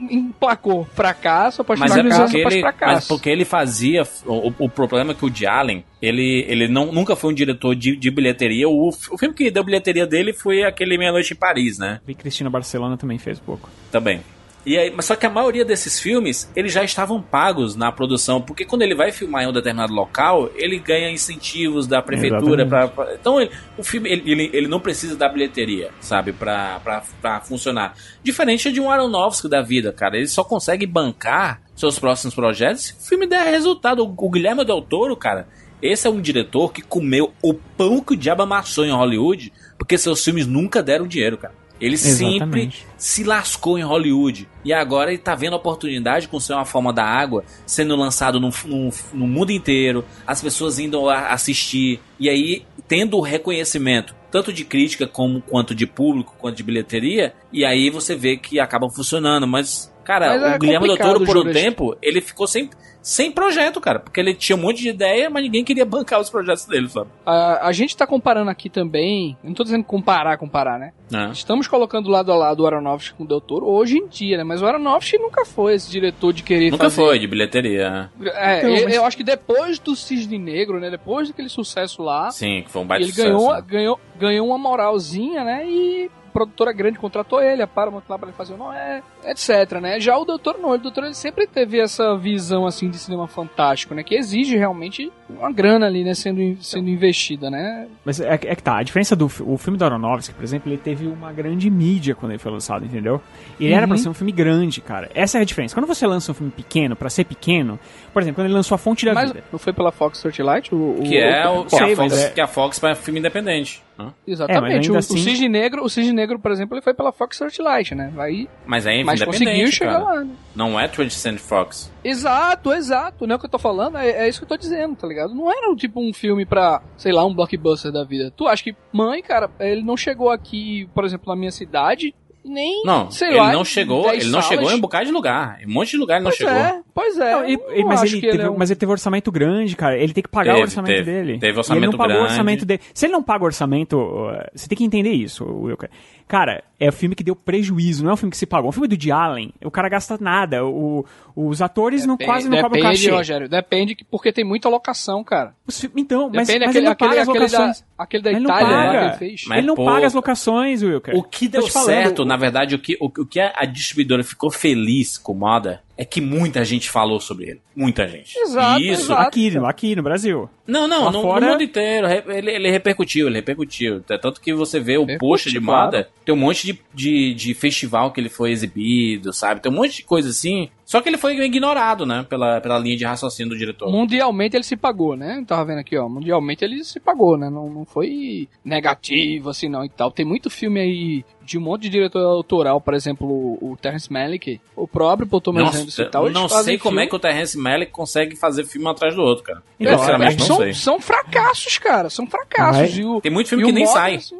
emplacou 0.00 0.84
fracasso 0.94 1.60
após 1.60 1.78
Mas 1.78 1.94
é 1.94 2.02
fracasso 2.02 2.22
porque 2.22 2.40
após 2.40 2.54
ele, 2.54 2.62
fracasso. 2.62 2.94
mas 2.94 3.08
porque 3.08 3.30
ele 3.30 3.44
fazia. 3.44 4.02
O, 4.24 4.52
o 4.58 4.68
problema 4.68 5.12
é 5.12 5.14
que 5.14 5.24
o 5.24 5.30
de 5.30 5.46
Allen, 5.46 5.84
ele, 6.00 6.44
ele 6.48 6.68
não, 6.68 6.92
nunca 6.92 7.14
foi 7.14 7.30
um 7.30 7.34
diretor 7.34 7.74
de, 7.74 7.96
de 7.96 8.10
bilheteria. 8.10 8.68
O, 8.68 8.88
o 8.88 9.18
filme 9.18 9.34
que 9.34 9.50
deu 9.50 9.64
bilheteria 9.64 10.06
dele 10.06 10.32
foi 10.32 10.62
aquele 10.62 10.96
Meia 10.96 11.12
Noite 11.12 11.34
em 11.34 11.36
Paris, 11.36 11.78
né? 11.78 12.00
E 12.06 12.14
Cristina 12.14 12.48
Barcelona 12.48 12.96
também 12.96 13.18
fez 13.18 13.38
pouco. 13.38 13.68
Também. 13.90 14.20
E 14.66 14.76
aí, 14.76 14.90
mas 14.90 15.04
só 15.06 15.14
que 15.14 15.24
a 15.24 15.30
maioria 15.30 15.64
desses 15.64 16.00
filmes, 16.00 16.50
eles 16.56 16.72
já 16.72 16.82
estavam 16.82 17.22
pagos 17.22 17.76
na 17.76 17.92
produção, 17.92 18.40
porque 18.42 18.64
quando 18.64 18.82
ele 18.82 18.96
vai 18.96 19.12
filmar 19.12 19.44
em 19.44 19.46
um 19.46 19.52
determinado 19.52 19.92
local, 19.92 20.50
ele 20.56 20.76
ganha 20.80 21.08
incentivos 21.08 21.86
da 21.86 22.02
prefeitura 22.02 22.66
pra, 22.68 22.88
pra- 22.88 23.14
então 23.14 23.40
ele- 23.40 23.52
o 23.78 23.84
filme 23.84 24.10
ele, 24.10 24.28
ele, 24.28 24.50
ele 24.52 24.66
não 24.66 24.80
precisa 24.80 25.14
da 25.14 25.28
bilheteria, 25.28 25.90
sabe, 26.00 26.32
pra, 26.32 26.80
pra, 26.82 27.02
pra 27.22 27.40
funcionar. 27.40 27.94
Diferente 28.24 28.72
de 28.72 28.80
um 28.80 28.90
Aronofsky 28.90 29.48
da 29.48 29.62
vida, 29.62 29.92
cara, 29.92 30.16
ele 30.16 30.26
só 30.26 30.42
consegue 30.42 30.84
bancar 30.84 31.62
seus 31.76 31.96
próximos 31.98 32.34
projetos 32.34 32.86
se 32.86 32.92
o 32.94 33.08
filme 33.08 33.26
der 33.28 33.44
resultado. 33.48 34.02
O, 34.04 34.14
o 34.26 34.30
Guilherme 34.30 34.64
Del 34.64 34.82
Toro, 34.82 35.14
cara, 35.16 35.46
esse 35.80 36.08
é 36.08 36.10
um 36.10 36.20
diretor 36.20 36.72
que 36.72 36.82
comeu 36.82 37.32
o 37.40 37.54
pão 37.54 38.00
que 38.00 38.14
o 38.14 38.16
diabo 38.16 38.42
amassou 38.42 38.84
em 38.84 38.90
Hollywood, 38.90 39.52
porque 39.78 39.96
seus 39.96 40.24
filmes 40.24 40.44
nunca 40.46 40.82
deram 40.82 41.06
dinheiro, 41.06 41.38
cara. 41.38 41.54
Ele 41.80 41.96
sempre 41.96 42.36
Exatamente. 42.36 42.86
se 42.96 43.24
lascou 43.24 43.78
em 43.78 43.82
Hollywood. 43.82 44.48
E 44.64 44.72
agora 44.72 45.10
ele 45.10 45.18
tá 45.18 45.34
vendo 45.34 45.54
a 45.54 45.56
oportunidade 45.56 46.28
com 46.28 46.40
ser 46.40 46.54
uma 46.54 46.64
forma 46.64 46.92
da 46.92 47.04
água 47.04 47.44
sendo 47.66 47.94
lançado 47.96 48.40
no, 48.40 48.50
no, 48.64 48.90
no 49.12 49.26
mundo 49.26 49.52
inteiro, 49.52 50.04
as 50.26 50.40
pessoas 50.40 50.78
indo 50.78 51.00
lá 51.02 51.28
assistir, 51.28 52.00
e 52.18 52.28
aí 52.28 52.64
tendo 52.88 53.16
o 53.16 53.20
reconhecimento, 53.20 54.14
tanto 54.30 54.52
de 54.52 54.64
crítica 54.64 55.06
como 55.06 55.40
quanto 55.40 55.74
de 55.74 55.86
público, 55.86 56.34
quanto 56.38 56.56
de 56.56 56.62
bilheteria, 56.62 57.34
e 57.52 57.64
aí 57.64 57.90
você 57.90 58.14
vê 58.14 58.36
que 58.36 58.60
acabam 58.60 58.90
funcionando. 58.90 59.46
Mas, 59.46 59.92
cara, 60.06 60.28
Mas 60.28 60.42
é 60.52 60.56
o 60.56 60.58
Guilherme 60.58 60.86
Del 60.88 60.96
Toro, 60.96 61.24
por 61.24 61.36
um 61.36 61.52
tempo, 61.52 61.96
ele 62.00 62.20
ficou 62.20 62.46
sem, 62.46 62.70
sem 63.02 63.30
projeto, 63.32 63.80
cara, 63.80 63.98
porque 63.98 64.20
ele 64.20 64.32
tinha 64.34 64.56
um 64.56 64.60
monte 64.60 64.80
de 64.82 64.88
ideia, 64.88 65.28
mas 65.28 65.42
ninguém 65.42 65.64
queria 65.64 65.84
bancar 65.86 66.20
os 66.20 66.30
projetos 66.30 66.64
dele, 66.66 66.88
sabe? 66.88 67.08
A, 67.26 67.66
a 67.68 67.72
gente 67.72 67.96
tá 67.96 68.06
comparando 68.06 68.50
aqui 68.50 68.70
também, 68.70 69.36
eu 69.42 69.48
não 69.48 69.54
tô 69.54 69.64
dizendo 69.64 69.84
comparar, 69.84 70.38
comparar, 70.38 70.78
né? 70.78 70.92
Né? 71.10 71.30
Estamos 71.32 71.68
colocando 71.68 72.08
lado 72.10 72.32
a 72.32 72.36
lado 72.36 72.60
o 72.62 72.66
Aronofsky 72.66 73.14
com 73.16 73.24
o 73.24 73.26
Del 73.26 73.40
Toro 73.40 73.66
hoje 73.66 73.98
em 73.98 74.06
dia, 74.08 74.36
né? 74.38 74.44
Mas 74.44 74.60
o 74.62 74.66
Aronofsky 74.66 75.18
nunca 75.18 75.44
foi 75.44 75.74
esse 75.74 75.90
diretor 75.90 76.32
de 76.32 76.42
querer 76.42 76.70
Nunca 76.70 76.84
fazer... 76.90 76.96
foi 77.02 77.18
de 77.18 77.26
bilheteria. 77.28 77.90
né? 77.90 78.10
É, 78.34 78.58
Então, 78.58 78.70
eu, 78.70 78.84
mas- 78.84 78.94
eu 78.96 79.04
acho 79.04 79.16
que 79.16 79.22
depois 79.24 79.78
do 79.78 79.94
Cisne 79.94 80.38
Negro, 80.38 80.80
né? 80.80 80.90
Depois 80.90 81.28
daquele 81.28 81.48
sucesso 81.48 82.02
lá, 82.02 82.30
Sim, 82.30 82.62
que 82.64 82.70
foi 82.70 82.82
um 82.82 82.86
baita 82.86 83.04
ele 83.04 83.12
sucesso, 83.12 83.28
ganhou, 83.32 83.52
né? 83.54 83.64
ganhou, 83.68 84.00
ganhou 84.18 84.46
uma 84.48 84.58
moralzinha, 84.58 85.44
né? 85.44 85.64
E 85.68 86.10
produtora 86.36 86.70
grande 86.70 86.98
contratou 86.98 87.40
ele, 87.40 87.62
a 87.62 87.66
Paramount 87.66 88.02
lá 88.06 88.18
pra 88.18 88.28
ele 88.28 88.36
fazer 88.36 88.52
o 88.52 88.58
Noé, 88.58 89.02
etc, 89.24 89.80
né? 89.80 89.98
Já 89.98 90.18
o 90.18 90.24
Doutor 90.26 90.58
não, 90.58 90.68
o 90.68 90.76
Doutor 90.76 91.04
ele 91.04 91.14
sempre 91.14 91.46
teve 91.46 91.80
essa 91.80 92.14
visão, 92.14 92.66
assim, 92.66 92.90
de 92.90 92.98
cinema 92.98 93.26
fantástico, 93.26 93.94
né? 93.94 94.02
Que 94.02 94.14
exige 94.14 94.54
realmente 94.54 95.10
uma 95.28 95.50
grana 95.52 95.86
ali, 95.86 96.04
né, 96.04 96.14
sendo, 96.14 96.56
sendo 96.62 96.88
investida, 96.88 97.50
né? 97.50 97.86
Mas 98.04 98.20
é, 98.20 98.34
é 98.34 98.38
que 98.54 98.62
tá, 98.62 98.78
a 98.78 98.82
diferença 98.82 99.16
do 99.16 99.26
o 99.26 99.56
filme 99.58 99.76
do 99.78 99.84
Aronofsky, 99.84 100.34
por 100.34 100.44
exemplo, 100.44 100.70
ele 100.70 100.78
teve 100.78 101.06
uma 101.06 101.32
grande 101.32 101.68
mídia 101.70 102.14
quando 102.14 102.32
ele 102.32 102.38
foi 102.38 102.52
lançado, 102.52 102.84
entendeu? 102.84 103.20
Ele 103.58 103.72
era 103.72 103.88
pra 103.88 103.96
ser 103.96 104.08
um 104.08 104.14
filme 104.14 104.32
grande, 104.32 104.80
cara. 104.80 105.10
Essa 105.14 105.38
é 105.38 105.40
a 105.40 105.44
diferença. 105.44 105.74
Quando 105.74 105.86
você 105.86 106.06
lança 106.06 106.30
um 106.30 106.34
filme 106.34 106.52
pequeno, 106.52 106.94
pra 106.94 107.10
ser 107.10 107.24
pequeno, 107.24 107.78
por 108.12 108.22
exemplo, 108.22 108.36
quando 108.36 108.46
ele 108.46 108.54
lançou 108.54 108.74
A 108.74 108.78
Fonte 108.78 109.04
da 109.04 109.14
Mas 109.14 109.32
Vida. 109.32 109.44
não 109.52 109.58
foi 109.58 109.72
pela 109.72 109.90
Fox 109.90 110.18
Searchlight? 110.18 110.74
O, 110.74 110.98
o- 111.00 111.02
Que 111.02 111.18
é 111.18 111.48
o, 111.48 111.64
que 111.64 111.76
Sei, 111.76 111.92
a 111.92 111.96
Fox, 111.96 112.12
é- 112.18 112.30
que 112.30 112.40
a 112.40 112.46
Fox 112.46 112.78
faz 112.78 112.98
filme 112.98 113.18
independente. 113.20 113.82
hã? 113.98 114.12
Exatamente. 114.26 114.74
ainda 114.74 114.92
o, 114.92 114.96
assim- 114.98 115.14
o 115.14 115.18
Cisne 115.18 115.48
Negro, 115.48 115.82
o 115.84 115.88
Cisne 115.88 116.12
Negro, 116.12 116.38
por 116.38 116.52
exemplo, 116.52 116.74
ele 116.76 116.82
foi 116.82 116.94
pela 116.94 117.10
Fox 117.12 117.36
Searchlight, 117.36 117.94
né? 117.94 118.12
Vai, 118.14 118.48
Mas 118.66 118.86
é 118.86 119.02
mas 119.02 119.22
conseguiu 119.22 119.48
independente, 119.50 119.76
chegar 119.76 119.92
cara. 120.00 120.04
lá, 120.04 120.24
né? 120.24 120.30
Não 120.54 120.78
é 120.78 120.86
20th 120.88 121.10
Century 121.10 121.42
Fox. 121.42 121.90
Exato, 122.08 122.72
exato. 122.72 123.26
Não 123.26 123.34
é 123.34 123.36
o 123.36 123.38
que 123.40 123.46
eu 123.46 123.50
tô 123.50 123.58
falando, 123.58 123.98
é, 123.98 124.10
é 124.10 124.28
isso 124.28 124.38
que 124.38 124.44
eu 124.44 124.48
tô 124.48 124.56
dizendo, 124.56 124.94
tá 124.96 125.06
ligado? 125.06 125.34
Não 125.34 125.50
era 125.50 125.74
tipo 125.74 126.00
um 126.00 126.12
filme 126.12 126.46
pra, 126.46 126.80
sei 126.96 127.12
lá, 127.12 127.24
um 127.24 127.34
blockbuster 127.34 127.90
da 127.92 128.04
vida. 128.04 128.32
Tu 128.36 128.46
acha 128.46 128.62
que, 128.62 128.74
mãe, 128.92 129.22
cara, 129.22 129.50
ele 129.60 129.82
não 129.82 129.96
chegou 129.96 130.30
aqui, 130.30 130.88
por 130.94 131.04
exemplo, 131.04 131.28
na 131.28 131.36
minha 131.36 131.50
cidade, 131.50 132.14
nem, 132.48 132.84
Não, 132.84 133.10
sei 133.10 133.30
ele 133.30 133.38
lá, 133.38 133.52
não 133.52 133.64
chegou, 133.64 134.04
10 134.04 134.22
ele 134.22 134.30
não 134.30 134.40
salas. 134.40 134.46
chegou 134.46 134.70
em 134.70 134.74
um 134.76 134.80
bocado 134.80 135.04
de 135.06 135.10
lugar. 135.10 135.58
Em 135.60 135.66
um 135.66 135.72
monte 135.72 135.90
de 135.90 135.96
lugar 135.96 136.18
ele 136.18 136.24
não 136.26 136.30
Pois 136.30 136.36
chegou. 136.38 136.52
é, 136.54 136.80
pois 136.94 137.18
é. 137.18 137.32
Não, 137.32 137.40
não 137.80 137.88
mas, 137.88 138.02
ele 138.04 138.20
que 138.20 138.30
teve, 138.30 138.42
é 138.44 138.48
um- 138.50 138.56
mas 138.56 138.70
ele 138.70 138.78
teve 138.78 138.92
orçamento 138.92 139.32
grande, 139.32 139.74
cara. 139.74 139.98
Ele 139.98 140.12
tem 140.12 140.22
que 140.22 140.28
pagar 140.30 140.52
Teve, 140.52 140.60
o 140.60 140.62
orçamento 140.66 140.94
teve. 140.94 141.10
dele. 141.10 141.38
Teve 141.40 141.54
E 141.54 141.58
orçamento 141.58 141.82
ele 141.82 141.90
não 141.90 141.98
pagou 141.98 142.14
o 142.14 142.18
grande. 142.18 142.30
orçamento 142.32 142.64
dele. 142.64 142.80
Se 142.94 143.06
ele 143.06 143.12
não 143.14 143.22
paga 143.24 143.42
o 143.42 143.46
orçamento, 143.46 143.98
uh, 143.98 144.44
você 144.54 144.68
tem 144.68 144.78
que 144.78 144.84
entender 144.84 145.10
isso, 145.10 145.44
Wilker. 145.44 145.90
Cara, 146.28 146.64
é 146.80 146.88
um 146.88 146.92
filme 146.92 147.14
que 147.14 147.22
deu 147.22 147.36
prejuízo, 147.36 148.02
não 148.02 148.10
é 148.10 148.14
um 148.14 148.16
filme 148.16 148.32
que 148.32 148.36
se 148.36 148.46
pagou. 148.46 148.66
É 148.66 148.70
um 148.70 148.72
filme 148.72 148.88
do 148.88 148.92
Woody 148.94 149.12
Allen. 149.12 149.52
O 149.64 149.70
cara 149.70 149.88
gasta 149.88 150.18
nada. 150.20 150.64
O, 150.66 151.06
os 151.36 151.62
atores 151.62 152.04
não, 152.04 152.14
Depende- 152.16 152.30
quase 152.32 152.48
não 152.48 152.56
cobram 152.60 152.82
Depende, 152.82 153.02
cachê. 153.04 153.10
Rogério, 153.16 153.48
depende 153.48 153.94
que, 153.94 154.04
porque 154.04 154.32
tem 154.32 154.44
muita 154.44 154.68
locação, 154.68 155.22
cara. 155.22 155.54
Os 155.66 155.84
Então, 155.96 156.28
mas, 156.34 156.48
Depende 156.48 156.66
mas 156.66 156.68
aquele, 156.70 156.78
ele 156.78 156.84
não 156.86 156.92
aquele, 156.92 157.10
paga 157.10 157.22
as 157.22 157.28
aquele, 157.28 157.46
da, 157.46 157.58
locações. 157.58 157.84
aquele 157.96 158.22
da 158.24 158.30
Ele 158.32 158.40
não 158.40 158.50
Itália 158.50 158.68
lá 158.76 158.82
que 158.82 158.86
paga. 158.96 159.06
ele 159.06 159.16
fez. 159.18 159.44
Mas 159.46 159.58
ele 159.58 159.66
não 159.68 159.74
pouco. 159.76 159.90
paga 159.92 160.06
as 160.06 160.14
locações, 160.14 160.82
Wilker. 160.82 161.14
O 161.16 161.22
que 161.22 161.46
deu 161.46 161.66
falando, 161.68 161.86
certo, 161.86 162.22
o- 162.22 162.24
na 162.24 162.36
verdade, 162.36 162.74
o 162.74 162.78
que, 162.80 162.96
o, 163.00 163.06
o 163.06 163.24
que 163.26 163.38
a, 163.38 163.64
distribuidora 163.64 164.24
ficou 164.24 164.50
feliz 164.50 165.16
com 165.16 165.32
o 165.32 165.36
Moda 165.36 165.80
é 165.98 166.04
que 166.04 166.20
muita 166.20 166.64
gente 166.64 166.90
falou 166.90 167.18
sobre 167.20 167.46
ele. 167.50 167.60
Muita 167.74 168.06
gente. 168.06 168.38
Exato, 168.38 168.80
E 168.80 168.90
isso. 168.90 169.02
exato. 169.04 169.22
Aqui, 169.28 169.50
no- 169.50 169.66
aqui 169.66 169.96
no 169.96 170.02
Brasil. 170.02 170.48
Não, 170.66 170.86
não, 170.86 171.10
no, 171.10 171.22
fora- 171.22 171.46
no 171.46 171.52
mundo 171.52 171.62
inteiro. 171.62 172.06
re- 172.06 172.22
Ele, 172.28 172.50
ele 172.50 172.70
repercutiu, 172.70 173.26
ele 173.28 173.36
repercutiu. 173.36 174.02
É 174.10 174.18
Tanto 174.18 174.40
que 174.40 174.52
você 174.52 174.78
vê 174.78 174.98
o 174.98 175.06
post 175.18 175.50
de 175.50 175.60
claro. 175.60 175.86
moda, 175.86 176.08
tem 176.24 176.34
um 176.34 176.38
monte 176.38 176.66
de, 176.66 176.78
de, 176.92 177.34
de 177.34 177.54
festival 177.54 178.12
que 178.12 178.20
ele 178.20 178.28
foi 178.28 178.50
exibido, 178.50 179.32
sabe? 179.32 179.60
Tem 179.60 179.72
um 179.72 179.74
monte 179.74 179.96
de 179.96 180.02
coisa 180.04 180.28
assim. 180.28 180.68
Só 180.86 181.00
que 181.00 181.08
ele 181.08 181.18
foi 181.18 181.36
ignorado, 181.40 182.06
né? 182.06 182.24
Pela, 182.28 182.60
pela 182.60 182.78
linha 182.78 182.96
de 182.96 183.04
raciocínio 183.04 183.50
do 183.50 183.58
diretor. 183.58 183.90
Mundialmente 183.90 184.56
ele 184.56 184.62
se 184.62 184.76
pagou, 184.76 185.16
né? 185.16 185.44
Tava 185.44 185.64
vendo 185.64 185.80
aqui, 185.80 185.98
ó. 185.98 186.08
Mundialmente 186.08 186.64
ele 186.64 186.84
se 186.84 187.00
pagou, 187.00 187.36
né? 187.36 187.50
Não, 187.50 187.68
não 187.68 187.84
foi 187.84 188.48
negativo, 188.64 189.50
assim, 189.50 189.68
não 189.68 189.84
e 189.84 189.88
tal. 189.88 190.12
Tem 190.12 190.24
muito 190.24 190.48
filme 190.48 190.78
aí 190.80 191.24
de 191.42 191.58
um 191.58 191.60
monte 191.60 191.82
de 191.82 191.88
diretor 191.88 192.20
autoral, 192.24 192.80
por 192.80 192.94
exemplo, 192.94 193.26
o, 193.28 193.72
o 193.72 193.76
Terrence 193.76 194.12
Malick, 194.12 194.60
o 194.76 194.86
próprio 194.86 195.26
Paul 195.28 195.40
Thomas 195.40 195.62
Anderson 195.64 195.84
Nossa, 195.84 196.02
e 196.02 196.10
tal. 196.10 196.26
eu 196.26 196.32
não 196.32 196.48
sei 196.48 196.78
como 196.78 196.92
filme- 196.92 197.04
é 197.04 197.08
que 197.08 197.16
o 197.16 197.18
Terrence 197.18 197.58
Malick 197.58 197.90
consegue 197.92 198.36
fazer 198.36 198.64
filme 198.64 198.86
um 198.86 198.90
atrás 198.90 199.14
do 199.16 199.22
outro, 199.22 199.42
cara. 199.44 199.62
Então, 199.78 199.92
eu 199.92 199.98
sinceramente 199.98 200.34
é, 200.34 200.38
não 200.38 200.46
são, 200.46 200.56
sei. 200.58 200.72
são 200.74 201.00
fracassos, 201.00 201.78
cara. 201.78 202.08
São 202.10 202.26
fracassos. 202.26 202.96
E 202.96 203.04
o, 203.04 203.20
Tem 203.20 203.30
muito 203.32 203.48
filme 203.48 203.62
e 203.64 203.66
que 203.66 203.72
o 203.72 203.74
nem 203.74 203.84
Moda, 203.84 203.92
sai. 203.98 204.14
assim- 204.16 204.36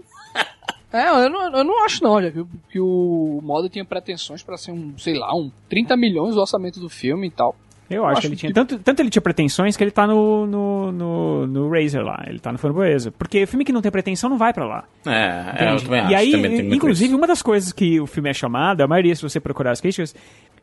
É, 0.93 1.09
eu 1.09 1.29
não, 1.31 1.57
eu 1.57 1.65
não 1.65 1.85
acho 1.85 2.03
não, 2.03 2.23
já 2.23 2.31
que, 2.31 2.41
o- 2.41 2.49
que 2.71 2.81
o 2.81 3.41
Moda 3.43 3.69
tinha 3.69 3.85
pretensões 3.85 4.43
pra 4.43 4.57
ser 4.57 4.73
um, 4.73 4.97
sei 4.97 5.15
lá, 5.19 5.35
um 5.35 5.51
30 5.69 5.97
milhões 5.97 6.35
do 6.35 6.41
orçamento 6.41 6.79
do 6.81 6.89
filme 6.89 7.27
e 7.27 7.31
tal. 7.31 7.55
Eu 7.89 8.05
acho, 8.05 8.13
acho 8.19 8.21
que 8.23 8.27
ele 8.27 8.35
que, 8.35 8.41
tinha. 8.41 8.53
tipo- 8.53 8.67
Tanto, 8.67 8.83
tanto 8.83 9.01
ele 9.01 9.11
tinha 9.11 9.23
pretensões 9.23 9.77
que 9.77 9.85
ele 9.85 9.93
tá 9.93 10.09
no, 10.09 10.45
no, 10.45 10.91
no, 10.91 11.47
no 11.47 11.71
Razer 11.71 12.03
lá. 12.03 12.21
Ele 12.27 12.41
tá 12.41 12.51
no 12.51 12.59
Framboesa. 12.59 13.13
Porque 13.13 13.47
filme 13.47 13.65
que 13.65 13.71
não 13.73 13.81
tem 13.81 13.93
pretensão 13.93 14.29
não 14.29 14.37
vai 14.37 14.53
pra 14.53 14.65
lá. 14.67 14.85
É, 15.07 15.67
é, 15.67 15.73
eu 15.73 15.81
também 15.81 16.01
acho. 16.01 16.11
e 16.11 16.15
aí, 16.17 16.33
também 16.33 16.75
inclusive, 16.75 17.15
uma 17.15 17.29
das 17.29 17.43
coisas 17.43 17.73
que 17.73 18.01
o 18.01 18.07
filme 18.07 18.29
é 18.29 18.33
chamado, 18.35 18.81
a 18.81 18.89
maioria, 18.89 19.15
se 19.15 19.23
você 19.23 19.39
procurar 19.39 19.71
as 19.71 19.81
críticas, 19.81 20.17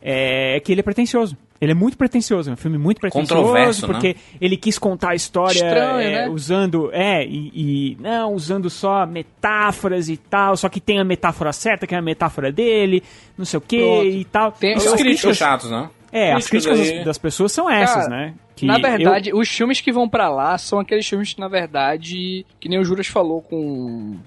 é 0.06 0.60
que 0.60 0.72
ele 0.72 0.82
é 0.82 0.84
pretencioso. 0.84 1.38
Ele 1.62 1.72
é 1.72 1.76
muito 1.76 1.98
pretencioso, 1.98 2.50
é 2.50 2.54
um 2.54 2.58
filme 2.58 2.78
muito 2.78 3.00
pretencioso, 3.00 3.42
Controverso, 3.42 3.88
né? 3.88 3.94
porque 3.94 4.16
ele 4.42 4.58
quis 4.58 4.78
contar 4.78 5.12
a 5.12 5.16
história 5.16 5.54
Estranho, 5.54 6.00
é, 6.02 6.12
né? 6.26 6.30
usando, 6.30 6.90
é, 6.92 7.26
e, 7.26 7.52
e- 7.56 7.98
não, 8.02 8.34
usando 8.34 8.70
só 8.70 9.06
metáforas 9.06 10.10
e 10.10 10.18
tal, 10.18 10.58
só 10.58 10.68
que 10.68 10.82
tem 10.82 11.00
a 11.00 11.06
metáfora 11.06 11.54
certa, 11.54 11.88
que 11.88 11.96
é 11.96 11.98
a 11.98 12.02
metáfora 12.02 12.52
dele, 12.52 13.02
não 13.38 13.46
sei 13.46 13.58
o 13.60 13.62
que 13.62 13.78
Pronto. 13.80 14.06
e 14.06 14.26
tal. 14.26 14.52
Tem- 14.52 14.76
Os 14.76 14.86
As 14.88 14.94
críticos 14.94 15.38
chatos, 15.38 15.72
né? 15.72 15.90
é, 16.12 16.34
as 16.34 16.48
críticas 16.50 16.78
das, 16.80 17.06
das 17.06 17.18
pessoas 17.18 17.54
são 17.54 17.70
essas, 17.70 18.08
Cara, 18.08 18.10
né? 18.10 18.34
Que 18.58 18.66
na 18.66 18.76
eu- 18.78 18.82
verdade, 18.82 19.34
os 19.34 19.48
filmes 19.48 19.80
que 19.80 19.92
vão 19.92 20.10
pra 20.10 20.28
lá 20.28 20.58
são 20.58 20.80
aqueles 20.80 21.08
filmes 21.08 21.34
que, 21.34 21.40
na 21.40 21.48
verdade, 21.48 22.46
que 22.60 22.68
nem 22.68 22.78
o 22.78 22.84
Juras 22.84 23.08
falou 23.08 23.42
com. 23.42 24.18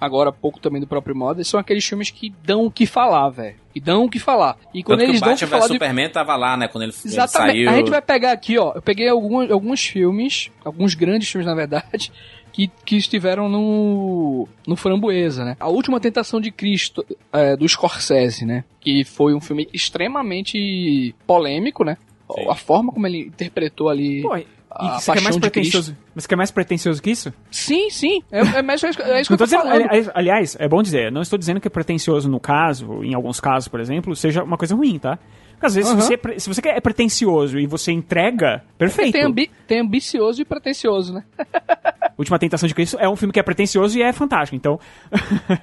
Agora 0.00 0.30
há 0.30 0.32
pouco 0.32 0.60
também 0.60 0.80
do 0.80 0.86
próprio 0.86 1.16
modo, 1.16 1.42
são 1.44 1.58
aqueles 1.58 1.84
filmes 1.84 2.10
que 2.10 2.32
dão 2.44 2.66
o 2.66 2.70
que 2.70 2.86
falar, 2.86 3.30
velho. 3.30 3.56
Que 3.72 3.80
dão 3.80 4.04
o 4.04 4.10
que 4.10 4.18
falar. 4.18 4.56
E 4.74 4.82
quando 4.82 4.98
Tanto 5.00 5.06
que 5.06 5.10
eles 5.12 5.20
o 5.20 5.24
dão 5.24 5.32
o 5.34 5.36
que 5.36 5.40
Batman 5.44 5.58
falar. 5.58 5.66
de- 5.68 5.72
Superman 5.74 6.08
tava 6.10 6.36
lá, 6.36 6.56
né? 6.56 6.68
Quando 6.68 6.84
ele, 6.84 6.92
ele 6.92 7.00
Exatamente. 7.14 7.52
saiu. 7.64 7.70
A 7.70 7.74
gente 7.74 7.90
vai 7.90 8.02
pegar 8.02 8.32
aqui, 8.32 8.58
ó. 8.58 8.72
Eu 8.74 8.82
peguei 8.82 9.08
alguns, 9.08 9.50
alguns 9.50 9.84
filmes, 9.84 10.50
alguns 10.64 10.94
grandes 10.94 11.28
filmes, 11.30 11.46
na 11.46 11.54
verdade, 11.54 12.10
que, 12.52 12.70
que 12.84 12.96
estiveram 12.96 13.48
no, 13.48 14.48
no 14.66 14.76
Framboesa, 14.76 15.44
né? 15.44 15.56
A 15.60 15.68
Última 15.68 16.00
Tentação 16.00 16.40
de 16.40 16.50
Cristo, 16.50 17.04
é, 17.32 17.56
do 17.56 17.68
Scorsese, 17.68 18.46
né? 18.46 18.64
Que 18.80 19.04
foi 19.04 19.34
um 19.34 19.40
filme 19.40 19.68
extremamente 19.72 21.14
polêmico, 21.26 21.84
né? 21.84 21.96
Sim. 22.34 22.48
A 22.48 22.54
forma 22.54 22.92
como 22.92 23.06
ele 23.06 23.20
interpretou 23.26 23.88
ali. 23.88 24.22
Pô, 24.22 24.36
a 24.78 24.98
você 25.00 25.12
quer 25.12 25.20
mais 25.22 25.36
paixão 25.36 25.40
de 25.40 25.50
Cristo. 25.50 25.70
pretencioso? 25.72 25.96
Você 26.14 26.28
quer 26.28 26.36
mais 26.36 26.50
pretencioso 26.50 27.02
que 27.02 27.10
isso? 27.10 27.32
Sim, 27.50 27.90
sim. 27.90 28.22
É, 28.30 28.40
é, 28.40 28.62
mais- 28.62 28.82
é 28.84 28.88
isso 28.90 28.98
que 29.28 29.32
eu 29.32 29.36
tô 29.38 29.44
dizendo, 29.44 29.62
falando. 29.62 29.90
ali- 29.90 30.10
aliás, 30.14 30.56
é 30.58 30.68
bom 30.68 30.82
dizer, 30.82 31.10
não 31.10 31.22
estou 31.22 31.38
dizendo 31.38 31.60
que 31.60 31.68
é 31.68 31.70
pretencioso 31.70 32.28
no 32.28 32.38
caso, 32.40 33.02
em 33.02 33.14
alguns 33.14 33.40
casos, 33.40 33.68
por 33.68 33.80
exemplo, 33.80 34.14
seja 34.14 34.42
uma 34.42 34.56
coisa 34.56 34.74
ruim, 34.74 34.98
tá? 34.98 35.18
Porque 35.52 35.66
às 35.66 35.74
vezes, 35.74 35.90
Aham. 35.90 36.00
se, 36.02 36.06
você, 36.18 36.20
é 36.34 36.38
se 36.38 36.48
você 36.54 36.68
é 36.68 36.80
pretencioso 36.80 37.58
e 37.58 37.66
você 37.66 37.90
entrega, 37.90 38.62
perfeito. 38.76 39.12
Tem, 39.12 39.22
ambi 39.24 39.50
tem 39.66 39.80
ambicioso 39.80 40.42
e 40.42 40.44
pretencioso, 40.44 41.14
né? 41.14 41.24
Última 42.18 42.38
Tentação 42.38 42.66
de 42.66 42.74
Cristo 42.74 42.96
é 43.00 43.08
um 43.08 43.16
filme 43.16 43.32
que 43.32 43.40
é 43.40 43.42
pretencioso 43.42 43.98
e 43.98 44.02
é 44.02 44.12
fantástico, 44.12 44.54
então... 44.56 44.78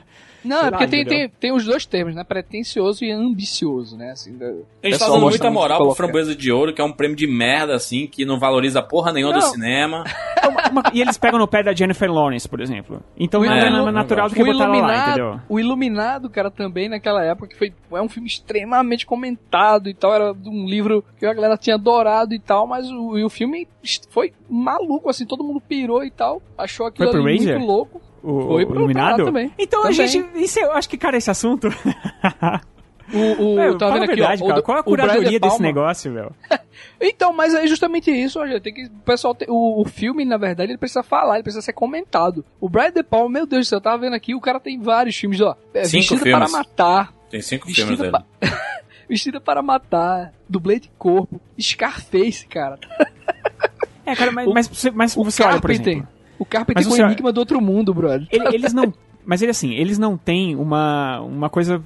Não, 0.43 0.57
Sei 0.59 0.67
é 0.67 0.71
lá, 0.71 0.77
porque 0.77 0.87
tem, 0.87 1.01
entendeu? 1.01 1.19
tem, 1.29 1.29
tem 1.39 1.51
os 1.53 1.65
dois 1.65 1.85
termos, 1.85 2.13
né? 2.15 2.23
Pretencioso 2.23 3.03
e 3.05 3.11
ambicioso, 3.11 3.97
né? 3.97 4.11
Assim, 4.11 4.37
da- 4.37 4.51
Eles 4.81 4.97
gosta 4.99 5.17
muita 5.19 5.49
moral 5.51 5.79
pro. 5.79 5.95
Framboesa 5.95 6.35
de 6.35 6.51
Ouro, 6.51 6.73
que 6.73 6.81
é 6.81 6.83
um 6.83 6.91
prêmio 6.91 7.15
de 7.15 7.25
merda, 7.27 7.75
assim, 7.75 8.07
que 8.07 8.25
não 8.25 8.37
valoriza 8.39 8.81
porra 8.81 9.11
nenhuma 9.13 9.33
do 9.33 9.39
Não. 9.39 9.49
cinema. 9.51 10.03
Uma- 10.47 10.69
uma- 10.69 10.83
e 10.93 11.01
eles 11.01 11.17
pegam 11.17 11.39
no 11.39 11.47
pé 11.47 11.63
da 11.63 11.73
Jennifer 11.73 12.11
Lawrence, 12.11 12.47
por 12.49 12.59
exemplo. 12.59 13.01
Então 13.17 13.43
Iluminado- 13.45 13.83
mais 13.83 13.95
natural 13.95 14.29
do 14.29 14.35
que 14.35 14.41
o 14.43 14.45
botar 14.45 14.63
ela 14.65 14.67
lá, 14.67 14.77
Iluminado, 14.77 15.09
entendeu? 15.09 15.39
o 15.47 15.59
Iluminado, 15.59 16.29
cara, 16.29 16.51
também 16.51 16.89
naquela 16.89 17.23
época, 17.23 17.47
que 17.47 17.55
foi 17.57 17.73
é 17.93 18.01
um 18.01 18.09
filme 18.09 18.27
extremamente 18.27 19.05
comentado 19.05 19.87
e 19.89 19.93
tal, 19.93 20.13
era 20.13 20.33
de 20.33 20.49
um 20.49 20.65
livro 20.65 21.03
que 21.17 21.25
a 21.25 21.33
galera 21.33 21.57
tinha 21.57 21.75
adorado 21.75 22.33
e 22.33 22.39
tal, 22.39 22.67
mas 22.67 22.89
o, 22.89 23.17
e 23.17 23.23
o 23.23 23.29
filme 23.29 23.67
foi 24.09 24.33
maluco, 24.49 25.09
assim, 25.09 25.25
todo 25.25 25.43
mundo 25.43 25.61
pirou 25.61 26.03
e 26.03 26.11
tal, 26.11 26.41
achou 26.57 26.85
aquilo 26.87 27.21
muito 27.21 27.57
louco. 27.59 28.01
O, 28.23 28.47
Foi 28.47 28.63
o 28.63 28.67
pro- 28.67 28.75
Iluminado? 28.77 29.25
também. 29.25 29.51
Então 29.59 29.81
Também. 29.83 29.99
a 30.01 30.07
gente... 30.07 30.25
Isso, 30.41 30.57
eu 30.59 30.71
acho 30.71 30.87
que, 30.89 30.97
cara, 30.97 31.17
esse 31.17 31.29
assunto... 31.29 31.67
O, 33.13 33.43
o, 33.55 33.59
É, 33.59 33.77
tá 33.77 33.89
vendo 33.91 34.01
a 34.01 34.05
aqui, 34.05 34.15
verdade, 34.15 34.43
ó, 34.43 34.47
cara. 34.47 34.59
o, 34.59 34.63
Qual 34.63 34.77
é 34.77 34.79
a 34.79 34.83
curadoria 34.83 35.29
De 35.29 35.39
desse 35.39 35.61
negócio, 35.61 36.11
meu? 36.11 36.31
Então, 36.99 37.33
mas 37.33 37.53
é 37.53 37.67
justamente 37.67 38.09
isso, 38.09 38.39
olha, 38.39 38.59
tem 38.61 38.73
que 38.73 38.85
o 38.85 38.89
pessoal 39.05 39.35
tem- 39.35 39.47
o, 39.49 39.81
o 39.81 39.85
filme, 39.85 40.23
na 40.23 40.37
verdade, 40.37 40.71
ele 40.71 40.77
precisa 40.77 41.03
falar, 41.03 41.35
ele 41.35 41.43
precisa 41.43 41.61
ser 41.61 41.73
comentado. 41.73 42.45
O 42.61 42.69
Brian 42.69 42.91
De 42.91 43.03
Palma, 43.03 43.29
meu 43.29 43.45
Deus 43.45 43.65
do 43.67 43.69
céu, 43.69 43.77
eu 43.77 43.81
tava 43.81 43.97
vendo 43.97 44.13
aqui, 44.15 44.33
o 44.33 44.39
cara 44.39 44.57
tem 44.59 44.79
vários 44.79 45.15
filmes, 45.17 45.41
ó, 45.41 45.55
é, 45.73 45.83
Cinco 45.83 45.97
Vestida 46.15 46.23
filmes. 46.23 46.49
para 46.51 46.57
matar, 46.59 47.13
Tem 47.29 47.41
cinco 47.41 47.65
filmes 47.69 47.99
Vestida, 47.99 48.03
dele. 48.19 48.23
pa... 48.49 48.57
Vestida 49.09 49.41
para 49.41 49.61
matar, 49.61 50.33
dublê 50.47 50.79
de 50.79 50.89
corpo, 50.97 51.39
Scarface, 51.59 52.47
cara. 52.47 52.79
É, 54.05 54.15
cara, 54.15 54.31
mas, 54.31 54.47
O- 54.47 54.53
mas, 54.53 54.67
você- 54.67 54.91
mas 54.91 55.13
você 55.13 55.43
olha, 55.43 55.59
por 55.59 55.71
exemplo... 55.71 56.07
o 56.39 56.45
Carpenter 56.45 56.75
Mas 56.75 56.87
com 56.87 56.93
o 56.93 56.95
você- 56.97 57.03
Enigma 57.03 57.31
do 57.31 57.39
Outro 57.39 57.61
Mundo, 57.61 57.93
brother. 57.93 58.27
Ele- 58.31 58.55
eles 58.55 58.73
não. 58.73 58.93
Mas 59.25 59.41
ele 59.41 59.51
assim, 59.51 59.71
eles 59.73 59.97
não 59.97 60.17
têm 60.17 60.55
uma, 60.55 61.21
uma 61.21 61.49
coisa. 61.49 61.81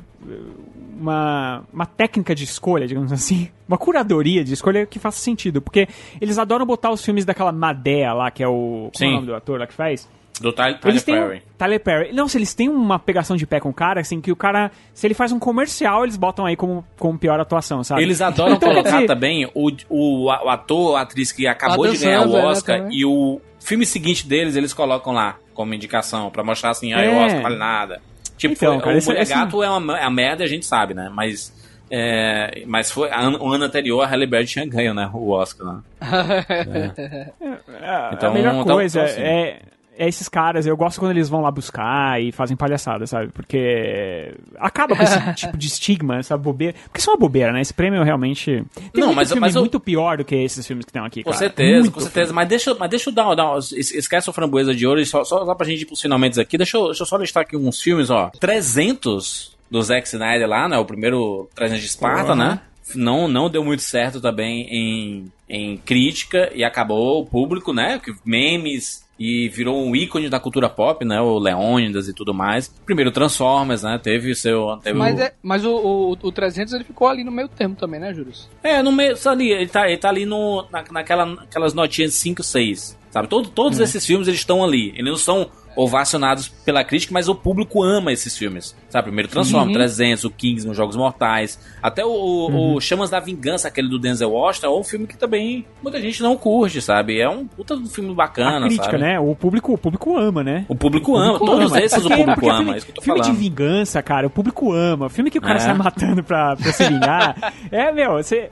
Uma, 1.00 1.64
uma 1.72 1.86
técnica 1.86 2.34
de 2.34 2.44
escolha, 2.44 2.88
digamos 2.88 3.12
assim. 3.12 3.50
Uma 3.68 3.78
curadoria 3.78 4.44
de 4.46 4.54
escolha 4.54 4.86
que 4.86 4.98
faça 4.98 5.20
sentido. 5.20 5.62
Porque 5.62 5.88
eles 6.22 6.38
adoram 6.40 6.66
botar 6.66 6.90
os 6.90 7.04
filmes 7.04 7.26
daquela 7.26 7.52
Madea 7.52 8.14
lá, 8.14 8.32
que 8.32 8.42
é 8.42 8.48
o. 8.48 8.90
Como 8.92 8.92
é 8.96 8.98
Sim. 8.98 9.08
o 9.08 9.12
nome 9.16 9.28
do 9.28 9.36
ator 9.36 9.60
lá 9.60 9.68
que 9.68 9.74
faz? 9.74 10.08
Do 10.40 10.54
Tyler, 10.54 10.80
Tyler. 10.80 11.04
Perry. 11.04 11.38
Um, 11.38 11.42
Tyler 11.58 11.80
Perry. 11.84 12.14
Não, 12.14 12.28
se 12.30 12.38
eles 12.38 12.54
têm 12.54 12.70
uma 12.70 12.98
pegação 12.98 13.36
de 13.36 13.46
pé 13.46 13.60
com 13.60 13.70
o 13.70 13.74
cara, 13.74 14.00
assim, 14.00 14.22
que 14.22 14.32
o 14.32 14.36
cara. 14.38 14.72
Se 14.94 15.06
ele 15.06 15.14
faz 15.14 15.32
um 15.34 15.38
comercial, 15.40 16.04
eles 16.04 16.16
botam 16.16 16.46
aí 16.46 16.56
como, 16.56 16.86
como 16.98 17.20
pior 17.20 17.40
atuação, 17.40 17.84
sabe? 17.84 18.02
Eles 18.04 18.22
adoram 18.22 18.54
Então, 18.56 18.70
colocar 18.70 18.92
dizer- 18.92 19.08
também 19.08 19.46
o, 19.54 19.70
o, 19.90 20.26
o 20.26 20.50
ator, 20.50 20.96
a 20.96 21.02
atriz 21.02 21.32
que 21.34 21.46
acabou 21.46 21.88
de 21.88 21.98
ganhar 21.98 22.22
o 22.26 22.32
né, 22.32 22.46
Oscar 22.46 22.88
e 22.90 23.04
o 23.06 23.42
filme 23.68 23.86
seguinte 23.86 24.28
deles 24.28 24.56
eles 24.56 24.74
colocam 24.74 25.14
lá 25.14 25.38
como 25.54 25.74
indicação 25.74 26.30
pra 26.32 26.44
mostrar 26.44 26.72
assim, 26.72 26.94
ah, 26.94 27.02
É. 27.02 27.10
o 27.10 27.18
Oscar 27.18 27.42
vale 27.42 27.58
nada. 27.58 28.02
Tipo, 28.38 28.54
Então, 28.54 28.74
foi- 28.76 28.84
cara, 28.84 29.00
o 29.00 29.04
Mulher 29.06 29.22
esse- 29.22 29.34
Gato 29.34 29.64
é 29.64 29.70
uma 29.70 29.98
é 30.00 30.04
a 30.04 30.10
merda, 30.10 30.44
a 30.44 30.48
gente 30.48 30.66
sabe, 30.66 30.94
né? 30.94 31.10
Mas 31.14 31.56
É, 31.90 32.64
mas 32.68 32.92
foi 32.92 33.10
an- 33.10 33.38
o 33.40 33.48
ano 33.50 33.64
anterior 33.64 34.02
a 34.02 34.06
Halle 34.08 34.28
Berry 34.28 34.46
tinha 34.46 34.66
ganho, 34.66 34.94
né? 34.94 35.10
O 35.14 35.30
Oscar, 35.30 35.66
né? 35.76 35.82
É, 37.40 38.10
Então, 38.14 38.30
a 38.30 38.34
melhor 38.34 38.56
então- 38.56 38.76
coisa 38.76 39.00
então, 39.00 39.10
assim. 39.12 39.22
é, 39.22 39.60
é 39.98 40.08
esses 40.08 40.30
caras, 40.30 40.66
eu 40.66 40.78
gosto 40.78 41.00
quando 41.00 41.12
eles 41.12 41.28
vão 41.30 41.42
lá 41.42 41.50
buscar 41.52 42.22
e 42.22 42.32
fazem 42.32 42.56
palhaçada, 42.56 43.06
sabe? 43.08 43.30
Porque 43.34 44.34
acaba 44.58 44.96
com 44.96 45.04
esse 45.04 45.18
tipo 45.36 45.58
de 45.58 45.68
estigma, 45.68 46.18
essa 46.20 46.38
bobeira. 46.38 46.76
Porque 46.86 47.00
isso 47.00 47.10
é 47.10 47.14
uma 47.14 47.20
bobeira, 47.20 47.52
né? 47.52 47.62
Esse 47.62 47.74
prêmio 47.74 48.04
realmente. 48.04 48.64
Tem 48.76 48.90
Não, 49.04 49.14
mas- 49.14 49.30
filme 49.30 49.42
mas 49.42 49.56
eu- 49.56 49.62
muito 49.62 49.80
pior 49.80 50.18
do 50.18 50.26
que 50.26 50.36
esses 50.36 50.66
filmes 50.66 50.86
que 50.86 50.90
estão 50.92 51.06
aqui, 51.06 51.24
Com 51.24 51.32
cara. 51.32 51.40
certeza, 51.40 51.80
Muito 51.82 51.94
com 51.94 52.00
certeza. 52.00 52.32
Mas 52.34 52.48
deixa, 52.48 52.74
mas 52.76 52.90
deixa 52.90 53.10
eu 53.10 53.14
dar, 53.14 53.34
dar 53.36 53.58
es- 53.58 53.72
esquece 53.92 54.30
o 54.30 54.34
framboesa 54.34 54.74
de 54.74 54.86
ouro, 54.88 55.00
e 55.00 55.06
só, 55.06 55.24
só, 55.24 55.46
só 55.46 55.56
pra 55.56 55.66
gente 55.68 55.82
ir 55.82 55.86
pros 55.86 56.02
finalmente 56.02 56.40
aqui. 56.40 56.58
Deixa 56.58 56.78
eu, 56.78 56.86
deixa 56.86 57.04
eu 57.04 57.08
só 57.08 57.18
listar 57.18 57.44
aqui 57.44 57.58
uns 57.58 57.82
filmes, 57.82 58.10
ó. 58.10 58.30
300 58.40 59.56
do 59.70 59.82
Zack 59.82 60.08
Snyder 60.08 60.48
lá, 60.48 60.68
né? 60.70 60.78
O 60.78 60.86
primeiro 60.86 61.50
300 61.56 61.82
de 61.82 61.88
Esparta, 61.88 62.36
né? 62.36 62.60
Não, 62.96 63.28
não 63.28 63.50
deu 63.50 63.64
muito 63.66 63.82
certo 63.82 64.22
também 64.22 64.62
em, 64.70 65.26
em 65.50 65.78
crítica 65.78 66.50
e 66.56 66.64
acabou 66.64 67.22
o 67.22 67.26
público, 67.26 67.74
né? 67.74 68.00
Que 68.02 68.14
Memes 68.26 69.06
e 69.20 69.50
virou 69.50 69.84
um 69.84 69.96
ícone 69.96 70.30
da 70.30 70.40
cultura 70.40 70.70
pop, 70.70 71.04
né? 71.04 71.20
O 71.20 71.38
Leônidas 71.38 72.08
e 72.08 72.14
tudo 72.14 72.34
mais. 72.34 72.68
Primeiro 72.86 73.12
Transformers, 73.12 73.84
né? 73.84 74.00
Teve 74.02 74.36
seu. 74.36 74.78
Teve 74.84 74.98
Mas, 74.98 75.18
o... 75.18 75.22
é, 75.22 75.34
mas 75.42 75.66
o, 75.66 75.76
o, 75.76 76.12
o 76.12 76.32
300 76.32 76.74
ele 76.74 76.84
ficou 76.84 77.08
ali 77.08 77.24
no 77.24 77.32
meio 77.32 77.48
termo 77.48 77.76
também, 77.76 78.00
né, 78.00 78.14
Júlio? 78.14 78.34
É, 78.64 78.82
no 78.82 78.92
meio, 78.92 79.16
ali, 79.26 79.52
ele 79.52 79.68
tá, 79.68 79.88
ele 79.88 79.98
tá 79.98 80.10
ali 80.10 80.26
no, 80.26 80.66
na, 80.72 80.84
naquela, 80.92 81.26
naquelas 81.26 81.74
notinhas 81.74 82.14
5, 82.14 82.44
6, 82.44 82.98
sabe? 83.10 83.28
Todo, 83.28 83.50
todos 83.50 83.80
esses 83.80 84.06
filmes, 84.06 84.28
eles 84.28 84.40
estão 84.40 84.64
ali. 84.64 84.90
Eles 84.96 85.12
não 85.12 85.18
são 85.18 85.50
ovacionados 85.78 86.48
pela 86.48 86.84
crítica, 86.84 87.14
mas 87.14 87.30
o 87.30 87.36
público 87.36 87.84
ama 87.84 88.12
esses 88.12 88.36
filmes, 88.36 88.76
sabe? 88.90 89.06
Primeiro 89.06 89.30
Transform, 89.30 89.72
300, 89.72 90.24
o 90.26 90.30
Kings, 90.32 90.66
nos 90.68 90.76
Jogos 90.76 90.96
Mortais, 90.96 91.60
até 91.82 92.04
o, 92.04 92.10
o- 92.10 92.76
o 92.76 92.82
Chamas 92.82 93.10
da 93.10 93.20
Vingança, 93.20 93.68
aquele 93.68 93.88
do 93.88 94.00
Denzel 94.00 94.32
Washington, 94.32 94.68
é 94.68 94.80
um 94.80 94.84
filme 94.84 95.06
que 95.08 95.16
também 95.18 95.66
muita 95.82 96.02
gente 96.02 96.22
não 96.24 96.36
curte, 96.36 96.82
sabe? 96.82 97.20
É 97.20 97.30
um 97.30 97.46
puta 97.48 97.78
filme 97.86 98.14
bacana, 98.14 98.58
A 98.66 98.68
crítica, 98.70 98.84
sabe? 98.86 98.98
né? 98.98 99.20
O 99.20 99.36
público, 99.36 99.72
o 99.74 99.78
público 99.78 100.18
ama, 100.18 100.44
né? 100.44 100.66
O 100.68 100.76
público 100.76 101.16
ama, 101.16 101.34
público 101.38 101.46
todos 101.46 101.72
ama. 101.72 101.82
esses 101.82 101.98
o 101.98 102.02
Porque- 102.08 102.18
público 102.24 102.50
ama, 102.50 102.58
filme, 102.58 102.74
é 102.74 102.78
isso 102.78 102.86
que 102.88 102.92
eu 102.92 102.96
tô 102.96 103.02
filme 103.04 103.20
falando. 103.20 103.36
de 103.36 103.40
vingança, 103.40 104.02
cara, 104.02 104.26
o 104.28 104.30
público 104.30 104.74
ama. 104.74 105.10
Filme 105.10 105.30
que 105.30 105.38
o 105.38 105.42
cara 105.42 105.58
É. 105.58 105.60
sai 105.60 105.74
matando 105.76 106.24
pra, 106.24 106.56
pra 106.56 106.74
se 106.74 106.84
vingar. 106.86 107.54
é, 107.72 107.92
meu, 107.92 108.14
você. 108.14 108.50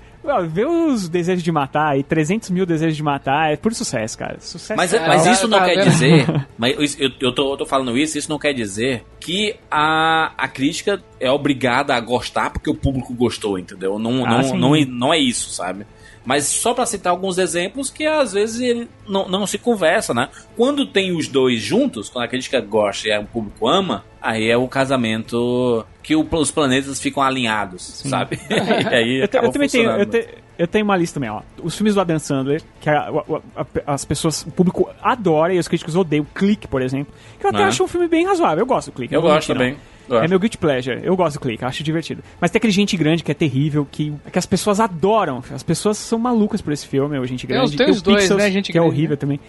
Vê 0.50 0.66
os 0.66 1.08
desejos 1.10 1.44
de 1.44 1.52
matar 1.52 1.98
e 1.98 2.04
300 2.04 2.50
mil 2.50 2.66
desejos 2.66 2.96
de 2.96 3.04
matar 3.04 3.52
é 3.52 3.56
puro 3.56 3.74
sucesso, 3.76 4.18
cara. 4.18 4.38
Sucesso 4.40 4.76
Mas, 4.78 4.92
total. 4.92 5.08
mas 5.08 5.24
tá- 5.24 5.32
isso 5.32 5.48
não 5.48 5.60
tá 5.60 5.66
quer 5.66 5.76
vendo? 5.76 5.90
dizer. 5.90 6.48
Mas 6.58 7.00
eu, 7.00 7.12
eu, 7.20 7.32
tô, 7.34 7.52
eu 7.54 7.58
tô 7.58 7.66
falando 7.66 7.98
isso, 7.98 8.18
isso 8.18 8.30
não 8.30 8.40
quer 8.40 8.54
dizer 8.54 9.04
que 9.20 9.56
a, 9.70 10.32
a 10.38 10.48
crítica 10.48 11.02
é 11.20 11.30
obrigada 11.32 11.94
a 11.96 12.00
gostar 12.00 12.50
porque 12.50 12.70
o 12.70 12.76
público 12.76 13.14
gostou, 13.14 13.58
entendeu? 13.60 13.98
Não, 14.00 14.26
Ah, 14.26 14.42
não, 14.42 14.58
não, 14.58 14.76
é- 14.76 14.86
não 14.86 15.14
é 15.14 15.20
isso, 15.20 15.50
sabe? 15.52 15.86
Mas 16.26 16.46
só 16.48 16.74
pra 16.74 16.88
citar 16.88 17.12
alguns 17.12 17.38
exemplos 17.38 17.92
que 17.92 18.04
às 18.08 18.34
vezes 18.34 18.60
ele 18.60 18.88
não, 19.08 19.30
não 19.30 19.46
se 19.46 19.60
conversa, 19.60 20.12
né? 20.12 20.30
Quando 20.58 20.84
tem 20.88 21.16
os 21.16 21.28
dois 21.28 21.62
juntos, 21.62 22.10
quando 22.10 22.26
a 22.26 22.28
crítica 22.28 22.60
gosta 22.60 23.08
e 23.08 23.16
o 23.20 23.26
público 23.26 23.68
ama, 23.68 24.04
aí 24.20 24.50
é 24.50 24.58
o 24.58 24.68
casamento 24.68 25.86
que 26.06 26.16
o- 26.16 26.28
os 26.32 26.52
planetas 26.52 27.00
ficam 27.00 27.24
alinhados, 27.24 27.82
sabe? 28.06 28.40
e 28.50 28.94
aí 28.96 29.22
Eu, 29.22 29.28
te- 29.28 29.38
eu 29.38 29.52
também 29.52 29.68
tenho, 29.70 29.90
eu, 29.90 30.06
te- 30.06 30.28
eu 30.58 30.68
tenho 30.68 30.86
uma 30.86 30.96
lista 30.96 31.16
também, 31.16 31.30
ó. 31.30 31.42
Os 31.64 31.76
filmes 31.76 31.96
do 31.96 32.02
Adam 32.02 32.20
Sandler, 32.20 32.62
que 32.80 32.90
a- 32.90 33.10
a- 33.10 33.62
a- 33.62 33.94
as 33.94 34.06
pessoas, 34.06 34.44
o 34.44 34.52
público 34.52 34.90
adora 35.02 35.54
e 35.54 35.58
os 35.60 35.68
críticos 35.68 35.96
odeiam. 35.96 36.26
Clique, 36.36 36.68
por 36.68 36.82
exemplo. 36.82 37.14
Que 37.40 37.46
eu 37.46 37.50
até 37.50 37.62
É. 37.62 37.66
acho 37.66 37.84
um 37.84 37.88
filme 37.88 38.08
bem 38.08 38.26
razoável. 38.26 38.60
Eu 38.60 38.66
gosto 38.68 38.92
do 38.92 38.94
Clique. 38.96 39.14
Eu 39.16 39.22
não 39.22 39.30
gosto 39.30 39.50
não. 39.50 39.56
também. 39.56 39.78
Gosto. 40.08 40.24
É 40.24 40.28
meu 40.28 40.38
guilty 40.40 40.58
pleasure. 40.60 41.00
Eu 41.04 41.16
gosto 41.16 41.38
do 41.38 41.40
Clique, 41.40 41.66
acho 41.66 41.84
divertido. 41.84 42.22
Mas 42.40 42.52
tem 42.52 42.60
aquele 42.60 42.72
Gente 42.72 42.96
Grande 42.96 43.24
que 43.24 43.32
é 43.32 43.34
terrível, 43.34 43.88
que, 43.92 44.14
que 44.32 44.38
as 44.38 44.46
pessoas 44.46 44.80
adoram. 44.80 45.44
As 45.52 45.64
pessoas 45.64 45.98
são 45.98 46.20
malucas 46.20 46.62
por 46.62 46.72
esse 46.72 46.86
filme, 46.88 47.18
o 47.18 47.26
Gente 47.26 47.48
Tem 47.48 47.56
Grande. 47.56 47.72
os- 47.72 47.76
tem 47.76 47.90
os 47.90 48.00
o 48.00 48.04
dois, 48.04 48.18
Pixels, 48.22 48.38
né, 48.38 48.52
Gente 48.52 48.72
que 48.72 48.78
é 48.78 48.82
Grande, 48.82 48.96
horrível 48.96 49.18
também. 49.18 49.40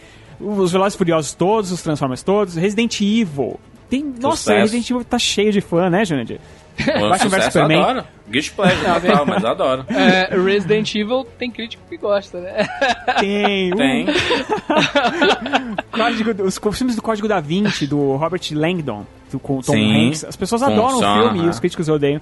Os 0.40 0.72
Velozes 0.72 0.94
e 0.94 0.98
Furiosos 0.98 1.34
todos, 1.34 1.70
os 1.70 1.82
Transformers 1.82 2.22
todos, 2.22 2.56
Resident 2.56 2.98
Evil. 3.02 3.60
Tem, 3.88 4.02
nossa. 4.20 4.54
Resident 4.54 4.90
Evil 4.90 5.04
tá 5.04 5.18
cheio 5.18 5.52
de 5.52 5.60
fã, 5.60 5.88
né, 5.88 6.04
Jurandir? 6.04 6.40
O 6.78 7.08
Batman 7.08 7.30
vs 7.30 7.44
Superman. 7.44 7.82
adoro. 7.82 8.06
Guilty 8.28 8.50
pleasure 8.52 9.00
total, 9.00 9.26
mas 9.26 9.42
eu 9.42 9.48
adoro. 9.48 9.84
É, 9.88 10.36
Resident 10.36 10.94
Evil 10.94 11.26
tem 11.38 11.50
crítico 11.50 11.82
que 11.88 11.96
gosta, 11.96 12.40
né? 12.40 12.68
Tem. 13.20 13.72
um 13.72 13.76
Tem. 13.76 14.06
Código, 15.90 16.42
os, 16.42 16.60
os 16.62 16.78
filmes 16.78 16.96
do 16.96 17.02
Código 17.02 17.26
da 17.28 17.40
Vinci, 17.40 17.86
do 17.86 18.16
Robert 18.16 18.42
Langdon, 18.52 19.06
do, 19.30 19.38
com 19.38 19.58
o 19.58 19.62
Tom 19.62 19.72
Sim. 19.72 20.08
Hanks, 20.08 20.24
as 20.24 20.36
pessoas 20.36 20.62
adoram 20.62 20.98
o 20.98 21.00
filme 21.00 21.38
e 21.38 21.42
aham. 21.42 21.50
os 21.50 21.60
críticos 21.60 21.88
odeiam. 21.88 22.20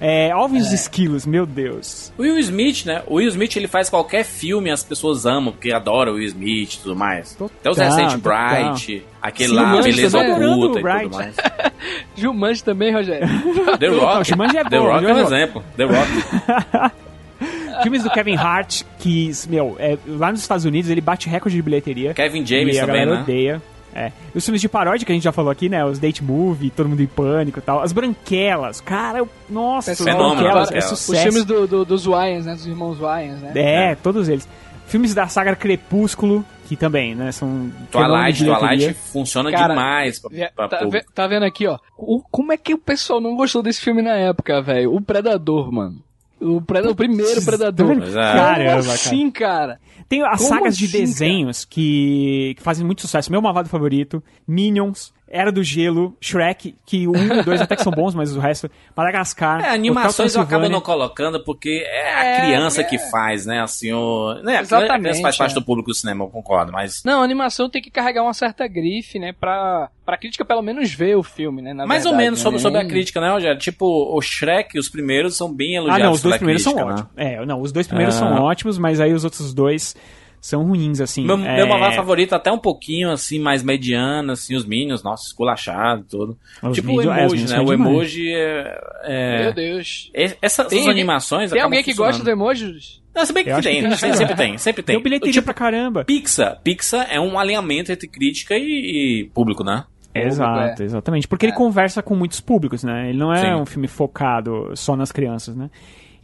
É, 0.00 0.30
Alvin 0.30 0.58
e 0.58 0.60
os 0.60 0.72
Esquilos, 0.72 1.26
meu 1.26 1.44
Deus. 1.44 2.12
O 2.16 2.22
Will 2.22 2.38
Smith, 2.38 2.84
né? 2.86 3.02
O 3.06 3.16
Will 3.16 3.28
Smith 3.28 3.56
ele 3.56 3.66
faz 3.66 3.90
qualquer 3.90 4.24
filme 4.24 4.70
as 4.70 4.84
pessoas 4.84 5.26
amam, 5.26 5.52
porque 5.52 5.72
adoram 5.72 6.12
o 6.12 6.14
Will 6.16 6.26
Smith 6.26 6.74
e 6.74 6.78
tudo 6.78 6.94
mais. 6.94 7.32
Até 7.34 7.70
os 7.70 7.76
Total, 7.76 7.84
recentes 7.84 8.14
total. 8.22 8.48
Bright, 8.48 9.04
aquele 9.20 9.48
Sim, 9.48 9.54
lá, 9.56 9.62
Jumanji 9.70 9.90
Beleza. 9.90 10.18
Oculta 10.18 10.78
e 10.78 10.82
tudo 10.82 11.14
mais. 11.16 11.36
Jumanji 12.16 12.64
também, 12.64 12.92
Rogério. 12.92 13.28
The 13.78 13.90
Não, 13.90 13.98
Rock. 13.98 14.28
Jumanji 14.28 14.56
é 14.56 14.64
The 14.64 14.78
bom, 14.78 14.86
Rock 14.86 15.04
é 15.04 15.14
um 15.14 15.18
é 15.18 15.22
exemplo. 15.22 15.64
The 15.76 15.84
Rock. 15.84 16.98
Filmes 17.82 18.02
do 18.02 18.10
Kevin 18.10 18.34
Hart, 18.34 18.82
que, 18.98 19.30
meu, 19.48 19.76
é, 19.78 19.96
lá 20.06 20.32
nos 20.32 20.40
Estados 20.40 20.64
Unidos 20.64 20.90
ele 20.90 21.00
bate 21.00 21.28
recorde 21.28 21.56
de 21.56 21.62
bilheteria. 21.62 22.12
Kevin 22.12 22.44
James 22.44 22.76
e 22.76 22.80
a 22.80 22.86
também, 22.86 23.06
né? 23.06 23.20
odeia. 23.20 23.62
É. 23.94 24.12
Os 24.34 24.44
filmes 24.44 24.60
de 24.60 24.68
paródia 24.68 25.04
que 25.04 25.10
a 25.10 25.14
gente 25.14 25.24
já 25.24 25.32
falou 25.32 25.50
aqui, 25.50 25.68
né? 25.68 25.84
Os 25.84 25.98
Date 25.98 26.22
Movie, 26.22 26.70
Todo 26.70 26.88
Mundo 26.88 27.02
em 27.02 27.06
Pânico 27.06 27.58
e 27.58 27.62
tal. 27.62 27.80
As 27.82 27.92
Branquelas, 27.92 28.80
cara, 28.80 29.18
eu- 29.18 29.28
nossa, 29.48 29.92
as 29.92 29.98
Fenômeno, 29.98 30.34
Branquelas 30.42 30.68
é 30.68 30.72
Branquelas. 30.72 30.92
Os 30.92 30.98
sucesso. 31.00 31.22
filmes 31.22 31.44
do, 31.44 31.66
do- 31.66 31.84
dos 31.84 32.06
Wyans, 32.06 32.46
né? 32.46 32.52
Dos 32.54 32.66
irmãos 32.66 33.00
Wyans, 33.00 33.40
né? 33.40 33.52
É, 33.56 33.94
todos 33.94 34.28
eles. 34.28 34.48
Filmes 34.86 35.14
da 35.14 35.26
saga 35.28 35.54
Crepúsculo, 35.54 36.44
que 36.66 36.74
também, 36.76 37.14
né, 37.14 37.30
são... 37.32 37.70
Twilight. 37.90 38.42
Twilight 38.44 38.94
funciona 38.94 39.50
Cara, 39.50 39.68
demais 39.74 40.18
pra, 40.18 40.30
Vê- 40.30 40.50
pra 40.54 40.68
tá, 40.68 40.78
tá 41.14 41.26
vendo 41.26 41.42
aqui, 41.44 41.66
ó? 41.66 41.78
O- 41.96 42.22
como 42.30 42.52
é 42.52 42.56
que 42.56 42.72
o 42.72 42.78
pessoal 42.78 43.20
não 43.20 43.36
gostou 43.36 43.62
desse 43.62 43.80
filme 43.82 44.00
na 44.00 44.16
época, 44.16 44.62
velho? 44.62 44.94
O 44.94 45.00
Predador, 45.00 45.70
mano. 45.72 45.96
O, 46.40 46.56
o 46.58 46.94
primeiro 46.94 47.44
Predador. 47.44 47.86
Como 47.86 48.12
cara. 48.12 48.76
assim, 48.76 49.30
cara? 49.30 49.80
Tem 50.08 50.22
as 50.22 50.38
Como 50.38 50.48
sagas 50.48 50.76
de 50.76 50.86
assim, 50.86 50.98
desenhos 50.98 51.64
que, 51.64 52.54
que 52.56 52.62
fazem 52.62 52.86
muito 52.86 53.02
sucesso. 53.02 53.30
Meu 53.30 53.42
malvado 53.42 53.68
favorito, 53.68 54.22
Minions, 54.46 55.12
Era 55.30 55.52
do 55.52 55.62
Gelo, 55.62 56.16
Shrek, 56.20 56.74
que 56.86 57.06
o 57.06 57.12
1 57.12 57.40
e 57.40 57.42
2 57.42 57.60
até 57.60 57.76
que 57.76 57.82
são 57.82 57.92
bons, 57.92 58.14
mas 58.14 58.34
o 58.36 58.40
resto, 58.40 58.70
Madagascar. 58.96 59.60
É, 59.64 59.68
animações 59.70 60.34
eu 60.34 60.40
acabo 60.42 60.68
não 60.68 60.80
colocando 60.80 61.42
porque 61.44 61.84
é 61.86 62.14
a 62.14 62.24
É, 62.24 62.40
criança 62.40 62.80
é. 62.80 62.84
que 62.84 62.98
faz, 63.10 63.44
né? 63.46 63.60
Assim, 63.60 63.92
o. 63.92 64.34
Né, 64.42 64.56
a 64.56 64.60
Exatamente, 64.62 65.00
criança 65.02 65.20
faz 65.22 65.36
parte 65.36 65.52
é. 65.52 65.54
do 65.54 65.62
público 65.62 65.90
do 65.90 65.94
cinema, 65.94 66.24
eu 66.24 66.28
concordo, 66.28 66.72
mas. 66.72 67.02
Não, 67.04 67.20
a 67.20 67.24
animação 67.24 67.68
tem 67.68 67.82
que 67.82 67.90
carregar 67.90 68.22
uma 68.22 68.32
certa 68.34 68.66
grife, 68.66 69.18
né? 69.18 69.32
Pra, 69.38 69.90
pra 70.04 70.16
crítica 70.16 70.44
pelo 70.44 70.62
menos 70.62 70.92
ver 70.94 71.16
o 71.16 71.22
filme, 71.22 71.60
né? 71.62 71.72
na 71.74 71.86
Mais 71.86 72.04
ou 72.06 72.12
verdade, 72.12 72.24
menos 72.24 72.40
sobre, 72.40 72.56
né? 72.58 72.62
sobre 72.62 72.80
a 72.80 72.86
crítica, 72.86 73.20
né, 73.20 73.30
Rogério? 73.30 73.58
Tipo, 73.58 73.86
o 74.16 74.20
Shrek, 74.22 74.78
os 74.78 74.88
primeiros 74.88 75.36
são 75.36 75.52
bem 75.52 75.74
Ah, 75.76 75.80
elogiados 75.80 76.04
não, 76.04 76.12
os 76.12 76.22
dois 76.22 76.36
primeiros 76.36 76.62
crítica, 76.64 76.80
são 76.80 76.88
né? 76.88 76.94
ótimos. 76.94 77.12
É, 77.16 77.46
não, 77.46 77.60
os 77.60 77.72
dois 77.72 77.86
primeiros 77.86 78.14
Ah. 78.16 78.18
são 78.18 78.42
ótimos, 78.42 78.78
mas 78.78 79.00
aí 79.00 79.12
os 79.12 79.24
outros 79.24 79.52
dois 79.52 79.94
são 80.40 80.64
ruins, 80.64 81.00
assim. 81.00 81.24
Meu, 81.24 81.36
é... 81.38 81.56
meu 81.56 81.66
malvado 81.66 81.94
favorito 81.96 82.34
até 82.34 82.50
um 82.50 82.58
pouquinho, 82.58 83.10
assim, 83.10 83.38
mais 83.38 83.62
mediano, 83.62 84.32
assim, 84.32 84.54
os 84.54 84.64
Minions, 84.64 85.02
nossa, 85.02 85.24
esculachado 85.26 86.02
e 86.02 86.04
tudo. 86.04 86.38
Os 86.62 86.74
tipo 86.74 86.88
Minions- 86.88 87.06
o 87.06 87.12
é, 87.12 87.26
os 87.26 87.32
emoji, 87.32 87.34
Minions 87.34 87.50
né? 87.50 87.60
O 87.60 87.64
demais. 87.64 87.90
emoji 87.90 88.32
é... 88.34 88.80
é- 89.04 89.42
Meu 89.44 89.54
Deus. 89.54 90.10
Essas, 90.14 90.66
Tem 90.68 90.78
essas 90.80 90.88
animações 90.90 91.50
Tem 91.50 91.60
alguém 91.60 91.82
que 91.82 91.94
gosta 91.94 92.22
do 92.22 92.30
emojis? 92.30 93.02
Não, 93.14 93.26
se 93.26 93.32
bem 93.32 93.42
que 93.42 93.50
acho 93.50 93.62
tem, 93.62 93.74
que 93.74 93.80
tem 93.80 93.88
né? 93.88 93.94
que 93.96 94.00
sempre, 94.00 94.16
sempre 94.16 94.36
tem, 94.36 94.58
sempre 94.58 94.82
tem. 94.82 94.94
Deu 94.94 95.02
bilheteria 95.02 95.32
Tipo, 95.32 95.44
pra 95.46 95.54
caramba. 95.54 96.04
Pixar. 96.04 96.60
Pixar 96.62 97.08
é 97.10 97.18
um 97.18 97.36
alinhamento 97.36 97.90
entre 97.90 98.06
crítica 98.06 98.54
e, 98.56 99.22
e 99.24 99.30
público, 99.34 99.64
né? 99.64 99.84
Exato, 100.14 100.82
é. 100.82 100.84
exatamente. 100.84 101.26
Porque 101.28 101.46
ele 101.46 101.52
conversa 101.52 102.02
com 102.02 102.14
muitos 102.14 102.40
públicos, 102.40 102.82
né? 102.84 103.08
Ele 103.08 103.18
não 103.18 103.32
é 103.32 103.40
Sim. 103.42 103.60
um 103.60 103.66
filme 103.66 103.88
focado 103.88 104.70
só 104.74 104.96
nas 104.96 105.10
crianças, 105.12 105.56
né? 105.56 105.68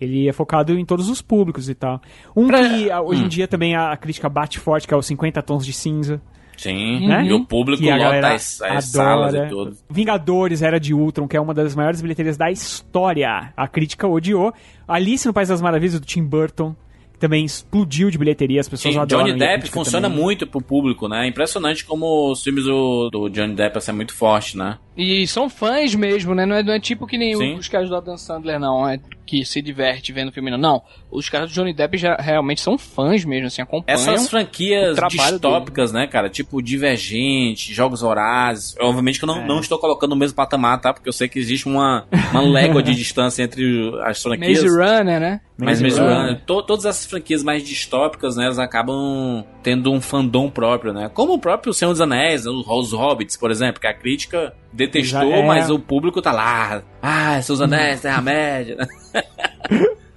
Ele 0.05 0.29
é 0.29 0.33
focado 0.33 0.79
em 0.79 0.85
todos 0.85 1.09
os 1.09 1.21
públicos 1.21 1.69
e 1.69 1.75
tal. 1.75 2.01
Um 2.37 2.49
que 2.49 2.91
ah, 2.91 3.01
hoje 3.01 3.23
Hum. 3.23 3.27
em 3.27 3.29
dia 3.29 3.49
também 3.49 3.75
a 3.75 3.97
crítica 3.97 4.29
bate 4.29 4.59
forte, 4.59 4.87
que 4.87 4.95
é 4.95 4.97
os 4.97 5.07
50 5.07 5.43
Tons 5.43 5.65
de 5.65 5.73
Cinza. 5.73 6.21
Sim. 6.57 7.09
Né? 7.09 7.25
E 7.27 7.33
o 7.33 7.45
público 7.45 7.83
que 7.83 7.91
lota 7.91 8.29
as, 8.35 8.63
as 8.63 8.85
salas 8.87 9.35
e 9.35 9.47
tudo. 9.49 9.77
Vingadores 9.91 10.63
Era 10.63 10.79
de 10.79 10.95
Ultron, 10.95 11.27
que 11.27 11.37
é 11.37 11.41
uma 11.41 11.53
das 11.53 11.75
maiores 11.75 12.01
bilheterias 12.01 12.37
da 12.37 12.51
história. 12.51 13.53
A 13.57 13.67
crítica 13.67 14.07
odiou. 14.07 14.53
Alice 14.87 15.27
no 15.27 15.33
País 15.33 15.49
das 15.49 15.61
Maravilhas, 15.61 15.99
do 15.99 16.07
Tim 16.07 16.23
Burton, 16.23 16.77
que 17.13 17.19
também 17.19 17.45
explodiu 17.45 18.09
de 18.11 18.19
bilheteria. 18.19 18.61
As 18.61 18.69
pessoas 18.69 18.95
Sim, 18.95 19.01
adoram. 19.01 19.25
Johnny 19.25 19.39
Depp 19.39 19.69
funciona 19.69 20.09
também. 20.09 20.23
muito 20.23 20.47
pro 20.47 20.61
público, 20.61 21.09
né? 21.09 21.25
É 21.25 21.29
impressionante 21.29 21.85
como 21.85 22.31
os 22.31 22.43
filmes 22.43 22.65
do, 22.65 23.11
do 23.11 23.29
Johnny 23.29 23.55
Depp 23.55 23.79
assim, 23.79 23.91
é 23.91 23.95
muito 23.95 24.15
forte, 24.15 24.57
né? 24.57 24.79
E 24.97 25.27
são 25.27 25.49
fãs 25.51 25.95
mesmo, 25.95 26.35
né? 26.35 26.47
Não 26.47 26.57
é, 26.57 26.63
não 26.63 26.73
é 26.73 26.79
tipo 26.81 27.07
que 27.07 27.19
nem 27.19 27.35
Sim. 27.37 27.55
os 27.55 27.67
caras 27.69 27.89
do 27.89 27.97
Adam 27.97 28.17
Sandler, 28.17 28.61
não. 28.61 28.89
É 28.89 28.99
que 29.27 29.43
se 29.45 29.63
diverte 29.63 30.13
vendo 30.13 30.29
o 30.29 30.33
filme, 30.33 30.51
não. 30.51 30.59
Não. 30.59 30.83
Os 31.11 31.29
caras 31.31 31.51
do 31.51 31.55
Johnny 31.55 31.73
Depp 31.73 31.97
já 31.97 32.15
realmente 32.17 32.61
são 32.61 32.77
fãs 32.77 33.25
mesmo, 33.25 33.47
assim, 33.47 33.63
acompanham. 33.63 33.99
Essas 33.99 34.29
franquias 34.29 34.99
o 34.99 35.09
distópicas, 35.09 35.93
né, 35.93 36.07
cara? 36.07 36.29
Tipo 36.29 36.61
Divergente, 36.63 37.73
Jogos 37.73 38.03
Horazes. 38.03 38.75
Obviamente 38.79 39.19
que 39.19 39.25
eu 39.25 39.27
não, 39.29 39.39
É. 39.39 39.47
não 39.47 39.61
estou 39.61 39.79
colocando 39.79 40.11
no 40.11 40.17
mesmo 40.17 40.37
patamar, 40.37 40.81
tá? 40.81 40.93
Porque 40.93 41.09
eu 41.09 41.13
sei 41.13 41.27
que 41.29 41.39
existe 41.39 41.67
uma, 41.67 42.07
uma 42.31 42.43
légua 42.43 42.83
de 42.83 42.95
distância 42.95 43.43
entre 43.43 43.65
as 44.05 44.23
franquias. 44.23 44.63
Maze 44.63 44.77
Runner, 44.77 45.19
né? 45.21 45.41
Mas 45.57 45.81
Maze 45.81 45.83
Maze 45.85 46.01
Runner. 46.01 46.17
Runner, 46.17 46.41
to- 46.45 46.63
todas 46.63 46.85
essas 46.85 47.07
franquias 47.07 47.43
mais 47.43 47.63
distópicas, 47.67 48.37
né, 48.37 48.45
elas 48.45 48.59
acabam 48.59 49.45
tendo 49.63 49.91
um 49.93 50.01
fandom 50.01 50.51
próprio, 50.51 50.93
né? 50.93 51.09
Como 51.15 51.33
o 51.35 51.39
próprio 51.39 51.73
Senhor 51.73 51.93
dos 51.93 52.01
Anéis, 52.01 52.45
né, 52.45 52.51
os 52.51 52.67
os 52.67 52.93
Hobbits, 52.93 53.37
por 53.37 53.51
exemplo, 53.51 53.81
que 53.81 53.87
a 53.87 53.95
crítica 53.95 54.53
detestou, 54.87 55.31
Já 55.31 55.37
é. 55.39 55.47
mas 55.47 55.71
o 55.71 55.79
público 55.79 56.21
tá 56.23 56.33
lá. 56.33 56.83
Ah, 57.03 57.41
Seus 57.43 57.61
Anéis, 57.61 58.01
Terra-média. 58.01 58.77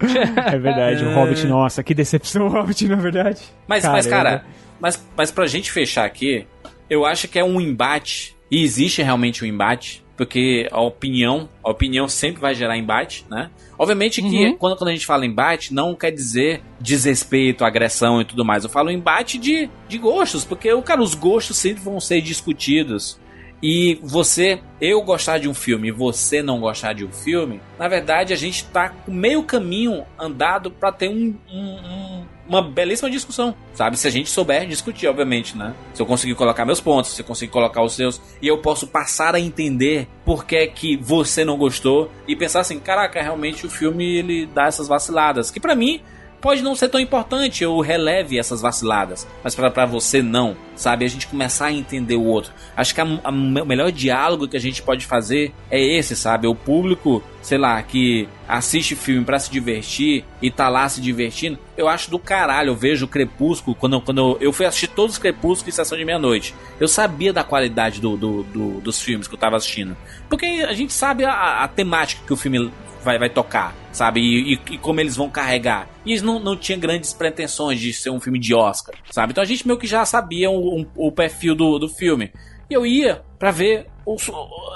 É 0.00 0.56
verdade, 0.58 1.04
o 1.04 1.12
Hobbit, 1.12 1.44
nossa, 1.46 1.82
que 1.82 1.92
decepção 1.92 2.46
o 2.46 2.48
Hobbit, 2.48 2.86
na 2.86 2.94
verdade. 2.96 3.40
Mas, 3.66 3.84
mas 3.84 4.06
cara, 4.06 4.44
mas, 4.80 5.04
mas 5.16 5.30
pra 5.32 5.46
gente 5.48 5.72
fechar 5.72 6.04
aqui, 6.04 6.46
eu 6.88 7.04
acho 7.04 7.26
que 7.26 7.36
é 7.38 7.42
um 7.44 7.60
embate, 7.60 8.36
e 8.48 8.62
existe 8.62 9.02
realmente 9.02 9.44
um 9.44 9.48
embate, 9.48 10.04
porque 10.16 10.68
a 10.70 10.80
opinião, 10.80 11.48
a 11.64 11.70
opinião 11.70 12.08
sempre 12.08 12.40
vai 12.40 12.54
gerar 12.54 12.76
embate, 12.76 13.26
né? 13.28 13.50
Obviamente 13.76 14.22
que 14.22 14.46
Uhum. 14.46 14.56
quando, 14.56 14.76
quando 14.76 14.88
a 14.90 14.92
gente 14.92 15.06
fala 15.06 15.26
embate, 15.26 15.74
não 15.74 15.94
quer 15.94 16.12
dizer 16.12 16.60
desrespeito, 16.80 17.64
agressão 17.64 18.20
e 18.20 18.24
tudo 18.24 18.44
mais. 18.44 18.62
Eu 18.64 18.70
falo 18.70 18.90
embate 18.92 19.36
de, 19.38 19.68
de 19.88 19.98
gostos, 19.98 20.44
porque, 20.44 20.70
cara, 20.82 21.02
os 21.02 21.14
gostos 21.14 21.56
sempre 21.56 21.82
vão 21.82 21.98
ser 22.00 22.20
discutidos. 22.20 23.18
E 23.62 23.98
você, 24.02 24.60
eu 24.80 25.02
gostar 25.02 25.38
de 25.38 25.48
um 25.48 25.54
filme 25.54 25.88
e 25.88 25.90
você 25.90 26.42
não 26.42 26.60
gostar 26.60 26.92
de 26.92 27.04
um 27.04 27.10
filme, 27.10 27.60
na 27.78 27.88
verdade 27.88 28.32
a 28.32 28.36
gente 28.36 28.64
tá 28.66 28.88
com 28.88 29.10
meio 29.10 29.42
caminho 29.42 30.04
andado 30.18 30.70
pra 30.70 30.92
ter 30.92 31.08
um, 31.08 31.34
um- 31.52 31.58
um- 31.58 32.24
uma 32.48 32.62
belíssima 32.62 33.10
discussão, 33.10 33.54
sabe? 33.74 33.98
Se 33.98 34.06
a 34.06 34.10
gente 34.10 34.30
souber 34.30 34.66
discutir, 34.66 35.06
obviamente, 35.08 35.56
né? 35.56 35.74
Se 35.92 36.00
eu 36.00 36.06
conseguir 36.06 36.34
colocar 36.36 36.64
meus 36.64 36.80
pontos, 36.80 37.10
se 37.14 37.20
eu 37.20 37.26
conseguir 37.26 37.50
colocar 37.52 37.82
os 37.82 37.94
seus, 37.94 38.20
e 38.40 38.46
eu 38.46 38.58
posso 38.58 38.86
passar 38.86 39.34
a 39.34 39.40
entender 39.40 40.06
por 40.24 40.46
que 40.46 40.56
é 40.56 40.66
que 40.66 40.96
você 40.96 41.44
não 41.44 41.58
gostou 41.58 42.10
e 42.28 42.34
pensar 42.36 42.60
assim, 42.60 42.78
caraca, 42.78 43.20
realmente 43.20 43.66
o 43.66 43.70
filme 43.70 44.04
ele 44.16 44.46
dá 44.46 44.66
essas 44.66 44.86
vaciladas, 44.88 45.50
que 45.50 45.60
pra 45.60 45.74
mim 45.74 46.00
pode 46.40 46.62
não 46.62 46.74
ser 46.74 46.88
tão 46.88 47.00
importante, 47.00 47.64
eu 47.64 47.78
releve 47.80 48.38
essas 48.38 48.60
vaciladas, 48.60 49.26
mas 49.42 49.54
pra 49.54 49.86
você 49.86 50.22
não, 50.22 50.56
sabe? 50.76 51.04
A 51.04 51.08
gente 51.08 51.26
começar 51.26 51.66
a 51.66 51.72
entender 51.72 52.16
o 52.16 52.24
outro. 52.24 52.52
Acho 52.76 52.94
que 52.94 53.00
a- 53.00 53.20
a- 53.24 53.30
o 53.30 53.66
melhor 53.66 53.90
diálogo 53.90 54.46
que 54.48 54.56
a 54.56 54.60
gente 54.60 54.82
pode 54.82 55.06
fazer 55.06 55.52
é 55.70 55.80
esse, 55.80 56.14
sabe? 56.14 56.46
O 56.46 56.54
público, 56.54 57.22
sei 57.48 57.56
lá, 57.56 57.82
que 57.82 58.28
assiste 58.46 58.94
filme 58.94 59.24
pra 59.24 59.38
se 59.38 59.50
divertir 59.50 60.22
e 60.42 60.50
tá 60.50 60.68
lá 60.68 60.86
se 60.86 61.00
divertindo, 61.00 61.58
eu 61.78 61.88
acho 61.88 62.10
do 62.10 62.18
caralho. 62.18 62.68
Eu 62.70 62.76
vejo 62.76 63.06
o 63.06 63.08
Crepúsculo, 63.08 63.74
quando, 63.74 63.98
quando 64.02 64.18
eu, 64.18 64.38
eu 64.40 64.52
fui 64.52 64.66
assistir 64.66 64.88
todos 64.88 65.14
os 65.14 65.18
Crepúsculos 65.18 65.66
em 65.68 65.70
sessão 65.76 65.96
de 65.96 66.04
meia-noite, 66.04 66.54
eu 66.78 66.86
sabia 66.86 67.32
da 67.32 67.42
qualidade 67.42 68.00
do, 68.02 68.16
do- 68.18 68.42
do- 68.42 68.80
dos 68.82 69.00
filmes 69.00 69.26
que 69.26 69.34
eu 69.34 69.38
tava 69.38 69.56
assistindo. 69.56 69.96
Porque 70.28 70.44
a 70.68 70.74
gente 70.74 70.92
sabe 70.92 71.24
a, 71.24 71.64
a 71.64 71.68
temática 71.68 72.20
que 72.26 72.32
o 72.32 72.36
filme 72.36 72.70
vai, 73.02 73.18
vai 73.18 73.30
tocar, 73.30 73.74
sabe? 73.92 74.20
E, 74.20 74.52
e- 74.54 74.60
e 74.74 74.78
como 74.78 75.00
eles 75.00 75.16
vão 75.16 75.30
carregar. 75.30 75.88
E 76.04 76.10
eles 76.10 76.22
não, 76.22 76.38
não 76.38 76.54
tinham 76.54 76.78
grandes 76.78 77.14
pretensões 77.14 77.80
de 77.80 77.94
ser 77.94 78.10
um 78.10 78.20
filme 78.20 78.38
de 78.38 78.54
Oscar, 78.54 78.94
sabe? 79.10 79.32
Então 79.32 79.42
a 79.42 79.46
gente 79.46 79.66
meio 79.66 79.78
que 79.78 79.86
já 79.86 80.04
sabia 80.04 80.50
o, 80.50 80.84
o 80.94 81.10
perfil 81.10 81.54
do, 81.54 81.78
do 81.78 81.88
filme. 81.88 82.30
E 82.70 82.74
eu 82.74 82.84
ia 82.84 83.22
pra 83.38 83.50
ver, 83.50 83.86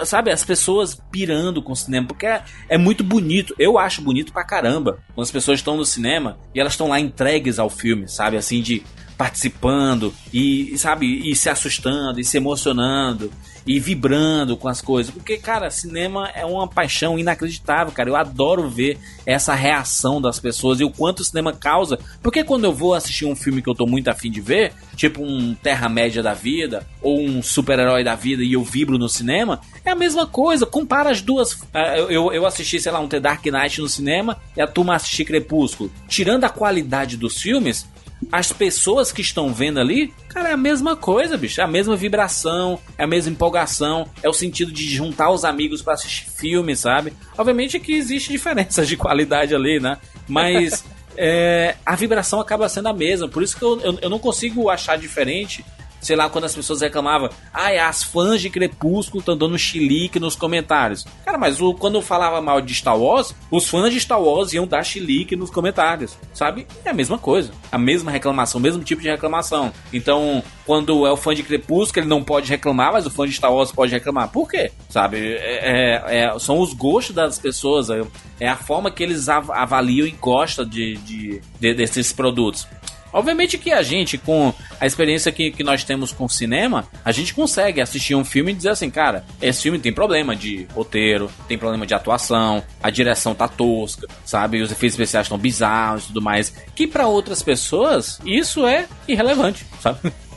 sabe, 0.04 0.30
as 0.30 0.44
pessoas 0.44 1.00
pirando 1.10 1.62
com 1.62 1.72
o 1.72 1.76
cinema, 1.76 2.08
porque 2.08 2.26
é, 2.26 2.42
é 2.68 2.76
muito 2.76 3.02
bonito. 3.04 3.54
Eu 3.58 3.78
acho 3.78 4.02
bonito 4.02 4.32
pra 4.32 4.44
caramba 4.44 4.98
quando 5.14 5.24
as 5.24 5.30
pessoas 5.30 5.58
estão 5.58 5.76
no 5.76 5.84
cinema 5.84 6.38
e 6.54 6.60
elas 6.60 6.72
estão 6.72 6.88
lá 6.88 6.98
entregues 6.98 7.58
ao 7.58 7.70
filme, 7.70 8.08
sabe? 8.08 8.36
Assim, 8.36 8.60
de 8.60 8.82
participando 9.22 10.12
e, 10.32 10.76
sabe, 10.76 11.30
e 11.30 11.36
se 11.36 11.48
assustando 11.48 12.18
e 12.18 12.24
se 12.24 12.36
emocionando 12.36 13.30
e 13.64 13.78
vibrando 13.78 14.56
com 14.56 14.66
as 14.66 14.80
coisas. 14.80 15.14
Porque, 15.14 15.36
cara, 15.36 15.70
cinema 15.70 16.28
é 16.34 16.44
uma 16.44 16.66
paixão 16.66 17.16
inacreditável, 17.16 17.92
cara. 17.92 18.10
Eu 18.10 18.16
adoro 18.16 18.68
ver 18.68 18.98
essa 19.24 19.54
reação 19.54 20.20
das 20.20 20.40
pessoas 20.40 20.80
e 20.80 20.84
o 20.84 20.90
quanto 20.90 21.20
o 21.20 21.24
cinema 21.24 21.52
causa. 21.52 21.96
Porque 22.20 22.42
quando 22.42 22.64
eu 22.64 22.72
vou 22.72 22.94
assistir 22.94 23.24
um 23.24 23.36
filme 23.36 23.62
que 23.62 23.70
eu 23.70 23.74
tô 23.76 23.86
muito 23.86 24.08
afim 24.08 24.28
de 24.28 24.40
ver, 24.40 24.72
tipo 24.96 25.22
um 25.22 25.54
Terra-média 25.54 26.20
da 26.20 26.34
vida, 26.34 26.84
ou 27.00 27.20
um 27.20 27.40
super-herói 27.40 28.02
da 28.02 28.16
vida, 28.16 28.42
e 28.42 28.54
eu 28.54 28.64
vibro 28.64 28.98
no 28.98 29.08
cinema, 29.08 29.60
é 29.84 29.90
a 29.92 29.94
mesma 29.94 30.26
coisa. 30.26 30.66
Compara 30.66 31.10
as 31.10 31.22
duas. 31.22 31.56
Ah, 31.72 31.96
Eu, 31.96 32.10
eu, 32.10 32.32
eu 32.32 32.44
assisti, 32.44 32.80
sei 32.80 32.90
lá, 32.90 32.98
um 32.98 33.06
The 33.06 33.20
Dark 33.20 33.46
Knight 33.46 33.80
no 33.80 33.88
cinema 33.88 34.36
e 34.56 34.60
a 34.60 34.66
turma 34.66 34.96
assistir 34.96 35.24
Crepúsculo. 35.24 35.92
Tirando 36.08 36.42
a 36.42 36.48
qualidade 36.48 37.16
dos 37.16 37.40
filmes, 37.40 37.86
as 38.32 38.50
pessoas 38.50 39.12
que 39.12 39.20
estão 39.20 39.52
vendo 39.52 39.78
ali, 39.78 40.12
cara, 40.26 40.48
é 40.48 40.52
a 40.52 40.56
mesma 40.56 40.96
coisa, 40.96 41.36
bicho. 41.36 41.60
É 41.60 41.64
a 41.64 41.68
mesma 41.68 41.94
vibração, 41.94 42.78
é 42.96 43.04
a 43.04 43.06
mesma 43.06 43.30
empolgação, 43.30 44.08
é 44.22 44.28
o 44.28 44.32
sentido 44.32 44.72
de 44.72 44.88
juntar 44.88 45.30
os 45.30 45.44
amigos 45.44 45.82
pra 45.82 45.92
assistir 45.92 46.30
filme, 46.30 46.74
sabe? 46.74 47.12
Obviamente 47.36 47.78
que 47.78 47.92
existe 47.92 48.32
diferenças 48.32 48.88
de 48.88 48.96
qualidade 48.96 49.54
ali, 49.54 49.78
né? 49.78 49.98
Mas 50.26 50.82
é, 51.14 51.76
a 51.84 51.94
vibração 51.94 52.40
acaba 52.40 52.70
sendo 52.70 52.88
a 52.88 52.94
mesma. 52.94 53.28
Por 53.28 53.42
isso 53.42 53.54
que 53.54 53.62
eu, 53.62 53.78
eu, 53.82 53.98
eu 54.00 54.08
não 54.08 54.18
consigo 54.18 54.70
achar 54.70 54.96
diferente. 54.96 55.62
Sei 56.02 56.16
lá, 56.16 56.28
quando 56.28 56.44
as 56.44 56.54
pessoas 56.54 56.80
reclamavam, 56.80 57.30
ai, 57.54 57.78
as 57.78 58.02
fãs 58.02 58.40
de 58.40 58.50
Crepúsculo 58.50 59.20
estão 59.20 59.36
dando 59.36 59.56
chilique 59.56 60.18
nos 60.18 60.34
comentários. 60.34 61.06
Cara, 61.24 61.38
mas 61.38 61.60
o, 61.60 61.72
quando 61.74 61.94
eu 61.94 62.02
falava 62.02 62.42
mal 62.42 62.60
de 62.60 62.74
Star 62.74 62.98
Wars, 62.98 63.32
os 63.50 63.68
fãs 63.68 63.92
de 63.92 64.00
Star 64.00 64.20
Wars 64.20 64.52
iam 64.52 64.66
dar 64.66 64.82
chilique 64.84 65.36
nos 65.36 65.48
comentários, 65.48 66.18
sabe? 66.34 66.66
É 66.84 66.90
a 66.90 66.92
mesma 66.94 67.16
coisa. 67.18 67.52
A 67.70 67.78
mesma 67.78 68.10
reclamação, 68.10 68.58
o 68.58 68.62
mesmo 68.62 68.82
tipo 68.82 69.00
de 69.00 69.08
reclamação. 69.08 69.72
Então, 69.92 70.42
quando 70.66 71.06
é 71.06 71.12
o 71.12 71.16
fã 71.16 71.32
de 71.34 71.44
Crepúsculo, 71.44 72.00
ele 72.02 72.08
não 72.10 72.22
pode 72.24 72.48
reclamar, 72.50 72.92
mas 72.92 73.06
o 73.06 73.10
fã 73.10 73.24
de 73.26 73.32
Star 73.32 73.54
Wars 73.54 73.70
pode 73.70 73.92
reclamar. 73.92 74.28
Por 74.28 74.48
quê? 74.50 74.72
Sabe? 74.88 75.18
É, 75.18 76.02
é- 76.10 76.24
é- 76.24 76.38
são 76.40 76.58
os 76.58 76.72
gostos 76.74 77.14
das 77.14 77.38
pessoas, 77.38 77.88
é, 77.90 78.02
é 78.40 78.48
a 78.48 78.56
forma 78.56 78.90
que 78.90 79.04
eles 79.04 79.28
av- 79.28 79.52
avaliam 79.52 80.06
e 80.06 80.10
gostam 80.10 80.64
de, 80.64 80.96
de- 80.96 81.40
de- 81.60 81.74
desses 81.74 82.12
produtos. 82.12 82.66
Obviamente 83.12 83.58
que 83.58 83.72
a 83.72 83.82
gente, 83.82 84.16
com 84.16 84.52
a 84.80 84.86
experiência 84.86 85.30
que, 85.30 85.50
que 85.50 85.62
nós 85.62 85.84
temos 85.84 86.12
com 86.12 86.28
cinema, 86.28 86.86
a 87.04 87.12
gente 87.12 87.34
consegue 87.34 87.80
assistir 87.80 88.14
um 88.14 88.24
filme 88.24 88.52
e 88.52 88.54
dizer 88.54 88.70
assim, 88.70 88.90
cara, 88.90 89.24
esse 89.40 89.62
filme 89.62 89.78
tem 89.78 89.92
problema 89.92 90.34
de 90.34 90.66
roteiro, 90.74 91.30
tem 91.46 91.58
problema 91.58 91.86
de 91.86 91.94
atuação, 91.94 92.62
a 92.82 92.90
direção 92.90 93.34
tá 93.34 93.46
tosca, 93.48 94.06
sabe? 94.24 94.62
Os 94.62 94.72
efeitos 94.72 94.94
especiais 94.94 95.26
estão 95.26 95.38
bizarros 95.38 96.04
e 96.04 96.06
tudo 96.08 96.22
mais. 96.22 96.50
Que 96.74 96.86
pra 96.86 97.06
outras 97.06 97.42
pessoas, 97.42 98.18
isso 98.24 98.66
é 98.66 98.86
irrelevante, 99.06 99.66
sabe? 99.80 100.12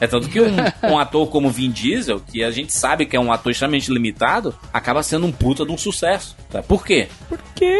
É 0.00 0.06
tanto 0.06 0.28
que 0.28 0.40
um, 0.40 0.54
um 0.82 0.98
ator 0.98 1.28
como 1.28 1.50
Vin 1.50 1.70
Diesel, 1.70 2.20
que 2.20 2.42
a 2.42 2.50
gente 2.50 2.72
sabe 2.72 3.06
que 3.06 3.16
é 3.16 3.20
um 3.20 3.32
ator 3.32 3.52
extremamente 3.52 3.90
limitado, 3.90 4.54
acaba 4.72 5.02
sendo 5.02 5.24
um 5.24 5.32
puta 5.32 5.64
de 5.64 5.72
um 5.72 5.78
sucesso. 5.78 6.36
Tá? 6.50 6.62
Por 6.62 6.84
quê? 6.84 7.08
Porque 7.28 7.78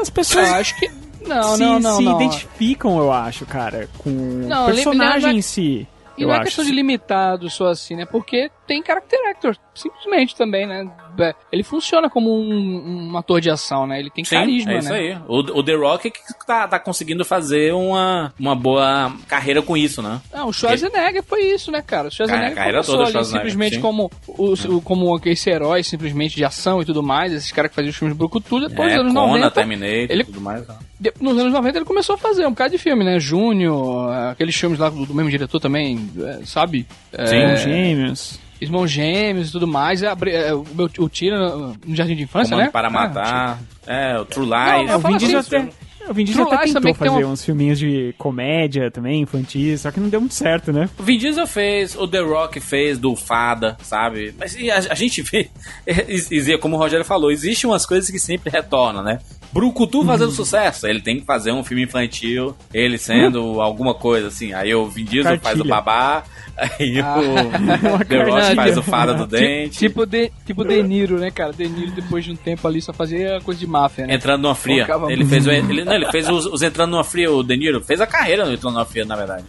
as 0.00 0.10
pessoas 0.10 0.48
acho 0.48 0.76
que. 0.78 0.90
Não, 1.28 1.42
se, 1.56 1.62
não, 1.62 1.80
não. 1.80 1.96
se 1.96 2.02
não. 2.02 2.20
identificam, 2.20 2.98
eu 2.98 3.12
acho, 3.12 3.46
cara, 3.46 3.88
com 3.98 4.10
o 4.10 4.66
personagem 4.66 5.30
é- 5.30 5.34
em 5.34 5.42
si. 5.42 5.86
E 6.16 6.26
não 6.26 6.34
é 6.34 6.42
questão 6.42 6.64
de 6.64 6.72
limitado 6.72 7.48
só 7.48 7.68
assim, 7.68 7.94
né? 7.94 8.04
Porque 8.04 8.50
tem 8.66 8.82
character 8.84 9.20
actor, 9.30 9.56
simplesmente 9.72 10.34
também, 10.34 10.66
né? 10.66 10.90
É, 11.18 11.34
Ele 11.52 11.62
funciona 11.62 12.08
como 12.08 12.30
um, 12.32 13.10
um 13.12 13.16
ator 13.16 13.40
de 13.40 13.50
ação, 13.50 13.86
né? 13.86 13.98
Ele 13.98 14.10
tem 14.10 14.24
carisma, 14.24 14.72
é 14.72 14.78
isso 14.78 14.88
né? 14.92 14.98
aí. 14.98 15.18
O, 15.26 15.38
o 15.38 15.62
The 15.62 15.74
Rock 15.74 16.10
que 16.10 16.20
tá, 16.46 16.66
tá 16.68 16.78
conseguindo 16.78 17.24
fazer 17.24 17.72
uma, 17.74 18.32
uma 18.38 18.54
boa 18.54 19.12
carreira 19.26 19.60
com 19.62 19.76
isso, 19.76 20.00
né? 20.02 20.20
Não, 20.32 20.48
o 20.48 20.52
Schwarzenegger 20.52 21.22
foi 21.22 21.42
isso, 21.42 21.70
né, 21.70 21.82
cara? 21.82 22.08
O 22.08 22.10
Schwarzenegger 22.10 22.48
Cara, 22.50 22.56
carreira 22.56 22.82
toda 22.82 22.98
do 22.98 23.02
ali 23.04 23.12
Schwarzenegger, 23.12 23.50
simplesmente 23.50 23.74
sim. 23.76 23.80
como, 23.82 24.10
o, 24.26 24.52
o- 24.76 24.80
como 24.82 25.20
esse 25.24 25.50
herói, 25.50 25.82
simplesmente 25.82 26.36
de 26.36 26.44
ação 26.44 26.80
e 26.82 26.84
tudo 26.84 27.02
mais, 27.02 27.32
esses 27.32 27.50
caras 27.52 27.70
que 27.70 27.74
faziam 27.74 27.90
os 27.90 27.96
filmes 27.96 28.16
brucutu, 28.16 28.60
depois 28.68 28.92
é, 28.92 28.96
dos 28.96 29.00
anos 29.00 29.12
Conan, 29.14 29.26
90... 29.38 29.50
Terminator 29.50 30.10
ele- 30.10 30.22
e 30.22 30.24
tudo 30.26 30.40
mais. 30.40 30.66
né? 30.66 30.76
Nos 31.20 31.38
anos 31.38 31.52
90 31.52 31.78
ele 31.78 31.84
começou 31.84 32.14
a 32.14 32.18
fazer 32.18 32.44
um 32.46 32.50
bocado 32.50 32.72
de 32.72 32.78
filme, 32.78 33.04
né? 33.04 33.18
Júnior, 33.20 34.12
aqueles 34.30 34.54
filmes 34.56 34.78
lá 34.78 34.88
do, 34.90 35.06
do 35.06 35.14
mesmo 35.14 35.30
diretor 35.30 35.60
também, 35.60 36.08
é, 36.20 36.40
sabe? 36.44 36.86
É, 37.12 37.26
São 37.26 37.56
gêmeos. 37.56 38.40
Irmãos 38.60 38.90
Gêmeos 38.90 39.48
e 39.48 39.52
tudo 39.52 39.66
mais. 39.66 40.02
É, 40.02 40.08
abri- 40.08 40.32
é, 40.32 40.52
o, 40.54 40.64
meu, 40.74 40.90
o 40.98 41.08
Tira 41.08 41.38
no, 41.38 41.76
Jardim 41.94 42.16
de 42.16 42.22
Infância, 42.24 42.50
Comando 42.50 42.66
né? 42.66 42.70
para 42.72 42.88
Ah, 42.88 42.90
matar. 42.90 43.58
é, 43.86 44.18
o 44.18 44.24
True 44.24 44.46
Não, 44.46 44.78
Lies. 44.78 44.90
É, 44.90 44.96
o 44.96 45.00
falo 45.00 45.12
Vin 45.14 45.18
Diesel 45.18 45.38
assim, 45.40 45.56
até, 45.56 45.70
o 46.10 46.14
Vin 46.14 46.24
Diesel 46.24 46.46
True 46.46 46.56
até 46.56 46.72
tentou 46.72 46.94
fazer 46.94 47.10
uma- 47.24 47.32
uns 47.32 47.44
filminhos 47.44 47.78
de 47.78 48.14
comédia 48.18 48.90
também, 48.90 49.20
infantis, 49.22 49.82
só 49.82 49.90
que 49.90 50.00
não 50.00 50.08
deu 50.08 50.20
muito 50.20 50.34
certo, 50.34 50.72
né? 50.72 50.88
O 50.98 51.02
Vin 51.02 51.18
Diesel 51.18 51.46
fez, 51.46 51.94
o 51.94 52.08
The 52.08 52.20
Rock 52.20 52.60
fez 52.60 52.98
do 52.98 53.14
Fada, 53.14 53.76
sabe? 53.82 54.34
Mas 54.38 54.56
e 54.56 54.70
a, 54.70 54.78
a 54.78 54.94
gente 54.94 55.22
vê, 55.22 55.48
e- 55.86 56.34
e- 56.52 56.58
como 56.58 56.76
o 56.76 56.78
Rogério 56.78 57.04
falou, 57.04 57.30
existem 57.30 57.68
umas 57.70 57.84
coisas 57.86 58.10
que 58.10 58.18
sempre 58.18 58.50
retornam, 58.50 59.02
né? 59.02 59.18
Brucutu 59.50 60.04
fazendo 60.04 60.30
sucesso, 60.30 60.86
ele 60.86 61.00
tem 61.00 61.20
que 61.20 61.24
fazer 61.24 61.52
um 61.52 61.64
filme 61.64 61.82
infantil, 61.84 62.54
ele 62.72 62.98
sendo 62.98 63.62
alguma 63.62 63.94
coisa 63.94 64.28
assim. 64.28 64.52
Aí 64.52 64.74
o 64.74 64.86
Vin 64.86 65.04
Diesel 65.04 65.38
faz 65.40 65.58
o 65.58 65.64
Cartilha. 65.64 65.70
babá, 65.74 66.24
Aí 66.58 67.00
Ah. 67.00 67.18
o 67.20 67.98
The 68.04 68.22
Rock 68.24 68.54
faz 68.56 68.76
o 68.76 68.82
fada 68.82 69.14
do 69.14 69.26
dente. 69.26 69.78
Tipo 69.78 70.04
de, 70.04 70.32
tipo 70.44 70.64
De 70.64 70.82
Niro, 70.82 71.18
né, 71.18 71.30
cara? 71.30 71.52
De 71.52 71.68
Niro, 71.68 71.92
depois 71.92 72.24
de 72.24 72.32
um 72.32 72.36
tempo 72.36 72.66
ali, 72.66 72.82
só 72.82 72.92
fazia 72.92 73.40
coisa 73.44 73.60
de 73.60 73.66
máfia, 73.66 74.06
né? 74.06 74.14
Entrando 74.14 74.42
numa 74.42 74.54
fria. 74.54 74.84
Colocava- 74.84 75.12
Ele 75.12 75.24
fez, 75.24 75.46
o, 75.46 75.50
ele, 75.50 75.84
não, 75.84 75.92
ele 75.94 76.06
fez 76.10 76.28
os, 76.28 76.46
os 76.46 76.62
entrando 76.62 76.90
numa 76.90 77.04
fria, 77.04 77.30
o 77.30 77.42
De 77.42 77.56
Niro. 77.56 77.80
Fez 77.82 78.00
a 78.00 78.06
carreira 78.06 78.44
no 78.44 78.52
entrando 78.52 78.74
numa 78.74 78.84
fria, 78.84 79.04
na 79.04 79.14
verdade. 79.16 79.44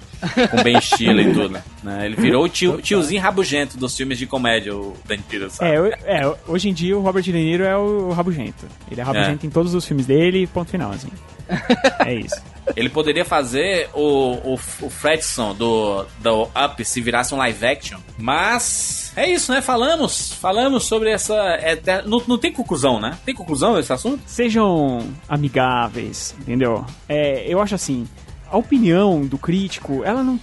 Com 0.52 0.62
Ben 0.64 0.80
Stiller 0.80 1.28
e 1.28 1.34
tudo. 1.34 1.60
Né? 1.84 2.06
Ele 2.06 2.16
virou 2.16 2.44
o 2.46 2.50
tio, 2.50 2.80
tiozinho 2.82 3.22
rabugento 3.22 3.78
dos 3.78 3.96
filmes 3.98 4.18
de 4.20 4.28
comédia, 4.28 4.76
o 4.76 4.94
De 5.08 5.20
Niro, 5.32 5.50
sabe? 5.50 5.72
É, 6.06 6.22
é, 6.24 6.36
hoje 6.48 6.70
em 6.70 6.74
dia 6.74 6.98
o 6.98 7.02
Robert 7.02 7.24
De 7.24 7.32
Niro 7.34 7.64
é 7.64 7.76
o 7.76 8.12
rabugento. 8.12 8.66
Ele 8.92 9.02
é 9.02 9.04
rabugento 9.04 9.46
em 9.46 9.50
todos 9.50 9.74
os 9.74 9.86
filmes 9.86 10.06
dele, 10.06 10.46
ponto 10.48 10.70
final, 10.70 10.92
assim. 10.92 11.10
É 12.06 12.14
isso. 12.14 12.42
Ele 12.76 12.90
poderia 12.90 13.26
fazer 13.26 13.90
o, 13.94 14.54
o, 14.54 14.54
o 14.54 14.90
Fredson 14.90 15.54
do, 15.54 16.06
do 16.20 16.44
Up 16.44 16.86
se 16.86 17.02
virasse 17.02 17.34
um 17.34 17.38
live 17.38 17.66
action. 17.66 18.00
Mas 18.18 19.12
é 19.16 19.30
isso, 19.30 19.52
né? 19.52 19.62
Falamos. 19.62 20.34
Falamos 20.34 20.86
sobre 20.86 21.10
essa. 21.10 21.36
Não, 22.06 22.22
não 22.28 22.38
tem 22.38 22.52
conclusão, 22.52 23.00
né? 23.00 23.18
Tem 23.26 23.34
conclusão 23.34 23.78
esse 23.78 23.92
assunto? 23.92 24.22
Sejam 24.26 25.10
amigáveis, 25.28 26.36
entendeu? 26.40 26.86
É, 27.08 27.46
eu 27.48 27.60
acho 27.60 27.76
assim, 27.76 28.08
a 28.50 28.58
opinião 28.58 29.26
do 29.26 29.38
crítico, 29.38 30.04
ela 30.04 30.24
não. 30.24 30.40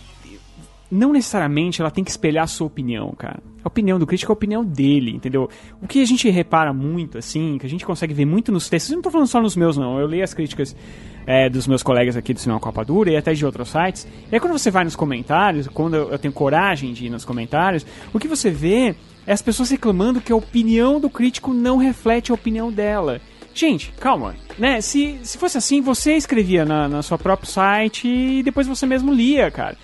Não 0.89 1.13
necessariamente 1.13 1.81
ela 1.81 1.91
tem 1.91 2.05
que 2.05 2.11
espelhar 2.11 2.45
a 2.45 2.47
sua 2.47 2.69
opinião, 2.69 3.13
cara. 3.13 3.41
A 3.67 3.69
opinião 3.69 3.99
do 3.99 4.07
crítico 4.07 4.31
é 4.31 4.33
a 4.33 4.39
opinião 4.39 4.65
dele, 4.65 5.11
entendeu? 5.11 5.51
O 5.83 5.89
que 5.89 6.01
a 6.01 6.05
gente 6.05 6.31
repara 6.31 6.73
muito, 6.73 7.19
assim, 7.19 7.59
que 7.59 7.67
a 7.67 7.69
gente 7.69 7.85
consegue 7.85 8.15
ver 8.15 8.25
muito 8.25 8.53
nos 8.53 8.69
textos, 8.69 8.93
eu 8.93 8.95
não 8.95 9.03
tô 9.03 9.11
falando 9.11 9.27
só 9.27 9.43
nos 9.43 9.57
meus, 9.57 9.77
não. 9.77 9.99
Eu 9.99 10.07
leio 10.07 10.23
as 10.23 10.33
críticas 10.33 10.77
é, 11.27 11.51
dos 11.51 11.67
meus 11.67 11.83
colegas 11.83 12.17
aqui 12.17 12.33
do 12.33 12.39
Cinema 12.39 12.61
Copa 12.61 12.85
Dura 12.85 13.11
e 13.11 13.17
até 13.17 13.35
de 13.35 13.45
outros 13.45 13.69
sites. 13.71 14.07
E 14.31 14.37
aí 14.37 14.41
quando 14.41 14.53
você 14.53 14.71
vai 14.71 14.85
nos 14.85 14.95
comentários, 14.95 15.67
quando 15.67 15.97
eu 15.97 16.17
tenho 16.17 16.33
coragem 16.33 16.93
de 16.93 17.07
ir 17.07 17.11
nos 17.11 17.25
comentários, 17.25 17.85
o 18.15 18.21
que 18.21 18.29
você 18.29 18.53
vê 18.53 18.95
é 19.27 19.33
as 19.33 19.43
pessoas 19.43 19.69
reclamando 19.69 20.21
que 20.21 20.31
a 20.31 20.37
opinião 20.37 21.01
do 21.01 21.11
crítico 21.11 21.53
não 21.53 21.77
reflete 21.77 22.31
a 22.31 22.37
opinião 22.37 22.71
dela. 22.71 23.21
Gente, 23.53 23.93
calma, 23.99 24.37
né? 24.57 24.81
Se, 24.81 25.19
se 25.25 25.37
fosse 25.37 25.59
assim, 25.59 25.81
você 25.81 26.13
escrevia 26.13 26.65
na, 26.65 26.89
na 26.89 27.03
sua 27.03 27.19
próprio 27.19 27.51
site 27.51 28.07
e 28.07 28.45
depois 28.45 28.69
você 28.69 28.87
mesmo 28.87 29.13
lia, 29.13 29.51
cara. 29.51 29.77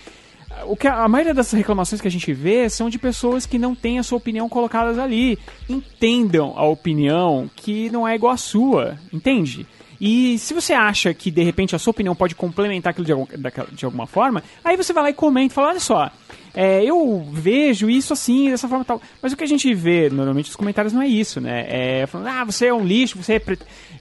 O 0.67 0.77
que 0.77 0.87
a, 0.89 1.05
a 1.05 1.09
maioria 1.09 1.35
das 1.35 1.51
reclamações 1.53 2.01
que 2.01 2.09
a 2.09 2.11
gente 2.11 2.33
vê 2.33 2.69
são 2.69 2.89
de 2.91 2.99
pessoas 2.99 3.47
que 3.47 3.59
não 3.59 3.75
têm 3.75 3.99
a 3.99 4.03
sua 4.03 4.19
opinião 4.19 4.49
colocadas 4.49 4.99
ali. 4.99 5.39
Entendam 5.69 6.53
a 6.57 6.65
opinião 6.67 7.51
que 7.57 7.91
não 7.91 8.07
é 8.07 8.15
igual 8.15 8.33
à 8.33 8.37
sua, 8.37 8.99
entende? 9.13 9.67
E 10.01 10.37
se 10.39 10.53
você 10.53 10.73
acha 10.73 11.15
que 11.15 11.31
de 11.31 11.45
repente 11.45 11.77
a 11.77 11.79
sua 11.79 11.93
opinião 11.93 12.15
pode 12.15 12.35
complementar 12.35 12.91
aquilo 12.91 13.07
de, 13.07 13.13
algum- 13.13 13.27
de 13.73 13.85
alguma 13.85 14.07
forma, 14.07 14.43
aí 14.65 14.77
você 14.77 14.93
vai 14.93 15.05
lá 15.05 15.11
e 15.11 15.15
comenta 15.15 15.53
e 15.53 15.55
fala: 15.55 15.69
olha 15.69 15.79
só, 15.79 16.11
é, 16.53 16.83
eu 16.85 17.25
vejo 17.31 17.89
isso 17.89 18.13
assim, 18.13 18.51
dessa 18.51 18.67
forma 18.69 18.85
tal. 18.85 19.01
Mas 19.23 19.33
o 19.33 19.37
que 19.37 19.45
a 19.45 19.47
gente 19.47 19.73
vê 19.73 20.11
normalmente 20.11 20.47
nos 20.47 20.57
comentários 20.57 20.93
não 20.93 21.03
é 21.03 21.07
isso, 21.07 21.41
né? 21.41 21.67
É 21.69 22.07
falando, 22.09 22.27
ah, 22.27 22.45
você 22.45 22.67
é 22.67 22.75
um 22.75 22.85
lixo, 22.85 23.17
você 23.17 23.35
é. 23.35 23.43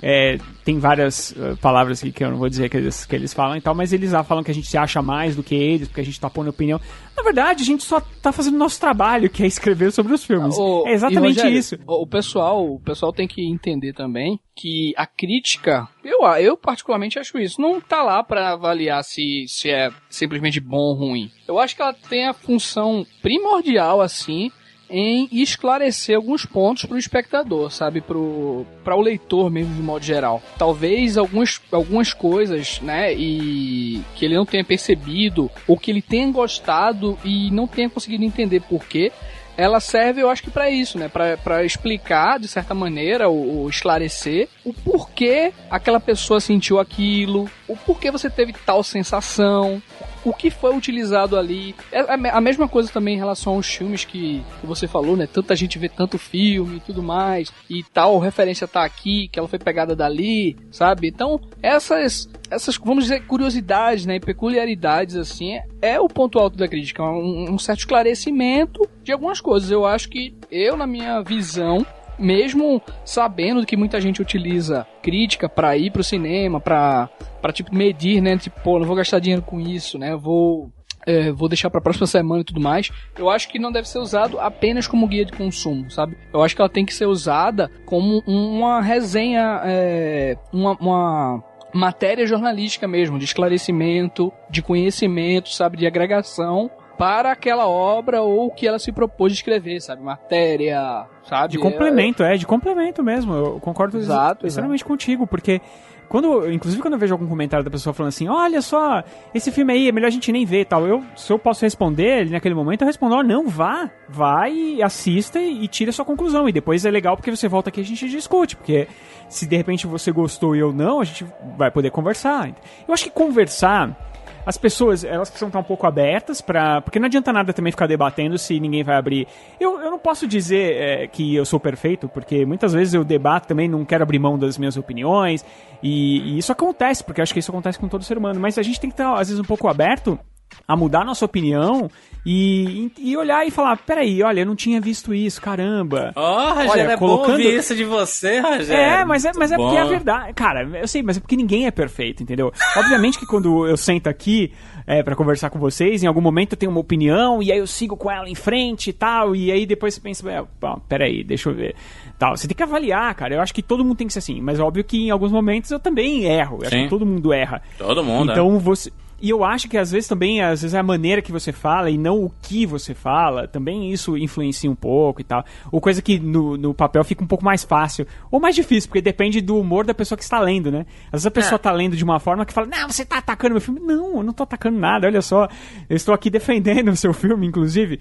é, 0.02 0.38
tem 0.64 0.78
várias 0.78 1.36
eh, 1.38 1.56
palavras 1.62 2.00
aqui 2.00 2.12
que 2.12 2.24
eu 2.24 2.32
não 2.32 2.38
vou 2.38 2.50
dizer 2.50 2.70
que 2.70 2.78
eles, 2.78 3.06
que 3.06 3.16
eles 3.16 3.34
falam 3.34 3.58
e 3.58 3.62
tal, 3.62 3.74
mas 3.74 3.94
eles 3.94 4.12
lá 4.12 4.24
falam 4.24 4.44
que 4.44 4.52
a 4.52 4.54
gente 4.54 4.68
se 4.68 4.78
acha 4.78 5.02
mais 5.02 5.36
do 5.36 5.44
que 5.44 5.56
eles, 5.56 5.88
porque 5.88 6.02
a 6.02 6.06
gente 6.06 6.20
tá 6.20 6.30
pondo 6.30 6.50
opinião. 6.50 6.80
Na 7.16 7.24
verdade, 7.24 7.64
a 7.64 7.66
gente 7.66 7.84
só 7.84 8.02
tá 8.22 8.32
fazendo 8.32 8.56
o 8.56 8.60
nosso 8.60 8.80
trabalho, 8.80 9.30
que 9.30 9.44
é 9.44 9.48
escrever 9.48 9.92
sobre 9.92 10.14
os 10.14 10.24
filmes. 10.24 10.58
Ô, 10.58 10.84
é 10.88 10.94
exatamente 10.94 11.38
Rogério, 11.38 11.58
isso. 11.58 11.78
O 11.88 12.02
o 12.02 12.08
pessoal, 12.08 12.74
o 12.74 12.80
pessoal 12.80 13.14
tem 13.14 13.28
que 13.28 13.46
entender 13.46 13.94
também 13.94 14.40
que 14.56 14.94
a 14.98 15.06
crítica, 15.06 15.88
eu, 16.04 16.26
eu 16.40 16.58
particularmente 16.58 17.18
acho 17.18 17.40
isso, 17.40 17.62
não 17.62 17.80
tá 17.80 18.04
lá 18.04 18.24
pra 18.24 18.54
avaliar 18.54 19.04
se, 19.04 19.46
se 19.48 19.70
é 19.70 19.92
simplesmente 20.10 20.60
bom 20.60 20.78
ou 20.78 20.94
ruim. 20.94 21.32
Eu 21.48 21.60
acho 21.60 21.76
que 21.76 21.82
ela 21.82 21.94
tem 21.94 22.28
a 22.28 22.34
função 22.34 23.06
primordial, 23.22 24.02
assim, 24.02 24.52
em 24.92 25.30
esclarecer 25.32 26.16
alguns 26.16 26.46
pontos 26.46 26.86
pro 26.86 26.98
espectador, 26.98 27.72
sabe? 27.72 28.02
Pro, 28.02 28.66
pra 28.84 28.96
o 28.96 29.02
leitor 29.02 29.50
mesmo, 29.50 29.74
de 29.74 29.82
modo 29.82 30.04
geral. 30.04 30.44
Talvez 30.58 31.18
algumas, 31.18 31.62
algumas 31.72 32.14
coisas, 32.14 32.82
né? 32.82 33.14
E 33.14 34.02
que 34.16 34.26
ele 34.26 34.36
não 34.36 34.46
tenha 34.46 34.64
percebido, 34.64 35.50
ou 35.68 35.78
que 35.78 35.90
ele 35.90 36.02
tenha 36.02 36.30
gostado 36.32 37.18
e 37.24 37.50
não 37.52 37.66
tenha 37.66 37.90
conseguido 37.90 38.24
entender 38.24 38.62
por 38.62 38.86
quê 38.86 39.12
ela 39.58 39.80
serve, 39.80 40.22
eu 40.22 40.30
acho 40.30 40.44
que 40.44 40.50
pra 40.50 40.70
isso, 40.70 40.98
né? 40.98 41.10
Pra 41.10 41.64
explicar, 41.64 42.40
de 42.40 42.48
certa 42.48 42.74
maneira, 42.74 43.30
ou, 43.30 43.60
ou 43.60 43.70
esclarecer 43.70 44.48
o 44.64 44.74
porquê 44.74 45.54
aquela 45.70 46.00
pessoa 46.00 46.40
sentiu 46.40 46.80
aquilo, 46.80 47.50
o 47.68 47.76
porquê 47.76 48.10
você 48.10 48.30
teve 48.30 48.54
tal 48.66 48.82
sensação, 48.82 49.82
o 50.24 50.34
que 50.34 50.50
foi 50.50 50.76
utilizado 50.76 51.38
ali. 51.38 51.76
É 51.92 52.00
a 52.14 52.18
me- 52.18 52.30
a 52.30 52.42
mesma 52.42 52.68
coisa 52.68 52.92
também 52.92 53.16
em 53.16 53.20
relação 53.20 53.56
aos 53.56 53.68
filmes 53.68 54.06
que, 54.06 54.44
você 54.64 54.88
falou, 54.88 55.16
né? 55.18 55.28
Tanta 55.28 55.56
gente 55.56 55.78
vê 55.80 55.90
tanto 55.90 56.18
filme 56.18 56.78
e 56.78 56.80
tudo 56.80 57.02
mais, 57.04 57.52
e 57.70 57.84
tal 57.84 58.20
referência 58.20 58.68
tá 58.68 58.84
aqui, 58.84 59.28
que 59.28 59.40
ela 59.40 59.48
foi 59.48 59.60
pegada 59.60 59.96
dali, 59.96 60.56
sabe? 60.72 61.08
Então, 61.08 61.40
essas, 61.62 62.30
essas, 62.50 62.78
vamos 62.78 63.06
dizer, 63.06 63.26
curiosidades, 63.26 64.06
né? 64.06 64.16
E 64.16 64.20
peculiaridades, 64.20 65.16
assim, 65.16 65.54
é, 65.56 65.66
é 65.82 66.00
o 66.00 66.08
ponto 66.08 66.40
alto 66.40 66.58
da 66.58 66.68
crítica, 66.68 67.04
um, 67.04 67.52
um 67.54 67.58
certo 67.60 67.80
esclarecimento 67.80 68.88
de 69.04 69.12
algumas 69.12 69.40
coisas. 69.42 69.72
Eu 69.72 69.86
acho 69.86 70.10
que 70.10 70.34
eu, 70.52 70.76
na 70.78 70.86
minha 70.88 71.22
visão, 71.22 71.86
mesmo 72.18 72.82
sabendo 73.04 73.66
que 73.66 73.78
muita 73.78 74.00
gente 74.00 74.22
utiliza 74.22 74.86
crítica 75.02 75.50
pra 75.50 75.76
ir 75.78 75.92
pro 75.92 76.04
cinema, 76.04 76.60
pra, 76.60 77.10
pra 77.42 77.52
tipo 77.52 77.74
medir, 77.74 78.22
né? 78.22 78.38
Tipo, 78.38 78.60
pô, 78.62 78.80
não 78.80 78.86
vou 78.86 78.96
gastar 78.96 79.20
dinheiro 79.20 79.42
com 79.42 79.60
isso, 79.60 79.98
né? 79.98 80.16
Vou 80.16 80.72
é, 81.06 81.32
vou 81.32 81.50
deixar 81.50 81.70
pra 81.70 81.82
próxima 81.82 82.08
semana 82.08 82.42
e 82.42 82.46
tudo 82.46 82.62
mais. 82.62 82.92
Eu 83.18 83.30
acho 83.30 83.50
que 83.50 83.60
não 83.60 83.72
deve 83.72 83.88
ser 83.88 84.00
usado 84.00 84.40
apenas 84.40 84.88
como 84.88 85.08
guia 85.08 85.26
de 85.26 85.32
consumo, 85.32 85.90
sabe? 85.90 86.18
Eu 86.34 86.44
acho 86.44 86.56
que 86.56 86.62
ela 86.62 86.70
tem 86.70 86.86
que 86.86 86.94
ser 86.94 87.08
usada 87.08 87.72
como 87.86 88.22
uma 88.28 88.82
resenha, 88.82 89.62
é, 89.66 90.38
uma, 90.54 90.74
uma 90.74 91.44
matéria 91.74 92.26
jornalística 92.28 92.88
mesmo, 92.88 93.18
de 93.18 93.26
esclarecimento, 93.26 94.32
de 94.50 94.62
conhecimento, 94.62 95.50
sabe? 95.50 95.78
De 95.78 95.88
agregação 95.88 96.70
para 96.98 97.32
aquela 97.32 97.68
obra 97.68 98.22
ou 98.22 98.48
o 98.48 98.52
que 98.52 98.68
ela 98.68 98.80
se 98.80 98.92
propôs 98.92 99.32
de 99.32 99.40
escrever, 99.40 99.82
sabe? 99.82 100.02
Matéria, 100.04 101.06
sabe? 101.28 101.54
De 101.54 101.58
complemento, 101.60 102.24
é, 102.24 102.36
de 102.38 102.46
complemento 102.46 103.04
mesmo. 103.04 103.34
Eu 103.34 103.60
concordo 103.60 103.98
ex- 103.98 104.06
Exato, 104.06 104.46
extremamente 104.46 104.86
contigo, 104.86 105.26
porque 105.26 105.60
quando, 106.08 106.52
inclusive 106.52 106.82
quando 106.82 106.96
eu 106.96 107.00
vejo 107.00 107.14
algum 107.14 107.26
comentário 107.28 107.64
da 107.64 107.72
pessoa 107.72 107.94
falando 107.94 108.10
assim, 108.10 108.28
olha 108.28 108.62
só, 108.62 109.02
esse 109.34 109.50
filme 109.50 109.72
aí 109.72 109.88
é 109.88 109.92
melhor 109.94 110.08
a 110.08 110.12
gente 110.12 110.30
nem 110.32 110.46
ver, 110.46 110.62
e 110.62 110.66
tal. 110.66 110.86
Eu, 110.86 111.02
se 111.16 111.32
eu 111.32 111.40
posso 111.40 111.64
responder 111.64 112.20
ali 112.22 112.30
naquele 112.32 112.54
momento, 112.54 112.82
eu 112.82 112.88
respondo, 112.88 113.16
ó, 113.16 113.24
não, 113.24 113.48
vá, 113.48 113.90
vá 114.10 114.50
e 114.50 114.84
assista 114.84 115.40
e, 115.40 115.64
e 115.64 115.68
tire 115.70 115.90
a 115.90 115.94
sua 115.94 116.04
conclusão. 116.06 116.50
E 116.50 116.52
depois 116.52 116.86
é 116.86 116.92
legal 116.92 117.16
porque 117.16 117.32
você 117.34 117.48
volta 117.48 117.70
aqui 117.70 117.80
e 117.80 117.84
a 117.84 117.88
gente 117.88 118.10
discute, 118.10 118.58
porque 118.58 118.88
se 119.30 119.48
de 119.48 119.56
repente 119.56 119.88
você 119.88 120.12
gostou 120.12 120.54
e 120.56 120.60
eu 120.60 120.74
não, 120.74 121.00
a 121.00 121.04
gente 121.06 121.26
vai 121.58 121.72
poder 121.72 121.90
conversar. 121.92 122.50
Eu 122.88 122.94
acho 122.94 123.06
que 123.06 123.10
conversar 123.12 124.11
as 124.46 124.58
pessoas, 124.58 125.04
elas 125.04 125.30
precisam 125.30 125.50
estar 125.50 125.60
um 125.60 125.64
pouco 125.64 125.86
abertas 125.86 126.42
para 126.42 126.82
Porque 126.82 127.00
não 127.00 127.06
adianta 127.06 127.32
nada 127.32 127.54
também 127.54 127.72
ficar 127.72 127.88
debatendo 127.88 128.38
se 128.38 128.60
ninguém 128.60 128.84
vai 128.84 128.96
abrir. 128.96 129.28
Eu, 129.60 129.80
eu 129.80 129.92
não 129.92 130.00
posso 130.00 130.28
dizer 130.28 130.74
é, 130.76 131.08
que 131.08 131.36
eu 131.36 131.46
sou 131.46 131.60
perfeito, 131.60 132.08
porque 132.10 132.46
muitas 132.46 132.74
vezes 132.74 132.94
eu 132.94 133.04
debato 133.04 133.48
também, 133.48 133.68
não 133.68 133.86
quero 133.86 134.04
abrir 134.04 134.20
mão 134.20 134.38
das 134.38 134.58
minhas 134.58 134.78
opiniões, 134.78 135.46
e, 135.82 136.34
e 136.34 136.38
isso 136.38 136.52
acontece, 136.52 137.04
porque 137.04 137.22
acho 137.22 137.34
que 137.34 137.40
isso 137.40 137.52
acontece 137.52 137.80
com 137.80 137.88
todo 137.88 138.04
ser 138.04 138.18
humano. 138.18 138.40
Mas 138.40 138.58
a 138.58 138.64
gente 138.64 138.80
tem 138.80 138.90
que 138.90 138.94
estar, 138.94 139.14
às 139.14 139.28
vezes, 139.28 139.40
um 139.40 139.46
pouco 139.46 139.68
aberto 139.68 140.20
a 140.68 140.76
mudar 140.76 141.02
a 141.02 141.06
nossa 141.06 141.26
opinião 141.26 141.90
e, 142.26 142.92
e 143.00 143.18
olhar 143.18 143.46
e 143.48 143.52
falar: 143.52 143.78
peraí, 143.78 144.22
olha, 144.22 144.42
eu 144.42 144.46
não 144.46 144.56
tinha 144.56 144.80
visto 144.80 145.14
isso, 145.14 145.42
caramba. 145.42 146.12
Ó, 146.16 146.50
Rogério, 146.54 146.72
Olha, 146.72 146.82
é 146.94 146.98
colocando- 146.98 147.38
bom 147.44 147.50
isso 147.50 147.76
de 147.76 147.84
você, 147.84 148.40
Rogério. 148.40 148.74
É, 148.74 149.06
mas 149.06 149.26
é, 149.26 149.32
mas 149.36 149.52
é 149.52 149.58
Bom. 149.58 149.64
porque 149.66 149.78
é 149.78 149.82
a 149.82 149.86
verdade. 149.86 150.34
Cara, 150.34 150.64
eu 150.80 150.88
sei, 150.88 151.02
mas 151.02 151.18
é 151.18 151.20
porque 151.20 151.36
ninguém 151.36 151.66
é 151.66 151.72
perfeito, 151.72 152.22
entendeu? 152.24 152.52
Obviamente 152.78 153.18
que 153.20 153.26
quando 153.26 153.66
eu 153.68 153.76
sento 153.76 154.08
aqui 154.08 154.52
é, 154.86 155.02
para 155.02 155.16
conversar 155.16 155.50
com 155.50 155.58
vocês, 155.60 156.04
em 156.04 156.08
algum 156.08 156.22
momento 156.22 156.54
eu 156.54 156.58
tenho 156.58 156.72
uma 156.72 156.80
opinião 156.80 157.42
e 157.42 157.52
aí 157.52 157.58
eu 157.58 157.68
sigo 157.68 157.98
com 157.98 158.10
ela 158.12 158.30
em 158.30 158.36
frente 158.36 158.90
e 158.90 158.94
tal, 158.94 159.36
e 159.36 159.52
aí 159.52 159.66
depois 159.66 159.94
você 159.96 160.02
pensa, 160.02 160.30
é, 160.32 160.44
bom, 160.60 160.80
peraí, 160.88 161.24
deixa 161.24 161.50
eu 161.50 161.54
ver. 161.56 161.76
Tal. 162.20 162.38
Você 162.38 162.48
tem 162.48 162.56
que 162.56 162.62
avaliar, 162.64 163.14
cara. 163.16 163.34
Eu 163.34 163.42
acho 163.42 163.52
que 163.54 163.64
todo 163.64 163.84
mundo 163.84 163.98
tem 163.98 164.06
que 164.06 164.14
ser 164.14 164.20
assim, 164.20 164.40
mas 164.42 164.60
é 164.60 164.62
óbvio 164.64 164.84
que 164.84 165.08
em 165.08 165.10
alguns 165.10 165.32
momentos 165.32 165.72
eu 165.72 165.80
também 165.80 166.26
erro. 166.26 166.60
Eu 166.62 166.68
acho 166.68 166.76
que 166.84 166.88
todo 166.90 167.04
mundo 167.04 167.34
erra. 167.34 167.64
Todo 167.80 168.04
mundo, 168.04 168.28
né? 168.28 168.34
Então 168.34 168.60
você. 168.60 168.92
E 169.22 169.30
eu 169.30 169.44
acho 169.44 169.70
que 169.70 169.78
às 169.78 169.92
vezes 169.92 170.08
também, 170.08 170.42
às 170.42 170.64
vezes 170.64 170.74
é 170.74 170.80
a 170.80 170.84
maneira 170.84 171.22
que 171.22 171.32
você 171.32 171.52
fala 171.52 171.92
e 171.92 171.98
não 171.98 172.24
o 172.24 172.32
que 172.42 172.66
você 172.66 172.94
fala, 172.96 173.48
também 173.48 173.92
isso 173.92 174.18
influencia 174.18 174.70
um 174.70 174.76
pouco 174.76 175.22
e 175.22 175.24
tal. 175.24 175.46
Ou 175.72 175.80
coisa 175.80 176.02
que 176.02 176.20
no, 176.20 176.58
no 176.58 176.74
papel 176.74 177.04
fica 177.04 177.24
um 177.24 177.28
pouco 177.28 177.46
mais 177.46 177.64
fácil. 177.64 178.08
Ou 178.32 178.40
mais 178.40 178.56
difícil, 178.56 178.90
porque 178.90 179.02
depende 179.02 179.40
do 179.40 179.58
humor 179.60 179.86
da 179.86 179.94
pessoa 179.94 180.18
que 180.18 180.24
está 180.24 180.40
lendo, 180.40 180.72
né? 180.72 180.86
Às 181.08 181.12
vezes 181.22 181.26
a 181.28 181.32
pessoa 181.32 181.56
É. 181.56 181.60
tá 181.60 181.72
lendo 181.72 181.96
de 181.96 182.04
uma 182.04 182.20
forma 182.20 182.46
que 182.46 182.54
fala, 182.54 182.66
não, 182.68 182.90
você 182.90 183.06
tá 183.06 183.20
atacando 183.20 183.54
meu 183.54 183.62
filme. 183.62 183.80
Não, 183.80 184.18
eu 184.18 184.24
não 184.24 184.34
tô 184.34 184.42
atacando 184.44 184.80
nada, 184.80 185.06
olha 185.06 185.22
só. 185.22 185.48
Eu 185.88 185.96
estou 185.96 186.16
aqui 186.16 186.30
defendendo 186.32 186.90
o 186.90 186.96
seu 186.96 187.14
filme, 187.14 187.46
inclusive. 187.46 188.00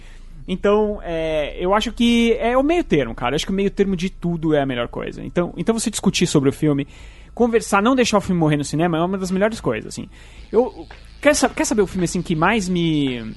Então, 0.49 1.01
é, 1.05 1.55
eu 1.61 1.75
acho 1.75 1.93
que 1.93 2.33
é 2.41 2.57
o 2.57 2.63
meio 2.63 2.83
termo, 2.83 3.15
cara. 3.15 3.35
Eu 3.35 3.37
acho 3.37 3.47
que 3.47 3.53
o 3.53 3.55
meio 3.55 3.71
termo 3.71 3.95
de 3.95 4.09
tudo 4.11 4.55
é 4.55 4.63
a 4.63 4.67
melhor 4.67 4.89
coisa. 4.89 5.23
Então, 5.23 5.53
então 5.57 5.79
você 5.79 5.91
discutir 5.91 6.27
sobre 6.27 6.49
o 6.49 6.53
filme, 6.53 6.89
conversar, 7.35 7.83
não 7.83 7.95
deixar 7.95 8.19
o 8.19 8.21
filme 8.21 8.41
morrer 8.41 8.57
no 8.57 8.65
cinema 8.65 8.99
é 8.99 9.03
uma 9.03 9.19
das 9.19 9.31
melhores 9.31 9.61
coisas, 9.61 9.93
assim. 9.93 10.09
Eu 10.51 10.87
quer, 11.21 11.35
quer 11.55 11.65
saber 11.65 11.83
o 11.83 11.87
filme 11.87 12.05
assim 12.05 12.23
que 12.23 12.35
mais 12.35 12.69
me 12.69 13.35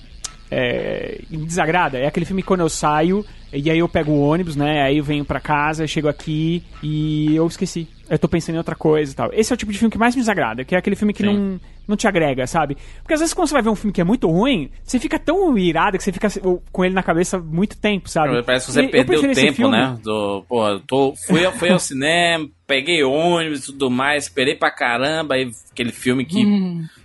é, 0.53 1.21
me 1.29 1.45
desagrada. 1.45 1.97
É 1.97 2.05
aquele 2.05 2.25
filme 2.25 2.43
quando 2.43 2.61
eu 2.61 2.69
saio, 2.69 3.25
e 3.51 3.69
aí 3.69 3.79
eu 3.79 3.89
pego 3.89 4.11
o 4.11 4.21
ônibus, 4.21 4.55
né? 4.55 4.83
Aí 4.83 4.97
eu 4.97 5.03
venho 5.03 5.25
pra 5.25 5.39
casa, 5.39 5.87
chego 5.87 6.07
aqui 6.07 6.63
e 6.81 7.35
eu 7.35 7.47
esqueci. 7.47 7.87
Eu 8.09 8.19
tô 8.19 8.27
pensando 8.27 8.55
em 8.55 8.59
outra 8.59 8.75
coisa 8.75 9.11
e 9.11 9.15
tal. 9.15 9.29
Esse 9.33 9.51
é 9.51 9.55
o 9.55 9.57
tipo 9.57 9.71
de 9.71 9.79
filme 9.79 9.91
que 9.91 9.97
mais 9.97 10.15
me 10.15 10.21
desagrada, 10.21 10.63
que 10.63 10.75
é 10.75 10.77
aquele 10.77 10.95
filme 10.95 11.13
que 11.13 11.23
Sim. 11.23 11.33
não, 11.33 11.59
não 11.87 11.95
te 11.97 12.07
agrega, 12.07 12.47
sabe? 12.47 12.77
Porque 13.01 13.13
às 13.13 13.19
vezes 13.19 13.33
quando 13.33 13.47
você 13.47 13.53
vai 13.53 13.61
ver 13.61 13.69
um 13.69 13.75
filme 13.75 13.91
que 13.93 14.01
é 14.01 14.03
muito 14.03 14.27
ruim, 14.29 14.69
você 14.83 14.99
fica 14.99 15.19
tão 15.19 15.57
irado 15.57 15.97
que 15.97 16.03
você 16.03 16.11
fica 16.11 16.27
com 16.71 16.85
ele 16.85 16.93
na 16.95 17.03
cabeça 17.03 17.37
muito 17.39 17.77
tempo, 17.77 18.09
sabe? 18.09 18.41
Parece 18.43 18.67
que 18.67 18.71
você 18.71 18.81
E 18.81 18.85
eu 18.85 18.89
perdeu 18.91 19.33
tempo, 19.33 19.53
filme- 19.53 19.77
né? 19.77 19.97
Do, 20.01 20.43
porra, 20.47 20.81
tô, 20.87 21.13
fui, 21.27 21.41
fui 21.51 21.69
ao 21.69 21.79
cinema, 21.79 22.47
peguei 22.65 23.03
ônibus 23.03 23.63
e 23.63 23.65
tudo 23.67 23.89
mais, 23.89 24.23
esperei 24.23 24.55
pra 24.55 24.71
caramba, 24.71 25.35
aí 25.35 25.51
aquele 25.71 25.91
filme 25.91 26.25
que 26.25 26.43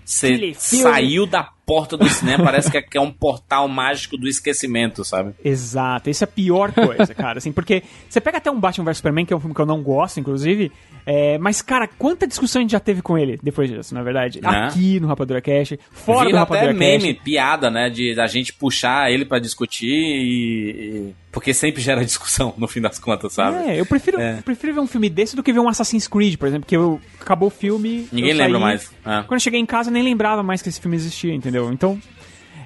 você 0.05 0.28
Aquele 0.28 0.55
filme. 0.55 0.82
saiu 0.84 1.26
da 1.26 1.48
porta 1.69 1.97
do 1.99 2.09
cinema, 2.09 2.43
parece 2.45 2.70
que 2.70 2.78
é- 2.78 2.82
que 2.82 2.97
é 2.97 3.01
um 3.01 3.11
portal 3.12 3.69
mágico 3.69 4.16
do 4.16 4.27
esquecimento, 4.27 5.05
sabe? 5.05 5.35
Exato, 5.45 6.09
isso 6.09 6.24
é 6.24 6.27
a 6.27 6.28
pior 6.28 6.73
coisa, 6.73 7.15
cara, 7.15 7.36
assim, 7.39 7.53
porque 7.53 7.82
você 8.09 8.20
pega 8.20 8.39
até 8.39 8.51
um 8.51 8.59
Batman 8.59 8.86
vs 8.86 8.97
Superman, 8.97 9.27
que 9.27 9.32
é 9.35 9.36
um 9.36 9.40
filme 9.40 9.55
que 9.55 9.61
eu 9.61 9.66
não 9.66 9.82
gosto, 9.82 10.19
inclusive, 10.19 10.73
é, 11.05 11.36
mas, 11.39 11.61
cara, 11.61 11.86
quanta 11.86 12.27
discussão 12.27 12.61
a 12.61 12.62
gente 12.62 12.73
já 12.73 12.81
teve 12.81 13.03
com 13.03 13.19
ele 13.19 13.39
depois 13.43 13.69
disso, 13.70 13.95
na 13.95 14.03
verdade? 14.03 14.40
Né? 14.40 14.49
Aqui 14.49 14.99
no 14.99 15.07
Rapadura 15.09 15.43
Cash, 15.43 15.74
fora 15.93 16.27
Vira 16.27 16.39
do 16.39 16.43
até 16.43 16.55
Rapadura 16.55 16.73
meme, 16.74 17.12
Cash. 17.15 17.23
piada, 17.23 17.70
né? 17.70 17.90
De 17.90 18.15
da 18.15 18.27
gente 18.27 18.53
puxar 18.55 19.12
ele 19.12 19.27
pra 19.27 19.39
discutir 19.39 19.86
e, 19.89 20.70
e- 21.11 21.15
Porque 21.30 21.52
sempre 21.52 21.82
gera 21.82 22.02
discussão, 22.06 22.55
no 22.56 22.66
fim 22.66 22.80
das 22.80 22.98
contas, 22.98 23.32
sabe? 23.34 23.56
É, 23.68 23.78
eu 23.80 23.84
prefiro, 23.86 24.20
É. 24.20 24.40
prefiro 24.42 24.74
ver 24.74 24.80
um 24.80 24.86
filme 24.86 25.10
desse 25.10 25.36
do 25.36 25.42
que 25.42 25.52
ver 25.52 25.60
um 25.60 25.68
Assassin's 25.68 26.09
Creed, 26.09 26.36
por 26.36 26.48
exemplo, 26.48 26.66
que 26.66 26.76
eu, 26.76 27.00
acabou 27.20 27.48
o 27.48 27.50
filme. 27.50 28.09
Ninguém 28.10 28.32
lembra 28.32 28.59
mais. 28.59 28.90
É. 29.05 29.22
Quando 29.22 29.34
eu 29.34 29.40
cheguei 29.40 29.60
em 29.60 29.66
casa, 29.66 29.90
eu 29.90 29.94
nem 29.94 30.02
lembrava 30.02 30.42
mais 30.42 30.62
que 30.62 30.68
esse 30.68 30.80
filme 30.80 30.96
existia, 30.96 31.32
entendeu? 31.34 31.70
Então. 31.72 32.00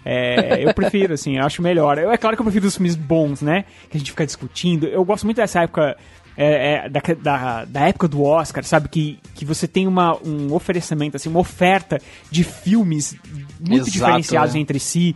é, 0.04 0.64
eu 0.64 0.74
prefiro, 0.74 1.14
assim, 1.14 1.38
eu 1.38 1.44
acho 1.44 1.62
melhor. 1.62 1.96
Eu- 1.98 2.10
é 2.10 2.16
claro 2.16 2.36
que 2.36 2.40
eu 2.40 2.44
prefiro 2.44 2.66
os 2.66 2.74
filmes 2.76 2.96
bons, 2.96 3.40
né? 3.40 3.64
Que 3.90 3.96
a 3.96 4.00
gente 4.00 4.10
fica 4.10 4.26
discutindo. 4.26 4.86
Eu 4.86 5.04
gosto 5.04 5.24
muito 5.24 5.36
dessa 5.36 5.62
época. 5.62 5.96
é, 6.36 6.86
é, 6.86 6.88
da, 6.88 7.00
da, 7.20 7.64
da 7.66 7.80
época 7.88 8.08
do 8.08 8.22
Oscar, 8.22 8.64
sabe? 8.64 8.88
Que, 8.88 9.18
que 9.34 9.44
você 9.44 9.68
tem 9.68 9.86
uma, 9.86 10.16
um 10.26 10.52
oferecimento, 10.54 11.14
assim, 11.16 11.28
uma 11.28 11.40
oferta 11.40 12.00
de 12.30 12.42
filmes 12.42 13.14
muito 13.60 13.74
Exato, 13.82 13.90
diferenciados 13.90 14.54
é. 14.54 14.58
entre 14.58 14.78
si. 14.80 15.14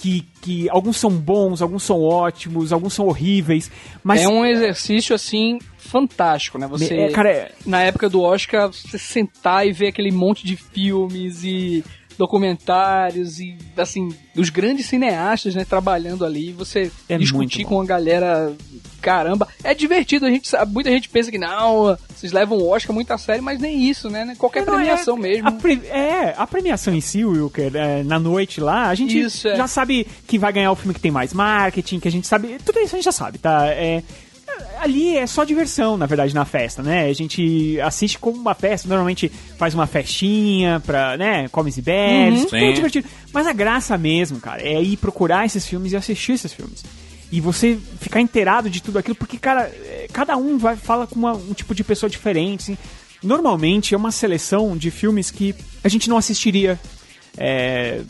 Que, 0.00 0.24
que 0.40 0.70
alguns 0.70 0.96
são 0.96 1.10
bons, 1.10 1.60
alguns 1.60 1.82
são 1.82 2.00
ótimos, 2.00 2.72
alguns 2.72 2.94
são 2.94 3.06
horríveis. 3.08 3.68
Mas 4.02 4.22
É 4.22 4.28
um 4.28 4.44
exercício, 4.46 5.12
assim, 5.12 5.58
fantástico, 5.76 6.56
né? 6.56 6.68
Você, 6.68 6.94
É, 6.94 7.08
cara, 7.10 7.30
é- 7.30 7.52
na 7.66 7.82
época 7.82 8.08
do 8.08 8.22
Oscar, 8.22 8.68
você 8.68 8.96
sentar 8.96 9.66
e 9.66 9.72
ver 9.72 9.88
aquele 9.88 10.12
monte 10.12 10.46
de 10.46 10.54
filmes 10.56 11.42
e 11.42 11.84
documentários 12.18 13.38
e, 13.40 13.56
assim, 13.76 14.08
os 14.36 14.50
grandes 14.50 14.86
cineastas, 14.86 15.54
né, 15.54 15.64
trabalhando 15.64 16.24
ali, 16.24 16.52
você 16.52 16.90
É 17.08 17.16
discutir 17.16 17.64
com 17.64 17.80
a 17.80 17.84
galera, 17.84 18.52
caramba, 19.00 19.46
é 19.62 19.72
divertido, 19.74 20.26
a 20.26 20.30
gente 20.30 20.48
sabe, 20.48 20.72
muita 20.72 20.90
gente 20.90 21.08
pensa 21.08 21.30
que 21.30 21.38
não, 21.38 21.96
vocês 22.14 22.32
levam 22.32 22.58
o 22.58 22.68
Oscar 22.68 22.92
muito 22.94 23.10
a 23.12 23.18
sério, 23.18 23.42
mas 23.42 23.60
nem 23.60 23.88
isso, 23.88 24.10
né, 24.10 24.34
qualquer 24.38 24.66
Não, 24.66 24.74
premiação 24.74 25.16
é, 25.16 25.20
mesmo. 25.20 25.48
A 25.48 25.52
pre- 25.52 25.86
é, 25.86 26.34
a 26.36 26.46
premiação 26.46 26.94
em 26.94 27.00
si, 27.00 27.24
Wilker, 27.24 27.70
é, 27.74 28.02
na 28.02 28.18
noite 28.18 28.60
lá, 28.60 28.88
a 28.88 28.94
gente 28.94 29.18
Isso, 29.18 29.46
é. 29.48 29.56
já 29.56 29.66
sabe 29.68 30.06
que 30.26 30.38
vai 30.38 30.52
ganhar 30.52 30.72
o 30.72 30.76
filme 30.76 30.94
que 30.94 31.00
tem 31.00 31.10
mais 31.10 31.32
marketing, 31.32 32.00
que 32.00 32.08
a 32.08 32.10
gente 32.12 32.26
sabe. 32.26 32.58
Tudo 32.64 32.80
isso 32.80 32.94
a 32.94 32.98
gente 32.98 33.04
já 33.04 33.12
sabe, 33.12 33.38
tá? 33.38 33.66
É, 33.68 34.02
ali 34.80 35.16
é 35.16 35.26
só 35.26 35.44
diversão, 35.44 35.96
na 35.96 36.06
verdade, 36.06 36.34
na 36.34 36.44
festa, 36.44 36.82
né? 36.82 37.06
A 37.06 37.12
gente 37.12 37.80
assiste 37.80 38.18
como 38.18 38.38
uma 38.38 38.54
festa, 38.54 38.88
normalmente 38.88 39.30
faz 39.56 39.74
uma 39.74 39.86
festinha 39.86 40.80
pra, 40.84 41.16
né, 41.16 41.48
comes 41.48 41.76
e 41.76 41.82
bebes, 41.82 42.44
tudo 42.46 42.58
Sim. 42.58 42.72
divertido. 42.72 43.08
Mas 43.32 43.46
a 43.46 43.52
graça 43.52 43.96
mesmo, 43.98 44.40
cara, 44.40 44.62
é 44.62 44.80
ir 44.82 44.96
procurar 44.96 45.46
esses 45.46 45.66
filmes 45.66 45.92
e 45.92 45.96
assistir 45.96 46.32
esses 46.32 46.52
filmes. 46.52 46.84
E 47.30 47.40
você 47.40 47.78
ficar 48.00 48.20
inteirado 48.20 48.70
de 48.70 48.82
tudo 48.82 48.98
aquilo, 48.98 49.14
porque, 49.14 49.36
cara, 49.38 49.62
é, 49.62 50.06
cada 50.12 50.36
um 50.36 50.56
vai 50.56 50.76
fala 50.76 51.06
com 51.06 51.16
uma- 51.16 51.34
um 51.34 51.52
tipo 51.52 51.74
de 51.74 51.84
pessoa 51.84 52.08
diferente, 52.08 52.60
assim. 52.62 52.78
Normalmente 53.22 53.94
é 53.94 53.96
uma 53.98 54.10
seleção 54.12 54.76
de 54.76 54.90
filmes 54.90 55.30
que 55.30 55.54
a 55.84 55.88
gente 55.88 56.08
não 56.08 56.16
assistiria 56.16 56.78
é, 57.36 58.00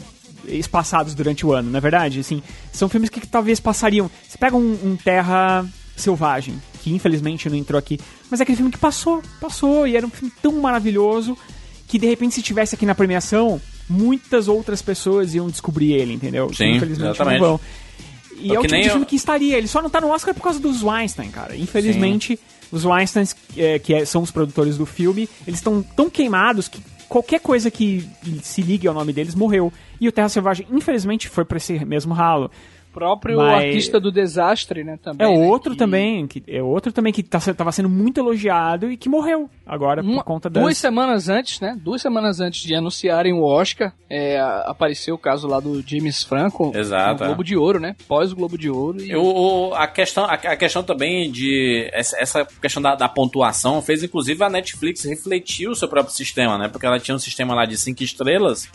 espaçados 0.47 1.15
durante 1.15 1.45
o 1.45 1.53
ano, 1.53 1.70
na 1.70 1.79
é 1.79 1.81
verdade? 1.81 2.20
Assim, 2.20 2.43
são 2.73 2.89
filmes 2.89 3.11
que, 3.11 3.27
talvez 3.27 3.61
passariam. 3.61 4.11
Você 4.27 4.39
pega 4.39 4.57
um, 4.57 4.79
um 4.85 4.97
Terra 4.97 5.66
Selvagem, 6.01 6.61
que 6.83 6.93
infelizmente 6.93 7.49
não 7.49 7.57
entrou 7.57 7.79
aqui, 7.79 7.99
mas 8.31 8.41
é 8.41 8.43
aquele 8.43 8.57
filme 8.57 8.70
que 8.73 8.79
passou, 8.79 9.23
passou, 9.41 9.87
e 9.87 9.97
era 9.97 10.07
um 10.07 10.11
filme 10.11 10.33
tão 10.43 10.53
maravilhoso 10.61 11.37
que 11.87 11.99
de 11.99 12.07
repente 12.07 12.35
se 12.35 12.43
tivesse 12.43 12.75
aqui 12.75 12.85
na 12.87 12.95
premiação, 12.95 13.61
muitas 13.89 14.49
outras 14.49 14.83
pessoas 14.83 15.35
iam 15.35 15.49
descobrir 15.49 15.93
ele, 15.93 16.12
entendeu? 16.15 16.53
Sim, 16.55 16.77
infelizmente 16.77 17.11
exatamente. 17.11 17.41
não 17.41 17.49
vão. 17.49 17.61
E 18.41 18.53
É 18.53 18.55
é 18.55 18.59
o 18.59 18.62
tipo 18.62 18.75
de 18.77 18.83
eu- 18.87 18.91
filme 18.93 19.07
que 19.07 19.16
estaria. 19.16 19.57
Ele 19.59 19.66
só 19.66 19.83
não 19.83 19.91
tá 19.91 20.01
no 20.01 20.09
Oscar 20.11 20.33
por 20.35 20.43
causa 20.43 20.61
dos 20.61 20.83
Weinstein, 20.83 21.31
cara. 21.31 21.57
Infelizmente, 21.57 22.39
os 22.70 22.85
Weinsteins, 22.85 23.35
é, 23.57 23.79
que 23.79 23.93
é- 23.95 24.05
são 24.05 24.23
os 24.23 24.31
produtores 24.31 24.77
do 24.79 24.87
filme, 24.87 25.29
eles 25.47 25.59
estão 25.59 25.83
tão 25.83 26.09
queimados 26.09 26.69
que 26.69 26.81
qualquer 27.09 27.41
coisa 27.41 27.70
que 27.70 28.07
se 28.43 28.61
ligue 28.62 28.87
ao 28.87 28.95
nome 28.95 29.12
deles 29.12 29.35
morreu. 29.35 29.73
E 30.01 30.07
o 30.07 30.12
Terra 30.12 30.29
Selvagem, 30.29 30.66
infelizmente, 30.70 31.29
foi 31.29 31.45
pra 31.45 31.57
esse 31.57 31.85
mesmo 31.85 32.15
ralo. 32.15 32.49
O 32.99 33.01
próprio 33.01 33.37
Mas- 33.39 33.65
artista 33.65 34.01
do 34.01 34.11
desastre, 34.11 34.83
né, 34.83 34.99
também. 35.03 35.27
É 35.27 35.31
né, 35.39 35.47
outro 35.47 35.73
que- 35.73 35.79
também, 35.79 36.27
que 36.27 36.43
é 36.49 36.62
outro 36.62 36.93
também 36.93 37.12
que 37.12 37.23
tá, 37.23 37.39
tava 37.55 37.70
sendo 37.70 37.89
muito 37.89 38.19
elogiado 38.19 38.91
e 38.91 38.97
que 38.97 39.09
morreu 39.09 39.49
agora 39.65 40.03
Uma- 40.03 40.16
por 40.16 40.25
conta 40.25 40.51
das... 40.51 40.62
Duas 40.62 40.77
semanas 40.79 41.29
antes, 41.29 41.61
né? 41.61 41.79
Duas 41.81 42.03
semanas 42.03 42.41
antes 42.41 42.61
de 42.62 42.75
anunciarem 42.75 43.33
o 43.33 43.43
Oscar, 43.43 43.93
é, 44.11 44.39
apareceu 44.66 45.15
o 45.15 45.19
caso 45.19 45.47
lá 45.47 45.61
do 45.61 45.81
James 45.87 46.25
Franco. 46.25 46.73
Exato, 46.75 47.25
Globo 47.25 47.45
de 47.45 47.57
Ouro, 47.57 47.79
né? 47.79 47.95
Pós 48.09 48.33
o 48.33 48.37
Globo 48.37 48.59
de 48.59 48.69
Ouro. 48.69 49.01
E... 49.01 49.15
O- 49.15 49.73
a, 49.75 49.87
questão, 49.87 50.25
a, 50.25 50.33
a 50.35 50.57
questão 50.57 50.83
também 50.83 51.31
de. 51.31 51.89
Essa, 51.93 52.20
essa 52.20 52.45
questão 52.61 52.83
da, 52.83 52.95
da 52.95 53.09
pontuação 53.09 53.81
fez 53.81 54.03
inclusive 54.03 54.43
a 54.43 54.51
Netflix 54.51 55.05
refletir 55.05 55.69
o 55.69 55.75
seu 55.75 55.89
próprio 55.89 56.15
sistema, 56.15 56.59
né? 56.59 56.69
Porque 56.69 56.87
ela 56.87 56.99
tinha 56.99 57.15
um 57.15 57.19
sistema 57.19 57.55
lá 57.55 57.65
de 57.65 57.77
cinco 57.77 58.03
estrelas. 58.03 58.69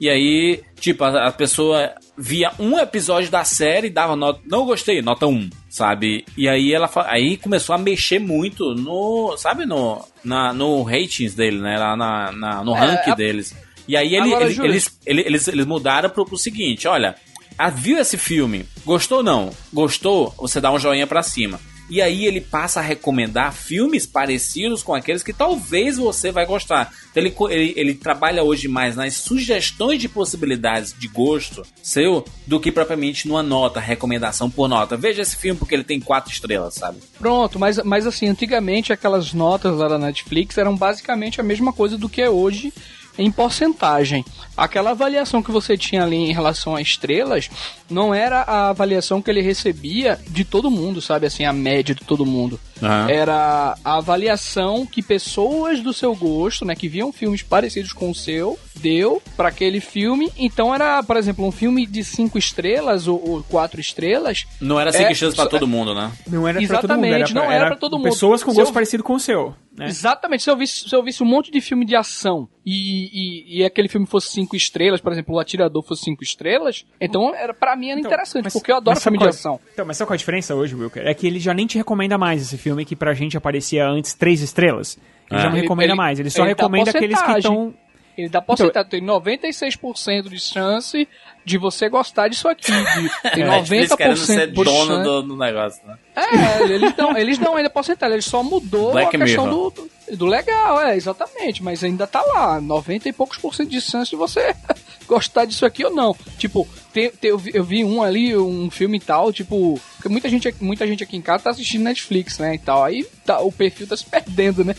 E 0.00 0.08
aí, 0.10 0.62
tipo, 0.78 1.04
a, 1.04 1.28
a 1.28 1.32
pessoa 1.32 1.90
via 2.18 2.50
um 2.58 2.78
episódio 2.78 3.30
da 3.30 3.44
série 3.44 3.86
e 3.86 3.90
dava 3.90 4.14
nota. 4.14 4.40
Não 4.46 4.66
gostei, 4.66 5.00
nota 5.00 5.26
1, 5.26 5.48
sabe? 5.70 6.24
E 6.36 6.48
aí 6.48 6.72
ela 6.74 6.90
aí 7.06 7.36
começou 7.38 7.74
a 7.74 7.78
mexer 7.78 8.18
muito 8.18 8.74
no. 8.74 9.36
Sabe, 9.38 9.64
no, 9.64 10.04
na, 10.22 10.52
no 10.52 10.82
ratings 10.82 11.34
dele, 11.34 11.58
né? 11.58 11.78
Lá 11.78 11.96
na, 11.96 12.32
na- 12.32 12.64
no 12.64 12.76
É, 12.76 12.78
ranking 12.80 13.10
a- 13.10 13.14
deles. 13.14 13.54
E 13.88 13.96
aí 13.96 14.14
ele- 14.16 14.34
Agora, 14.34 14.44
ele- 14.50 14.62
eles, 14.64 14.98
ele- 15.06 15.22
eles, 15.22 15.48
eles 15.48 15.64
mudaram 15.66 16.10
pro, 16.10 16.26
pro 16.26 16.36
seguinte: 16.36 16.86
olha, 16.86 17.14
ah, 17.56 17.70
viu 17.70 17.98
esse 17.98 18.18
filme? 18.18 18.66
Gostou 18.84 19.18
ou 19.18 19.24
não? 19.24 19.50
Gostou? 19.72 20.34
Você 20.38 20.60
dá 20.60 20.70
um 20.70 20.78
joinha 20.78 21.06
pra 21.06 21.22
cima. 21.22 21.58
E 21.88 22.02
aí 22.02 22.26
ele 22.26 22.40
passa 22.40 22.80
a 22.80 22.82
recomendar 22.82 23.52
filmes 23.52 24.06
parecidos 24.06 24.82
com 24.82 24.94
aqueles 24.94 25.22
que 25.22 25.32
talvez 25.32 25.96
você 25.96 26.32
vai 26.32 26.44
gostar. 26.44 26.92
Então 27.10 27.22
ele, 27.22 27.34
ele, 27.50 27.74
ele 27.76 27.94
trabalha 27.94 28.42
hoje 28.42 28.68
mais 28.68 28.96
nas 28.96 29.14
sugestões 29.14 30.00
de 30.00 30.08
possibilidades 30.08 30.94
de 30.98 31.08
gosto 31.08 31.62
seu 31.82 32.24
do 32.46 32.58
que 32.58 32.72
propriamente 32.72 33.28
numa 33.28 33.42
nota, 33.42 33.80
recomendação 33.80 34.50
por 34.50 34.68
nota. 34.68 34.96
Veja 34.96 35.22
esse 35.22 35.36
filme 35.36 35.58
porque 35.58 35.74
ele 35.74 35.84
tem 35.84 36.00
quatro 36.00 36.32
estrelas, 36.32 36.74
sabe? 36.74 36.98
Pronto, 37.18 37.58
mas, 37.58 37.78
mas 37.84 38.06
assim, 38.06 38.28
antigamente 38.28 38.92
aquelas 38.92 39.32
notas 39.32 39.76
lá 39.76 39.88
da 39.88 39.98
Netflix 39.98 40.58
eram 40.58 40.76
basicamente 40.76 41.40
a 41.40 41.44
mesma 41.44 41.72
coisa 41.72 41.96
do 41.96 42.08
que 42.08 42.20
é 42.20 42.28
hoje 42.28 42.72
em 43.18 43.30
porcentagem. 43.30 44.24
Aquela 44.56 44.90
avaliação 44.90 45.42
que 45.42 45.50
você 45.50 45.76
tinha 45.76 46.02
ali 46.02 46.16
em 46.16 46.32
relação 46.32 46.74
a 46.74 46.80
estrelas 46.80 47.50
não 47.90 48.14
era 48.14 48.42
a 48.42 48.70
avaliação 48.70 49.20
que 49.20 49.30
ele 49.30 49.42
recebia 49.42 50.18
de 50.28 50.44
todo 50.44 50.70
mundo, 50.70 51.00
sabe? 51.00 51.26
Assim, 51.26 51.44
a 51.44 51.52
média 51.52 51.94
de 51.94 52.04
todo 52.04 52.26
mundo. 52.26 52.58
Aham. 52.82 53.10
Era 53.10 53.76
a 53.84 53.96
avaliação 53.96 54.84
que 54.86 55.02
pessoas 55.02 55.80
do 55.80 55.92
seu 55.92 56.14
gosto, 56.14 56.64
né, 56.64 56.74
que 56.74 56.88
viam 56.88 57.12
filmes 57.12 57.42
parecidos 57.42 57.92
com 57.92 58.10
o 58.10 58.14
seu, 58.14 58.58
deu 58.76 59.22
para 59.36 59.48
aquele 59.48 59.80
filme. 59.80 60.30
Então 60.36 60.74
era, 60.74 61.02
por 61.02 61.16
exemplo, 61.16 61.46
um 61.46 61.52
filme 61.52 61.86
de 61.86 62.02
cinco 62.04 62.38
estrelas 62.38 63.06
ou, 63.08 63.22
ou 63.28 63.42
quatro 63.44 63.80
estrelas. 63.80 64.44
Não 64.60 64.78
era 64.78 64.92
cinco 64.92 65.04
É, 65.08 65.12
estrelas 65.12 65.34
pra 65.34 65.44
só- 65.44 65.50
todo 65.50 65.66
mundo, 65.66 65.94
né? 65.94 66.12
Não 66.26 66.46
era 66.46 66.58
pra 66.60 66.80
todo 66.80 66.90
mundo, 66.94 67.04
Exatamente, 67.06 67.32
era, 67.32 67.34
não 67.34 67.50
era 67.52 67.66
pra 67.68 67.76
todo 67.76 67.96
mundo. 67.98 68.04
Pessoas 68.10 68.42
com 68.42 68.50
Se 68.50 68.56
gosto 68.56 68.70
eu- 68.70 68.74
parecido 68.74 69.02
com 69.02 69.14
o 69.14 69.20
seu. 69.20 69.54
Né? 69.76 69.88
Exatamente, 69.88 70.42
se 70.42 70.50
eu, 70.50 70.56
visse, 70.56 70.88
se 70.88 70.96
eu 70.96 71.02
visse 71.02 71.22
um 71.22 71.26
monte 71.26 71.50
de 71.50 71.60
filme 71.60 71.84
de 71.84 71.94
ação 71.94 72.48
e, 72.64 73.10
e, 73.58 73.58
e 73.60 73.64
aquele 73.64 73.88
filme 73.88 74.06
fosse 74.06 74.30
cinco 74.32 74.56
estrelas, 74.56 75.02
por 75.02 75.12
exemplo, 75.12 75.34
o 75.34 75.38
Atirador 75.38 75.82
fosse 75.82 76.04
cinco 76.04 76.22
estrelas, 76.24 76.86
então 76.98 77.34
era, 77.34 77.52
pra 77.52 77.76
mim 77.76 77.90
era 77.90 78.00
Então, 78.00 78.10
interessante, 78.10 78.44
mas- 78.44 78.54
porque 78.54 78.72
eu 78.72 78.76
adoro 78.76 78.98
filme 78.98 79.18
de 79.18 79.24
qual 79.24 79.28
é- 79.28 79.30
ação. 79.30 79.60
Então, 79.74 79.84
mas 79.84 79.98
sabe 79.98 80.08
qual 80.08 80.14
é 80.14 80.16
a 80.16 80.18
diferença 80.18 80.54
hoje, 80.54 80.74
Wilker? 80.74 81.06
É 81.06 81.12
que 81.12 81.26
ele 81.26 81.38
já 81.38 81.52
nem 81.52 81.66
te 81.66 81.76
recomenda 81.76 82.16
mais 82.16 82.40
esse 82.40 82.56
filme 82.56 82.65
que 82.84 82.96
pra 82.96 83.14
gente 83.14 83.36
aparecia 83.36 83.86
antes 83.86 84.14
três 84.14 84.40
estrelas. 84.40 84.98
Ele 85.30 85.38
É. 85.38 85.42
já 85.42 85.48
não 85.48 85.56
Ele- 85.56 85.62
recomenda 85.62 85.92
ele- 85.92 85.96
mais, 85.96 86.18
ele 86.20 86.30
só 86.30 86.42
ele 86.42 86.48
recomenda 86.50 86.90
aqueles 86.90 87.20
que 87.20 87.32
estão. 87.32 87.74
Ele 88.16 88.30
dá 88.30 88.40
porcentagem, 88.40 88.88
tem 88.88 89.02
96% 89.02 90.30
de 90.30 90.38
chance 90.40 91.06
de 91.44 91.58
você 91.58 91.86
gostar 91.88 92.28
disso 92.28 92.48
aqui. 92.48 92.72
de- 92.72 93.30
tem 93.34 93.42
É 93.44 93.60
difícil 93.60 93.94
querendo 93.96 94.16
90% 94.16 94.24
ser 94.24 94.46
de 94.46 94.52
dono 94.54 94.86
chance. 94.86 95.02
do, 95.04 95.22
do 95.22 95.36
negócio, 95.36 95.86
né? 95.86 95.96
É, 96.16 96.62
eles 96.64 96.92
dão, 96.94 97.16
eles 97.16 97.36
dão 97.38 97.56
ainda 97.56 97.68
porcentagem, 97.68 98.14
ele 98.14 98.22
só 98.22 98.42
mudou 98.42 98.92
Black 98.92 99.14
a 99.14 99.18
questão 99.18 99.48
do, 99.50 99.70
do, 99.70 100.16
do 100.16 100.24
legal, 100.26 100.80
é, 100.80 100.96
exatamente, 100.96 101.62
mas 101.62 101.84
ainda 101.84 102.06
tá 102.06 102.22
lá, 102.22 102.58
90 102.58 103.06
e 103.08 103.12
poucos 103.12 103.36
por 103.36 103.54
cento 103.54 103.68
de 103.68 103.80
chance 103.82 104.10
de 104.10 104.16
você 104.16 104.54
gostar 105.06 105.44
disso 105.44 105.66
aqui 105.66 105.84
ou 105.84 105.94
não. 105.94 106.16
Tipo, 106.38 106.66
tem, 106.96 107.10
tem- 107.10 107.30
eu, 107.30 107.36
vi, 107.38 107.50
eu 107.52 107.62
vi 107.62 107.84
um 107.84 108.02
ali, 108.02 108.34
um 108.34 108.70
filme 108.70 108.96
e 108.96 109.00
tal, 109.00 109.30
tipo. 109.30 109.78
Muita 110.08 110.30
gente, 110.30 110.54
muita 110.60 110.86
gente 110.86 111.02
aqui 111.02 111.14
em 111.16 111.20
casa 111.20 111.44
tá 111.44 111.50
assistindo 111.50 111.82
Netflix, 111.82 112.38
né? 112.38 112.54
E 112.54 112.58
tal. 112.58 112.82
Aí 112.82 113.04
tá- 113.24 113.40
o 113.40 113.52
perfil 113.52 113.86
tá 113.86 113.94
se 113.96 114.04
perdendo, 114.08 114.64
né? 114.64 114.74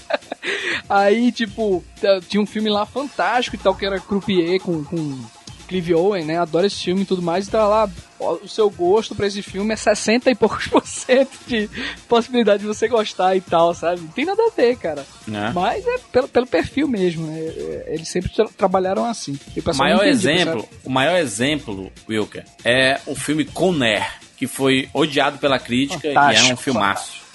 Aí, 0.89 1.31
tipo, 1.31 1.83
tá- 2.01 2.19
tinha 2.27 2.41
um 2.41 2.45
filme 2.47 2.69
lá 2.69 2.85
fantástico 2.87 3.55
e 3.55 3.59
tal, 3.59 3.75
que 3.75 3.85
era 3.85 3.99
Croupier 3.99 4.59
com. 4.61 4.83
com 4.83 5.19
Clive 5.67 5.93
Owen, 5.93 6.25
né? 6.25 6.37
Adoro 6.37 6.65
esse 6.65 6.83
filme 6.83 7.01
e 7.01 7.05
tudo 7.05 7.21
mais. 7.21 7.47
E 7.47 7.51
tá 7.51 7.67
lá, 7.67 7.89
o 8.19 8.47
seu 8.47 8.69
gosto 8.69 9.13
pra 9.13 9.27
esse 9.27 9.41
filme 9.41 9.73
é 9.73 9.75
60 9.75 10.31
e 10.31 10.35
poucos 10.35 10.67
por 10.71 10.85
cento 10.87 11.37
de 11.45 11.69
possibilidade 12.07 12.61
de 12.61 12.67
você 12.67 12.87
gostar 12.87 13.35
e 13.35 13.41
tal, 13.41 13.73
sabe? 13.73 14.01
Não 14.01 14.07
tem 14.09 14.25
nada 14.25 14.41
a 14.43 14.51
ver, 14.55 14.77
cara. 14.77 15.05
né? 15.27 15.51
Mas 15.53 15.85
é 15.85 15.97
pelo, 16.11 16.27
pelo 16.27 16.47
perfil 16.47 16.87
mesmo, 16.87 17.27
né? 17.27 17.39
É, 17.39 17.93
Eles 17.93 18.07
sempre 18.09 18.31
tra- 18.33 18.47
trabalharam 18.57 19.05
assim. 19.05 19.37
O 19.65 19.75
maior 19.75 20.05
exemplo, 20.05 20.61
sabe? 20.61 20.73
o 20.85 20.89
maior 20.89 21.17
exemplo, 21.17 21.91
Wilker, 22.09 22.45
é 22.63 22.99
o 23.05 23.15
filme 23.15 23.45
Conner, 23.45 24.05
que 24.37 24.47
foi 24.47 24.87
odiado 24.93 25.37
pela 25.37 25.59
crítica 25.59 26.07
e 26.07 26.11
é 26.11 26.11
um 26.11 26.15
Fantástico, 26.15 26.57
filmaço. 26.57 27.01
Fantástico. 27.03 27.26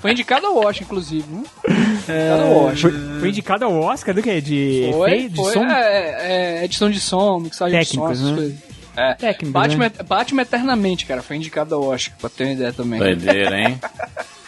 Foi 0.00 0.12
indicado 0.12 0.46
ao 0.46 0.56
Oscar, 0.58 0.82
inclusive, 0.82 1.26
né? 1.28 1.42
Indicado 1.68 2.42
ao 2.42 2.64
Oscar. 2.64 2.90
Foi, 2.90 3.20
foi 3.20 3.28
indicado 3.28 3.64
ao 3.64 3.80
Oscar 3.80 4.14
do 4.14 4.22
quê? 4.22 4.40
De 4.40 4.90
Foi? 4.92 5.28
De 5.28 5.36
foi. 5.36 5.52
som? 5.52 5.64
É, 5.64 6.60
é, 6.60 6.64
edição 6.64 6.90
de 6.90 7.00
som, 7.00 7.38
mixagem 7.38 7.78
Técnicos, 7.78 8.18
de 8.18 8.24
som, 8.24 8.30
essas 8.30 8.30
né? 8.30 8.36
coisas. 8.36 8.70
É. 8.96 9.14
Técnicos, 9.14 9.52
Batman, 9.52 9.84
né? 9.84 10.04
Batman 10.06 10.42
Eternamente, 10.42 11.06
cara, 11.06 11.22
foi 11.22 11.36
indicado 11.36 11.74
ao 11.74 11.82
Oscar, 11.84 12.16
pra 12.18 12.28
ter 12.28 12.44
uma 12.44 12.52
ideia 12.52 12.72
também. 12.72 12.98
Doideira, 12.98 13.58
hein? 13.58 13.80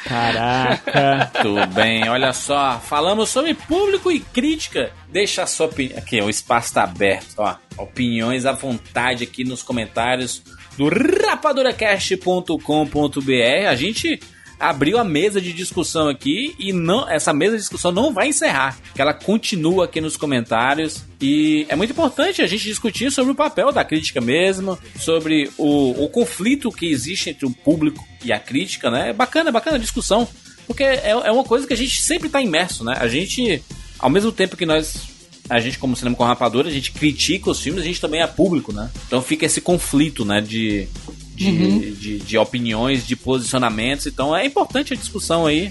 Caraca. 0.04 1.30
Tudo 1.40 1.66
bem, 1.68 2.08
olha 2.08 2.32
só, 2.32 2.80
falamos 2.80 3.28
sobre 3.28 3.54
público 3.54 4.10
e 4.10 4.18
crítica. 4.18 4.90
Deixa 5.08 5.44
a 5.44 5.46
sua 5.46 5.66
opinião. 5.66 5.98
Aqui, 5.98 6.20
o 6.20 6.28
espaço 6.28 6.74
tá 6.74 6.82
aberto, 6.82 7.38
ó. 7.38 7.54
Opiniões 7.78 8.44
à 8.44 8.52
vontade 8.52 9.24
aqui 9.24 9.44
nos 9.44 9.62
comentários 9.62 10.42
do 10.76 10.88
rapaduracast.com.br. 10.88 13.68
A 13.68 13.74
gente 13.74 14.20
abriu 14.62 14.96
a 14.96 15.02
mesa 15.02 15.40
de 15.40 15.52
discussão 15.52 16.08
aqui 16.08 16.54
e 16.56 16.72
não 16.72 17.10
essa 17.10 17.32
mesa 17.32 17.56
de 17.56 17.62
discussão 17.62 17.90
não 17.90 18.12
vai 18.12 18.28
encerrar, 18.28 18.78
que 18.94 19.02
ela 19.02 19.12
continua 19.12 19.86
aqui 19.86 20.00
nos 20.00 20.16
comentários 20.16 21.04
e 21.20 21.66
é 21.68 21.74
muito 21.74 21.90
importante 21.90 22.40
a 22.40 22.46
gente 22.46 22.62
discutir 22.62 23.10
sobre 23.10 23.32
o 23.32 23.34
papel 23.34 23.72
da 23.72 23.84
crítica 23.84 24.20
mesmo, 24.20 24.78
sobre 25.00 25.50
o, 25.58 26.04
o 26.04 26.08
conflito 26.08 26.70
que 26.70 26.86
existe 26.86 27.30
entre 27.30 27.44
o 27.44 27.50
público 27.50 28.06
e 28.24 28.32
a 28.32 28.38
crítica, 28.38 28.88
né? 28.88 29.10
É 29.10 29.12
bacana, 29.12 29.48
é 29.48 29.52
bacana 29.52 29.78
a 29.78 29.80
discussão, 29.80 30.28
porque 30.64 30.84
é, 30.84 31.10
é 31.10 31.32
uma 31.32 31.44
coisa 31.44 31.66
que 31.66 31.74
a 31.74 31.76
gente 31.76 32.00
sempre 32.00 32.28
está 32.28 32.40
imerso, 32.40 32.84
né? 32.84 32.94
A 33.00 33.08
gente, 33.08 33.60
ao 33.98 34.08
mesmo 34.08 34.30
tempo 34.30 34.56
que 34.56 34.64
nós 34.64 35.11
a 35.48 35.60
gente, 35.60 35.78
como 35.78 35.96
cinema 35.96 36.16
com 36.16 36.24
rapadura, 36.24 36.68
a 36.68 36.72
gente 36.72 36.92
critica 36.92 37.50
os 37.50 37.60
filmes, 37.60 37.82
a 37.82 37.86
gente 37.86 38.00
também 38.00 38.22
é 38.22 38.26
público, 38.26 38.72
né? 38.72 38.90
Então 39.06 39.20
fica 39.20 39.44
esse 39.44 39.60
conflito, 39.60 40.24
né? 40.24 40.40
De, 40.40 40.88
de, 41.34 41.92
de, 41.92 42.18
de 42.20 42.38
opiniões, 42.38 43.06
de 43.06 43.16
posicionamentos. 43.16 44.06
Então 44.06 44.34
é 44.34 44.46
importante 44.46 44.92
a 44.92 44.96
discussão 44.96 45.46
aí. 45.46 45.70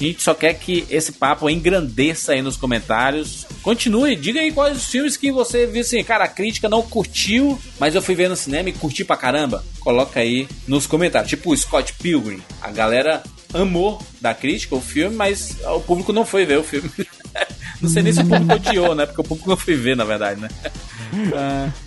A 0.00 0.04
gente 0.04 0.22
só 0.22 0.34
quer 0.34 0.54
que 0.54 0.84
esse 0.90 1.12
papo 1.12 1.48
engrandeça 1.48 2.32
aí 2.32 2.42
nos 2.42 2.56
comentários. 2.56 3.46
Continue, 3.62 4.16
diga 4.16 4.40
aí 4.40 4.50
quais 4.50 4.78
os 4.78 4.86
filmes 4.86 5.16
que 5.16 5.30
você 5.30 5.64
viu 5.64 5.82
assim, 5.82 6.02
cara, 6.02 6.24
a 6.24 6.28
crítica 6.28 6.68
não 6.68 6.82
curtiu, 6.82 7.56
mas 7.78 7.94
eu 7.94 8.02
fui 8.02 8.16
ver 8.16 8.28
no 8.28 8.34
cinema 8.34 8.68
e 8.68 8.72
curti 8.72 9.04
pra 9.04 9.16
caramba. 9.16 9.64
Coloca 9.78 10.18
aí 10.18 10.48
nos 10.66 10.88
comentários. 10.88 11.30
Tipo 11.30 11.52
o 11.52 11.56
Scott 11.56 11.94
Pilgrim. 11.94 12.42
A 12.60 12.72
galera 12.72 13.22
amou 13.54 14.02
da 14.20 14.34
crítica 14.34 14.74
o 14.74 14.80
filme, 14.80 15.14
mas 15.14 15.56
o 15.64 15.80
público 15.80 16.12
não 16.12 16.26
foi 16.26 16.44
ver 16.44 16.58
o 16.58 16.64
filme. 16.64 16.90
Não 17.80 17.88
sei 17.88 18.02
nem 18.02 18.12
se 18.12 18.20
o 18.20 18.26
público 18.26 18.54
odiou, 18.54 18.94
né? 18.94 19.06
Porque 19.06 19.20
o 19.20 19.24
público 19.24 19.48
não 19.48 19.56
foi 19.56 19.74
ver, 19.74 19.96
na 19.96 20.04
verdade, 20.04 20.40
né? 20.40 20.48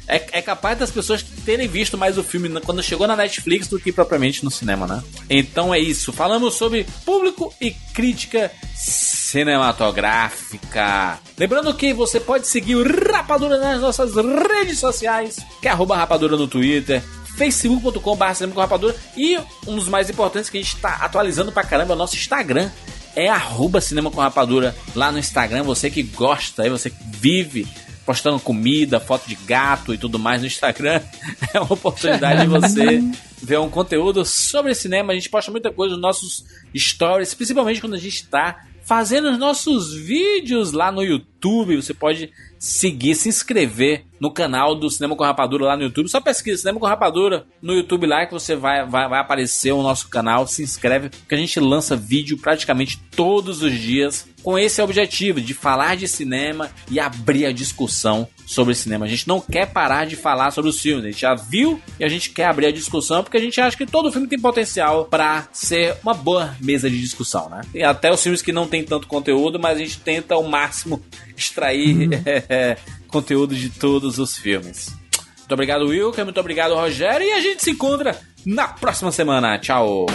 É, 0.07 0.23
é 0.33 0.41
capaz 0.41 0.77
das 0.77 0.91
pessoas 0.91 1.25
terem 1.43 1.67
visto 1.67 1.97
mais 1.97 2.15
o 2.15 2.23
filme 2.23 2.47
quando 2.61 2.83
chegou 2.83 3.07
na 3.07 3.15
Netflix 3.15 3.67
do 3.67 3.79
que 3.79 3.91
propriamente 3.91 4.45
no 4.45 4.51
cinema, 4.51 4.85
né? 4.85 5.01
Então 5.27 5.73
é 5.73 5.79
isso. 5.79 6.13
Falamos 6.13 6.53
sobre 6.53 6.85
público 7.03 7.51
e 7.59 7.71
crítica 7.71 8.51
cinematográfica. 8.75 11.17
Lembrando 11.39 11.73
que 11.73 11.91
você 11.91 12.19
pode 12.19 12.47
seguir 12.47 12.75
o 12.75 12.83
Rapadura 13.11 13.57
nas 13.57 13.81
nossas 13.81 14.13
redes 14.13 14.77
sociais, 14.77 15.39
que 15.59 15.67
é 15.67 15.71
arroba 15.71 15.97
rapadura 15.97 16.37
no 16.37 16.47
Twitter, 16.47 17.01
facebook.com.br 17.35 18.33
cinema 18.33 18.53
com 18.53 18.61
rapadura 18.61 18.95
e 19.17 19.37
um 19.67 19.75
dos 19.75 19.87
mais 19.87 20.09
importantes 20.09 20.49
que 20.49 20.57
a 20.57 20.61
gente 20.61 20.75
está 20.75 20.95
atualizando 20.97 21.51
pra 21.51 21.63
caramba 21.63 21.93
é 21.93 21.95
o 21.95 21.97
nosso 21.97 22.15
Instagram. 22.15 22.69
É 23.15 23.29
arroba 23.29 23.79
cinema 23.79 24.11
com 24.11 24.21
rapadura 24.21 24.75
lá 24.93 25.11
no 25.11 25.19
Instagram. 25.19 25.63
Você 25.63 25.89
que 25.89 26.03
gosta, 26.03 26.63
aí 26.63 26.69
você 26.69 26.89
que 26.89 26.97
vive 27.03 27.67
postando 28.05 28.39
comida, 28.39 28.99
foto 28.99 29.27
de 29.27 29.35
gato 29.35 29.93
e 29.93 29.97
tudo 29.97 30.19
mais 30.19 30.41
no 30.41 30.47
Instagram. 30.47 31.01
É 31.53 31.59
uma 31.59 31.73
oportunidade 31.73 32.41
de 32.41 32.47
você 32.47 33.01
ver 33.41 33.59
um 33.59 33.69
conteúdo 33.69 34.25
sobre 34.25 34.75
cinema. 34.75 35.13
A 35.13 35.15
gente 35.15 35.29
posta 35.29 35.49
muita 35.49 35.71
coisa 35.71 35.93
nos 35.93 36.01
nossos 36.01 36.45
stories, 36.75 37.33
principalmente 37.33 37.79
quando 37.79 37.93
a 37.93 37.99
gente 37.99 38.15
está 38.15 38.65
fazendo 38.83 39.31
os 39.31 39.37
nossos 39.37 39.93
vídeos 39.93 40.73
lá 40.73 40.91
no 40.91 41.01
YouTube. 41.01 41.34
Você 41.75 41.93
pode 41.93 42.31
seguir, 42.57 43.15
se 43.15 43.29
inscrever 43.29 44.05
no 44.19 44.31
canal 44.31 44.75
do 44.75 44.89
Cinema 44.89 45.15
com 45.15 45.23
Rapadura 45.23 45.65
lá 45.65 45.77
no 45.77 45.83
YouTube. 45.83 46.09
Só 46.09 46.19
pesquisa 46.19 46.57
Cinema 46.57 46.79
com 46.79 46.85
Rapadura 46.85 47.45
no 47.61 47.73
YouTube 47.73 48.07
lá 48.07 48.25
que 48.25 48.33
você 48.33 48.55
vai, 48.55 48.85
vai, 48.85 49.07
vai 49.07 49.19
aparecer 49.19 49.71
o 49.71 49.83
nosso 49.83 50.09
canal. 50.09 50.47
Se 50.47 50.63
inscreve, 50.63 51.09
porque 51.09 51.35
a 51.35 51.37
gente 51.37 51.59
lança 51.59 51.95
vídeo 51.95 52.37
praticamente 52.37 52.99
todos 53.15 53.61
os 53.61 53.73
dias 53.73 54.27
com 54.41 54.59
esse 54.59 54.81
objetivo 54.81 55.41
de 55.41 55.53
falar 55.53 55.97
de 55.97 56.07
cinema 56.07 56.69
e 56.89 56.99
abrir 56.99 57.47
a 57.47 57.51
discussão 57.51 58.27
sobre 58.45 58.75
cinema. 58.75 59.05
A 59.05 59.07
gente 59.07 59.27
não 59.27 59.41
quer 59.41 59.65
parar 59.65 60.05
de 60.05 60.15
falar 60.15 60.51
sobre 60.51 60.69
os 60.69 60.79
filmes. 60.79 61.03
A 61.03 61.07
gente 61.07 61.21
já 61.21 61.33
viu 61.33 61.81
e 61.99 62.05
a 62.05 62.07
gente 62.07 62.29
quer 62.29 62.45
abrir 62.45 62.67
a 62.67 62.71
discussão 62.71 63.23
porque 63.23 63.37
a 63.37 63.41
gente 63.41 63.59
acha 63.59 63.75
que 63.75 63.87
todo 63.87 64.11
filme 64.11 64.27
tem 64.27 64.39
potencial 64.39 65.05
para 65.05 65.47
ser 65.51 65.97
uma 66.03 66.13
boa 66.13 66.55
mesa 66.61 66.87
de 66.89 67.01
discussão, 67.01 67.49
né? 67.49 67.61
E 67.73 67.83
até 67.83 68.11
os 68.11 68.21
filmes 68.21 68.43
que 68.43 68.51
não 68.51 68.67
tem 68.67 68.83
tanto 68.83 69.07
conteúdo, 69.07 69.59
mas 69.59 69.77
a 69.77 69.79
gente 69.79 69.99
tenta 69.99 70.35
ao 70.35 70.43
máximo 70.43 71.01
extrair 71.35 72.09
é, 72.49 72.77
conteúdo 73.07 73.55
de 73.55 73.69
todos 73.69 74.19
os 74.19 74.37
filmes. 74.37 74.95
Muito 75.37 75.53
obrigado, 75.53 75.85
Wilker. 75.87 76.23
Muito 76.23 76.39
obrigado, 76.39 76.73
Rogério. 76.73 77.27
E 77.27 77.31
a 77.31 77.39
gente 77.39 77.63
se 77.63 77.71
encontra 77.71 78.19
na 78.45 78.67
próxima 78.67 79.11
semana. 79.11 79.59
Tchau. 79.59 80.07